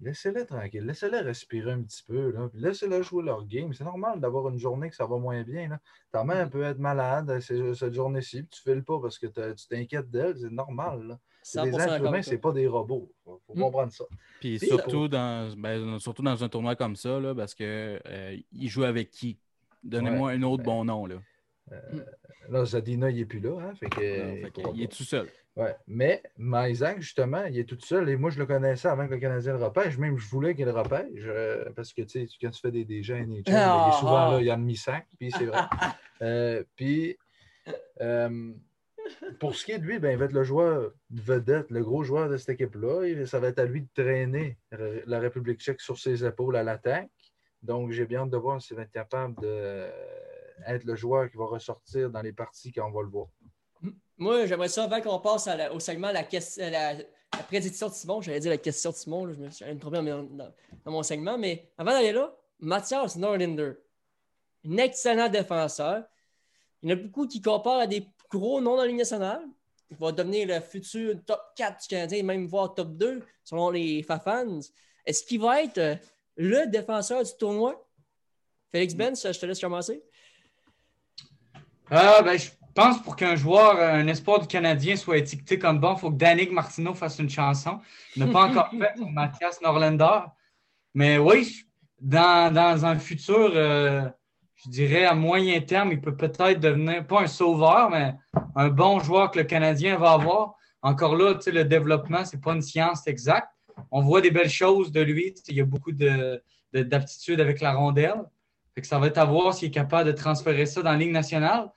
laissez-les 0.00 0.44
tranquilles, 0.44 0.84
laissez-les 0.84 1.20
respirer 1.20 1.72
un 1.72 1.82
petit 1.82 2.02
peu, 2.02 2.34
laissez-les 2.54 3.02
jouer 3.02 3.22
leur 3.24 3.46
game. 3.46 3.72
C'est 3.72 3.84
normal 3.84 4.20
d'avoir 4.20 4.48
une 4.48 4.58
journée 4.58 4.90
que 4.90 4.96
ça 4.96 5.06
va 5.06 5.16
moins 5.18 5.42
bien. 5.42 5.68
Là. 5.68 5.78
Ta 6.12 6.22
mère 6.24 6.50
peut 6.50 6.62
être 6.64 6.78
malade 6.78 7.38
c'est- 7.40 7.74
cette 7.74 7.94
journée-ci, 7.94 8.42
puis 8.42 8.60
tu 8.62 8.68
ne 8.68 8.74
files 8.74 8.84
pas 8.84 9.00
parce 9.00 9.18
que 9.18 9.26
tu 9.26 9.66
t'inquiètes 9.68 10.10
d'elle, 10.10 10.36
c'est 10.36 10.50
normal. 10.50 11.06
là. 11.06 11.18
C'est 11.42 11.62
des 11.62 11.70
100% 11.70 11.94
êtres 11.94 12.06
humains, 12.06 12.22
c'est 12.22 12.38
pas 12.38 12.52
des 12.52 12.66
robots. 12.66 13.10
Faut, 13.24 13.40
faut 13.46 13.54
Mm. 13.54 13.60
comprendre 13.60 13.92
ça. 13.92 14.04
Puis 14.40 14.58
Puis, 14.58 14.66
surtout 14.66 15.06
dans, 15.08 15.54
ben, 15.56 15.98
surtout 16.00 16.22
dans 16.22 16.42
un 16.42 16.48
tournoi 16.48 16.74
comme 16.74 16.96
ça, 16.96 17.20
là, 17.20 17.34
parce 17.34 17.54
que 17.54 18.00
euh, 18.04 18.36
il 18.52 18.68
joue 18.68 18.82
avec 18.84 19.10
qui? 19.10 19.38
Donnez-moi 19.86 20.32
un 20.32 20.42
autre 20.42 20.62
ben, 20.62 20.70
bon 20.70 20.84
nom. 20.84 21.06
Là. 21.06 21.16
Là, 22.48 22.64
Zadina, 22.64 23.10
il 23.10 23.16
n'est 23.16 23.24
plus 23.24 23.40
là. 23.40 23.58
Hein, 23.60 23.74
fait 23.74 23.88
que, 23.88 24.62
Non, 24.62 24.72
il 24.74 24.78
fait 24.78 24.84
est 24.84 24.96
tout 24.96 25.02
seul. 25.04 25.28
Ouais. 25.56 25.74
Mais 25.86 26.22
Isaac, 26.70 27.00
justement, 27.00 27.44
il 27.46 27.58
est 27.58 27.64
tout 27.64 27.78
seul. 27.80 28.08
Et 28.10 28.16
moi, 28.16 28.30
je 28.30 28.38
le 28.38 28.46
connaissais 28.46 28.88
avant 28.88 29.06
que 29.06 29.14
le 29.14 29.20
Canadien 29.20 29.56
le 29.56 29.64
repêche. 29.64 29.96
Même, 29.96 30.18
je 30.18 30.28
voulais 30.28 30.54
qu'il 30.54 30.66
le 30.66 30.70
repêche. 30.70 31.08
euh, 31.24 31.64
parce 31.74 31.92
que, 31.94 32.02
tu 32.02 32.26
sais, 32.26 32.28
quand 32.40 32.50
tu 32.50 32.60
fais 32.60 32.70
des, 32.70 32.84
des 32.84 33.02
gens 33.02 33.16
Ah, 33.16 33.24
il 33.26 33.38
est 33.38 33.98
souvent 33.98 34.16
ah. 34.16 34.32
là, 34.32 34.40
il 34.40 34.46
y 34.46 34.50
a 34.50 34.54
un 34.54 34.58
demi-sac. 34.58 35.06
Puis 35.18 35.30
c'est 35.36 35.46
vrai. 35.46 35.60
Euh, 36.22 36.64
puis, 36.76 37.18
euh, 38.00 38.50
pour 39.38 39.54
ce 39.54 39.66
qui 39.66 39.72
est 39.72 39.78
de 39.78 39.84
lui, 39.84 39.98
ben, 39.98 40.12
il 40.12 40.16
va 40.16 40.24
être 40.24 40.32
le 40.32 40.44
joueur 40.44 40.92
vedette, 41.10 41.70
le 41.70 41.84
gros 41.84 42.02
joueur 42.04 42.30
de 42.30 42.38
cette 42.38 42.58
équipe-là. 42.58 43.02
Et 43.04 43.26
Ça 43.26 43.38
va 43.38 43.48
être 43.48 43.58
à 43.58 43.66
lui 43.66 43.82
de 43.82 43.88
traîner 43.94 44.56
la 45.06 45.20
République 45.20 45.60
tchèque 45.60 45.82
sur 45.82 45.98
ses 45.98 46.24
épaules 46.24 46.56
à 46.56 46.62
l'attaque. 46.62 47.10
Donc, 47.66 47.90
j'ai 47.90 48.06
bien 48.06 48.20
hâte 48.22 48.30
de 48.30 48.36
voir 48.36 48.60
s'il 48.62 48.76
va 48.76 48.82
être 48.82 48.92
capable 48.92 49.34
d'être 49.40 50.84
le 50.84 50.94
joueur 50.96 51.30
qui 51.30 51.36
va 51.36 51.46
ressortir 51.46 52.10
dans 52.10 52.22
les 52.22 52.32
parties 52.32 52.72
quand 52.72 52.88
on 52.88 52.92
va 52.92 53.02
le 53.02 53.08
voir. 53.08 53.26
Moi, 54.16 54.46
j'aimerais 54.46 54.68
ça, 54.68 54.84
avant 54.84 55.00
qu'on 55.00 55.18
passe 55.20 55.48
au 55.72 55.80
segment 55.80 56.10
la, 56.10 56.22
ques- 56.24 56.56
la, 56.58 56.94
la 56.94 57.42
prédiction 57.46 57.88
de 57.88 57.92
Simon, 57.92 58.22
j'allais 58.22 58.40
dire 58.40 58.50
la 58.50 58.56
question 58.58 58.90
de 58.90 58.94
Simon, 58.96 59.30
je 59.32 59.38
me 59.38 59.50
suis 59.50 59.64
me 59.66 59.78
tromper 59.78 59.98
dans, 59.98 60.22
dans- 60.22 60.52
mon 60.86 61.02
segment, 61.02 61.36
mais 61.36 61.68
avant 61.76 61.90
d'aller 61.90 62.12
là, 62.12 62.34
Mathias 62.60 63.16
Norlinder, 63.16 63.72
un 64.66 64.76
excellent 64.78 65.28
défenseur. 65.28 66.04
Il 66.82 66.90
y 66.90 66.92
en 66.92 66.96
a 66.96 67.00
beaucoup 67.00 67.26
qui 67.26 67.42
comparent 67.42 67.80
à 67.80 67.86
des 67.86 68.06
gros 68.30 68.60
noms 68.60 68.76
dans 68.76 68.84
Ligue 68.84 68.96
nationale. 68.96 69.42
Il 69.90 69.96
va 69.98 70.10
devenir 70.12 70.48
le 70.48 70.60
futur 70.60 71.14
top 71.26 71.40
4 71.56 71.82
du 71.82 71.88
Canadien, 71.88 72.22
même 72.22 72.46
voire 72.46 72.74
top 72.74 72.96
2, 72.96 73.22
selon 73.44 73.70
les 73.70 74.02
Fafans. 74.02 74.60
Est-ce 75.04 75.22
qu'il 75.24 75.40
va 75.40 75.62
être 75.62 75.78
euh, 75.78 75.94
le 76.36 76.66
défenseur 76.66 77.22
du 77.22 77.30
tournoi? 77.38 77.86
Félix 78.70 78.94
Benz, 78.94 79.26
je 79.32 79.38
te 79.38 79.46
laisse 79.46 79.60
commencer. 79.60 80.02
Ah, 81.90 82.20
ben, 82.22 82.38
je 82.38 82.50
pense 82.74 83.02
pour 83.02 83.16
qu'un 83.16 83.36
joueur, 83.36 83.80
un 83.80 84.06
espoir 84.08 84.40
du 84.40 84.46
Canadien 84.46 84.96
soit 84.96 85.18
étiqueté 85.18 85.58
comme 85.58 85.78
bon, 85.78 85.94
il 85.94 86.00
faut 86.00 86.10
que 86.10 86.16
Danick 86.16 86.52
Martineau 86.52 86.94
fasse 86.94 87.18
une 87.18 87.30
chanson. 87.30 87.80
Il 88.14 88.24
n'a 88.24 88.32
pas 88.32 88.44
encore 88.44 88.70
fait 88.78 88.92
pour 88.96 89.10
Mathias 89.10 89.60
Norlander. 89.62 90.20
Mais 90.94 91.18
oui, 91.18 91.64
dans, 92.00 92.52
dans 92.52 92.84
un 92.84 92.98
futur, 92.98 93.52
euh, 93.54 94.08
je 94.56 94.70
dirais 94.70 95.04
à 95.04 95.14
moyen 95.14 95.60
terme, 95.60 95.92
il 95.92 96.00
peut 96.00 96.16
peut-être 96.16 96.60
devenir, 96.60 97.06
pas 97.06 97.22
un 97.22 97.26
sauveur, 97.26 97.90
mais 97.90 98.14
un 98.54 98.68
bon 98.68 98.98
joueur 98.98 99.30
que 99.30 99.38
le 99.38 99.44
Canadien 99.44 99.96
va 99.96 100.12
avoir. 100.12 100.54
Encore 100.82 101.16
là, 101.16 101.34
le 101.46 101.64
développement, 101.64 102.24
ce 102.24 102.36
n'est 102.36 102.42
pas 102.42 102.52
une 102.52 102.62
science 102.62 103.06
exacte. 103.06 103.48
On 103.90 104.02
voit 104.02 104.20
des 104.20 104.30
belles 104.30 104.50
choses 104.50 104.90
de 104.92 105.00
lui. 105.00 105.34
Il 105.48 105.54
y 105.56 105.60
a 105.60 105.64
beaucoup 105.64 105.92
de- 105.92 106.42
de- 106.72 106.82
d'aptitudes 106.82 107.40
avec 107.40 107.60
la 107.60 107.74
rondelle. 107.74 108.22
Fait 108.74 108.80
que 108.82 108.86
ça 108.86 108.98
va 108.98 109.06
être 109.06 109.18
à 109.18 109.24
voir 109.24 109.54
s'il 109.54 109.68
est 109.68 109.70
capable 109.70 110.10
de 110.10 110.16
transférer 110.16 110.66
ça 110.66 110.82
dans 110.82 110.92
la 110.92 110.98
Ligue 110.98 111.12
nationale. 111.12 111.70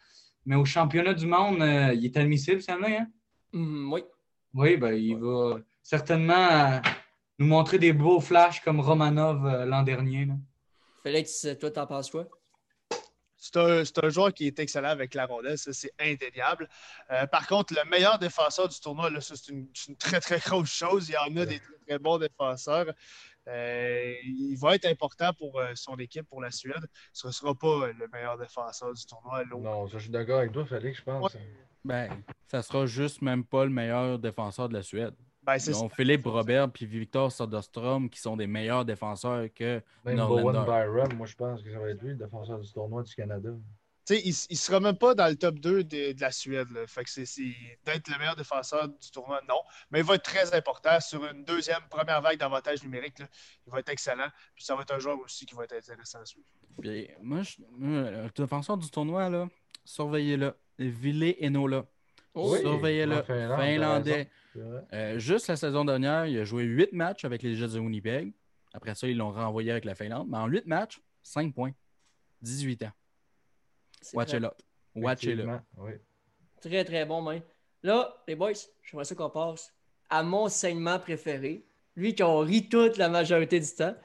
Mais 0.46 0.56
au 0.56 0.66
championnat 0.66 1.14
du 1.14 1.28
monde, 1.28 1.62
euh, 1.62 1.94
il 1.94 2.06
est 2.06 2.18
admissible, 2.18 2.62
ça 2.62 2.78
hein? 2.82 3.08
Hum, 3.54 3.92
oui. 3.94 4.04
Oui, 4.54 4.78
ben, 4.78 4.94
il 4.94 5.16
va 5.18 5.60
certainement 5.84 6.34
euh, 6.52 6.80
nous 7.38 7.46
montrer 7.46 7.78
des 7.78 7.94
beaux 7.94 8.20
flashs 8.20 8.62
comme 8.62 8.80
Romanov 8.80 9.46
euh, 9.46 9.66
l'an 9.66 9.84
dernier. 9.84 10.26
là. 10.26 10.34
Félix, 11.04 11.48
toi, 11.60 11.72
t'en 11.72 11.86
penses 11.88 12.10
quoi? 12.10 12.28
C'est 13.40 13.56
un, 13.58 13.86
c'est 13.86 14.04
un 14.04 14.10
joueur 14.10 14.34
qui 14.34 14.48
est 14.48 14.60
excellent 14.60 14.90
avec 14.90 15.14
la 15.14 15.26
rondelle, 15.26 15.58
ça 15.58 15.72
c'est 15.72 15.94
indéniable. 16.00 16.68
Euh, 17.10 17.26
par 17.28 17.48
contre, 17.48 17.74
le 17.74 17.90
meilleur 17.90 18.20
défenseur 18.20 18.68
du 18.68 18.80
tournoi, 18.80 19.10
là, 19.10 19.22
ça, 19.22 19.36
c'est 19.36 19.52
une, 19.52 19.68
très 19.98 20.20
très 20.20 20.40
grosse 20.40 20.72
chose. 20.72 21.08
Il 21.10 21.14
y 21.14 21.18
en 21.18 21.36
a 21.38 21.46
des 21.46 21.60
très, 21.60 21.78
très 21.88 22.00
bons 22.00 22.18
défenseurs. 22.18 22.94
Euh, 23.50 24.14
il 24.24 24.56
va 24.58 24.76
être 24.76 24.86
important 24.86 25.34
pour 25.34 25.60
euh, 25.60 25.72
son 25.74 25.96
équipe, 25.98 26.28
pour 26.28 26.42
la 26.42 26.52
Suède. 26.52 26.86
Ce 27.14 27.28
ne 27.28 27.32
sera 27.32 27.56
pas 27.56 27.68
euh, 27.68 27.94
le 27.98 28.08
meilleur 28.14 28.38
défenseur 28.38 28.94
du 28.94 29.06
tournoi. 29.06 29.44
Non, 29.46 29.88
ça, 29.88 29.98
je 29.98 30.04
suis 30.04 30.12
d'accord 30.12 30.40
avec 30.40 30.52
toi, 30.52 30.66
Félix, 30.66 31.00
je 31.00 31.04
pense. 31.04 31.36
Ben, 31.84 32.10
ça 32.48 32.62
sera 32.62 32.86
juste 32.86 33.22
même 33.22 33.44
pas 33.44 33.64
le 33.64 33.72
meilleur 33.72 34.20
défenseur 34.20 34.70
de 34.70 34.74
la 34.74 34.84
Suède. 34.84 35.16
Ben, 35.50 35.60
c'est 35.60 35.72
Ils 35.72 35.78
ont 35.84 35.90
Philippe 35.90 36.26
Robert 36.26 36.72
puis 36.72 36.86
Victor 36.86 37.32
Soderstrom 37.32 38.10
qui 38.10 38.20
sont 38.20 38.38
des 38.38 38.48
meilleurs 38.48 38.86
défenseurs 38.86 39.48
que 39.54 39.82
Même 40.06 40.18
Norlander. 40.18 40.44
Bowen 40.44 40.66
Byram, 40.66 41.14
moi, 41.18 41.26
je 41.26 41.36
pense 41.36 41.64
que 41.64 41.72
ça 41.72 41.80
va 41.80 41.90
être 41.90 42.02
lui, 42.02 42.10
le 42.10 42.16
défenseur 42.16 42.60
du 42.60 42.72
tournoi 42.72 43.02
du 43.04 43.16
Canada. 43.16 43.50
Tu 44.06 44.16
sais, 44.16 44.22
il 44.26 44.30
ne 44.52 44.56
sera 44.56 44.80
même 44.80 44.98
pas 44.98 45.14
dans 45.14 45.28
le 45.28 45.36
top 45.36 45.60
2 45.60 45.84
de, 45.84 46.14
de 46.14 46.22
la 46.22 46.32
Suède. 46.32 46.70
là. 46.72 46.86
Fait 46.88 47.04
que 47.04 47.10
c'est 47.10 47.24
d'être 47.86 48.08
le 48.10 48.18
meilleur 48.18 48.36
défenseur 48.36 48.88
du 48.88 49.12
tournoi, 49.12 49.42
non. 49.48 49.60
Mais 49.92 50.00
il 50.00 50.06
va 50.06 50.16
être 50.16 50.24
très 50.24 50.54
important 50.56 51.00
sur 51.00 51.24
une 51.26 51.44
deuxième, 51.44 51.82
première 51.90 52.22
vague 52.22 52.38
d'avantage 52.40 52.84
numérique. 52.84 53.20
là. 53.20 53.28
Il 53.68 53.72
va 53.72 53.80
être 53.80 53.90
excellent. 53.90 54.28
Puis 54.56 54.64
ça 54.64 54.76
va 54.76 54.82
être 54.84 54.94
un 54.94 55.00
joueur 55.00 55.20
aussi 55.20 55.46
qui 55.46 55.56
va 55.56 55.64
être 55.64 55.74
intéressant 55.74 56.20
à 56.22 56.26
suivre. 56.26 56.48
Puis, 56.82 57.08
moi, 57.22 57.42
je, 57.44 57.58
le 57.80 58.30
défenseur 58.36 58.78
du 58.78 58.90
tournoi, 58.90 59.30
là, 59.30 59.48
surveillez-le. 59.84 60.54
Ville 60.80 61.36
Enola. 61.44 61.86
Oh, 62.34 62.54
Oui, 62.54 62.62
surveillez-le. 62.62 63.22
Finlandais. 63.24 64.30
Euh, 64.58 65.20
juste 65.20 65.48
la 65.48 65.56
saison 65.56 65.86
dernière, 65.86 66.26
il 66.26 66.38
a 66.40 66.46
joué 66.46 66.64
8 66.64 66.94
matchs 66.94 67.26
avec 67.26 67.44
les 67.44 67.56
Jets 67.56 67.70
de 67.70 67.80
Winnipeg. 67.80 68.34
Après 68.74 68.96
ça, 68.96 69.08
ils 69.08 69.18
l'ont 69.18 69.32
renvoyé 69.32 69.72
avec 69.72 69.86
la 69.86 69.96
Finlande. 69.96 70.28
Mais 70.30 70.38
en 70.38 70.48
8 70.48 70.66
matchs, 70.66 71.02
5 71.24 71.54
points. 71.54 71.72
18 72.42 72.84
ans. 72.84 72.92
Watch 74.14 74.30
très, 74.30 74.38
it 74.38 74.44
up. 74.44 74.62
Watch 74.96 75.24
it 75.24 75.40
up. 75.40 75.62
Oui. 75.78 75.92
très, 76.62 76.86
très 76.86 77.06
bon, 77.06 77.22
même. 77.22 77.42
Là, 77.84 78.16
les 78.28 78.36
boys, 78.36 78.54
j'aimerais 78.84 79.06
ça 79.06 79.16
qu'on 79.16 79.30
passe 79.30 79.74
à 80.10 80.24
mon 80.24 80.50
segment 80.50 81.00
préféré. 81.00 81.66
Lui 81.96 82.16
qui 82.16 82.24
on 82.24 82.40
rit 82.40 82.70
toute 82.70 82.98
la 82.98 83.10
majorité 83.10 83.60
du 83.60 83.68
temps. 83.68 83.96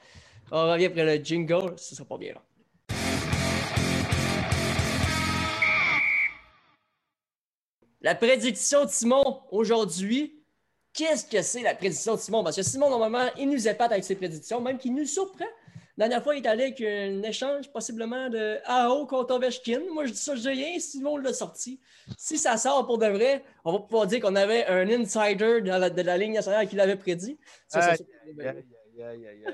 On 0.51 0.71
revient 0.71 0.85
après 0.85 1.17
le 1.17 1.23
jingle, 1.23 1.73
ce 1.77 1.95
sera 1.95 2.07
pas 2.07 2.17
bien 2.17 2.33
là. 2.33 2.43
La 8.05 8.13
prédiction 8.13 8.85
de 8.85 8.89
Simon 8.91 9.41
aujourd'hui. 9.49 10.39
Qu'est-ce 10.93 11.25
que 11.25 11.41
c'est 11.41 11.63
la 11.63 11.73
prédiction 11.73 12.13
de 12.13 12.19
Simon? 12.19 12.43
Parce 12.43 12.55
que 12.55 12.61
Simon, 12.61 12.87
normalement, 12.91 13.27
il 13.35 13.49
nous 13.49 13.67
épate 13.67 13.91
avec 13.91 14.03
ses 14.03 14.13
prédictions, 14.15 14.61
même 14.61 14.77
qu'il 14.77 14.93
nous 14.93 15.05
surprend. 15.05 15.47
La 15.97 16.07
dernière 16.07 16.23
fois, 16.23 16.35
il 16.35 16.45
est 16.45 16.47
allé 16.47 16.63
avec 16.65 16.81
un 16.81 17.23
échange 17.23 17.71
possiblement 17.71 18.29
de 18.29 18.59
AO 18.65 19.07
contre 19.07 19.33
Ovechkin. 19.33 19.81
Moi, 19.91 20.05
je 20.05 20.11
dis 20.11 20.19
ça, 20.19 20.35
je 20.35 20.41
dis 20.41 20.49
rien. 20.49 20.77
Simon 20.79 21.17
l'a 21.17 21.33
sorti. 21.33 21.79
Si 22.15 22.37
ça 22.37 22.57
sort 22.57 22.85
pour 22.85 22.99
de 22.99 23.07
vrai, 23.07 23.43
on 23.63 23.73
va 23.73 23.79
pouvoir 23.79 24.05
dire 24.05 24.19
qu'on 24.21 24.35
avait 24.35 24.67
un 24.67 24.87
insider 24.87 25.61
de 25.61 25.67
la, 25.69 25.89
de 25.89 26.01
la 26.03 26.17
ligne 26.19 26.33
nationale 26.33 26.67
qui 26.69 26.75
l'avait 26.75 26.97
prédit. 26.97 27.39
Ça, 27.67 27.79
Aïe, 27.79 27.97
ça- 27.97 28.03
Aïe, 28.27 28.35
aïe, 29.01 29.03
aïe, 29.03 29.27
aïe, 29.27 29.45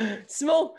aïe. 0.00 0.18
Simon, 0.26 0.74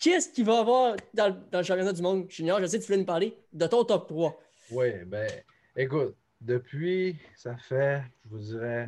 qu'est-ce 0.00 0.30
qu'il 0.30 0.46
va 0.46 0.54
y 0.54 0.58
avoir 0.58 0.96
dans, 1.12 1.28
le- 1.28 1.36
dans 1.52 1.58
le 1.58 1.64
championnat 1.64 1.92
du 1.92 2.00
monde 2.00 2.24
junior? 2.30 2.58
Je 2.62 2.66
sais 2.68 2.78
que 2.78 2.84
tu 2.84 2.86
voulais 2.86 2.98
nous 3.00 3.04
parler 3.04 3.36
de 3.52 3.66
ton 3.66 3.84
top 3.84 4.08
3. 4.08 4.40
Oui, 4.70 4.86
ben, 5.04 5.28
écoute, 5.76 6.14
depuis, 6.40 7.16
ça 7.36 7.56
fait, 7.56 8.02
je 8.24 8.30
vous 8.30 8.38
dirais, 8.38 8.86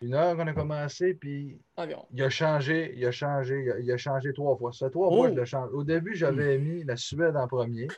une 0.00 0.14
heure 0.14 0.36
qu'on 0.36 0.46
a 0.46 0.52
commencé, 0.52 1.14
puis 1.14 1.58
Environ. 1.76 2.06
il 2.12 2.22
a 2.22 2.30
changé, 2.30 2.92
il 2.96 3.04
a 3.06 3.10
changé, 3.12 3.62
il 3.64 3.70
a, 3.70 3.78
il 3.80 3.92
a 3.92 3.96
changé 3.96 4.32
trois 4.32 4.56
fois. 4.56 4.72
Ça 4.72 4.86
fait 4.86 4.90
trois 4.92 5.08
Oh! 5.08 5.16
fois 5.16 5.28
que 5.28 5.34
je 5.34 5.40
le 5.40 5.44
change. 5.44 5.70
Au 5.72 5.84
début, 5.84 6.14
j'avais 6.14 6.58
mis 6.58 6.84
la 6.84 6.96
Suède 6.96 7.36
en 7.36 7.46
premier, 7.48 7.88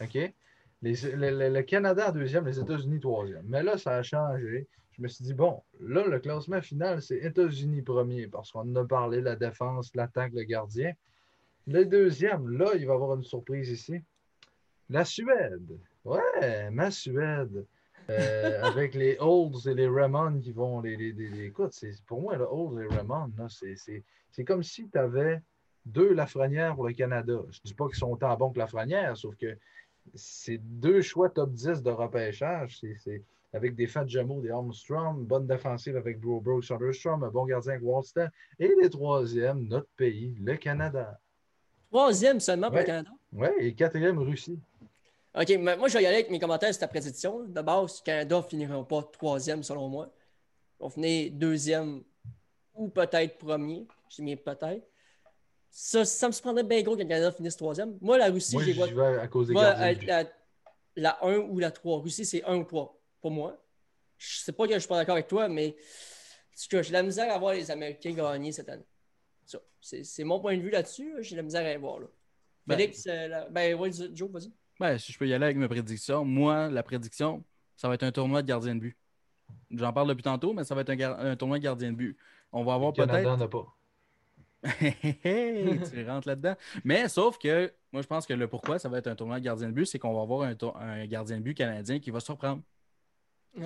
OK? 0.00 0.14
Les- 0.14 0.94
le, 1.14 1.30
le- 1.30 1.48
le 1.50 1.62
Canada 1.62 2.08
en 2.08 2.12
deuxième, 2.12 2.46
les 2.46 2.58
États-Unis 2.58 3.00
troisième. 3.00 3.44
Mais 3.46 3.62
là, 3.62 3.76
ça 3.78 3.96
a 3.96 4.02
changé. 4.02 4.66
Je 4.92 5.02
me 5.02 5.08
suis 5.08 5.24
dit, 5.24 5.34
bon, 5.34 5.62
là, 5.80 6.06
le 6.06 6.18
classement 6.18 6.60
final, 6.60 7.00
c'est 7.02 7.16
États-Unis 7.18 7.82
premier, 7.82 8.26
parce 8.26 8.50
qu'on 8.50 8.60
en 8.60 8.76
a 8.76 8.84
parlé, 8.84 9.20
la 9.20 9.36
défense, 9.36 9.94
l'attaque, 9.94 10.32
le 10.34 10.42
gardien. 10.44 10.92
Le 11.66 11.84
deuxième, 11.84 12.48
là, 12.58 12.70
il 12.74 12.86
va 12.86 12.92
y 12.92 12.96
avoir 12.96 13.14
une 13.14 13.22
surprise 13.22 13.70
ici. 13.70 14.02
La 14.90 15.04
Suède. 15.04 15.78
Ouais, 16.04 16.70
ma 16.70 16.90
Suède. 16.90 17.66
Euh, 18.10 18.62
avec 18.64 18.94
les 18.94 19.16
Olds 19.20 19.68
et 19.68 19.74
les 19.74 19.86
Ramones 19.88 20.40
qui 20.40 20.50
vont. 20.50 20.80
Les, 20.80 20.96
les, 20.96 21.12
les- 21.12 21.44
écoute, 21.46 21.72
c'est- 21.72 22.02
pour 22.04 22.20
moi, 22.20 22.36
le 22.36 22.44
Olds 22.50 22.80
et 22.80 22.88
les 22.88 22.96
Ramones, 22.96 23.32
c'est- 23.48 23.76
c'est 23.76 24.02
c'est 24.32 24.44
comme 24.44 24.62
si 24.62 24.88
tu 24.88 24.98
avais 24.98 25.40
deux 25.86 26.12
Lafrenières 26.14 26.74
pour 26.74 26.86
le 26.88 26.94
Canada. 26.94 27.34
Je 27.50 27.58
ne 27.58 27.62
dis 27.64 27.74
pas 27.74 27.86
qu'ils 27.86 27.96
sont 27.98 28.10
autant 28.10 28.34
bons 28.36 28.50
que 28.50 28.58
Lafrenière, 28.58 29.16
sauf 29.16 29.36
que 29.36 29.56
c'est 30.14 30.58
deux 30.58 31.00
choix 31.02 31.28
top 31.30 31.52
10 31.52 31.82
de 31.82 31.90
repêchage. 31.90 32.78
C'est- 32.80 32.96
c'est 32.98 33.22
avec 33.52 33.76
des 33.76 33.86
Fat 33.86 34.06
Jamo, 34.06 34.40
des 34.40 34.50
Armstrong, 34.50 35.24
bonne 35.26 35.46
défensive 35.46 35.96
avec 35.96 36.18
Broberg, 36.18 36.62
Soderstrom, 36.62 37.22
un 37.22 37.28
bon 37.30 37.44
gardien 37.44 37.72
avec 37.74 37.84
Walston. 37.84 38.28
Et 38.58 38.72
les 38.80 38.88
troisièmes, 38.90 39.68
notre 39.68 39.88
pays, 39.96 40.34
le 40.40 40.56
Canada. 40.56 41.20
Troisième 41.90 42.40
seulement 42.40 42.66
pour 42.68 42.76
Ouais. 42.76 42.80
le 42.82 42.86
Canada. 42.86 43.10
Oui, 43.32 43.48
et 43.60 43.74
quatrième, 43.74 44.18
Russie. 44.18 44.58
OK, 45.34 45.48
mais 45.60 45.76
moi, 45.76 45.88
je 45.88 45.96
vais 45.96 46.02
y 46.02 46.06
aller 46.06 46.16
avec 46.16 46.30
mes 46.30 46.38
commentaires 46.38 46.72
sur 46.72 46.80
ta 46.80 46.88
prédiction. 46.88 47.44
De 47.44 47.60
base, 47.62 48.00
le 48.00 48.04
Canada 48.04 48.36
ne 48.36 48.42
finira 48.42 48.86
pas 48.86 49.02
troisième, 49.12 49.62
selon 49.62 49.88
moi. 49.88 50.12
Ils 50.78 50.82
vont 50.82 50.90
finir 50.90 51.30
deuxième 51.32 52.02
ou 52.74 52.88
peut-être 52.88 53.38
premier. 53.38 53.86
Je 54.10 54.16
dis 54.16 54.22
bien 54.22 54.36
peut-être. 54.36 54.86
Ça, 55.70 56.04
ça 56.04 56.26
me 56.26 56.32
surprendrait 56.32 56.64
bien 56.64 56.82
gros 56.82 56.96
que 56.96 57.02
le 57.02 57.08
Canada 57.08 57.32
finisse 57.32 57.56
troisième. 57.56 57.96
Moi, 58.02 58.18
la 58.18 58.26
Russie, 58.30 58.54
Moi, 58.56 58.64
je 58.64 58.72
vois. 58.72 58.88
vais 59.12 59.20
à 59.20 59.28
cause 59.28 59.46
des 59.46 59.54
Moi, 59.54 59.62
gardiens. 59.64 59.88
euh, 59.88 59.94
but. 59.94 60.06
la, 60.06 60.24
la 60.96 61.24
1 61.24 61.38
ou 61.38 61.58
la 61.58 61.70
3. 61.70 62.00
Russie, 62.02 62.26
c'est 62.26 62.44
1 62.44 62.56
ou 62.56 62.64
3 62.64 63.00
pour 63.22 63.30
moi. 63.30 63.56
Je 64.18 64.38
sais 64.40 64.52
pas 64.52 64.66
que 64.68 64.74
je 64.74 64.78
suis 64.80 64.88
pas 64.88 64.96
d'accord 64.98 65.14
avec 65.14 65.28
toi, 65.28 65.48
mais 65.48 65.68
en 65.70 66.62
tout 66.62 66.68
cas, 66.76 66.82
j'ai 66.82 66.92
la 66.92 67.02
misère 67.02 67.32
à 67.32 67.38
voir 67.38 67.54
les 67.54 67.70
Américains 67.70 68.12
gagner 68.12 68.52
cette 68.52 68.68
année. 68.68 68.84
C'est 69.80 70.22
mon 70.24 70.38
point 70.40 70.56
de 70.56 70.62
vue 70.62 70.70
là-dessus. 70.70 71.14
J'ai 71.20 71.34
la 71.36 71.42
misère 71.42 71.62
à 71.64 71.70
les 71.70 71.76
voir. 71.78 71.98
Là. 72.00 72.06
Ben- 72.66 72.76
Félix, 72.76 73.04
euh, 73.08 73.28
la- 73.28 73.48
ben 73.48 73.74
oui, 73.80 73.90
Joe, 74.12 74.30
vas-y. 74.30 74.52
Ben, 74.82 74.98
si 74.98 75.12
je 75.12 75.18
peux 75.18 75.28
y 75.28 75.32
aller 75.32 75.44
avec 75.44 75.56
mes 75.56 75.68
prédictions, 75.68 76.24
moi, 76.24 76.68
la 76.68 76.82
prédiction, 76.82 77.44
ça 77.76 77.86
va 77.86 77.94
être 77.94 78.02
un 78.02 78.10
tournoi 78.10 78.42
de 78.42 78.48
gardien 78.48 78.74
de 78.74 78.80
but. 78.80 78.96
J'en 79.70 79.92
parle 79.92 80.08
depuis 80.08 80.24
tantôt, 80.24 80.52
mais 80.54 80.64
ça 80.64 80.74
va 80.74 80.80
être 80.80 80.90
un, 80.90 80.96
gar- 80.96 81.20
un 81.20 81.36
tournoi 81.36 81.58
de 81.58 81.62
gardien 81.62 81.92
de 81.92 81.96
but. 81.96 82.16
On 82.50 82.64
va 82.64 82.74
avoir 82.74 82.92
peut-être. 82.92 83.36
n'a 83.36 83.46
pas. 83.46 83.76
tu 85.92 86.04
rentres 86.08 86.26
là-dedans. 86.26 86.56
Mais 86.82 87.08
sauf 87.08 87.38
que 87.38 87.72
moi, 87.92 88.02
je 88.02 88.08
pense 88.08 88.26
que 88.26 88.32
le 88.34 88.48
pourquoi 88.48 88.80
ça 88.80 88.88
va 88.88 88.98
être 88.98 89.06
un 89.06 89.14
tournoi 89.14 89.38
de 89.38 89.44
gardien 89.44 89.68
de 89.68 89.72
but, 89.72 89.86
c'est 89.86 90.00
qu'on 90.00 90.14
va 90.14 90.22
avoir 90.22 90.42
un, 90.48 90.56
un 90.80 91.06
gardien 91.06 91.36
de 91.36 91.42
but 91.42 91.54
canadien 91.54 92.00
qui 92.00 92.10
va 92.10 92.18
surprendre. 92.18 92.60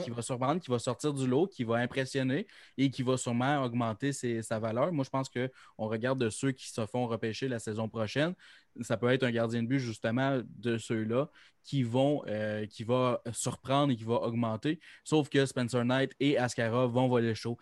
Qui 0.02 0.10
va 0.10 0.20
surprendre, 0.20 0.60
qui 0.60 0.68
va 0.68 0.80
sortir 0.80 1.14
du 1.14 1.28
lot, 1.28 1.46
qui 1.46 1.62
va 1.62 1.76
impressionner 1.76 2.48
et 2.76 2.90
qui 2.90 3.04
va 3.04 3.16
sûrement 3.16 3.62
augmenter 3.62 4.12
sa 4.12 4.58
valeur. 4.58 4.92
Moi, 4.92 5.04
je 5.04 5.10
pense 5.10 5.28
qu'on 5.28 5.86
regarde 5.86 6.18
de 6.18 6.28
ceux 6.28 6.50
qui 6.50 6.68
se 6.68 6.84
font 6.86 7.06
repêcher 7.06 7.46
la 7.46 7.60
saison 7.60 7.88
prochaine. 7.88 8.34
Ça 8.80 8.96
peut 8.96 9.08
être 9.10 9.22
un 9.22 9.30
gardien 9.30 9.62
de 9.62 9.68
but, 9.68 9.78
justement, 9.78 10.40
de 10.44 10.76
ceux-là 10.76 11.30
qui 11.62 11.82
vont 11.82 12.22
euh, 12.26 12.66
qui 12.66 12.84
va 12.84 13.22
surprendre 13.32 13.92
et 13.92 13.96
qui 13.96 14.04
va 14.04 14.14
augmenter. 14.14 14.80
Sauf 15.04 15.28
que 15.28 15.46
Spencer 15.46 15.84
Knight 15.84 16.12
et 16.18 16.36
Askarov 16.36 16.92
vont 16.92 17.08
voler 17.08 17.34
chaud. 17.34 17.56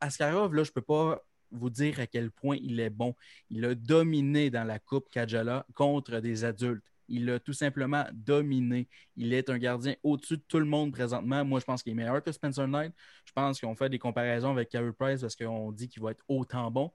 Askarov, 0.00 0.54
là, 0.54 0.64
je 0.64 0.70
ne 0.70 0.74
peux 0.74 0.82
pas 0.82 1.22
vous 1.50 1.70
dire 1.70 2.00
à 2.00 2.06
quel 2.06 2.30
point 2.30 2.56
il 2.60 2.80
est 2.80 2.90
bon. 2.90 3.14
Il 3.50 3.64
a 3.64 3.74
dominé 3.74 4.50
dans 4.50 4.64
la 4.64 4.78
Coupe 4.78 5.08
Kajala 5.10 5.66
contre 5.74 6.20
des 6.20 6.44
adultes. 6.44 6.84
Il 7.08 7.30
a 7.30 7.40
tout 7.40 7.52
simplement 7.52 8.04
dominé. 8.12 8.88
Il 9.16 9.32
est 9.32 9.50
un 9.50 9.58
gardien 9.58 9.94
au-dessus 10.02 10.36
de 10.36 10.42
tout 10.46 10.58
le 10.58 10.66
monde 10.66 10.92
présentement. 10.92 11.44
Moi, 11.44 11.60
je 11.60 11.64
pense 11.64 11.82
qu'il 11.82 11.92
est 11.92 11.96
meilleur 11.96 12.22
que 12.22 12.32
Spencer 12.32 12.68
Knight. 12.68 12.92
Je 13.24 13.32
pense 13.32 13.60
qu'on 13.60 13.74
fait 13.74 13.88
des 13.88 13.98
comparaisons 13.98 14.50
avec 14.50 14.68
Carey 14.68 14.92
Price 14.92 15.20
parce 15.22 15.36
qu'on 15.36 15.72
dit 15.72 15.88
qu'il 15.88 16.02
va 16.02 16.10
être 16.10 16.24
autant 16.28 16.70
bon. 16.70 16.92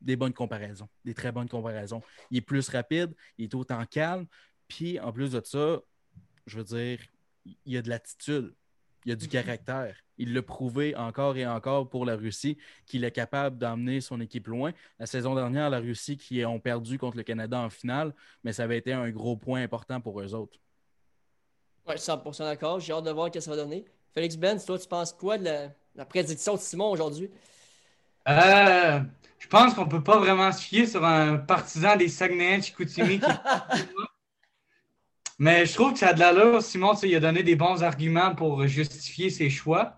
Des 0.00 0.16
bonnes 0.16 0.34
comparaisons, 0.34 0.88
des 1.04 1.14
très 1.14 1.32
bonnes 1.32 1.48
comparaisons. 1.48 2.02
Il 2.30 2.38
est 2.38 2.42
plus 2.42 2.68
rapide, 2.68 3.14
il 3.38 3.44
est 3.44 3.54
autant 3.54 3.84
calme. 3.86 4.26
Puis, 4.68 5.00
en 5.00 5.12
plus 5.12 5.32
de 5.32 5.40
ça, 5.42 5.80
je 6.46 6.58
veux 6.58 6.64
dire, 6.64 6.98
il 7.44 7.72
y 7.72 7.76
a 7.76 7.82
de 7.82 7.88
l'attitude, 7.88 8.54
il 9.04 9.10
y 9.10 9.12
a 9.12 9.16
du 9.16 9.28
caractère. 9.28 9.94
Il 10.16 10.32
l'a 10.32 10.42
prouvé 10.42 10.94
encore 10.96 11.36
et 11.36 11.46
encore 11.46 11.88
pour 11.88 12.04
la 12.06 12.14
Russie 12.16 12.56
qu'il 12.86 13.04
est 13.04 13.10
capable 13.10 13.58
d'emmener 13.58 14.00
son 14.00 14.20
équipe 14.20 14.46
loin. 14.46 14.72
La 14.98 15.06
saison 15.06 15.34
dernière, 15.34 15.70
la 15.70 15.80
Russie 15.80 16.16
qui 16.16 16.44
ont 16.44 16.60
perdu 16.60 16.98
contre 16.98 17.16
le 17.16 17.22
Canada 17.24 17.58
en 17.58 17.68
finale, 17.70 18.14
mais 18.44 18.52
ça 18.52 18.62
avait 18.64 18.78
été 18.78 18.92
un 18.92 19.10
gros 19.10 19.36
point 19.36 19.62
important 19.62 20.00
pour 20.00 20.20
eux 20.20 20.34
autres. 20.34 20.58
Ouais, 21.86 21.96
100% 21.96 22.44
d'accord. 22.44 22.80
J'ai 22.80 22.92
hâte 22.92 23.04
de 23.04 23.10
voir 23.10 23.26
ce 23.28 23.32
que 23.32 23.40
ça 23.40 23.50
va 23.50 23.56
donner. 23.56 23.84
Félix 24.12 24.36
Benz, 24.36 24.64
toi, 24.64 24.78
tu 24.78 24.86
penses 24.88 25.12
quoi 25.12 25.36
de 25.36 25.44
la, 25.44 25.68
la 25.96 26.04
prédiction 26.04 26.54
de 26.54 26.60
Simon 26.60 26.90
aujourd'hui? 26.92 27.28
Euh, 28.28 29.00
je 29.38 29.48
pense 29.48 29.74
qu'on 29.74 29.86
peut 29.86 30.02
pas 30.02 30.18
vraiment 30.18 30.50
se 30.52 30.62
fier 30.62 30.86
sur 30.86 31.04
un 31.04 31.36
partisan 31.36 31.96
des 31.96 32.08
Saguenayens 32.08 32.58
de 32.58 32.62
Chicoutimi. 32.62 33.18
qui- 33.20 33.26
Mais 35.38 35.66
je 35.66 35.74
trouve 35.74 35.92
que 35.92 35.98
ça 35.98 36.08
a 36.08 36.12
de 36.12 36.20
l'allure. 36.20 36.62
Simon, 36.62 36.94
il 37.02 37.14
a 37.14 37.20
donné 37.20 37.42
des 37.42 37.56
bons 37.56 37.82
arguments 37.82 38.34
pour 38.34 38.66
justifier 38.66 39.30
ses 39.30 39.50
choix. 39.50 39.96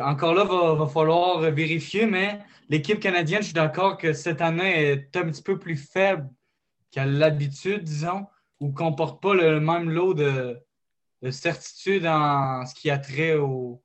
Encore 0.00 0.34
là, 0.34 0.44
va, 0.44 0.74
va 0.74 0.86
falloir 0.86 1.40
vérifier, 1.50 2.06
mais 2.06 2.40
l'équipe 2.68 3.00
canadienne, 3.00 3.40
je 3.40 3.46
suis 3.46 3.54
d'accord 3.54 3.96
que 3.96 4.12
cette 4.12 4.40
année 4.40 4.82
est 4.82 5.16
un 5.16 5.24
petit 5.24 5.42
peu 5.42 5.58
plus 5.58 5.76
faible 5.76 6.28
qu'à 6.90 7.06
l'habitude, 7.06 7.82
disons, 7.82 8.26
ou 8.60 8.70
qu'on 8.70 8.90
ne 8.90 8.96
porte 8.96 9.22
pas 9.22 9.34
le 9.34 9.60
même 9.60 9.88
lot 9.90 10.14
de, 10.14 10.60
de 11.22 11.30
certitude 11.30 12.06
en 12.06 12.66
ce 12.66 12.74
qui 12.74 12.90
a 12.90 12.98
trait 12.98 13.36
au, 13.36 13.82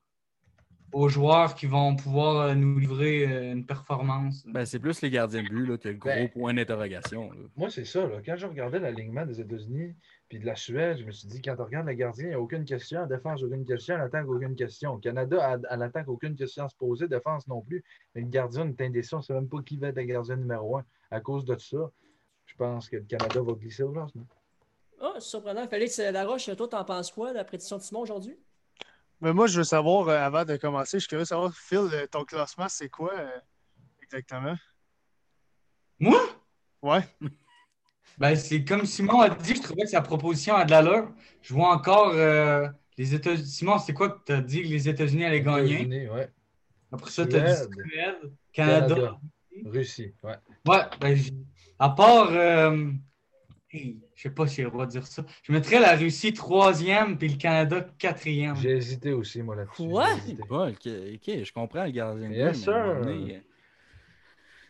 aux 0.93 1.09
joueurs 1.09 1.53
qui 1.55 1.65
vont 1.65 1.95
pouvoir 1.95 2.37
euh, 2.37 2.55
nous 2.55 2.79
livrer 2.79 3.27
euh, 3.27 3.51
une 3.53 3.65
performance. 3.65 4.45
Ben, 4.47 4.65
c'est 4.65 4.79
plus 4.79 5.01
les 5.01 5.09
gardiens 5.09 5.43
de 5.43 5.49
but 5.49 5.65
là, 5.67 5.77
que 5.77 5.89
le 5.89 5.95
gros 5.95 6.09
Ben, 6.09 6.29
point 6.29 6.53
d'interrogation. 6.53 7.29
Moi, 7.55 7.69
c'est 7.69 7.85
ça. 7.85 8.07
Là. 8.07 8.21
Quand 8.25 8.35
je 8.37 8.47
regardais 8.47 8.79
l'alignement 8.79 9.25
des 9.25 9.41
États-Unis 9.41 9.95
puis 10.29 10.39
de 10.39 10.45
la 10.45 10.55
Suède, 10.55 10.97
je 10.99 11.05
me 11.05 11.11
suis 11.11 11.27
dit, 11.27 11.41
quand 11.41 11.55
on 11.59 11.65
regarde 11.65 11.87
le 11.87 11.93
gardien, 11.93 12.25
il 12.25 12.29
n'y 12.29 12.33
a 12.35 12.39
aucune 12.39 12.65
question. 12.65 13.01
En 13.01 13.07
défense, 13.07 13.43
aucune 13.43 13.65
question. 13.65 13.95
En 13.95 14.01
attaque, 14.01 14.27
aucune 14.27 14.55
question. 14.55 14.93
Au 14.93 14.97
Canada, 14.97 15.37
à, 15.43 15.57
à 15.73 15.77
l'attaque, 15.77 16.07
aucune 16.07 16.35
question 16.35 16.65
à 16.65 16.69
se 16.69 16.75
poser. 16.75 17.07
Défense 17.07 17.47
non 17.47 17.61
plus. 17.61 17.83
Mais 18.15 18.21
le 18.21 18.27
gardien, 18.27 18.63
on 18.63 18.69
est 18.69 18.81
indécis. 18.81 19.13
On 19.13 19.17
ne 19.17 19.23
sait 19.23 19.33
même 19.33 19.49
pas 19.49 19.61
qui 19.61 19.77
va 19.77 19.89
être 19.89 19.97
le 19.97 20.03
gardien 20.03 20.35
numéro 20.37 20.77
un. 20.77 20.85
À 21.11 21.19
cause 21.21 21.45
de 21.45 21.57
ça, 21.57 21.91
je 22.45 22.55
pense 22.55 22.89
que 22.89 22.95
le 22.97 23.03
Canada 23.03 23.41
va 23.41 23.53
glisser 23.53 23.83
au 23.83 23.91
classement. 23.91 24.25
Ah, 24.99 25.13
c'est 25.15 25.29
surprenant. 25.29 25.67
Félix 25.67 25.99
Laroche, 25.99 26.49
toi, 26.55 26.67
t'en 26.67 26.83
penses 26.83 27.11
quoi 27.11 27.31
de 27.31 27.37
la 27.37 27.43
prédiction 27.43 27.77
de 27.77 27.81
Simon 27.83 28.01
aujourd'hui? 28.01 28.37
Mais 29.19 29.33
moi, 29.33 29.47
je 29.47 29.57
veux 29.57 29.63
savoir, 29.63 30.07
euh, 30.09 30.17
avant 30.17 30.45
de 30.45 30.55
commencer, 30.57 30.97
je 30.97 31.01
suis 31.01 31.09
curieux 31.09 31.23
de 31.23 31.27
savoir, 31.27 31.53
Phil, 31.53 31.89
euh, 31.91 32.05
ton 32.07 32.23
classement, 32.23 32.67
c'est 32.69 32.89
quoi 32.89 33.13
euh, 33.17 33.39
exactement? 34.01 34.55
Moi? 35.99 36.19
Ouais. 36.81 37.01
Ben, 38.19 38.35
c'est 38.35 38.63
comme 38.63 38.83
Simon 38.83 39.21
a 39.21 39.29
dit, 39.29 39.53
je 39.53 39.61
trouvais 39.61 39.83
que 39.83 39.89
sa 39.89 40.01
proposition 40.01 40.55
a 40.55 40.65
de 40.65 40.71
l'allure. 40.71 41.11
Je 41.43 41.53
vois 41.53 41.69
encore 41.69 42.13
euh, 42.15 42.67
les 42.97 43.13
États-Unis. 43.13 43.45
Simon, 43.45 43.77
c'est 43.77 43.93
quoi 43.93 44.09
que 44.09 44.23
tu 44.25 44.31
as 44.31 44.41
dit 44.41 44.63
que 44.63 44.69
les 44.69 44.89
États-Unis 44.89 45.23
allaient 45.23 45.43
gagner? 45.43 45.81
États-Unis, 45.81 46.07
ouais. 46.07 46.27
Après 46.91 47.11
ça, 47.11 47.27
tu 47.27 47.35
as 47.35 47.41
dit 47.41 47.53
Suède. 47.53 48.33
Canada. 48.51 48.87
Canada. 48.87 49.19
Russie, 49.65 50.15
ouais. 50.23 50.35
Ouais, 50.65 50.81
ben, 50.99 51.15
à 51.77 51.89
part. 51.89 52.31
Hey, 53.71 53.99
je 54.15 54.23
sais 54.23 54.29
pas 54.29 54.47
si 54.47 54.55
j'ai 54.57 54.63
le 54.63 54.71
droit 54.71 54.85
de 54.85 54.91
dire 54.91 55.05
ça. 55.05 55.23
Je 55.43 55.51
mettrais 55.51 55.79
la 55.79 55.95
Russie 55.95 56.33
troisième 56.33 57.17
puis 57.17 57.29
le 57.29 57.37
Canada 57.37 57.85
quatrième. 57.97 58.55
J'ai 58.55 58.77
hésité 58.77 59.13
aussi, 59.13 59.41
moi, 59.41 59.55
là-dessus. 59.55 59.87
Quoi? 59.89 60.07
Ouais, 60.49 60.71
ok, 60.71 60.87
ok, 61.15 61.43
je 61.43 61.53
comprends 61.53 61.85
le 61.85 61.91
gardien 61.91 62.29
de 62.29 62.33
but. 62.33 62.39
Yes, 62.39 62.65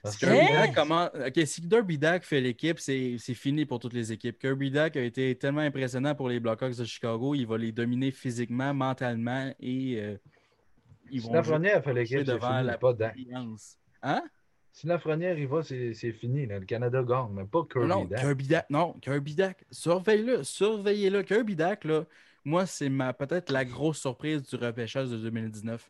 Parce 0.03 0.15
Si 0.15 0.25
Kirby? 0.25 0.53
Dack 0.53 0.75
comment... 0.75 1.05
OK, 1.05 1.45
si 1.45 1.61
Derby 1.61 1.97
Dack 1.97 2.23
fait 2.23 2.41
l'équipe, 2.41 2.79
c'est 2.79 3.17
c'est 3.19 3.33
fini 3.33 3.65
pour 3.65 3.79
toutes 3.79 3.93
les 3.93 4.11
équipes. 4.11 4.39
Kirby 4.39 4.71
Dack 4.71 4.95
a 4.95 5.01
été 5.01 5.35
tellement 5.35 5.61
impressionnant 5.61 6.15
pour 6.15 6.29
les 6.29 6.39
Blackhawks 6.39 6.77
de 6.77 6.85
Chicago. 6.85 7.35
Il 7.35 7.45
va 7.45 7.57
les 7.57 7.71
dominer 7.71 8.11
physiquement, 8.11 8.73
mentalement 8.73 9.51
et 9.59 9.99
euh, 9.99 10.17
ils 11.11 11.21
Si 11.21 11.27
vont 11.27 11.33
Lafrenière 11.33 11.83
fait 11.83 11.91
jouer 11.91 12.01
l'équipe, 12.01 12.23
devant 12.23 12.57
fini, 12.57 12.63
la 12.63 12.77
pas 12.77 12.93
Dak. 12.93 13.15
Hein? 14.03 14.23
Si 14.78 14.86
Lafrenière 14.86 15.39
y 15.39 15.47
va, 15.47 15.63
c'est 15.63 16.11
fini. 16.11 16.45
là. 16.45 16.59
Le 16.59 16.65
Canada 16.67 17.01
gagne, 17.01 17.32
mais 17.34 17.45
pas 17.45 17.65
Kirby. 17.65 17.88
non, 17.88 18.05
Dak. 18.05 18.19
Kirby 18.19 18.45
Dack. 18.45 18.69
Non, 18.69 18.93
Kirby 19.01 19.34
Dack. 19.34 19.65
Surveille-le, 19.71 20.43
surveillez-le. 20.43 21.23
Kirby 21.23 21.55
Dack, 21.55 21.84
là, 21.84 22.05
moi, 22.45 22.67
c'est 22.67 22.91
peut-être 23.17 23.51
la 23.51 23.65
grosse 23.65 23.99
surprise 23.99 24.43
du 24.43 24.55
repêchage 24.55 25.09
de 25.09 25.17
2019. 25.17 25.89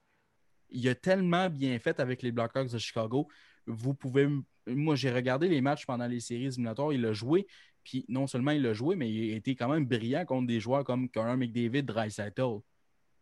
Il 0.69 0.87
a 0.87 0.95
tellement 0.95 1.49
bien 1.49 1.77
fait 1.79 1.99
avec 1.99 2.21
les 2.21 2.31
Blackhawks 2.31 2.71
de 2.71 2.77
Chicago. 2.77 3.27
Vous 3.65 3.93
pouvez. 3.93 4.29
Moi, 4.65 4.95
j'ai 4.95 5.11
regardé 5.11 5.49
les 5.49 5.59
matchs 5.59 5.85
pendant 5.85 6.07
les 6.07 6.21
séries 6.21 6.45
éliminatoires. 6.45 6.93
Il 6.93 7.05
a 7.05 7.11
joué. 7.11 7.45
Puis 7.83 8.05
non 8.07 8.25
seulement 8.25 8.51
il 8.51 8.65
a 8.67 8.73
joué, 8.73 8.95
mais 8.95 9.11
il 9.11 9.33
a 9.33 9.35
été 9.35 9.53
quand 9.53 9.67
même 9.67 9.85
brillant 9.85 10.23
contre 10.23 10.47
des 10.47 10.61
joueurs 10.61 10.85
comme 10.85 11.09
Connor 11.09 11.35
McDavid, 11.35 11.83
Dreisaitl. 11.83 12.59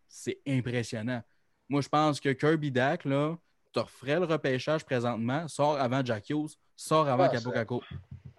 C'est 0.07 0.41
impressionnant. 0.45 1.24
Moi, 1.70 1.82
je 1.82 1.89
pense 1.89 2.20
que 2.20 2.30
Kirby 2.30 2.70
Dack, 2.72 3.05
là, 3.05 3.36
te 3.76 3.80
referais 3.80 4.19
le 4.19 4.26
repêchage 4.26 4.86
présentement, 4.86 5.47
sort 5.47 5.78
avant 5.78 6.03
Jack 6.03 6.30
Hughes, 6.30 6.51
sort 6.76 7.07
avant 7.07 7.26
Ah, 7.26 7.30
Capo. 7.51 7.82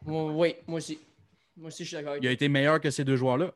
Oui, 0.07 0.55
moi 0.67 0.79
aussi. 0.79 0.99
Moi 1.57 1.69
aussi, 1.69 1.85
je 1.85 1.89
suis 1.89 1.97
d'accord 1.97 2.17
Il 2.21 2.27
a 2.27 2.31
été 2.31 2.49
meilleur 2.49 2.81
que 2.81 2.91
ces 2.91 3.05
deux 3.05 3.17
joueurs-là. 3.17 3.53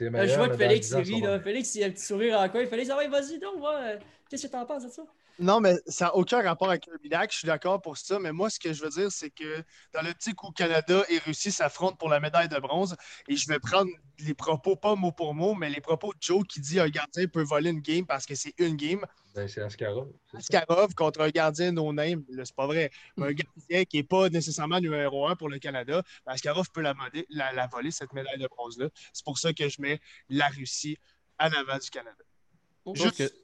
Euh, 0.00 0.10
meilleur, 0.10 0.28
je 0.28 0.34
vois 0.36 0.48
que 0.48 0.56
Félix 0.56 0.88
10 0.88 0.94
ans, 0.94 0.98
il 1.04 1.14
rit, 1.14 1.20
là. 1.20 1.40
Félix, 1.40 1.74
il 1.74 1.82
a 1.82 1.86
un 1.86 1.90
petit 1.90 2.04
sourire 2.04 2.38
en 2.38 2.48
coin. 2.48 2.66
Félix, 2.66 2.90
ah 2.90 2.96
ouais, 2.96 3.08
vas-y 3.08 3.38
donc, 3.38 3.62
euh, 3.64 3.98
Qu'est-ce 4.28 4.46
que 4.46 4.52
t'en 4.52 4.64
penses 4.64 4.84
de 4.84 4.88
ça? 4.88 5.02
Non, 5.42 5.60
mais 5.60 5.74
ça 5.86 6.06
n'a 6.06 6.14
aucun 6.14 6.40
rapport 6.42 6.68
avec 6.70 6.82
Kirby 6.84 7.08
Lac, 7.08 7.32
je 7.32 7.38
suis 7.38 7.46
d'accord 7.46 7.82
pour 7.82 7.96
ça, 7.98 8.18
mais 8.20 8.30
moi, 8.32 8.48
ce 8.48 8.60
que 8.60 8.72
je 8.72 8.82
veux 8.82 8.90
dire, 8.90 9.10
c'est 9.10 9.30
que 9.30 9.62
dans 9.92 10.00
l'optique 10.02 10.42
où 10.44 10.52
Canada 10.52 11.02
et 11.08 11.18
Russie 11.18 11.50
s'affrontent 11.50 11.96
pour 11.96 12.08
la 12.08 12.20
médaille 12.20 12.48
de 12.48 12.58
bronze, 12.58 12.96
et 13.28 13.34
je 13.36 13.48
vais 13.48 13.58
prendre 13.58 13.90
les 14.20 14.34
propos, 14.34 14.76
pas 14.76 14.94
mot 14.94 15.10
pour 15.10 15.34
mot, 15.34 15.54
mais 15.54 15.68
les 15.68 15.80
propos 15.80 16.12
de 16.12 16.18
Joe 16.20 16.44
qui 16.48 16.60
dit 16.60 16.78
un 16.78 16.88
gardien 16.88 17.26
peut 17.26 17.42
voler 17.42 17.70
une 17.70 17.80
game 17.80 18.06
parce 18.06 18.24
que 18.24 18.34
c'est 18.36 18.54
une 18.58 18.76
game. 18.76 19.04
Ben, 19.34 19.48
c'est 19.48 19.62
Askarov. 19.62 20.12
Askarov 20.34 20.94
contre 20.94 21.22
un 21.22 21.30
gardien 21.30 21.72
no-name, 21.72 22.24
là, 22.28 22.44
c'est 22.44 22.54
pas 22.54 22.66
vrai. 22.66 22.90
Mais 23.16 23.26
un 23.28 23.32
gardien 23.32 23.84
qui 23.84 23.96
n'est 23.96 24.02
pas 24.04 24.28
nécessairement 24.28 24.78
numéro 24.78 25.26
un 25.26 25.34
pour 25.34 25.48
le 25.48 25.58
Canada, 25.58 26.02
ben, 26.24 26.32
Askarov 26.32 26.70
peut 26.72 26.82
la, 26.82 26.94
modé- 26.94 27.26
la- 27.30 27.52
la 27.52 27.66
voler, 27.66 27.90
cette 27.90 28.12
médaille 28.12 28.38
de 28.38 28.46
bronze-là. 28.46 28.88
C'est 29.12 29.24
pour 29.24 29.38
ça 29.38 29.52
que 29.52 29.68
je 29.68 29.80
mets 29.82 30.00
la 30.28 30.46
Russie 30.48 30.98
en 31.40 31.46
avant 31.46 31.78
du 31.78 31.90
Canada. 31.90 32.22
Ok. 32.84 32.96
Juste-. 32.96 33.34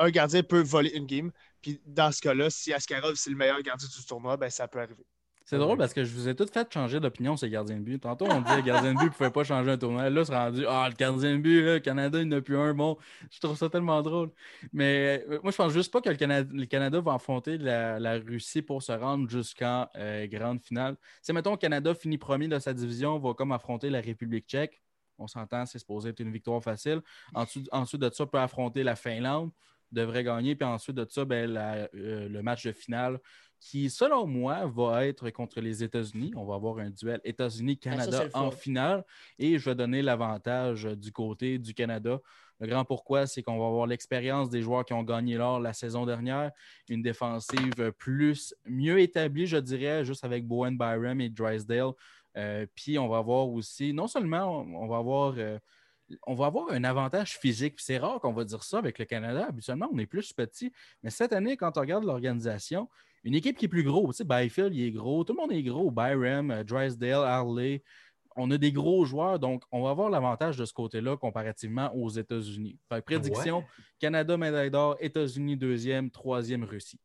Un 0.00 0.10
gardien 0.10 0.42
peut 0.42 0.62
voler 0.62 0.90
une 0.96 1.06
game. 1.06 1.30
Puis 1.62 1.80
dans 1.86 2.10
ce 2.10 2.20
cas-là, 2.22 2.50
si 2.50 2.72
Askarov 2.72 3.14
c'est 3.14 3.30
le 3.30 3.36
meilleur 3.36 3.62
gardien 3.62 3.88
du 3.88 4.06
tournoi, 4.06 4.36
ben 4.36 4.50
ça 4.50 4.66
peut 4.66 4.80
arriver. 4.80 5.04
C'est 5.44 5.58
drôle 5.58 5.78
parce 5.78 5.92
que 5.92 6.04
je 6.04 6.14
vous 6.14 6.28
ai 6.28 6.36
tous 6.36 6.48
fait 6.48 6.72
changer 6.72 7.00
d'opinion 7.00 7.36
sur 7.36 7.46
les 7.46 7.50
gardiens 7.50 7.78
de 7.78 7.82
but. 7.82 7.98
Tantôt, 7.98 8.24
on 8.30 8.40
disait 8.40 8.62
gardien 8.62 8.94
de 8.94 8.98
but 8.98 9.06
ne 9.06 9.10
pouvait 9.10 9.32
pas 9.32 9.42
changer 9.42 9.72
un 9.72 9.76
tournoi. 9.76 10.08
Là, 10.08 10.24
c'est 10.24 10.32
rendu 10.32 10.64
Ah, 10.68 10.86
le 10.88 10.94
gardien 10.94 11.32
de 11.32 11.38
but, 11.38 11.62
le 11.62 11.78
Canada, 11.80 12.20
il 12.20 12.28
n'a 12.28 12.40
plus 12.40 12.56
un. 12.56 12.72
Bon, 12.72 12.96
je 13.32 13.40
trouve 13.40 13.56
ça 13.56 13.68
tellement 13.68 14.00
drôle. 14.00 14.30
Mais 14.72 15.24
euh, 15.28 15.40
moi, 15.42 15.50
je 15.50 15.56
pense 15.56 15.72
juste 15.72 15.92
pas 15.92 16.00
que 16.00 16.08
le 16.08 16.14
Canada, 16.14 16.48
le 16.54 16.66
Canada 16.66 17.00
va 17.00 17.14
affronter 17.14 17.58
la, 17.58 18.18
Russie 18.18 18.62
pour 18.62 18.80
se 18.80 18.92
rendre 18.92 19.28
jusqu'en 19.28 19.88
euh, 19.96 20.28
grande 20.28 20.62
finale. 20.62 20.96
Si, 21.20 21.32
mettons, 21.32 21.50
le 21.50 21.56
Canada 21.56 21.94
finit 21.94 22.16
premier 22.16 22.46
de 22.46 22.58
sa 22.60 22.72
division, 22.72 23.18
va 23.18 23.34
comme 23.34 23.50
affronter 23.50 23.90
la 23.90 24.00
République 24.00 24.46
tchèque. 24.46 24.80
On 25.18 25.26
s'entend, 25.26 25.66
c'est 25.66 25.80
supposé 25.80 26.10
être 26.10 26.20
une 26.20 26.30
victoire 26.30 26.62
facile. 26.62 27.02
Ensuite, 27.34 27.68
ensuite 27.72 28.00
de 28.00 28.10
ça, 28.12 28.24
peut 28.24 28.38
affronter 28.38 28.84
la 28.84 28.94
Finlande, 28.94 29.50
devrait 29.92 30.24
gagner. 30.24 30.54
Puis 30.56 30.66
ensuite 30.66 30.96
de 30.96 31.06
ça, 31.08 31.24
ben, 31.24 31.50
la- 31.50 31.88
euh, 31.94 32.28
le 32.28 32.42
match 32.42 32.64
de 32.66 32.72
finale 32.72 33.18
qui, 33.58 33.90
selon 33.90 34.26
moi, 34.26 34.64
va 34.66 35.06
être 35.06 35.28
contre 35.30 35.60
les 35.60 35.82
États-Unis. 35.84 36.32
On 36.34 36.46
va 36.46 36.54
avoir 36.54 36.78
un 36.78 36.88
duel 36.90 37.20
Ah, 37.24 37.28
États-Unis-Canada 37.28 38.18
en 38.32 38.50
finale. 38.50 39.04
Et 39.38 39.58
je 39.58 39.64
vais 39.68 39.74
donner 39.74 40.00
l'avantage 40.00 40.86
euh, 40.86 40.96
du 40.96 41.12
côté 41.12 41.58
du 41.58 41.74
Canada. 41.74 42.18
Le 42.58 42.66
grand 42.66 42.84
pourquoi, 42.84 43.26
c'est 43.26 43.42
qu'on 43.42 43.58
va 43.58 43.66
avoir 43.66 43.86
l'expérience 43.86 44.48
des 44.50 44.62
joueurs 44.62 44.84
qui 44.84 44.92
ont 44.92 45.02
gagné 45.02 45.36
l'or 45.36 45.60
la 45.60 45.72
saison 45.72 46.06
dernière. 46.06 46.50
Une 46.88 47.02
défensive 47.02 47.92
plus 47.98 48.54
mieux 48.66 48.98
établie, 49.00 49.46
je 49.46 49.56
dirais, 49.58 50.04
juste 50.04 50.24
avec 50.24 50.46
Bowen 50.46 50.76
Byram 50.78 51.20
et 51.20 51.28
Drysdale. 51.30 51.92
Euh, 52.36 52.66
Puis 52.74 52.98
on 52.98 53.08
va 53.08 53.18
avoir 53.18 53.48
aussi, 53.48 53.92
non 53.92 54.06
seulement 54.06 54.60
on, 54.60 54.84
on 54.84 54.86
va 54.86 54.98
avoir. 54.98 55.34
euh, 55.36 55.58
on 56.26 56.34
va 56.34 56.46
avoir 56.46 56.70
un 56.70 56.84
avantage 56.84 57.38
physique. 57.38 57.74
C'est 57.78 57.98
rare 57.98 58.20
qu'on 58.20 58.32
va 58.32 58.44
dire 58.44 58.62
ça 58.62 58.78
avec 58.78 58.98
le 58.98 59.04
Canada. 59.04 59.46
Habituellement, 59.48 59.88
on 59.92 59.98
est 59.98 60.06
plus 60.06 60.32
petit. 60.32 60.72
Mais 61.02 61.10
cette 61.10 61.32
année, 61.32 61.56
quand 61.56 61.76
on 61.76 61.80
regarde 61.80 62.04
l'organisation, 62.04 62.88
une 63.24 63.34
équipe 63.34 63.56
qui 63.56 63.66
est 63.66 63.68
plus 63.68 63.82
grosse, 63.82 64.16
tu 64.16 64.22
sais, 64.22 64.24
Byfield, 64.24 64.74
il 64.74 64.84
est 64.86 64.90
gros, 64.92 65.24
tout 65.24 65.34
le 65.34 65.38
monde 65.40 65.52
est 65.52 65.62
gros, 65.62 65.90
Byram, 65.90 66.50
euh, 66.50 66.64
Drysdale, 66.64 67.24
Harley, 67.24 67.82
on 68.36 68.50
a 68.50 68.56
des 68.58 68.72
gros 68.72 69.04
joueurs, 69.04 69.38
donc 69.38 69.64
on 69.72 69.82
va 69.82 69.90
avoir 69.90 70.08
l'avantage 70.08 70.56
de 70.56 70.64
ce 70.64 70.72
côté-là 70.72 71.16
comparativement 71.16 71.94
aux 71.94 72.08
États-Unis. 72.08 72.78
Fait 72.88 73.00
que 73.00 73.04
prédiction, 73.04 73.58
Ouais. 73.58 73.64
Canada, 73.98 74.36
médaille 74.36 74.70
d'or, 74.70 74.96
États-Unis, 75.00 75.56
deuxième, 75.56 76.10
troisième, 76.10 76.64
Russie. 76.64 76.98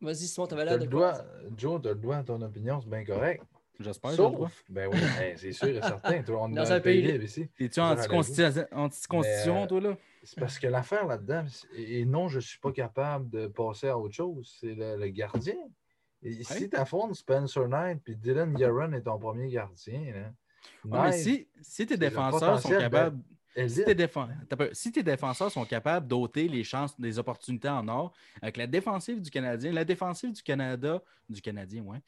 Vas-y, 0.00 0.26
Simon, 0.26 0.46
t'avais 0.46 0.64
l'air 0.64 0.78
de 0.78 0.86
quoi? 0.86 1.22
Joe, 1.56 1.80
tu 1.82 1.88
as 1.88 1.92
le 1.92 1.98
droit 1.98 2.16
à 2.16 2.24
ton 2.24 2.40
opinion, 2.40 2.80
c'est 2.80 2.88
bien 2.88 3.04
correct. 3.04 3.44
J'espère. 3.80 4.12
Sauf, 4.12 4.64
ben 4.68 4.88
oui, 4.92 5.00
ben, 5.00 5.36
c'est 5.36 5.52
sûr 5.52 5.68
et 5.68 5.80
certain. 5.80 6.22
Toi, 6.22 6.42
on 6.42 6.48
est 6.52 6.54
Dans 6.54 6.62
dans, 6.62 6.72
un 6.72 6.80
pays 6.80 7.02
libre 7.02 7.24
ici. 7.24 7.48
La 7.58 7.92
anti-constitution, 7.92 9.62
euh, 9.62 9.66
toi, 9.66 9.80
là? 9.80 9.96
C'est 10.22 10.38
parce 10.38 10.58
que 10.58 10.66
l'affaire 10.66 11.06
là-dedans, 11.06 11.46
et 11.74 12.04
non, 12.04 12.28
je 12.28 12.36
ne 12.36 12.40
suis 12.42 12.58
pas 12.58 12.72
capable 12.72 13.30
de 13.30 13.46
passer 13.46 13.88
à 13.88 13.98
autre 13.98 14.14
chose, 14.14 14.54
c'est 14.60 14.74
le, 14.74 14.96
le 14.96 15.08
gardien. 15.08 15.56
Et 16.22 16.44
si 16.44 16.68
tu 16.68 16.76
affrontes 16.76 17.14
Spencer 17.14 17.66
Knight 17.66 18.02
puis 18.04 18.14
Dylan 18.14 18.52
Guerin 18.52 18.92
est 18.92 19.02
ton 19.02 19.18
premier 19.18 19.50
gardien, 19.50 20.12
là, 20.12 20.32
Ouais, 20.84 21.10
mais 21.10 21.12
si, 21.12 21.48
si 21.62 21.86
tes 21.86 21.96
défenseurs 21.96 22.60
sont 22.60 22.68
potentiel, 22.68 22.80
capables. 22.80 23.18
Si 23.56 23.84
tes, 23.84 24.56
peu- 24.56 24.70
si 24.72 24.92
tes 24.92 25.02
défenseurs 25.02 25.50
sont 25.50 25.64
capables 25.64 26.06
d'ôter 26.06 26.46
les 26.48 26.62
chances, 26.62 26.98
des 27.00 27.18
opportunités 27.18 27.68
en 27.68 27.86
or, 27.88 28.12
avec 28.40 28.56
la 28.56 28.66
défensive 28.66 29.20
du 29.20 29.30
Canadien, 29.30 29.72
la 29.72 29.84
défensive 29.84 30.32
du 30.32 30.42
Canada, 30.42 31.02
du 31.28 31.40
Canadien, 31.42 31.82
ouais, 31.82 31.98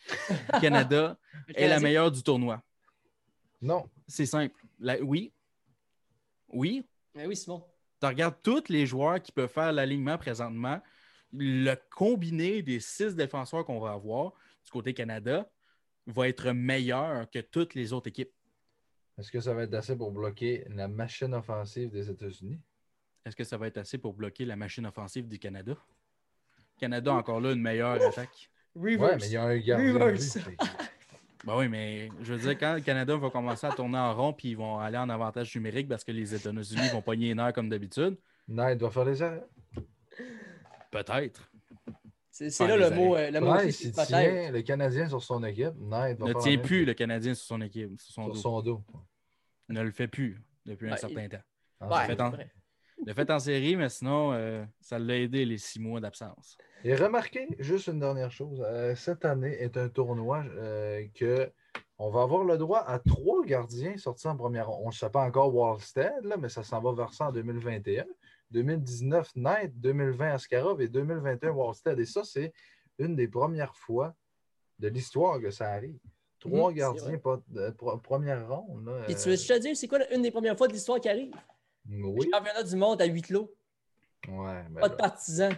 du 0.55 0.61
Canada 0.61 1.17
est 1.55 1.67
la 1.69 1.81
meilleure 1.81 2.11
du 2.13 2.23
tournoi. 2.23 2.63
Non, 3.61 3.89
C'est 4.07 4.27
simple. 4.27 4.55
La- 4.81 5.01
oui. 5.01 5.33
Oui. 6.49 6.87
Ben 7.15 7.27
oui, 7.27 7.37
Simon. 7.37 7.65
Tu 8.01 8.07
regardes 8.07 8.37
tous 8.43 8.69
les 8.69 8.87
joueurs 8.87 9.21
qui 9.23 9.31
peuvent 9.33 9.51
faire 9.53 9.73
l'alignement 9.73 10.19
présentement. 10.19 10.81
Le 11.33 11.75
combiné 11.91 12.63
des 12.63 12.81
six 12.81 13.15
défenseurs 13.15 13.65
qu'on 13.65 13.81
va 13.81 13.93
avoir 13.93 14.33
du 14.65 14.71
côté 14.71 14.93
Canada 14.93 15.49
va 16.07 16.29
être 16.29 16.51
meilleur 16.51 17.31
que 17.31 17.39
toutes 17.39 17.75
les 17.75 17.93
autres 17.93 18.09
équipes. 18.09 18.33
Est-ce 19.19 19.31
que 19.31 19.41
ça 19.41 19.55
va 19.55 19.63
être 19.65 19.75
assez 19.75 19.97
pour 19.97 20.11
bloquer 20.11 20.65
la 20.69 20.89
machine 20.89 21.35
offensive 21.35 21.91
des 21.91 22.11
États-Unis? 22.11 22.59
Est-ce 23.25 23.37
que 23.37 23.45
ça 23.45 23.57
va 23.57 23.67
être 23.69 23.79
assez 23.79 23.99
pour 23.99 24.15
bloquer 24.15 24.45
la 24.45 24.57
machine 24.57 24.87
offensive 24.87 25.29
du 25.29 25.39
Canada? 25.39 25.77
Canada 26.79 27.13
a 27.13 27.15
encore 27.17 27.41
là 27.41 27.53
une 27.53 27.61
meilleure 27.63 28.03
attaque. 28.03 28.51
Oui, 28.75 28.97
Reverse. 28.97 29.23
mais 29.23 29.29
il 29.29 29.33
y 29.33 29.37
a 29.37 29.45
un 29.45 29.59
gardien. 29.59 29.93
Reverse. 29.95 30.39
Ben 31.45 31.57
oui, 31.59 31.69
mais 31.69 32.09
je 32.21 32.35
veux 32.35 32.39
dire, 32.39 32.57
quand 32.57 32.75
le 32.75 32.81
Canada 32.83 33.17
va 33.17 33.29
commencer 33.29 33.67
à 33.67 33.73
tourner 33.73 33.99
en 33.99 34.15
rond 34.15 34.33
puis 34.33 34.51
ils 34.51 34.57
vont 34.57 34.79
aller 34.79 34.97
en 34.97 35.09
avantage 35.09 35.53
numérique 35.57 35.89
parce 35.89 36.05
que 36.05 36.13
les 36.13 36.33
États-Unis 36.33 36.89
vont 36.93 37.03
pogner 37.03 37.27
les 37.29 37.35
nerfs 37.35 37.53
comme 37.53 37.69
d'habitude, 37.69 38.17
Knight 38.47 38.79
doit 38.79 38.93
faire 38.93 39.05
les 39.05 39.21
arrêts. 39.21 39.43
peut-être. 40.93 41.51
C'est 42.33 42.67
là 42.67 42.77
le 42.79 42.91
mot, 42.91 43.15
le 43.15 43.41
mot 43.41 43.57
tient 44.07 44.51
le 44.51 44.63
Canadien 44.63 45.07
sur 45.07 45.23
son 45.23 45.45
équipe. 45.45 45.75
Va 45.77 46.15
Ne 46.15 46.33
tient 46.41 46.53
même 46.53 46.63
plus 46.63 46.87
le 46.87 46.95
Canadien 46.95 47.35
sur 47.35 47.45
son 47.45 47.61
équipe, 47.61 48.01
sur 48.01 48.13
son 48.15 48.23
sur 48.25 48.33
dos. 48.33 48.41
son 48.41 48.63
dos. 48.63 48.83
Ne 49.69 49.83
le 49.83 49.91
fait 49.91 50.09
plus 50.09 50.43
depuis 50.65 50.91
un 50.91 50.97
certain 50.97 51.29
temps. 51.29 51.89
Ouais, 51.89 52.07
fait. 52.07 52.21
en- 52.21 52.31
vrai. 52.31 52.51
Le 53.05 53.13
fait 53.15 53.31
en 53.31 53.39
série, 53.39 53.77
mais 53.77 53.89
sinon, 53.89 54.33
euh, 54.33 54.65
ça 54.81 54.99
l'a 54.99 55.19
aidé 55.19 55.45
les 55.45 55.59
six 55.59 55.81
mois 55.81 56.01
d'absence. 56.01 56.57
Et 56.85 56.95
remarquez, 56.95 57.49
juste 57.59 57.89
une 57.89 57.99
dernière 57.99 58.31
chose, 58.31 58.65
euh, 58.65 58.95
cette 58.95 59.25
année 59.25 59.57
est 59.61 59.77
un 59.77 59.89
tournoi 59.89 60.45
euh, 60.57 61.05
que 61.15 61.51
on 61.99 62.11
va 62.11 62.23
avoir 62.23 62.45
le 62.45 62.57
droit 62.57 62.81
à 62.81 62.99
trois 62.99 63.45
gardiens 63.45 63.97
sortis 63.97 64.29
en 64.29 64.37
première 64.37 64.69
ronde. 64.69 64.83
On 64.85 64.89
ne 64.89 64.95
sait 64.95 65.11
pas 65.11 65.25
encore 65.25 65.55
Wallstead, 65.55 66.25
là, 66.25 66.37
mais 66.37 66.49
ça 66.49 66.63
s'en 66.63 66.81
va 66.81 66.93
vers 66.93 67.13
ça 67.13 67.27
en 67.29 67.33
2021. 67.33 68.05
2019, 68.53 69.31
Knight, 69.37 69.73
2020, 69.81 70.35
Askarov 70.35 70.81
et 70.81 70.89
2021, 70.89 71.51
Wallstead. 71.51 71.99
Et 71.99 72.07
ça, 72.07 72.23
c'est 72.25 72.53
une 72.99 73.17
des 73.17 73.29
premières 73.29 73.75
fois 73.77 74.15
de 74.79 74.89
l'histoire 74.89 75.41
que 75.41 75.51
ça 75.51 75.71
arrive. 75.71 75.99
Trois 76.39 76.71
c'est 76.71 76.77
gardiens 76.79 77.13
de 77.49 77.71
pro- 77.71 77.99
première 77.99 78.49
ronde. 78.49 78.87
là, 78.87 79.03
Puis 79.07 79.15
tu 79.15 79.29
euh, 79.29 79.33
veux 79.33 79.37
te 79.39 79.59
dire, 79.59 79.77
c'est 79.77 79.89
quoi 79.89 80.01
une 80.15 80.23
des 80.23 80.31
premières 80.31 80.57
fois 80.59 80.69
de 80.69 80.73
l'histoire 80.73 81.01
qui 81.01 81.09
arrive? 81.09 81.33
oui. 81.89 82.29
Championnat 82.33 82.63
du 82.63 82.77
monde 82.77 83.01
à 83.03 83.07
huis 83.07 83.23
clos. 83.23 83.53
Ouais, 84.29 84.63
ben 84.71 84.81
Pas 84.81 84.89
de 84.89 84.93
là, 84.95 84.99
partisans. 84.99 85.53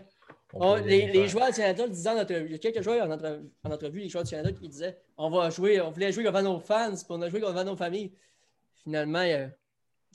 on 0.54 0.76
les, 0.76 1.28
joueurs 1.28 1.48
du 1.50 1.56
Canada 1.56 1.84
le 1.84 1.90
disaient 1.90 2.10
en 2.10 2.18
entrevue. 2.20 2.46
Il 2.46 2.52
y 2.52 2.54
a 2.54 2.58
quelques 2.58 2.82
joueurs 2.82 3.06
en, 3.06 3.10
entre- 3.10 3.42
en 3.64 3.70
entrevue, 3.70 4.00
les 4.00 4.08
joueurs 4.08 4.24
du 4.24 4.30
Canada 4.30 4.52
qui 4.52 4.68
disaient 4.68 4.98
on 5.16 5.28
va 5.30 5.50
jouer, 5.50 5.80
on 5.80 5.90
voulait 5.90 6.12
jouer 6.12 6.24
devant 6.24 6.42
nos 6.42 6.60
fans, 6.60 6.94
puis 6.94 7.04
on 7.10 7.20
a 7.22 7.28
joué 7.28 7.40
devant 7.40 7.64
nos 7.64 7.76
familles. 7.76 8.12
Finalement, 8.82 9.22
il 9.22 9.30
y 9.30 9.32
a 9.34 9.50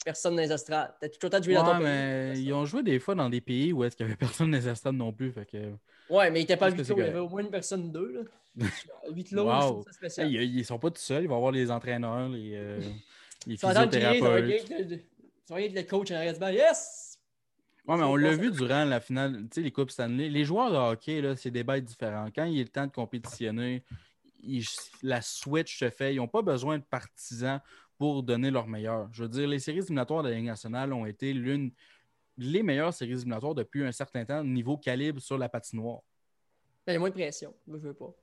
personne 0.03 0.35
dans 0.35 0.41
les 0.41 0.51
estrades. 0.51 0.93
T'as 0.99 1.09
tout 1.09 1.17
le 1.23 1.29
temps 1.29 1.39
de 1.39 1.43
jouer 1.43 1.53
dans 1.55 1.65
ton 1.65 1.79
mais 1.79 2.31
pays. 2.33 2.43
ils 2.45 2.53
ont 2.53 2.65
joué 2.65 2.83
des 2.83 2.99
fois 2.99 3.15
dans 3.15 3.29
des 3.29 3.41
pays 3.41 3.73
où 3.73 3.83
est-ce 3.83 3.95
qu'il 3.95 4.05
n'y 4.05 4.11
avait 4.11 4.17
personne 4.19 4.51
dans 4.51 4.57
les 4.57 4.91
non 4.97 5.11
plus. 5.13 5.31
Fait 5.31 5.45
que... 5.45 5.71
Ouais, 6.09 6.31
mais 6.31 6.41
il 6.41 6.43
était 6.43 6.57
pas 6.57 6.71
clos. 6.71 6.77
Il 6.77 6.81
y 6.81 6.85
c'est 6.85 7.01
avait 7.01 7.19
au 7.19 7.29
moins 7.29 7.41
une 7.41 7.49
personne, 7.51 7.91
deux. 7.91 8.11
Là. 8.57 8.65
Huit 9.13 9.31
Wow. 9.33 9.83
ça 9.85 9.91
spécial. 9.93 10.27
Hey, 10.27 10.33
ils, 10.35 10.57
ils 10.59 10.65
sont 10.65 10.79
pas 10.79 10.89
tout 10.89 10.97
seuls, 11.01 11.23
ils 11.23 11.27
vont 11.29 11.35
avoir 11.37 11.51
les 11.51 11.69
entraîneurs, 11.71 12.29
les, 12.29 12.51
euh, 12.55 12.79
les 13.47 13.57
physiothérapeutes. 13.57 14.65
tu 15.47 15.53
vas 15.53 15.59
le 15.59 15.81
coach 15.83 16.11
en 16.11 16.15
arrière 16.15 16.33
du 16.33 16.39
banc. 16.39 16.49
Yes! 16.49 17.19
Ouais, 17.87 17.97
mais 17.97 18.03
on 18.03 18.15
C'est 18.17 18.21
l'a 18.23 18.35
vu 18.35 18.51
durant 18.51 18.85
la 18.85 18.99
finale, 18.99 19.33
tu 19.43 19.47
sais, 19.55 19.61
les 19.61 19.71
Coupes 19.71 19.89
Stanley. 19.89 20.29
Les 20.29 20.45
joueurs 20.45 20.71
de 20.71 20.75
hockey, 20.77 21.23
c'est 21.37 21.49
des 21.49 21.63
bêtes 21.63 21.85
différents. 21.85 22.29
Quand 22.35 22.43
il 22.45 22.59
est 22.59 22.63
le 22.63 22.69
temps 22.69 22.85
de 22.85 22.91
compétitionner, 22.91 23.83
ils- 24.43 24.65
la 25.01 25.21
switch 25.21 25.79
se 25.79 25.89
fait. 25.89 26.13
Ils 26.13 26.17
n'ont 26.17 26.27
pas 26.27 26.41
besoin 26.43 26.77
de 26.77 26.83
partisans 26.83 27.59
pour 27.99 28.23
donner 28.23 28.49
leur 28.49 28.65
meilleur. 28.65 29.09
Je 29.11 29.23
veux 29.23 29.29
dire, 29.29 29.47
les 29.47 29.59
séries 29.59 29.79
éliminatoires 29.79 30.23
de 30.23 30.29
la 30.29 30.35
Ligue 30.35 30.45
nationale 30.45 30.93
ont 30.93 31.05
été 31.05 31.33
l'une 31.33 31.71
les 32.37 32.63
meilleures 32.63 32.93
séries 32.93 33.11
éliminatoires 33.11 33.53
depuis 33.53 33.83
un 33.83 33.91
certain 33.91 34.23
temps, 34.23 34.41
niveau 34.41 34.77
calibre 34.77 35.21
sur 35.21 35.37
la 35.37 35.49
patinoire. 35.49 35.99
Ben, 36.87 36.93
Il 36.93 36.95
y 36.95 36.95
a 36.95 36.99
moins 36.99 37.09
de 37.09 37.13
pression. 37.13 37.53
Je 37.67 37.75
veux 37.75 37.93
pas. 37.93 38.15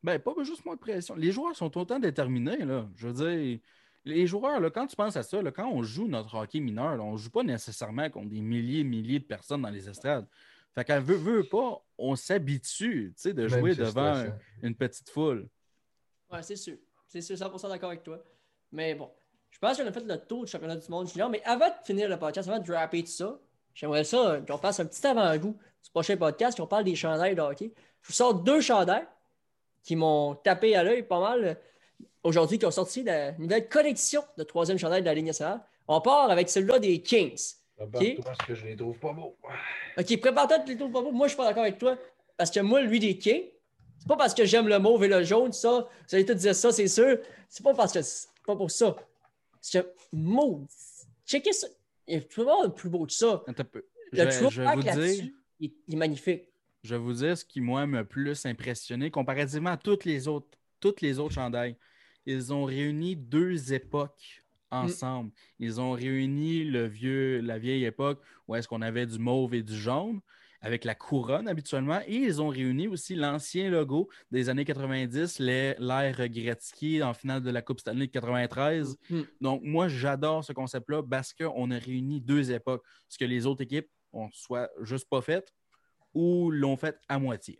Ben, 0.00 0.20
pas 0.20 0.32
juste 0.44 0.64
moins 0.64 0.76
de 0.76 0.80
pression. 0.80 1.16
Les 1.16 1.32
joueurs 1.32 1.56
sont 1.56 1.76
autant 1.76 1.98
déterminés, 1.98 2.64
là. 2.64 2.88
Je 2.94 3.08
veux 3.08 3.12
dire, 3.12 3.58
les 4.04 4.26
joueurs, 4.28 4.60
là, 4.60 4.70
quand 4.70 4.86
tu 4.86 4.94
penses 4.94 5.16
à 5.16 5.24
ça, 5.24 5.42
là, 5.42 5.50
quand 5.50 5.68
on 5.68 5.82
joue 5.82 6.06
notre 6.06 6.36
hockey 6.36 6.60
mineur, 6.60 6.96
là, 6.96 7.02
on 7.02 7.14
ne 7.14 7.16
joue 7.16 7.30
pas 7.30 7.42
nécessairement 7.42 8.08
contre 8.08 8.28
des 8.28 8.40
milliers 8.40 8.80
et 8.80 8.84
milliers 8.84 9.18
de 9.18 9.24
personnes 9.24 9.62
dans 9.62 9.70
les 9.70 9.88
estrades. 9.88 10.28
Fait 10.72 10.84
qu'à 10.84 11.00
veut, 11.00 11.16
veut 11.16 11.42
pas, 11.42 11.84
on 11.98 12.14
s'habitue, 12.14 13.12
tu 13.16 13.22
sais, 13.22 13.34
de 13.34 13.48
Même 13.48 13.58
jouer 13.58 13.74
devant 13.74 14.26
une 14.62 14.76
petite 14.76 15.10
foule. 15.10 15.48
Ouais, 16.30 16.44
c'est 16.44 16.54
sûr. 16.54 16.76
C'est 17.08 17.20
sûr, 17.20 17.34
100% 17.34 17.68
d'accord 17.68 17.90
avec 17.90 18.04
toi. 18.04 18.22
Mais 18.72 18.94
bon, 18.94 19.10
je 19.50 19.58
pense 19.58 19.78
qu'on 19.78 19.86
a 19.86 19.92
fait 19.92 20.04
le 20.04 20.18
tour 20.18 20.44
du 20.44 20.50
championnat 20.50 20.76
du 20.76 20.88
monde 20.90 21.08
junior. 21.08 21.30
Mais 21.30 21.42
avant 21.44 21.68
de 21.68 21.74
finir 21.84 22.08
le 22.08 22.18
podcast, 22.18 22.48
avant 22.48 22.58
de 22.58 22.66
draper 22.66 23.02
tout 23.02 23.10
ça, 23.10 23.38
j'aimerais 23.74 24.04
ça 24.04 24.40
qu'on 24.46 24.58
fasse 24.58 24.80
un 24.80 24.86
petit 24.86 25.06
avant-goût 25.06 25.56
du 25.82 25.90
prochain 25.90 26.16
podcast, 26.16 26.58
qu'on 26.58 26.66
parle 26.66 26.84
des 26.84 26.94
chandails 26.94 27.34
de 27.34 27.40
hockey. 27.40 27.72
Je 28.02 28.08
vous 28.08 28.14
sors 28.14 28.34
deux 28.34 28.60
chandails 28.60 29.06
qui 29.82 29.96
m'ont 29.96 30.34
tapé 30.34 30.76
à 30.76 30.82
l'œil 30.82 31.04
pas 31.04 31.20
mal 31.20 31.44
euh, 31.44 31.54
aujourd'hui, 32.22 32.58
qui 32.58 32.66
ont 32.66 32.70
sorti 32.70 33.02
la 33.02 33.32
nouvelle 33.32 33.68
collection 33.68 34.22
de 34.36 34.42
troisième 34.42 34.78
chandail 34.78 35.00
de 35.00 35.06
la 35.06 35.14
Ligue 35.14 35.26
nationale. 35.26 35.60
On 35.88 36.00
part 36.00 36.30
avec 36.30 36.50
celui-là 36.50 36.78
des 36.78 37.00
Kings. 37.00 37.54
Prépare-toi 37.76 38.24
parce 38.24 38.38
que 38.38 38.54
je 38.54 38.66
les 38.66 38.76
trouve 38.76 38.98
pas 38.98 39.12
beaux. 39.12 39.36
OK, 39.96 40.20
prépare-toi 40.20 40.58
de 40.58 40.68
les 40.68 40.76
trouves 40.76 40.90
pas 40.90 41.02
beaux. 41.02 41.12
Moi, 41.12 41.28
je 41.28 41.30
suis 41.30 41.36
pas 41.36 41.44
d'accord 41.44 41.62
avec 41.62 41.78
toi. 41.78 41.96
Parce 42.36 42.50
que 42.50 42.60
moi, 42.60 42.80
lui, 42.82 42.98
des 42.98 43.16
Kings, 43.16 43.44
c'est 43.98 44.08
pas 44.08 44.16
parce 44.16 44.34
que 44.34 44.44
j'aime 44.44 44.68
le 44.68 44.78
mauve 44.78 45.04
et 45.04 45.08
le 45.08 45.22
jaune, 45.22 45.52
ça. 45.52 45.88
Vous 46.08 46.14
allez 46.14 46.26
tout 46.26 46.34
dire 46.34 46.54
ça, 46.54 46.72
c'est 46.72 46.88
sûr. 46.88 47.18
C'est 47.48 47.62
pas 47.62 47.74
parce 47.74 47.92
que 47.92 48.00
pas 48.46 48.56
pour 48.56 48.70
ça. 48.70 48.96
C'est 49.60 49.82
que 49.82 49.88
mauve. 50.12 50.66
Checkez 51.26 51.52
ça. 51.52 51.66
Il 52.06 52.26
peut 52.26 52.42
avoir 52.42 52.72
plus 52.72 52.88
beau 52.88 53.04
que 53.04 53.12
ça. 53.12 53.42
Un 53.46 53.52
peu. 53.52 53.84
Le 54.12 54.30
Je, 54.30 54.48
je 54.48 54.62
vous 54.62 54.82
dire, 54.82 55.30
il, 55.58 55.72
est 55.92 55.96
magnifique. 55.96 56.48
je 56.84 56.94
vais 56.94 57.00
vous 57.00 57.14
dire 57.14 57.36
ce 57.36 57.44
qui, 57.44 57.60
moi, 57.60 57.86
m'a 57.86 58.04
plus 58.04 58.46
impressionné 58.46 59.10
comparativement 59.10 59.70
à 59.70 59.76
toutes 59.76 60.04
les 60.04 60.28
autres, 60.28 60.46
toutes 60.78 61.00
les 61.00 61.18
autres 61.18 61.34
chandails. 61.34 61.76
Ils 62.24 62.52
ont 62.52 62.64
réuni 62.64 63.16
deux 63.16 63.72
époques 63.72 64.44
ensemble. 64.70 65.32
Ils 65.58 65.80
ont 65.80 65.92
réuni 65.92 66.64
le 66.64 66.86
vieux, 66.86 67.40
la 67.40 67.58
vieille 67.58 67.84
époque 67.84 68.22
où 68.46 68.54
est-ce 68.54 68.68
qu'on 68.68 68.82
avait 68.82 69.06
du 69.06 69.18
mauve 69.18 69.54
et 69.54 69.62
du 69.62 69.76
jaune 69.76 70.20
avec 70.60 70.84
la 70.84 70.94
couronne 70.94 71.48
habituellement. 71.48 72.00
Et 72.06 72.14
ils 72.16 72.40
ont 72.42 72.48
réuni 72.48 72.88
aussi 72.88 73.14
l'ancien 73.14 73.70
logo 73.70 74.08
des 74.30 74.48
années 74.48 74.64
90, 74.64 75.38
les- 75.38 75.74
l'ère 75.78 76.28
Gretzky 76.28 77.02
en 77.02 77.14
finale 77.14 77.42
de 77.42 77.50
la 77.50 77.62
Coupe 77.62 77.80
Stanley 77.80 78.06
de 78.06 78.12
93. 78.12 78.96
Mm. 79.10 79.20
Donc, 79.40 79.62
moi, 79.62 79.88
j'adore 79.88 80.44
ce 80.44 80.52
concept-là 80.52 81.02
parce 81.02 81.32
qu'on 81.32 81.70
a 81.70 81.78
réuni 81.78 82.20
deux 82.20 82.50
époques, 82.52 82.84
ce 83.08 83.18
que 83.18 83.24
les 83.24 83.46
autres 83.46 83.62
équipes 83.62 83.88
ont 84.12 84.28
soit 84.32 84.70
juste 84.82 85.08
pas 85.08 85.20
fait 85.20 85.52
ou 86.14 86.50
l'ont 86.50 86.76
fait 86.76 86.98
à 87.08 87.18
moitié. 87.18 87.58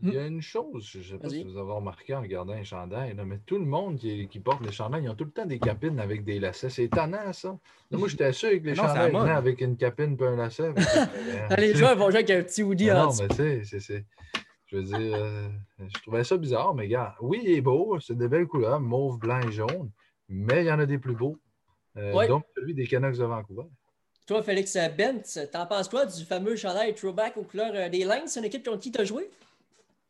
Il 0.00 0.12
y 0.14 0.18
a 0.18 0.26
une 0.26 0.42
chose, 0.42 0.88
je 0.90 0.98
ne 0.98 1.04
sais 1.04 1.18
pas 1.18 1.28
si 1.28 1.44
vous 1.44 1.56
avez 1.58 1.70
remarqué 1.72 2.14
en 2.14 2.22
regardant 2.22 2.54
les 2.54 2.64
chandails, 2.64 3.14
là, 3.14 3.24
mais 3.24 3.38
tout 3.46 3.58
le 3.58 3.64
monde 3.64 3.98
qui, 3.98 4.26
qui 4.28 4.40
porte 4.40 4.64
les 4.64 4.72
chandails, 4.72 5.04
ils 5.04 5.08
ont 5.08 5.14
tout 5.14 5.24
le 5.24 5.30
temps 5.30 5.46
des 5.46 5.60
capines 5.60 6.00
avec 6.00 6.24
des 6.24 6.40
lacets. 6.40 6.70
C'est 6.70 6.84
étonnant, 6.84 7.32
ça. 7.32 7.56
Là, 7.90 7.98
moi, 7.98 8.08
j'étais 8.08 8.32
sûr 8.32 8.50
que 8.50 8.56
les 8.66 8.74
non, 8.74 8.82
chandails 8.82 9.12
venaient 9.12 9.30
avec 9.30 9.60
une 9.60 9.76
capine 9.76 10.16
et 10.18 10.24
un 10.24 10.36
lacet. 10.36 10.72
mais 10.72 10.82
c'est- 10.82 11.56
les 11.60 11.74
joueurs 11.74 11.96
vont 11.96 12.10
jouer 12.10 12.20
avec 12.20 12.30
un 12.30 12.42
petit 12.42 12.62
hoodie 12.64 12.90
en 12.90 13.06
non, 13.06 13.12
mais 13.20 13.28
tu 13.28 13.64
sais, 13.64 13.78
c'est-. 13.80 14.04
Je 14.66 14.76
veux 14.78 14.82
dire, 14.84 15.14
euh, 15.14 15.48
je 15.86 16.00
trouvais 16.00 16.24
ça 16.24 16.36
bizarre, 16.38 16.74
mais 16.74 16.88
gars, 16.88 17.14
oui, 17.20 17.40
il 17.44 17.50
est 17.52 17.60
beau, 17.60 18.00
c'est 18.00 18.16
de 18.16 18.26
belles 18.26 18.46
couleurs, 18.46 18.80
mauve, 18.80 19.18
blanc 19.18 19.38
et 19.46 19.52
jaune, 19.52 19.90
mais 20.30 20.64
il 20.64 20.66
y 20.66 20.72
en 20.72 20.78
a 20.80 20.86
des 20.86 20.98
plus 20.98 21.14
beaux. 21.14 21.36
Euh, 21.98 22.14
Ouais. 22.14 22.26
Donc, 22.26 22.44
celui 22.56 22.72
des 22.74 22.86
Canucks 22.86 23.18
de 23.18 23.24
Vancouver. 23.24 23.68
Toi, 24.26 24.42
Félix 24.42 24.76
Bent, 24.96 25.22
t'en 25.52 25.66
penses 25.66 25.88
quoi 25.90 26.06
du 26.06 26.24
fameux 26.24 26.56
chandail 26.56 26.94
throwback 26.94 27.36
aux 27.36 27.42
couleurs 27.42 27.72
euh, 27.74 27.88
des 27.90 28.04
Lynx? 28.04 28.32
C'est 28.32 28.40
une 28.40 28.46
équipe 28.46 28.64
contre 28.64 28.80
qui 28.80 28.90
t'as 28.90 29.04
joué? 29.04 29.28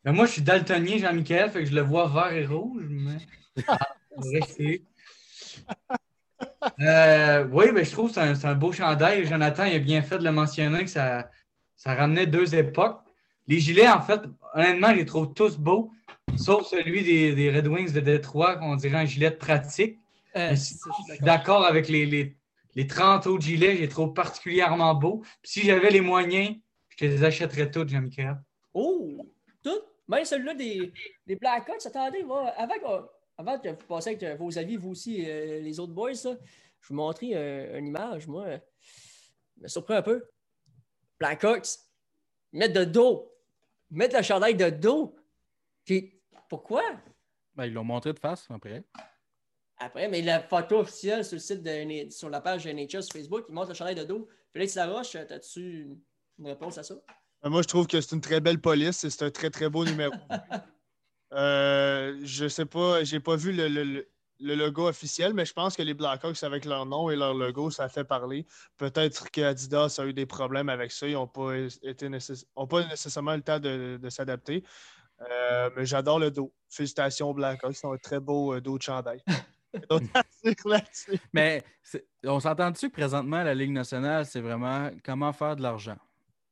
Ben, 0.03 0.11
moi, 0.11 0.25
je 0.25 0.33
suis 0.33 0.41
daltonien, 0.41 0.97
Jean-Michel, 0.97 1.49
fait 1.49 1.63
que 1.63 1.69
je 1.69 1.75
le 1.75 1.81
vois 1.81 2.07
vert 2.07 2.33
et 2.33 2.45
rouge, 2.45 2.85
mais. 2.89 3.17
Euh, 6.79 7.45
oui, 7.51 7.71
ben, 7.73 7.83
je 7.85 7.91
trouve 7.91 8.07
que 8.13 8.35
c'est 8.35 8.45
un, 8.47 8.55
beau 8.55 8.71
chandail. 8.71 9.25
Jonathan 9.25 9.65
il 9.65 9.75
a 9.75 9.79
bien 9.79 10.01
fait 10.01 10.17
de 10.17 10.23
le 10.23 10.31
mentionner 10.31 10.83
que 10.83 10.89
ça, 10.89 11.29
ça 11.75 11.93
ramenait 11.93 12.25
deux 12.25 12.55
époques. 12.55 13.01
Les 13.47 13.59
gilets, 13.59 13.89
en 13.89 14.01
fait, 14.01 14.21
honnêtement, 14.53 14.91
je 14.91 14.95
les 14.95 15.05
trouve 15.05 15.33
tous 15.33 15.57
beaux, 15.57 15.91
sauf 16.37 16.65
celui 16.67 17.03
des, 17.03 17.33
des 17.35 17.51
Red 17.51 17.67
Wings 17.67 17.91
de 17.91 17.99
Détroit, 17.99 18.55
qu'on 18.55 18.75
dirait 18.75 18.97
un 18.97 19.05
gilet 19.05 19.31
de 19.31 19.35
pratique. 19.35 19.99
Euh, 20.35 20.49
Mais 20.51 20.55
Je 20.55 20.61
suis 20.63 21.19
d'accord 21.21 21.65
avec 21.65 21.89
les, 21.89 22.05
les, 22.05 22.37
les 22.75 22.87
30 22.87 23.27
autres 23.27 23.43
gilets, 23.43 23.75
je 23.75 23.81
les 23.81 23.89
trouve 23.89 24.13
particulièrement 24.13 24.95
beaux. 24.95 25.21
Puis 25.41 25.51
si 25.51 25.61
j'avais 25.63 25.89
les 25.89 26.01
moyens, 26.01 26.55
je 26.89 26.97
te 26.97 27.05
les 27.05 27.23
achèterais 27.23 27.69
tous, 27.69 27.87
Jean-Michel. 27.87 28.41
Oh! 28.73 29.17
Tout? 29.63 29.79
Même 30.07 30.25
celui-là 30.25 30.53
des, 30.53 30.91
des 31.25 31.35
Blackhawks, 31.35 31.85
attendez, 31.85 32.23
moi, 32.23 32.49
avant, 32.49 32.79
qu'on- 32.79 33.07
avant 33.37 33.57
que 33.59 33.69
vous 33.69 33.75
passiez 33.87 34.11
avec 34.11 34.23
euh, 34.23 34.35
vos 34.35 34.57
avis, 34.57 34.75
vous 34.77 34.89
aussi, 34.89 35.23
euh, 35.29 35.59
les 35.61 35.79
autres 35.79 35.93
boys, 35.93 36.13
ça, 36.15 36.31
je 36.31 36.35
vais 36.35 36.41
vous 36.89 36.95
montrer 36.95 37.31
euh, 37.35 37.77
une 37.79 37.87
image, 37.87 38.27
moi. 38.27 38.45
euh, 38.45 38.57
me 39.57 39.67
surprend 39.67 39.95
un 39.95 40.01
peu. 40.01 40.23
Blackhawks, 41.19 41.67
ils 42.51 42.59
mettent 42.59 42.73
de 42.73 42.83
dos. 42.83 43.31
Mettent 43.91 44.13
le 44.15 44.21
chandail 44.23 44.55
de 44.55 44.69
dos. 44.69 45.15
Puis, 45.85 46.19
pourquoi? 46.49 46.81
Ben, 47.55 47.65
ils 47.65 47.73
l'ont 47.73 47.83
montré 47.83 48.11
de 48.13 48.19
face 48.19 48.47
après. 48.49 48.83
Après, 49.77 50.07
mais 50.07 50.21
la 50.21 50.39
photo 50.41 50.79
officielle 50.79 51.23
sur 51.23 51.35
le 51.35 51.39
site 51.39 51.61
de 51.61 52.09
sur 52.09 52.29
la 52.29 52.41
page 52.41 52.65
de 52.65 52.71
Nature 52.71 53.03
sur 53.03 53.13
Facebook, 53.13 53.45
ils 53.49 53.53
montrent 53.53 53.69
le 53.69 53.73
chandail 53.75 53.95
de 53.95 54.03
dos. 54.03 54.27
Félix 54.51 54.75
Laroche, 54.75 55.15
as-tu 55.15 55.87
une 56.39 56.47
réponse 56.47 56.77
à 56.77 56.83
ça? 56.83 56.95
Euh, 57.45 57.49
Moi, 57.49 57.61
je 57.61 57.67
trouve 57.67 57.87
que 57.87 57.99
c'est 58.01 58.15
une 58.15 58.21
très 58.21 58.41
belle 58.41 58.59
police 58.59 59.03
et 59.03 59.09
c'est 59.09 59.25
un 59.25 59.31
très, 59.31 59.49
très 59.49 59.69
beau 59.69 59.85
numéro. 59.85 60.13
Euh, 61.35 62.19
je 62.23 62.47
sais 62.47 62.67
pas, 62.67 63.03
j'ai 63.03 63.19
pas 63.19 63.35
vu 63.35 63.53
le, 63.53 63.67
le- 63.67 64.07
logo 64.39 64.87
officiel, 64.87 65.33
mais 65.33 65.45
je 65.45 65.53
pense 65.53 65.75
que 65.75 65.81
les 65.81 65.95
Blackhawks, 65.95 66.43
avec 66.43 66.63
leur 66.63 66.85
nom 66.85 67.09
et 67.09 67.15
leur 67.15 67.33
logo, 67.33 67.71
ça 67.71 67.89
fait 67.89 68.03
parler. 68.03 68.45
Peut-être 68.77 69.31
qu'Adidas 69.31 69.95
a 69.99 70.05
eu 70.05 70.13
des 70.13 70.27
problèmes 70.27 70.69
avec 70.69 70.91
ça. 70.91 71.07
Ils 71.07 71.13
n'ont 71.13 71.25
pas, 71.25 71.55
été 71.81 72.07
nécess- 72.07 72.45
ont 72.55 72.67
pas 72.67 72.85
nécessairement 72.87 73.35
le 73.35 73.41
temps 73.41 73.59
de, 73.59 73.97
de 73.99 74.09
s'adapter. 74.11 74.63
Euh, 75.21 75.71
mais 75.75 75.87
j'adore 75.87 76.19
le 76.19 76.29
dos. 76.29 76.53
Félicitations 76.69 77.31
aux 77.31 77.33
Blackhawks. 77.33 77.77
C'est 77.77 77.87
un 77.87 77.97
très 77.97 78.19
beau 78.19 78.53
euh, 78.53 78.61
dos 78.61 78.77
de 78.77 78.83
chandail. 78.83 79.23
Mais 81.33 81.63
on 82.25 82.39
s'entend 82.39 82.69
dessus 82.69 82.89
que 82.89 82.93
présentement, 82.95 83.41
la 83.41 83.55
Ligue 83.55 83.71
nationale, 83.71 84.27
c'est 84.27 84.41
vraiment 84.41 84.91
comment 85.03 85.33
faire 85.33 85.55
de 85.55 85.63
l'argent? 85.63 85.97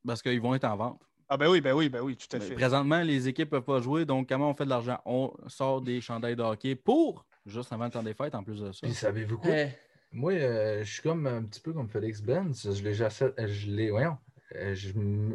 Parce 0.06 0.22
qu'ils 0.22 0.42
vont 0.42 0.56
être 0.56 0.64
en 0.66 0.76
vente. 0.76 1.02
Ah 1.30 1.38
ben 1.38 1.50
oui, 1.50 1.62
ben 1.62 1.74
oui, 1.74 1.88
ben 1.88 2.02
oui, 2.02 2.18
tout 2.18 2.36
à 2.36 2.40
fait. 2.40 2.54
présentement, 2.56 3.02
les 3.04 3.28
équipes 3.30 3.52
ne 3.54 3.58
peuvent 3.60 3.64
pas 3.66 3.80
jouer, 3.82 4.04
donc 4.06 4.28
comment 4.28 4.50
on 4.50 4.54
fait 4.54 4.66
de 4.66 4.70
l'argent? 4.70 5.00
On 5.06 5.32
sort 5.48 5.82
des 5.82 6.02
chandails 6.02 6.36
de 6.36 6.44
hockey 6.44 6.76
pour, 6.76 7.26
juste 7.46 7.72
avant 7.72 7.86
le 7.86 7.92
temps 7.92 8.04
des 8.04 8.14
fêtes, 8.14 8.36
en 8.36 8.44
plus 8.44 8.60
de 8.60 8.72
ça. 8.74 8.80
Puis, 8.82 8.94
savez-vous 8.94 9.38
quoi? 9.38 9.52
Euh, 9.52 9.68
Moi, 10.12 10.34
euh, 10.34 10.84
je 10.84 10.92
suis 10.92 11.02
comme 11.02 11.26
un 11.28 11.44
petit 11.44 11.62
peu 11.62 11.72
comme 11.72 11.88
Félix 11.88 12.22
Benz. 12.22 12.70
Je 12.74 12.84
les 12.84 12.94
j'achète- 12.94 13.34
je 13.48 13.72
les, 13.72 13.92
voyons, 13.92 14.18
euh, 14.56 14.76
je, 14.76 14.90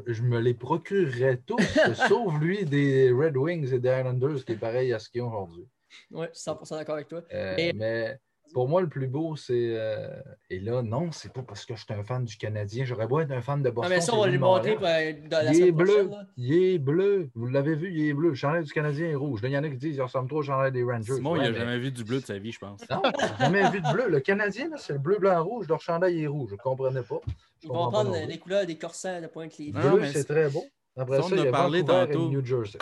je 0.07 0.23
me 0.23 0.39
les 0.39 0.53
procurerais 0.53 1.39
tous, 1.47 1.57
sauf 2.11 2.39
lui 2.41 2.67
des 2.67 3.11
Red 3.11 3.37
Wings 3.39 3.73
et 3.73 3.79
des 3.79 3.89
Islanders, 3.89 4.45
qui 4.45 4.53
est 4.53 4.57
pareil 4.61 4.93
à 4.93 4.99
ce 4.99 5.09
qu'ils 5.09 5.23
ont 5.23 5.29
aujourd'hui. 5.33 5.67
ouais, 6.11 6.29
je 6.35 6.39
suis 6.39 6.51
100% 6.51 6.77
d'accord 6.77 6.97
avec 6.97 7.09
toi. 7.09 7.23
Euh, 7.33 7.55
Et- 7.57 7.73
Mais 7.73 8.19
pour 8.55 8.69
moi, 8.69 8.81
le 8.81 8.89
plus 8.89 9.07
beau, 9.07 9.37
c'est. 9.37 9.53
euh, 9.77 10.09
Et 10.51 10.61
là, 10.61 10.83
non, 10.83 11.11
c'est 11.13 11.33
pas 11.33 11.43
parce 11.43 11.65
que 11.65 11.75
je 11.77 11.85
suis 11.85 11.93
un 11.95 12.03
fan 12.03 12.25
du 12.25 12.37
Canadien. 12.37 12.85
J'aurais 12.85 13.07
beau 13.07 13.21
être 13.21 13.31
un 13.33 13.41
fan 13.43 13.63
de 13.63 13.69
Ah, 13.69 13.73
Boston. 13.73 13.93
mais 13.95 14.01
ça, 14.01 14.15
on 14.15 14.21
va 14.21 14.27
lui 14.27 14.33
les 14.33 14.39
montrer 14.39 14.75
dans 14.77 15.45
la 15.45 15.53
Il 15.53 15.63
est 15.63 15.73
bleu, 15.73 16.09
là. 16.11 16.23
il 16.37 16.53
est 16.55 16.79
bleu. 16.79 17.29
Vous 17.35 17.47
l'avez 17.47 17.75
vu, 17.75 17.93
il 17.93 18.09
est 18.09 18.15
bleu. 18.15 18.31
Le 18.31 18.35
chandail 18.35 18.65
du 18.65 18.73
Canadien 18.73 19.09
est 19.09 19.15
rouge. 19.15 19.43
Là, 19.43 19.49
il 19.49 19.53
y 19.53 19.59
en 19.59 19.65
a 19.65 19.69
qui 19.69 19.77
disent 19.77 19.93
qu'il 19.95 20.03
ressemble 20.03 20.29
trop 20.29 20.39
au 20.39 20.43
chandail 20.43 20.73
des 20.73 20.83
Rangers. 20.83 21.15
Simon, 21.15 21.37
il 21.37 21.39
Ouais, 21.41 21.45
n'a 21.47 21.51
mais- 21.51 21.59
jamais 21.59 21.79
vu 21.79 21.91
du 21.93 22.05
bleu 22.05 22.21
de 22.21 22.25
sa 22.27 22.39
vie, 22.39 22.53
je 22.53 22.59
pense. 22.59 22.81
Non, 22.91 23.03
j'ai 23.05 23.45
jamais 23.45 23.71
vu 23.71 23.81
de 23.81 23.93
bleu. 23.93 24.09
Le 24.09 24.21
Canadien, 24.21 24.69
là, 24.71 24.77
c'est 24.79 24.93
le 24.95 24.99
bleu, 24.99 25.19
blanc, 25.19 25.43
rouge. 25.45 25.67
Leur 25.69 25.81
chandail 25.81 26.23
est 26.23 26.27
rouge. 26.27 26.49
Je 26.51 26.55
ne 26.55 26.61
comprenais 26.61 27.03
pas. 27.03 27.21
Je 27.63 27.67
Ils 27.67 27.69
vont 27.69 27.91
prendre 27.91 28.11
non 28.13 28.27
les 28.27 28.39
couleurs 28.39 28.65
des 28.67 28.79
corsets 28.79 29.21
de 29.21 29.27
Pointe-Lévis. 29.27 29.73
Non, 29.73 29.95
Bleu, 29.97 30.05
c'est 30.07 30.13
c'est- 30.19 30.25
très 30.25 30.49
beau. 30.51 30.65
Après 30.99 31.19
Ça, 31.21 31.27
on 31.27 31.37
il 31.37 31.45
y 31.45 31.47
a 31.49 31.51
parlé 31.51 31.85
tantôt. 31.85 32.31
New 32.31 32.45
Jersey. 32.45 32.79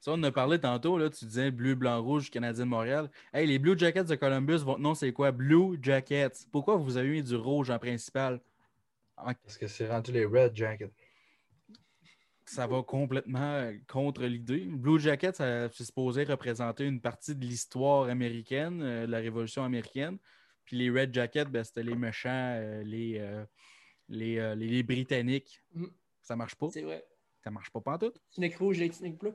Ça, 0.00 0.12
on 0.12 0.14
en 0.14 0.22
a 0.24 0.32
parlé 0.32 0.58
tantôt, 0.58 0.98
là, 0.98 1.10
tu 1.10 1.24
disais 1.24 1.50
bleu, 1.50 1.74
blanc, 1.74 2.02
rouge, 2.02 2.30
Canadien 2.30 2.64
de 2.64 2.70
Montréal. 2.70 3.10
Hey, 3.32 3.46
les 3.46 3.58
Blue 3.58 3.78
Jackets 3.78 4.04
de 4.04 4.14
Columbus, 4.14 4.58
votre 4.58 4.80
nom, 4.80 4.94
c'est 4.94 5.12
quoi? 5.12 5.32
Blue 5.32 5.78
Jackets. 5.82 6.46
Pourquoi 6.50 6.76
vous 6.76 6.96
avez 6.96 7.08
mis 7.08 7.22
du 7.22 7.36
rouge 7.36 7.70
en 7.70 7.78
principal? 7.78 8.40
En- 9.16 9.34
Parce 9.34 9.58
que 9.58 9.66
c'est 9.66 9.88
rendu 9.88 10.12
les 10.12 10.24
Red 10.24 10.54
Jackets. 10.56 10.92
Ça 12.46 12.66
va 12.66 12.82
complètement 12.82 13.70
contre 13.86 14.24
l'idée. 14.24 14.64
Blue 14.66 14.98
Jackets, 14.98 15.34
ça- 15.34 15.68
c'est 15.70 15.84
supposé 15.84 16.24
représenter 16.24 16.84
une 16.84 17.00
partie 17.00 17.36
de 17.36 17.44
l'histoire 17.44 18.08
américaine, 18.08 18.82
euh, 18.82 19.06
de 19.06 19.10
la 19.12 19.18
Révolution 19.18 19.62
américaine. 19.62 20.18
Puis 20.64 20.76
les 20.76 20.90
Red 20.90 21.14
Jackets, 21.14 21.44
ben, 21.44 21.62
c'était 21.62 21.82
les 21.84 21.94
méchants, 21.94 22.28
euh, 22.56 22.82
les, 22.82 23.18
euh, 23.18 23.44
les, 24.08 24.38
euh, 24.38 24.54
les- 24.56 24.68
les 24.68 24.82
Britanniques. 24.82 25.62
Mm. 25.74 25.86
Ça 26.22 26.34
marche 26.34 26.56
pas? 26.56 26.68
C'est 26.72 26.82
vrai. 26.82 27.04
Ça 27.44 27.50
marche 27.50 27.70
pas 27.70 27.80
pantoute? 27.80 28.20
Tunique 28.34 28.56
rouge, 28.56 28.78
les 28.78 28.90
tuniques 28.90 29.18
bleues. 29.18 29.34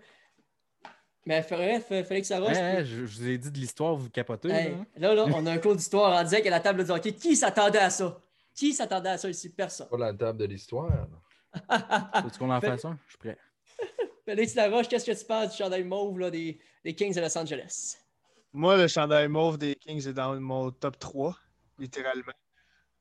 Mais 1.25 1.45
bref, 1.49 1.87
Félix. 1.87 2.29
Hey, 2.29 2.43
hey, 2.43 2.85
je, 2.85 3.05
je 3.05 3.17
vous 3.17 3.27
ai 3.27 3.37
dit 3.37 3.51
de 3.51 3.57
l'histoire, 3.57 3.95
vous 3.95 4.09
capotez. 4.09 4.49
Hey, 4.49 4.71
là. 4.71 4.77
hein? 4.77 4.85
là, 4.97 5.15
là, 5.15 5.25
on 5.33 5.45
a 5.45 5.51
un 5.51 5.57
cours 5.57 5.75
d'histoire 5.75 6.13
en 6.19 6.23
direct 6.23 6.45
à 6.47 6.51
la 6.51 6.59
table 6.59 6.85
de 6.85 6.91
hockey. 6.91 7.13
Qui 7.13 7.35
s'attendait 7.35 7.79
à 7.79 7.89
ça? 7.89 8.19
Qui 8.53 8.73
s'attendait 8.73 9.09
à 9.09 9.17
ça 9.17 9.29
ici? 9.29 9.49
Personne. 9.49 9.87
Pas 9.89 9.97
la 9.97 10.13
table 10.13 10.39
de 10.39 10.45
l'histoire. 10.45 11.07
Veux-tu 12.23 12.37
qu'on 12.37 12.51
en 12.51 12.61
fasse 12.61 12.85
un? 12.85 12.97
Je 13.05 13.09
suis 13.11 13.17
prêt. 13.17 13.37
Félix 14.25 14.55
Laroche, 14.55 14.87
qu'est-ce 14.87 15.05
que 15.05 15.17
tu 15.17 15.25
penses 15.25 15.51
du 15.51 15.57
chandail 15.57 15.83
mauve 15.83 16.19
là, 16.19 16.29
des, 16.29 16.59
des 16.83 16.93
Kings 16.95 17.13
de 17.13 17.21
Los 17.21 17.37
Angeles? 17.37 17.97
Moi, 18.53 18.77
le 18.77 18.87
chandail 18.87 19.27
mauve 19.27 19.57
des 19.57 19.75
Kings 19.75 20.07
est 20.07 20.13
dans 20.13 20.39
mon 20.39 20.71
top 20.71 20.97
3, 20.99 21.35
littéralement. 21.79 22.31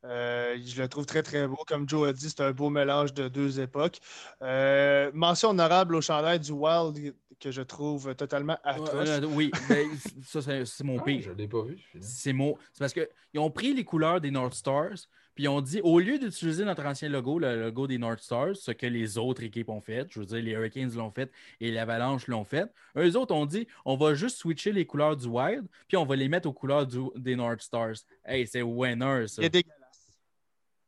Euh, 0.04 0.58
je 0.62 0.82
le 0.82 0.88
trouve 0.88 1.06
très, 1.06 1.22
très 1.22 1.46
beau. 1.46 1.56
Comme 1.66 1.88
Joe 1.88 2.08
a 2.08 2.12
dit, 2.12 2.28
c'est 2.28 2.42
un 2.42 2.50
beau 2.52 2.68
mélange 2.68 3.14
de 3.14 3.28
deux 3.28 3.60
époques. 3.60 4.00
Euh, 4.42 5.10
mention 5.14 5.50
honorable 5.50 5.94
au 5.96 6.00
chandail 6.02 6.40
du 6.40 6.52
Wild 6.52 7.14
que 7.40 7.50
je 7.50 7.62
trouve 7.62 8.14
totalement 8.14 8.58
Ouais, 8.64 8.70
atroce. 8.72 9.08
euh, 9.08 9.20
oui, 9.26 9.50
ben, 9.68 9.88
ça, 10.26 10.42
c'est 10.42 10.64
c'est 10.64 10.84
mon 10.84 10.98
Ah, 10.98 11.02
pire. 11.04 11.20
je 11.22 11.30
ne 11.30 11.34
l'ai 11.36 11.48
pas 11.48 11.62
vu. 11.62 11.78
C'est 12.00 12.32
mon... 12.32 12.56
c'est 12.72 12.78
parce 12.78 12.92
qu'ils 12.92 13.40
ont 13.40 13.50
pris 13.50 13.74
les 13.74 13.84
couleurs 13.84 14.20
des 14.20 14.30
North 14.30 14.54
Stars, 14.54 14.94
puis 15.34 15.44
ils 15.44 15.48
ont 15.48 15.60
dit, 15.60 15.80
au 15.82 15.98
lieu 15.98 16.18
d'utiliser 16.18 16.64
notre 16.64 16.86
ancien 16.86 17.08
logo, 17.08 17.38
le 17.40 17.60
logo 17.60 17.86
des 17.88 17.98
North 17.98 18.20
Stars, 18.20 18.54
ce 18.56 18.70
que 18.70 18.86
les 18.86 19.18
autres 19.18 19.42
équipes 19.42 19.68
ont 19.68 19.80
fait, 19.80 20.06
je 20.10 20.20
veux 20.20 20.26
dire, 20.26 20.40
les 20.42 20.52
Hurricanes 20.52 20.94
l'ont 20.94 21.10
fait 21.10 21.30
et 21.60 21.72
l'Avalanche 21.72 22.28
l'ont 22.28 22.44
fait, 22.44 22.72
eux 22.96 23.16
autres 23.16 23.34
ont 23.34 23.44
dit, 23.46 23.66
on 23.84 23.96
va 23.96 24.14
juste 24.14 24.36
switcher 24.38 24.70
les 24.72 24.86
couleurs 24.86 25.16
du 25.16 25.26
Wild, 25.26 25.66
puis 25.88 25.96
on 25.96 26.04
va 26.04 26.14
les 26.14 26.28
mettre 26.28 26.48
aux 26.48 26.52
couleurs 26.52 26.86
du- 26.86 27.10
des 27.16 27.34
North 27.34 27.60
Stars. 27.62 27.94
Hey, 28.24 28.46
c'est 28.46 28.62
winner, 28.62 29.26
ça. 29.26 29.42
Il 29.42 29.46
est 29.46 29.50
dégueulasse. 29.50 29.80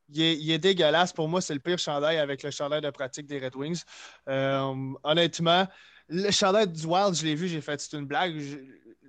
Il 0.09 0.23
est, 0.23 0.37
il 0.39 0.51
est 0.53 0.59
dégueulasse. 0.59 1.13
Pour 1.13 1.29
moi, 1.29 1.41
c'est 1.41 1.53
le 1.55 1.59
pire 1.59 1.79
chandail 1.81 2.19
avec 2.19 2.45
le 2.45 2.53
chandail 2.53 2.81
de 2.81 2.91
pratique 2.91 3.27
des 3.27 3.41
Red 3.41 3.57
Wings. 3.57 3.83
Euh, 4.29 4.93
honnêtement, 5.03 5.67
le 6.09 6.31
chandail 6.31 6.69
du 6.69 6.87
Wild, 6.87 7.15
je 7.15 7.25
l'ai 7.25 7.35
vu, 7.35 7.49
j'ai 7.49 7.61
fait 7.61 7.81
c'est 7.81 7.97
une 7.97 8.07
blague. 8.07 8.39
Je- 8.39 8.57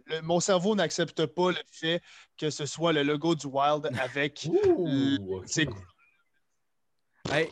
le- 0.09 0.21
mon 0.21 0.39
cerveau 0.39 0.73
n'accepte 0.75 1.25
pas 1.25 1.51
le 1.51 1.57
fait 1.69 2.01
que 2.37 2.49
ce 2.49 2.65
soit 2.65 2.93
le 2.93 3.03
logo 3.03 3.35
du 3.35 3.47
Wild 3.47 3.89
avec. 3.99 4.47
Ouh, 4.49 5.37
ok. 5.37 5.43
c'est- 5.47 5.67
Hey, 7.29 7.51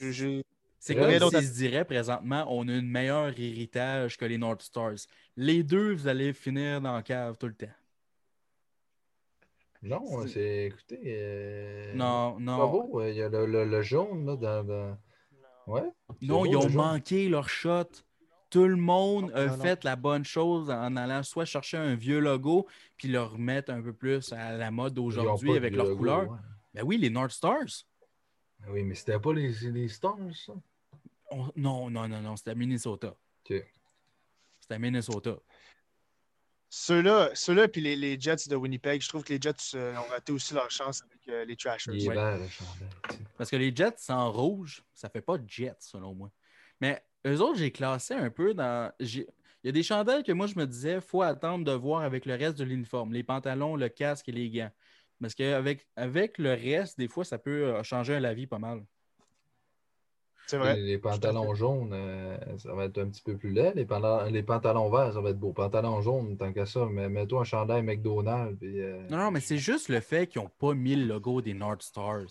j'ai- 0.00 0.42
c'est 0.78 0.94
comme 0.94 1.04
à- 1.10 1.18
s'ils 1.40 1.48
se 1.48 1.52
dirait 1.54 1.84
présentement, 1.84 2.46
on 2.48 2.66
a 2.68 2.72
un 2.72 2.80
meilleur 2.82 3.28
héritage 3.38 4.16
que 4.16 4.24
les 4.24 4.38
North 4.38 4.62
Stars. 4.62 5.06
Les 5.36 5.62
deux, 5.62 5.92
vous 5.94 6.08
allez 6.08 6.32
finir 6.32 6.80
dans 6.80 6.94
la 6.94 7.02
cave 7.02 7.36
tout 7.36 7.46
le 7.48 7.54
temps. 7.54 7.66
Non, 9.82 10.26
c'est. 10.28 10.66
Écoutez. 10.66 11.00
euh, 11.06 11.92
Non, 11.94 12.36
c'est 12.38 12.44
non. 12.44 12.56
Pas 12.58 12.66
beau. 12.68 13.00
euh, 13.00 13.10
Il 13.10 13.16
y 13.16 13.22
a 13.22 13.28
le, 13.28 13.46
le- 13.46 13.64
le 13.64 13.82
jaune 13.82 14.24
là, 14.26 14.36
dans. 14.36 14.64
dans- 14.64 14.98
Ouais. 15.66 15.82
c'est 16.20 16.26
Non, 16.26 16.40
beau, 16.40 16.46
ils 16.46 16.56
ont 16.56 16.60
jaune. 16.62 16.72
manqué 16.74 17.28
leur 17.28 17.48
shot. 17.48 17.84
Tout 18.52 18.66
le 18.68 18.76
monde 18.76 19.32
a 19.34 19.46
Non, 19.46 19.56
non. 19.56 19.62
fait 19.62 19.82
la 19.82 19.96
bonne 19.96 20.24
chose 20.24 20.68
en 20.70 20.94
allant 20.96 21.22
soit 21.22 21.46
chercher 21.46 21.78
un 21.78 21.94
vieux 21.94 22.18
logo 22.20 22.66
puis 22.98 23.08
le 23.08 23.22
remettre 23.22 23.72
un 23.72 23.80
peu 23.82 23.92
plus 23.94 24.30
à 24.32 24.52
la 24.56 24.70
mode 24.70 24.92
d'aujourd'hui 24.94 25.56
avec 25.56 25.74
leurs 25.74 25.96
couleurs. 25.96 26.30
ouais. 26.30 26.38
Ben 26.74 26.82
oui, 26.84 26.98
les 26.98 27.08
North 27.10 27.30
Stars. 27.32 27.84
Oui, 28.68 28.82
mais 28.84 28.94
c'était 28.94 29.18
pas 29.18 29.32
les, 29.32 29.50
les 29.70 29.88
Stars, 29.88 30.16
ça? 30.34 30.52
On- 31.30 31.50
Non, 31.56 31.88
non, 31.90 32.06
non, 32.08 32.20
non, 32.20 32.36
c'était 32.36 32.54
Minnesota. 32.54 33.08
Ok. 33.44 33.64
C'était 34.60 34.78
Minnesota. 34.78 35.36
Ceux-là, 36.68 37.30
ceux-là 37.34 37.68
puis 37.68 37.80
les, 37.82 37.96
les 37.96 38.18
Jets 38.18 38.48
de 38.48 38.56
Winnipeg, 38.56 39.02
je 39.02 39.08
trouve 39.08 39.24
que 39.24 39.32
les 39.34 39.40
Jets 39.40 39.74
euh, 39.74 39.94
ont 39.96 40.08
raté 40.10 40.32
aussi 40.32 40.54
leur 40.54 40.70
chance 40.70 41.02
avec 41.02 41.28
euh, 41.28 41.44
les 41.44 41.54
Trashers. 41.56 41.90
Ouais. 42.08 42.48
Parce 43.36 43.50
que 43.50 43.56
les 43.56 43.74
Jets 43.74 44.10
en 44.10 44.32
rouge, 44.32 44.82
ça 44.94 45.10
fait 45.10 45.20
pas 45.20 45.36
Jets, 45.46 45.76
selon 45.80 46.14
moi. 46.14 46.30
Mais 46.80 47.02
eux 47.26 47.40
autres, 47.40 47.58
j'ai 47.58 47.70
classé 47.70 48.14
un 48.14 48.30
peu 48.30 48.54
dans. 48.54 48.90
j'ai- 49.00 49.26
Il 49.64 49.68
y 49.68 49.70
a 49.70 49.72
des 49.72 49.84
chandelles 49.84 50.24
que 50.24 50.32
moi, 50.32 50.46
je 50.48 50.58
me 50.58 50.66
disais, 50.66 51.00
faut 51.00 51.22
attendre 51.22 51.64
de 51.64 51.70
voir 51.72 52.02
avec 52.02 52.26
le 52.26 52.34
reste 52.34 52.58
de 52.58 52.64
l'uniforme, 52.64 53.12
les 53.12 53.22
pantalons, 53.22 53.76
le 53.76 53.88
casque 53.88 54.28
et 54.28 54.32
les 54.32 54.50
gants. 54.50 54.70
Parce 55.20 55.36
qu'avec 55.36 55.86
avec 55.94 56.38
le 56.38 56.50
reste, 56.50 56.98
des 56.98 57.06
fois, 57.06 57.24
ça 57.24 57.38
peut 57.38 57.66
euh, 57.76 57.82
changer 57.84 58.18
la 58.18 58.34
vie 58.34 58.48
pas 58.48 58.58
mal. 58.58 58.82
C'est 60.48 60.58
vrai. 60.58 60.74
Les, 60.74 60.82
les 60.82 60.98
pantalons 60.98 61.54
jaunes, 61.54 61.92
euh, 61.94 62.36
ça 62.58 62.74
va 62.74 62.86
être 62.86 62.98
un 62.98 63.08
petit 63.08 63.22
peu 63.22 63.36
plus 63.36 63.52
laid. 63.52 63.72
Les, 63.76 63.84
pantalons- 63.86 64.28
les 64.30 64.42
pantalons 64.42 64.90
verts, 64.90 65.12
ça 65.14 65.20
va 65.20 65.30
être 65.30 65.38
beau. 65.38 65.52
Pantalons 65.52 66.02
jaunes, 66.02 66.36
tant 66.36 66.52
qu'à 66.52 66.66
ça, 66.66 66.86
mais 66.90 67.08
mets-toi 67.08 67.42
un 67.42 67.44
chandail 67.44 67.82
McDonald's. 67.84 68.58
Puis, 68.58 68.80
euh, 68.80 69.06
Non, 69.08 69.18
non, 69.18 69.30
mais 69.30 69.40
c'est 69.40 69.58
juste 69.58 69.88
le 69.88 70.00
fait 70.00 70.26
qu'ils 70.26 70.42
n'ont 70.42 70.50
pas 70.58 70.74
mis 70.74 70.96
le 70.96 71.06
logo 71.06 71.40
des 71.40 71.54
North 71.54 71.82
Stars. 71.82 72.26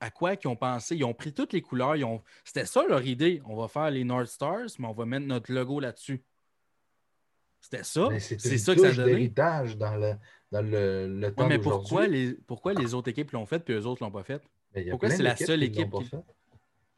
À 0.00 0.10
quoi 0.10 0.36
qu'ils 0.36 0.48
ont 0.50 0.56
pensé? 0.56 0.96
Ils 0.96 1.04
ont 1.04 1.14
pris 1.14 1.32
toutes 1.32 1.52
les 1.52 1.62
couleurs. 1.62 1.96
ils 1.96 2.04
ont- 2.04 2.22
C'était 2.44 2.66
ça 2.66 2.84
leur 2.86 3.04
idée. 3.06 3.40
On 3.46 3.56
va 3.56 3.68
faire 3.68 3.90
les 3.90 4.04
North 4.04 4.26
Stars, 4.26 4.66
mais 4.78 4.86
on 4.86 4.92
va 4.92 5.06
mettre 5.06 5.26
notre 5.26 5.52
logo 5.52 5.80
là-dessus. 5.80 6.22
C'était 7.60 7.84
ça. 7.84 8.08
c'est 8.18 8.38
ça 8.58 8.74
que 8.74 8.80
ça 8.82 8.92
donné. 8.92 9.12
d'héritage 9.12 9.78
dans 9.78 9.96
le, 9.96 10.12
dans 10.52 10.60
le, 10.60 11.08
le 11.08 11.34
temps 11.34 11.44
Ouais, 11.44 11.48
mais 11.48 11.58
pourquoi 11.58 12.06
les, 12.06 12.34
pourquoi 12.34 12.74
les 12.74 12.92
autres 12.92 13.08
équipes 13.08 13.30
l'ont 13.30 13.46
fait 13.46 13.60
puis 13.60 13.72
eux 13.74 13.86
autres 13.86 14.02
l'ont 14.02 14.10
pas 14.10 14.22
fait? 14.24 14.42
Pourquoi 14.90 15.08
c'est 15.10 15.22
la 15.22 15.36
seule 15.36 15.60
qui 15.60 15.66
équipe 15.66 15.90
pas 15.90 15.98
qui- 15.98 16.04
fait. 16.08 16.18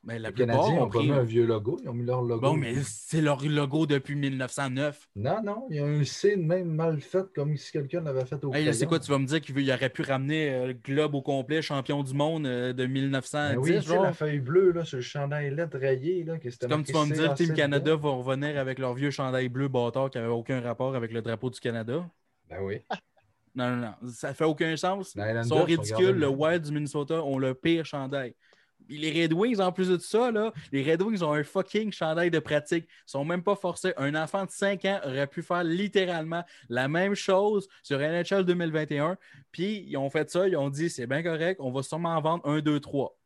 Ben, 0.06 0.22
la 0.22 0.28
Les 0.28 0.34
plupart 0.34 0.56
Canadiens 0.56 0.82
ont 0.84 0.88
pas 0.88 0.98
pris. 0.98 1.06
mis 1.08 1.12
un 1.12 1.22
vieux 1.24 1.46
logo, 1.46 1.80
ils 1.82 1.88
ont 1.88 1.92
mis 1.92 2.04
leur 2.04 2.22
logo. 2.22 2.40
Bon, 2.40 2.54
mais 2.56 2.74
c'est 2.84 3.20
leur 3.20 3.44
logo 3.44 3.86
depuis 3.86 4.14
1909. 4.14 5.08
Non, 5.16 5.42
non, 5.42 5.66
il 5.68 5.76
y 5.76 5.78
a 5.80 5.84
un 5.84 6.04
C 6.04 6.36
même 6.36 6.68
mal 6.68 7.00
fait, 7.00 7.26
comme 7.34 7.56
si 7.56 7.72
quelqu'un 7.72 8.02
l'avait 8.02 8.24
fait 8.24 8.42
au 8.44 8.54
Hey, 8.54 8.72
c'est 8.72 8.86
quoi, 8.86 9.00
tu 9.00 9.10
vas 9.10 9.18
me 9.18 9.26
dire 9.26 9.40
qu'il 9.40 9.70
aurait 9.72 9.90
pu 9.90 10.02
ramener 10.02 10.50
euh, 10.50 10.66
le 10.68 10.72
globe 10.74 11.16
au 11.16 11.22
complet, 11.22 11.60
champion 11.60 12.04
du 12.04 12.14
monde 12.14 12.46
euh, 12.46 12.72
de 12.72 12.86
1910, 12.86 13.56
Ben 13.56 13.60
oui, 13.60 13.82
genre? 13.82 14.04
la 14.04 14.12
feuille 14.12 14.38
bleue 14.38 14.70
là, 14.70 14.84
sur 14.84 14.98
le 14.98 15.02
chandail 15.02 15.52
lettre 15.52 15.76
rayé. 15.76 16.22
Là, 16.22 16.38
que 16.38 16.48
Comme 16.68 16.84
tu 16.84 16.92
vas 16.92 17.04
me 17.04 17.12
dire, 17.12 17.34
Team. 17.34 17.52
Canada 17.52 17.96
va 17.96 18.10
revenir 18.10 18.58
avec 18.60 18.78
leur 18.78 18.94
vieux 18.94 19.10
chandail 19.10 19.48
bleu 19.48 19.66
bâtard 19.66 20.10
qui 20.10 20.18
n'avait 20.18 20.30
aucun 20.30 20.60
rapport 20.60 20.94
avec 20.94 21.12
le 21.12 21.20
drapeau 21.20 21.50
du 21.50 21.58
Canada. 21.58 22.08
Ben 22.48 22.58
oui. 22.62 22.80
Non, 23.56 23.70
non, 23.70 23.76
non. 24.02 24.10
Ça 24.12 24.34
fait 24.34 24.44
aucun 24.44 24.76
sens. 24.76 25.16
Les 25.16 25.32
Ils 25.34 25.44
sont 25.46 25.64
ridicules. 25.64 26.16
Le. 26.16 26.28
Wild 26.28 26.62
du 26.62 26.72
Minnesota 26.72 27.24
ont 27.24 27.38
le 27.38 27.54
pire 27.54 27.84
chandail. 27.84 28.34
Puis 28.86 28.98
les 28.98 29.22
Red 29.22 29.32
Wings, 29.32 29.60
en 29.60 29.72
plus 29.72 29.88
de 29.88 29.98
ça, 29.98 30.30
là, 30.30 30.52
les 30.72 30.82
Red 30.82 31.02
Wings 31.02 31.22
ont 31.22 31.32
un 31.32 31.44
fucking 31.44 31.92
chandail 31.92 32.30
de 32.30 32.38
pratique. 32.38 32.86
Ils 32.88 33.10
sont 33.10 33.24
même 33.24 33.42
pas 33.42 33.56
forcés. 33.56 33.92
Un 33.96 34.14
enfant 34.14 34.44
de 34.44 34.50
5 34.50 34.84
ans 34.84 35.00
aurait 35.04 35.26
pu 35.26 35.42
faire 35.42 35.64
littéralement 35.64 36.44
la 36.68 36.88
même 36.88 37.14
chose 37.14 37.68
sur 37.82 37.98
NHL 37.98 38.44
2021. 38.44 39.16
Puis 39.52 39.84
ils 39.88 39.96
ont 39.96 40.10
fait 40.10 40.30
ça, 40.30 40.48
ils 40.48 40.56
ont 40.56 40.70
dit 40.70 40.90
c'est 40.90 41.06
bien 41.06 41.22
correct, 41.22 41.60
on 41.60 41.72
va 41.72 41.82
sûrement 41.82 42.16
en 42.16 42.20
vendre 42.20 42.48
un, 42.48 42.60
deux, 42.60 42.80
trois. 42.80 43.16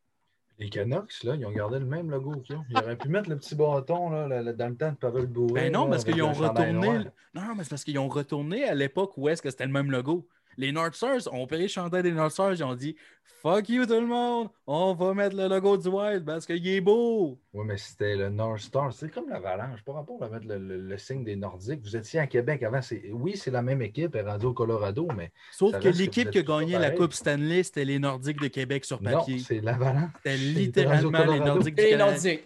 Les 0.58 0.68
Canucks, 0.68 1.24
là, 1.24 1.36
ils 1.36 1.46
ont 1.46 1.52
gardé 1.52 1.78
le 1.78 1.86
même 1.86 2.10
logo 2.10 2.32
qu'ils 2.40 2.54
ont. 2.54 2.64
Ils 2.68 2.76
auraient 2.76 2.96
pu 2.96 3.08
mettre 3.08 3.30
le 3.30 3.38
petit 3.38 3.54
bâton 3.54 4.10
là, 4.10 4.52
dans 4.52 4.68
le 4.68 4.76
temps 4.76 4.90
de 4.90 4.96
Pavel 4.96 5.26
Bourré. 5.26 5.54
Ben 5.54 5.72
non, 5.72 5.84
là, 5.84 5.92
parce 5.92 6.04
qu'ils 6.04 6.22
ont 6.22 6.34
retourné. 6.34 6.98
non, 7.34 7.54
mais 7.56 7.64
c'est 7.64 7.70
parce 7.70 7.82
qu'ils 7.82 7.98
ont 7.98 8.08
retourné 8.08 8.64
à 8.64 8.74
l'époque 8.74 9.16
où 9.16 9.30
est-ce 9.30 9.40
que 9.40 9.48
c'était 9.48 9.64
le 9.64 9.72
même 9.72 9.90
logo. 9.90 10.28
Les 10.56 10.72
North 10.72 10.94
Stars 10.94 11.32
ont 11.32 11.46
pris 11.46 11.62
le 11.62 11.68
chandail 11.68 12.02
des 12.02 12.12
North 12.12 12.32
Stars, 12.32 12.52
ils 12.54 12.64
ont 12.64 12.74
dit 12.74 12.96
Fuck 13.42 13.70
you 13.70 13.86
tout 13.86 13.94
le 13.94 14.06
monde, 14.06 14.48
on 14.66 14.92
va 14.92 15.14
mettre 15.14 15.34
le 15.34 15.48
logo 15.48 15.78
du 15.78 15.88
Wild 15.88 16.26
parce 16.26 16.44
qu'il 16.44 16.66
est 16.68 16.80
beau. 16.82 17.40
Oui, 17.54 17.64
mais 17.66 17.78
c'était 17.78 18.14
le 18.14 18.28
North 18.28 18.58
Star. 18.60 18.92
C'est 18.92 19.10
comme 19.10 19.30
l'Avalanche. 19.30 19.82
Pas 19.82 19.94
rapport 19.94 20.22
à 20.22 20.28
mettre 20.28 20.46
le, 20.46 20.58
le- 20.58 20.80
le 20.80 20.98
signe 20.98 21.24
des 21.24 21.36
Nordiques. 21.36 21.80
Vous 21.82 21.96
étiez 21.96 22.20
à 22.20 22.26
Québec 22.26 22.62
avant. 22.62 22.82
c'est- 22.82 23.10
Oui, 23.12 23.38
c'est 23.38 23.50
la 23.50 23.62
même 23.62 23.80
équipe, 23.80 24.14
elle 24.14 24.26
est 24.26 24.30
rendue 24.30 24.46
au 24.46 24.52
Colorado, 24.52 25.08
mais 25.16 25.32
Sauf 25.52 25.78
que 25.78 25.88
l'équipe 25.88 26.30
qui 26.30 26.38
a 26.40 26.42
gagné 26.42 26.78
la. 26.78 26.90
Coupe 26.90 27.14
Stanley, 27.14 27.62
c'était 27.62 27.86
les 27.86 27.98
Nordiques 27.98 28.40
de 28.42 28.48
Québec 28.48 28.84
sur 28.84 29.00
non, 29.02 29.20
papier. 29.20 29.38
c'est 29.38 29.60
l'Avalanche. 29.60 30.10
C'était 30.18 30.36
littéralement 30.36 31.24
les. 31.24 31.40
Nordiques 31.40 31.74
du 31.76 31.80
Et 31.80 31.84
les 31.84 31.90
Canada. 31.92 32.10
Nordiques. 32.12 32.44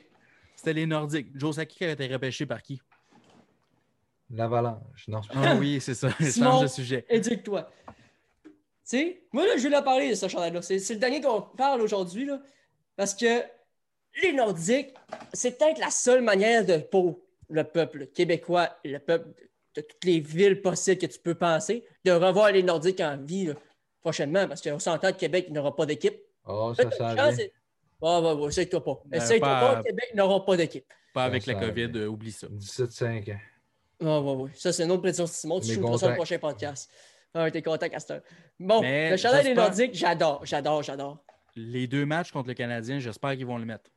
C'était 0.54 0.72
les 0.74 0.86
Nordiques. 0.86 1.28
Joe 1.34 1.56
Saki 1.56 1.76
qui 1.78 1.84
a 1.86 1.90
été 1.90 2.06
repêché 2.06 2.46
par 2.46 2.62
qui? 2.62 2.80
L'Avalanche. 4.30 5.06
Non, 5.08 5.22
c'est 5.22 5.32
pas- 5.32 5.40
Ah 5.44 5.56
oui, 5.58 5.78
c'est 5.80 5.94
ça. 5.94 6.08
Simon. 6.20 6.50
Change 6.52 6.62
de 6.62 6.66
sujet. 6.68 7.04
Éduque-toi. 7.08 7.68
Sais, 8.98 9.22
moi, 9.32 9.44
là, 9.46 9.56
je 9.56 9.66
vais 9.66 9.82
parler 9.82 10.10
de 10.10 10.14
ce 10.14 10.28
chandail-là. 10.28 10.62
C'est 10.62 10.78
c'est 10.78 10.94
le 10.94 11.00
dernier 11.00 11.20
qu'on 11.20 11.40
parle 11.42 11.80
aujourd'hui, 11.80 12.26
là. 12.26 12.40
Parce 12.96 13.14
que 13.14 13.42
les 14.22 14.32
Nordiques, 14.32 14.94
c'est 15.32 15.58
peut-être 15.58 15.78
la 15.78 15.90
seule 15.90 16.22
manière 16.22 16.64
de, 16.64 16.76
pour 16.78 17.18
le 17.48 17.64
peuple 17.64 18.06
québécois, 18.06 18.70
le 18.84 18.98
peuple 18.98 19.28
de 19.74 19.80
toutes 19.80 20.04
les 20.04 20.20
villes 20.20 20.62
possibles 20.62 20.98
que 21.00 21.06
tu 21.06 21.18
peux 21.18 21.34
penser, 21.34 21.84
de 22.04 22.12
revoir 22.12 22.52
les 22.52 22.62
Nordiques 22.62 23.00
en 23.00 23.16
vie 23.16 23.46
là, 23.46 23.54
prochainement. 24.00 24.46
Parce 24.46 24.62
qu'on 24.62 24.78
s'entend 24.78 25.12
que 25.12 25.18
Québec 25.18 25.50
n'aura 25.50 25.74
pas 25.74 25.86
d'équipe. 25.86 26.16
Oh, 26.46 26.72
ça 26.76 26.84
une 26.84 26.90
chance, 27.16 27.34
c'est- 27.36 27.52
Ah, 28.02 28.20
ouais, 28.20 28.32
ouais, 28.34 28.48
essaye-toi 28.48 28.84
pas. 28.84 29.02
Euh, 29.12 29.16
Essaye-toi 29.16 29.48
pas- 29.48 29.74
pas, 29.76 29.82
Québec 29.82 30.10
n'aura 30.14 30.44
pas 30.44 30.56
d'équipe. 30.56 30.84
Pas 31.14 31.24
avec 31.24 31.46
la 31.46 31.54
Ça, 31.54 31.60
COVID, 31.60 31.90
euh, 31.96 32.06
oublie 32.06 32.32
ça. 32.32 32.46
17-5 32.50 33.28
ans. 33.30 33.38
Ah, 34.02 34.20
ouais, 34.20 34.42
ouais. 34.42 34.50
Ça, 34.54 34.72
c'est 34.72 34.84
une 34.84 34.90
autre 34.90 35.00
prédiction 35.02 35.24
de 35.24 35.30
Simon. 35.30 35.58
Tu 35.60 35.68
joues 35.72 35.80
ça 35.82 35.88
au 35.88 35.90
content. 35.92 36.14
prochain 36.14 36.38
podcast. 36.38 36.90
Ah, 37.32 37.50
t'es 37.50 37.62
content, 37.62 37.88
Castor. 37.88 38.18
Bon, 38.60 38.80
Mais 38.80 39.10
le 39.10 39.16
chandail 39.16 39.44
des 39.44 39.54
Nordiques, 39.54 39.94
j'adore, 39.94 40.44
j'adore, 40.46 40.82
j'adore. 40.82 41.24
Les 41.56 41.86
deux 41.86 42.06
matchs 42.06 42.30
contre 42.32 42.48
le 42.48 42.54
Canadien, 42.54 42.98
j'espère 42.98 43.36
qu'ils 43.36 43.46
vont 43.46 43.58
le 43.58 43.64
mettre. 43.64 43.90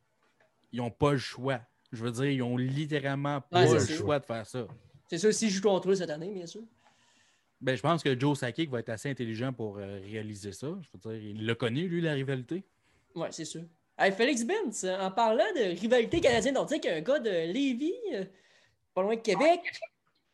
Ils 0.72 0.78
n'ont 0.78 0.92
pas 0.92 1.12
le 1.14 1.18
choix. 1.18 1.60
Je 1.92 2.04
veux 2.04 2.12
dire, 2.12 2.26
ils 2.26 2.42
ont 2.44 2.58
littéralement 2.58 3.40
pas 3.42 3.66
Ouais, 3.66 3.74
le 3.74 3.80
sûr. 3.80 3.98
choix 3.98 4.20
de 4.20 4.26
faire 4.26 4.46
ça. 4.46 4.68
C'est 5.10 5.18
sûr, 5.18 5.34
s'ils 5.34 5.50
jouent 5.50 5.62
contre 5.62 5.90
eux 5.92 5.96
cette 5.96 6.10
année, 6.10 6.32
bien 6.32 6.46
sûr. 6.46 6.62
Ben, 7.62 7.76
je 7.76 7.82
pense 7.82 8.04
que 8.04 8.20
Joe 8.20 8.38
Sakic 8.38 8.70
va 8.70 8.80
être 8.80 8.90
assez 8.90 9.10
intelligent 9.10 9.54
pour 9.54 9.78
euh, 9.78 10.00
réaliser 10.04 10.52
ça. 10.52 10.68
Je 10.82 10.90
veux 10.94 11.18
dire, 11.18 11.30
il 11.32 11.46
l'a 11.46 11.56
connu, 11.56 11.88
lui, 11.88 12.02
la 12.02 12.14
rivalité. 12.14 12.64
Ouais, 13.16 13.30
c'est 13.32 13.46
sûr. 13.46 13.64
Hey, 13.98 14.12
Félix 14.12 14.44
Benz, 14.44 14.86
en 14.86 15.10
parlant 15.10 15.46
de 15.56 15.80
rivalité 15.80 16.20
canadienne-nordique, 16.22 16.86
un 16.86 17.02
gars 17.02 17.18
de 17.20 17.52
Lévis, 17.52 17.94
euh, 18.14 18.26
pas 18.94 19.02
loin 19.02 19.16
de 19.16 19.22
Québec, 19.22 19.62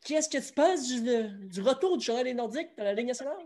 qu'est-ce 0.03 0.27
que 0.27 0.45
tu 0.45 0.53
penses 0.53 0.85
du, 0.91 1.47
du 1.47 1.61
retour 1.61 1.97
du 1.97 2.03
chandail 2.03 2.25
des 2.25 2.33
Nordiques 2.33 2.69
dans 2.77 2.83
la 2.83 2.93
Ligue 2.93 3.07
nationale? 3.07 3.37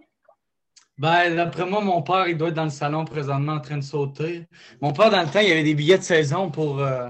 Ben, 0.98 1.36
d'après 1.36 1.66
moi, 1.70 1.82
mon 1.82 2.02
père, 2.02 2.28
il 2.28 2.38
doit 2.38 2.50
être 2.50 2.56
dans 2.56 2.64
le 2.64 2.70
salon 2.72 3.06
présentement 3.06 3.54
en 3.54 3.60
train 3.60 3.78
de 3.78 3.84
sauter. 3.84 4.48
Mon 4.82 4.94
père, 4.94 5.12
dans 5.12 5.22
le 5.22 5.28
temps, 5.28 5.40
il 5.40 5.52
avait 5.52 5.64
des 5.64 5.76
billets 5.76 5.98
de 6.00 6.04
saison 6.04 6.50
pour. 6.50 6.80
euh, 6.80 7.10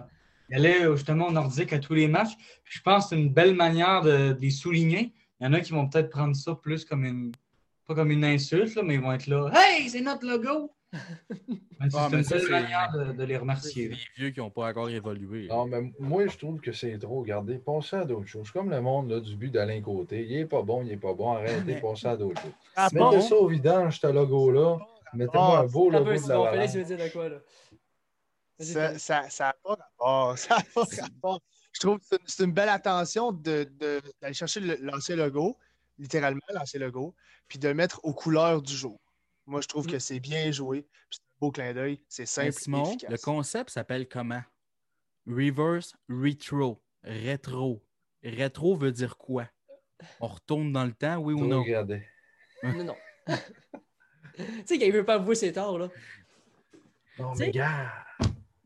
allait 0.51 0.83
euh, 0.83 0.95
justement 0.95 1.27
au 1.27 1.31
Nordique 1.31 1.73
à 1.73 1.79
tous 1.79 1.93
les 1.93 2.07
matchs. 2.07 2.33
Je 2.63 2.81
pense 2.81 3.05
que 3.05 3.09
c'est 3.09 3.21
une 3.21 3.29
belle 3.29 3.55
manière 3.55 4.01
de, 4.01 4.35
les 4.39 4.49
souligner. 4.49 5.13
Il 5.39 5.45
y 5.45 5.47
en 5.47 5.53
a 5.53 5.61
qui 5.61 5.71
vont 5.71 5.87
peut-être 5.87 6.09
prendre 6.09 6.35
ça 6.35 6.55
plus 6.55 6.85
comme 6.85 7.05
une. 7.05 7.31
Pas 7.85 7.95
comme 7.95 8.11
une 8.11 8.25
insulte, 8.25 8.77
mais 8.83 8.95
ils 8.95 9.01
vont 9.01 9.13
être 9.13 9.27
là. 9.27 9.49
Hey, 9.53 9.89
c'est 9.89 10.01
notre 10.01 10.27
logo! 10.27 10.73
C'est 10.93 10.99
Ah, 11.95 12.07
une 12.11 12.49
manière 12.49 12.91
de, 12.93 13.13
de 13.13 13.23
les 13.23 13.37
remercier. 13.37 13.89
les 13.89 13.97
vieux 14.15 14.29
qui 14.31 14.39
n'ont 14.39 14.49
pas 14.49 14.69
encore 14.69 14.89
évolué. 14.89 15.47
Non, 15.47 15.65
mais 15.65 15.91
moi, 15.99 16.27
je 16.27 16.37
trouve 16.37 16.59
que 16.59 16.71
c'est 16.71 16.97
trop. 16.97 17.19
Regardez, 17.21 17.57
passez 17.57 17.97
à 17.97 18.05
d'autres 18.05 18.27
choses. 18.27 18.49
Comme 18.51 18.69
le 18.69 18.81
monde 18.81 19.09
là, 19.09 19.19
du 19.19 19.35
but 19.35 19.49
d'Alain 19.51 19.81
Côté. 19.81 20.25
Il 20.25 20.37
est 20.37 20.45
pas 20.45 20.61
bon, 20.63 20.83
il 20.83 20.91
est 20.91 20.97
pas 20.97 21.13
bon. 21.13 21.33
Arrêtez, 21.33 21.75
passez 21.81 22.07
à 22.07 22.15
d'autres 22.17 22.41
choses. 22.41 22.51
Ah, 22.75 22.87
Mettez 22.93 22.99
bon? 23.17 23.21
ça 23.21 23.35
au 23.35 23.47
vidange, 23.47 23.99
ce 23.99 24.07
logo-là. 24.07 24.77
Mettez-moi 25.13 25.59
un 25.59 25.65
beau 25.65 25.89
logo 25.89 26.05
peu, 26.05 26.15
de 26.15 26.27
la 26.29 26.51
Félix, 26.51 26.71
tu 26.73 26.77
veux 26.79 26.83
dire 26.95 26.97
de 27.05 27.11
quoi, 27.11 27.29
là? 27.29 27.37
Vas-y, 28.59 28.67
Ça 28.73 28.87
Félix. 28.87 29.03
ça, 29.03 29.29
ça 29.29 29.49
a 29.49 29.53
pas 29.63 29.75
rapport. 29.75 30.37
Ça 30.37 30.55
a 30.57 30.61
pas 30.73 30.83
rapport. 31.01 31.41
Je 31.73 31.79
trouve 31.79 31.99
que 31.99 32.15
c'est 32.25 32.43
une- 32.43 32.53
belle 32.53 32.69
attention 32.69 33.31
de- 33.31 33.69
de- 33.79 34.01
d'aller 34.21 34.33
chercher 34.33 34.59
le- 34.61 34.77
l'ancien 34.81 35.15
logo, 35.15 35.57
littéralement 35.99 36.41
l'ancien 36.53 36.79
logo, 36.79 37.13
puis 37.47 37.59
de 37.59 37.67
le 37.67 37.75
mettre 37.75 37.99
aux 38.03 38.13
couleurs 38.13 38.61
du 38.63 38.73
jour. 38.73 38.99
Moi, 39.47 39.61
je 39.61 39.67
trouve 39.67 39.87
Mm. 39.87 39.91
que 39.91 39.99
c'est 39.99 40.19
bien 40.19 40.51
joué. 40.51 40.81
puis 40.83 41.19
C'est 41.19 41.21
un 41.21 41.37
beau 41.39 41.51
clin 41.51 41.73
d'œil. 41.73 42.01
C'est 42.07 42.25
simple 42.25 42.49
et 42.49 42.51
Simon, 42.51 42.85
efficace. 42.85 43.09
le 43.09 43.17
concept 43.17 43.69
s'appelle 43.71 44.07
comment? 44.07 44.41
Reverse 45.25 45.93
Retro. 46.09 46.81
Rétro. 47.03 47.83
Rétro 48.23 48.75
veut 48.75 48.91
dire 48.91 49.17
quoi? 49.17 49.47
On 50.19 50.27
retourne 50.27 50.71
dans 50.71 50.85
le 50.85 50.93
temps, 50.93 51.17
oui 51.17 51.33
ou 51.33 51.45
non? 51.47 51.63
regardez. 51.63 52.03
Non, 52.63 52.83
non. 52.83 52.95
tu 54.35 54.43
sais 54.65 54.77
qu'il 54.79 54.91
veut 54.91 55.05
pas 55.05 55.15
avouer 55.15 55.35
ses 55.35 55.53
torts, 55.53 55.77
là. 55.77 55.89
Non, 57.19 57.33
mais 57.35 57.51
gars. 57.51 57.91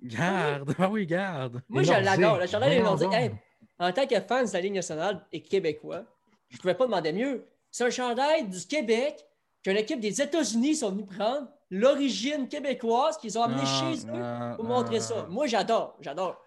Garde! 0.02 0.74
Ah 0.80 0.90
oui, 0.90 1.06
garde! 1.06 1.62
Moi, 1.70 1.84
je 1.84 1.92
l'adore. 1.92 2.38
Le 2.40 2.48
chandail 2.48 2.82
Nordiques. 2.82 3.08
donc. 3.10 3.14
Hey, 3.16 3.32
en 3.78 3.92
tant 3.92 4.08
que 4.08 4.20
fan 4.22 4.46
de 4.46 4.52
la 4.54 4.62
Ligue 4.62 4.74
nationale 4.74 5.26
et 5.32 5.42
québécois, 5.44 6.06
je 6.50 6.56
ne 6.58 6.62
pouvais 6.62 6.74
pas 6.76 6.86
demander 6.86 7.12
mieux. 7.14 7.46
C'est 7.70 7.86
un 7.86 7.90
chandail 7.90 8.48
du 8.50 8.66
Québec 8.66 9.24
qu'une 9.64 9.78
équipe 9.78 10.00
des 10.00 10.22
États-Unis 10.22 10.76
sont 10.76 10.92
venus 10.92 11.06
prendre, 11.08 11.48
l'origine 11.70 12.48
québécoise 12.48 13.18
qu'ils 13.18 13.38
ont 13.38 13.44
amené 13.44 13.62
Non, 13.62 13.66
chez 13.94 14.08
eux 14.08 14.12
non, 14.12 14.56
pour 14.56 14.66
montrer 14.66 14.96
non. 14.98 15.02
ça. 15.02 15.28
Moi, 15.30 15.48
j'adore. 15.48 15.98
J'adore. 16.02 16.42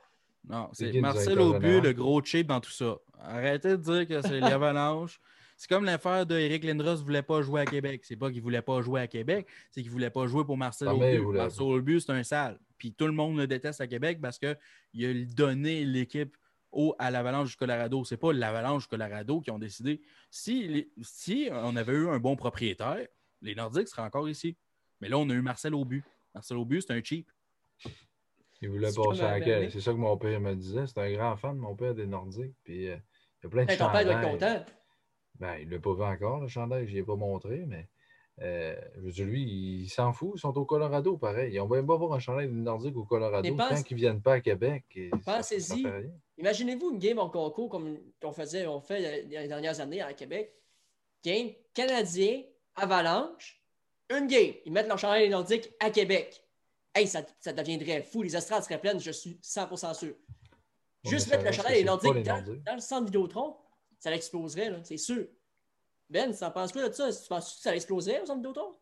Non, 0.48 0.68
C'est 0.72 0.92
Marcel 1.00 1.40
Aubu, 1.40 1.80
le 1.80 1.92
gros 1.92 2.22
cheap 2.22 2.46
dans 2.48 2.60
tout 2.60 2.70
ça. 2.70 2.96
Arrêtez 3.18 3.70
de 3.70 3.76
dire 3.76 4.06
que 4.06 4.20
c'est 4.20 4.40
l'avalanche. 4.40 5.18
C'est 5.56 5.68
comme 5.68 5.84
l'affaire 5.84 6.26
de 6.26 6.36
Eric 6.36 6.64
Lindros 6.64 6.90
ne 6.98 7.04
voulait 7.04 7.22
pas 7.22 7.40
jouer 7.40 7.62
à 7.62 7.64
Québec. 7.64 8.02
C'est 8.04 8.16
pas 8.16 8.30
qu'il 8.30 8.42
voulait 8.42 8.60
pas 8.60 8.82
jouer 8.82 9.00
à 9.00 9.06
Québec, 9.06 9.46
c'est 9.70 9.80
qu'il 9.82 9.90
voulait 9.90 10.10
pas 10.10 10.26
jouer 10.26 10.44
pour 10.44 10.56
Marcel 10.58 10.88
Ah, 10.88 10.94
Aubu. 10.94 11.16
voulait- 11.18 11.38
Marcel 11.38 11.62
Aubu, 11.62 12.00
c'est 12.00 12.12
un 12.12 12.22
sale. 12.24 12.58
Puis 12.76 12.92
tout 12.92 13.06
le 13.06 13.12
monde 13.12 13.38
le 13.38 13.46
déteste 13.46 13.80
à 13.80 13.86
Québec 13.86 14.18
parce 14.20 14.38
qu'il 14.38 14.48
a 15.06 15.24
donné 15.34 15.84
l'équipe 15.84 16.36
au, 16.74 16.94
à 16.98 17.10
l'Avalanche 17.10 17.50
du 17.50 17.56
Colorado. 17.56 18.04
C'est 18.04 18.16
pas 18.16 18.32
l'Avalanche 18.32 18.82
du 18.82 18.88
Colorado 18.88 19.40
qui 19.40 19.50
ont 19.50 19.58
décidé. 19.58 20.02
Si, 20.30 20.68
les- 20.68 20.90
si 21.02 21.48
on 21.52 21.76
avait 21.76 21.92
eu 21.94 22.08
un 22.08 22.18
bon 22.18 22.36
propriétaire, 22.36 23.06
les 23.42 23.54
Nordiques 23.54 23.88
seraient 23.88 24.02
encore 24.02 24.28
ici. 24.28 24.56
Mais 25.00 25.08
là, 25.08 25.18
on 25.18 25.28
a 25.30 25.32
eu 25.34 25.42
Marcel 25.42 25.74
Aubu. 25.74 26.02
Marcel 26.34 26.56
Aubu, 26.56 26.80
c'est 26.80 26.92
un 26.92 27.02
cheap. 27.02 27.28
Il 28.60 28.70
voulait 28.70 28.90
passer 28.92 29.22
à 29.22 29.38
bébé. 29.38 29.68
C'est 29.70 29.80
ça 29.80 29.92
que 29.92 29.96
mon 29.98 30.16
père 30.16 30.40
me 30.40 30.54
disait. 30.54 30.86
C'est 30.86 30.98
un 30.98 31.12
grand 31.12 31.36
fan, 31.36 31.56
mon 31.56 31.74
père, 31.74 31.94
des 31.94 32.06
Nordiques. 32.06 32.54
Puis 32.64 32.88
euh, 32.88 32.96
il 32.96 33.44
y 33.44 33.46
a 33.46 33.48
plein 33.50 33.64
de 33.66 33.70
Hey, 33.70 33.78
ton 33.78 33.90
père 33.90 34.04
doit 34.04 34.12
être 34.14 34.22
chandails. 34.22 34.58
content. 34.58 34.72
Ben, 35.40 35.56
il 35.56 35.68
ne 35.68 35.72
l'a 35.74 35.80
pas 35.80 35.94
vu 35.94 36.02
encore, 36.02 36.40
le 36.40 36.48
chandail. 36.48 36.86
Je 36.86 36.92
ne 36.92 36.96
l'ai 36.96 37.02
pas 37.02 37.16
montré, 37.16 37.64
mais 37.66 37.88
euh, 38.42 38.74
je 38.96 39.00
veux 39.00 39.12
dire, 39.12 39.26
lui, 39.26 39.42
il 39.82 39.88
s'en 39.88 40.12
fout. 40.12 40.32
Ils 40.34 40.40
sont 40.40 40.56
au 40.58 40.64
Colorado, 40.64 41.16
pareil. 41.16 41.58
On 41.60 41.66
va 41.66 41.76
même 41.76 41.86
pas 41.86 41.96
voir 41.96 42.12
un 42.14 42.18
chandail 42.18 42.48
des 42.48 42.52
Nordiques 42.54 42.96
au 42.96 43.04
Colorado 43.04 43.54
pense- 43.56 43.68
tant 43.68 43.82
qu'ils 43.82 43.96
ne 43.96 44.00
viennent 44.00 44.22
pas 44.22 44.34
à 44.34 44.40
Québec. 44.40 44.84
Pensez-y. 45.24 45.84
Imaginez-vous 46.38 46.90
une 46.92 46.98
game 46.98 47.18
en 47.18 47.30
concours 47.30 47.68
comme 47.68 47.98
on 48.22 48.32
faisait, 48.32 48.66
on 48.66 48.80
fait 48.80 49.22
les 49.24 49.48
dernières 49.48 49.80
années 49.80 50.02
à 50.02 50.12
Québec. 50.14 50.52
Game 51.24 51.50
Canadien, 51.72 52.42
Avalanche, 52.74 53.62
une 54.10 54.26
game. 54.26 54.52
Ils 54.66 54.72
mettent 54.72 54.88
leur 54.88 54.98
chandail 54.98 55.28
nordique 55.28 55.72
à 55.80 55.90
Québec. 55.90 56.42
Hey, 56.94 57.06
ça, 57.06 57.22
ça 57.40 57.52
deviendrait 57.52 58.02
fou. 58.02 58.22
Les 58.22 58.36
estrades 58.36 58.62
seraient 58.62 58.80
pleines, 58.80 59.00
je 59.00 59.10
suis 59.10 59.38
100% 59.42 59.94
sûr. 59.94 60.14
Juste 61.04 61.30
mettre 61.30 61.44
le 61.44 61.52
chandail 61.52 61.72
que 61.72 61.78
des 61.78 61.78
c'est 61.78 61.84
pas 61.84 61.90
Nordiques 61.92 62.14
les 62.14 62.22
dans, 62.22 62.62
dans 62.64 62.74
le 62.74 62.80
centre 62.80 63.04
Vidéotron, 63.06 63.56
ça 63.98 64.10
l'exploserait, 64.10 64.70
là, 64.70 64.78
c'est 64.84 64.96
sûr. 64.96 65.26
Ben, 66.14 66.32
tu 66.32 66.44
en 66.44 66.50
penses 66.52 66.70
quoi 66.70 66.88
de 66.88 66.94
ça? 66.94 67.10
Tu 67.10 67.28
penses 67.28 67.56
que 67.56 67.62
ça 67.62 67.72
l'exploserait 67.72 68.20
au 68.22 68.26
centre 68.26 68.36
Vidéotron? 68.36 68.72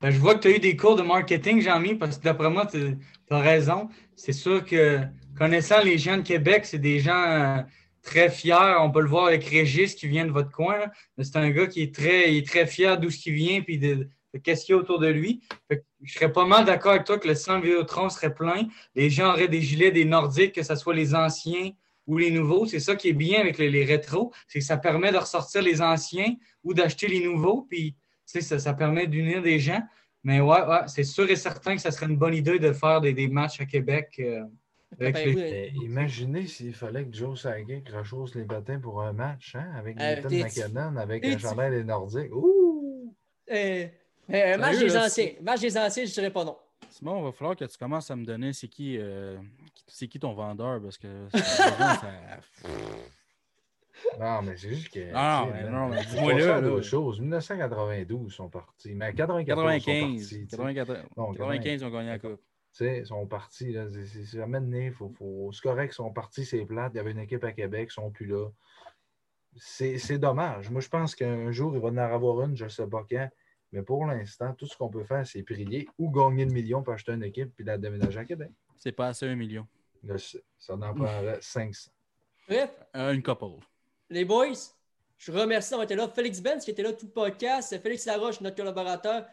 Ben, 0.00 0.12
je 0.12 0.20
vois 0.20 0.36
que 0.36 0.42
tu 0.42 0.48
as 0.48 0.50
eu 0.52 0.60
des 0.60 0.76
cours 0.76 0.94
de 0.94 1.02
marketing, 1.02 1.60
Jean-Mi, 1.60 1.96
parce 1.96 2.16
que 2.16 2.22
d'après 2.22 2.48
moi, 2.48 2.64
tu 2.64 2.96
as 3.28 3.38
raison. 3.40 3.88
C'est 4.14 4.32
sûr 4.32 4.64
que 4.64 5.00
connaissant 5.36 5.80
les 5.82 5.98
gens 5.98 6.16
de 6.16 6.22
Québec, 6.22 6.64
c'est 6.64 6.78
des 6.78 7.00
gens 7.00 7.24
euh, 7.26 7.60
très 8.02 8.30
fiers. 8.30 8.76
On 8.78 8.92
peut 8.92 9.00
le 9.00 9.08
voir 9.08 9.26
avec 9.26 9.44
Régis 9.44 9.96
qui 9.96 10.06
vient 10.06 10.24
de 10.26 10.30
votre 10.30 10.52
coin. 10.52 10.78
C'est 11.20 11.34
un 11.34 11.50
gars 11.50 11.66
qui 11.66 11.82
est 11.82 11.92
très, 11.92 12.36
est 12.36 12.46
très 12.46 12.68
fier 12.68 13.00
d'où 13.00 13.10
ce 13.10 13.18
qui 13.18 13.32
vient 13.32 13.60
et 13.66 13.76
de, 13.76 14.08
qu'est-ce 14.44 14.64
qu'il 14.64 14.76
y 14.76 14.78
a 14.78 14.80
autour 14.80 15.00
de 15.00 15.08
lui. 15.08 15.42
Je 16.02 16.14
serais 16.14 16.30
pas 16.30 16.44
mal 16.44 16.64
d'accord 16.64 16.92
avec 16.92 17.04
toi 17.04 17.18
que 17.18 17.26
le 17.26 17.34
centre 17.34 17.64
Vidéotron 17.64 18.10
serait 18.10 18.32
plein. 18.32 18.68
Les 18.94 19.10
gens 19.10 19.32
auraient 19.32 19.48
des 19.48 19.60
gilets 19.60 19.90
des 19.90 20.04
Nordiques, 20.04 20.54
que 20.54 20.62
ce 20.62 20.76
soit 20.76 20.94
les 20.94 21.16
anciens 21.16 21.72
ou 22.06 22.18
les 22.18 22.30
nouveaux. 22.30 22.66
C'est 22.66 22.80
ça 22.80 22.96
qui 22.96 23.08
est 23.08 23.12
bien 23.14 23.40
avec 23.40 23.58
les, 23.58 23.70
les 23.70 23.84
rétros, 23.84 24.32
c'est 24.48 24.58
que 24.60 24.64
ça 24.64 24.76
permet 24.76 25.10
de 25.12 25.16
ressortir 25.18 25.62
les 25.62 25.80
anciens 25.82 26.34
ou 26.62 26.74
d'acheter 26.74 27.08
les 27.08 27.24
nouveaux. 27.24 27.62
Puis 27.68 27.92
tu 27.92 27.98
sais, 28.26 28.40
ça, 28.40 28.58
ça 28.58 28.74
permet 28.74 29.06
d'unir 29.06 29.42
des 29.42 29.58
gens. 29.58 29.82
Mais 30.22 30.40
ouais, 30.40 30.62
ouais, 30.66 30.80
c'est 30.86 31.04
sûr 31.04 31.28
et 31.30 31.36
certain 31.36 31.76
que 31.76 31.82
ça 31.82 31.90
serait 31.90 32.06
une 32.06 32.16
bonne 32.16 32.34
idée 32.34 32.58
de 32.58 32.72
faire 32.72 33.00
des, 33.00 33.12
des 33.12 33.28
matchs 33.28 33.60
à 33.60 33.66
Québec. 33.66 34.16
euh, 34.20 34.40
avec 34.98 35.14
Préparez-vous, 35.14 35.38
les- 35.38 35.72
imaginez 35.84 36.46
s'il 36.46 36.72
fallait 36.72 37.04
que 37.04 37.14
Joe 37.14 37.38
Sakic 37.40 37.88
rechausse 37.90 38.34
les 38.36 38.44
patins 38.44 38.78
pour 38.80 39.02
un 39.02 39.12
match, 39.12 39.54
hein, 39.54 39.70
avec 39.76 39.96
Euh, 40.00 40.14
Nathan 40.16 40.28
McKinnon, 40.30 40.96
avec 40.96 41.24
un 41.26 41.36
chandail 41.38 41.70
des 41.72 41.84
Nordiques. 41.84 42.32
Ouh! 42.34 43.14
Euh, 43.50 43.86
euh, 44.32 44.56
match 44.56 44.74
Sérieux, 44.76 44.88
des 44.88 44.96
anciens. 44.96 45.30
Match 45.42 45.60
des 45.60 45.76
anciens, 45.76 46.04
je 46.06 46.12
dirais 46.12 46.30
pas 46.30 46.44
non. 46.44 46.56
Simon, 46.94 47.18
il 47.18 47.24
va 47.24 47.32
falloir 47.32 47.56
que 47.56 47.64
tu 47.64 47.76
commences 47.76 48.08
à 48.12 48.14
me 48.14 48.24
donner 48.24 48.52
c'est 48.52 48.68
qui, 48.68 48.96
euh, 48.98 49.36
c'est 49.88 50.06
qui 50.06 50.20
ton 50.20 50.32
vendeur 50.32 50.80
parce 50.80 50.96
que 50.96 51.26
ça- 51.34 52.38
Non, 54.20 54.42
mais 54.42 54.56
c'est 54.56 54.68
juste 54.68 54.90
que. 54.92 55.10
Ah, 55.12 55.44
mais 55.52 55.68
non, 55.68 55.88
mais 55.88 56.04
dis-moi 56.04 56.34
là, 56.34 56.60
là. 56.60 56.82
choses. 56.82 57.18
1992 57.18 58.32
sont 58.32 58.48
partis. 58.48 58.94
Mais 58.94 59.12
94 59.12 59.58
sont 59.58 59.66
95. 59.66 60.00
partis. 60.02 60.46
tu 60.46 60.50
sais. 60.50 60.56
94, 60.56 60.98
Non, 61.16 61.32
95, 61.32 61.80
ils 61.80 61.84
ont 61.84 61.90
gagné 61.90 62.08
la 62.10 62.18
coupe. 62.20 62.40
Tu 62.40 62.40
sais, 62.84 62.98
ils 63.00 63.06
sont 63.06 63.26
partis. 63.26 63.72
là. 63.72 63.86
C'est-. 63.90 64.90
Faut, 64.92 65.12
faut... 65.18 65.50
C'est 65.52 65.62
correct, 65.62 65.92
ils 65.92 65.96
sont 65.96 66.12
partis, 66.12 66.44
c'est 66.44 66.64
plate. 66.64 66.92
Il 66.94 66.98
y 66.98 67.00
avait 67.00 67.10
une 67.10 67.18
équipe 67.18 67.42
à 67.42 67.50
Québec, 67.50 67.88
ils 67.90 67.92
sont 67.94 68.10
plus 68.12 68.26
là. 68.26 68.48
C'est 69.56 69.98
c'est 69.98 70.18
dommage. 70.18 70.70
Moi, 70.70 70.80
je 70.80 70.88
pense 70.88 71.16
qu'un 71.16 71.50
jour, 71.50 71.74
il 71.74 71.80
va 71.80 71.88
en 71.88 71.96
avoir 71.96 72.42
une, 72.42 72.56
je 72.56 72.64
ne 72.64 72.68
sais 72.68 72.86
pas 72.86 73.04
quand. 73.10 73.28
Mais 73.74 73.82
pour 73.82 74.06
l'instant, 74.06 74.54
tout 74.54 74.66
ce 74.66 74.76
qu'on 74.76 74.88
peut 74.88 75.02
faire, 75.04 75.26
c'est 75.26 75.42
prier 75.42 75.88
ou 75.98 76.08
gagner 76.10 76.44
le 76.44 76.52
million 76.52 76.80
pour 76.82 76.92
acheter 76.94 77.10
une 77.12 77.24
équipe 77.24 77.52
puis 77.56 77.64
la 77.64 77.76
déménager 77.76 78.20
à 78.20 78.24
Québec. 78.24 78.50
C'est 78.76 78.92
pas 78.92 79.08
assez 79.08 79.26
un 79.26 79.34
million. 79.34 79.66
Je 80.04 80.16
sais. 80.16 80.44
Ça 80.58 80.74
en 80.74 80.78
prendrait 80.94 81.38
500. 81.40 81.90
Bref, 82.48 82.70
Euh, 82.94 83.12
une 83.12 83.22
couple. 83.22 83.66
les 84.10 84.24
boys, 84.24 84.52
je 85.18 85.32
vous 85.32 85.38
remercie 85.40 85.70
d'avoir 85.70 85.84
été 85.86 85.96
là. 85.96 86.06
Félix 86.08 86.40
Benz 86.40 86.64
qui 86.64 86.70
était 86.70 86.84
là 86.84 86.92
tout 86.92 87.06
le 87.06 87.12
podcast. 87.12 87.76
Félix 87.82 88.04
Laroche, 88.06 88.40
notre 88.40 88.56
collaborateur. 88.56 89.26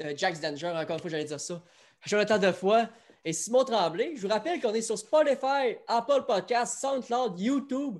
Euh, 0.00 0.12
Jax 0.16 0.40
Danger, 0.40 0.68
encore 0.68 0.94
une 0.96 1.00
fois, 1.00 1.10
j'allais 1.10 1.24
dire 1.24 1.40
ça. 1.40 1.60
Jonathan 2.06 2.38
Defoy 2.38 2.86
et 3.24 3.32
Simon 3.32 3.64
Tremblay. 3.64 4.14
Je 4.14 4.22
vous 4.22 4.28
rappelle 4.32 4.60
qu'on 4.60 4.74
est 4.74 4.82
sur 4.82 4.96
Spotify, 4.96 5.76
Apple 5.88 6.24
Podcasts, 6.24 6.80
SoundCloud, 6.80 7.40
YouTube, 7.40 7.98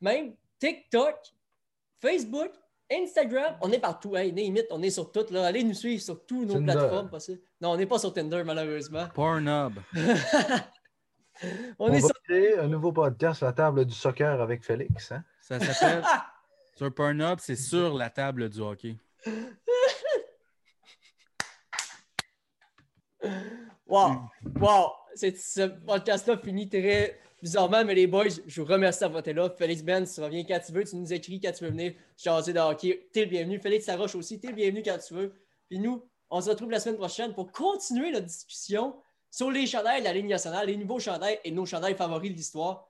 même 0.00 0.36
TikTok, 0.60 1.16
Facebook, 2.00 2.52
Instagram. 3.02 3.56
On 3.60 3.70
est 3.72 3.78
partout. 3.78 4.16
Hey, 4.16 4.30
limite, 4.32 4.66
on 4.70 4.82
est 4.82 4.90
sur 4.90 5.10
toutes. 5.12 5.30
Là. 5.30 5.46
Allez 5.46 5.62
nous 5.64 5.74
suivre 5.74 6.02
sur 6.02 6.24
toutes 6.24 6.46
nos 6.48 6.54
Tinder. 6.54 6.72
plateformes 6.72 7.10
possibles. 7.10 7.40
Non, 7.60 7.70
on 7.70 7.76
n'est 7.76 7.86
pas 7.86 7.98
sur 7.98 8.12
Tinder, 8.12 8.42
malheureusement. 8.44 9.06
Pornhub. 9.14 9.78
on, 11.78 11.88
On, 11.88 11.92
est 11.92 12.00
va 12.00 12.06
sur. 12.08 12.22
créer 12.22 12.58
un 12.58 12.68
nouveau 12.68 12.92
podcast, 12.92 13.42
La 13.42 13.52
table 13.52 13.84
du 13.84 13.94
soccer 13.94 14.40
avec 14.40 14.64
Félix. 14.64 15.12
Hein? 15.12 15.24
Ça 15.40 15.58
s'appelle. 15.60 16.02
sur 16.76 16.94
Pornhub, 16.94 17.38
c'est 17.40 17.56
sur 17.56 17.94
la 17.94 18.10
table 18.10 18.48
du 18.48 18.60
hockey. 18.60 18.96
Wow! 23.86 24.30
Wow! 24.60 24.92
C'est- 25.14 25.36
Ce 25.36 25.62
podcast-là 25.62 26.38
finit 26.38 26.68
très 26.68 27.18
bizarrement, 27.44 27.84
mais 27.84 27.94
les 27.94 28.06
boys, 28.06 28.24
je 28.46 28.62
vous 28.62 28.66
remercie 28.66 29.00
d'avoir 29.00 29.20
été 29.20 29.34
là. 29.34 29.50
Félix 29.50 29.82
Ben, 29.82 30.06
tu 30.06 30.20
reviens 30.22 30.44
quand 30.44 30.58
tu 30.64 30.72
veux, 30.72 30.82
tu 30.82 30.96
nous 30.96 31.12
écris 31.12 31.38
quand 31.38 31.52
tu 31.52 31.64
veux 31.64 31.70
venir 31.70 31.92
jaser 32.16 32.54
de 32.54 32.58
hockey. 32.58 33.06
T'es 33.12 33.26
le 33.26 33.30
bienvenu. 33.30 33.60
Félix 33.60 33.84
Saroche 33.84 34.14
aussi, 34.14 34.40
t'es 34.40 34.48
le 34.48 34.54
bienvenu 34.54 34.82
quand 34.82 34.96
tu 34.96 35.12
veux. 35.12 35.34
Puis 35.68 35.78
nous, 35.78 36.02
on 36.30 36.40
se 36.40 36.48
retrouve 36.48 36.70
la 36.70 36.80
semaine 36.80 36.96
prochaine 36.96 37.34
pour 37.34 37.52
continuer 37.52 38.10
notre 38.10 38.24
discussion 38.26 38.96
sur 39.30 39.50
les 39.50 39.66
chandails 39.66 40.00
de 40.00 40.06
la 40.06 40.14
Ligue 40.14 40.26
nationale, 40.26 40.68
les 40.68 40.76
nouveaux 40.78 40.98
chandails 40.98 41.38
et 41.44 41.50
nos 41.50 41.66
chandails 41.66 41.96
favoris 41.96 42.30
de 42.30 42.36
l'histoire. 42.36 42.88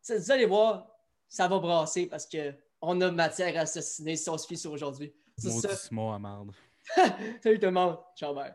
Ça, 0.00 0.16
Vous 0.16 0.30
allez 0.30 0.46
voir, 0.46 0.88
ça 1.28 1.46
va 1.46 1.58
brasser 1.58 2.06
parce 2.06 2.26
qu'on 2.26 3.00
a 3.02 3.10
matière 3.10 3.54
à 3.58 3.60
assassiner 3.60 4.16
si 4.16 4.30
on 4.30 4.38
se 4.38 4.46
fie 4.46 4.56
sur 4.56 4.72
aujourd'hui. 4.72 5.12
C'est 5.36 5.50
ça. 5.50 5.68
À 5.68 6.18
marde. 6.18 6.52
Salut 7.42 7.58
tout 7.58 7.66
le 7.66 7.72
monde. 7.72 7.98
Ciao, 8.16 8.34
bye. 8.34 8.54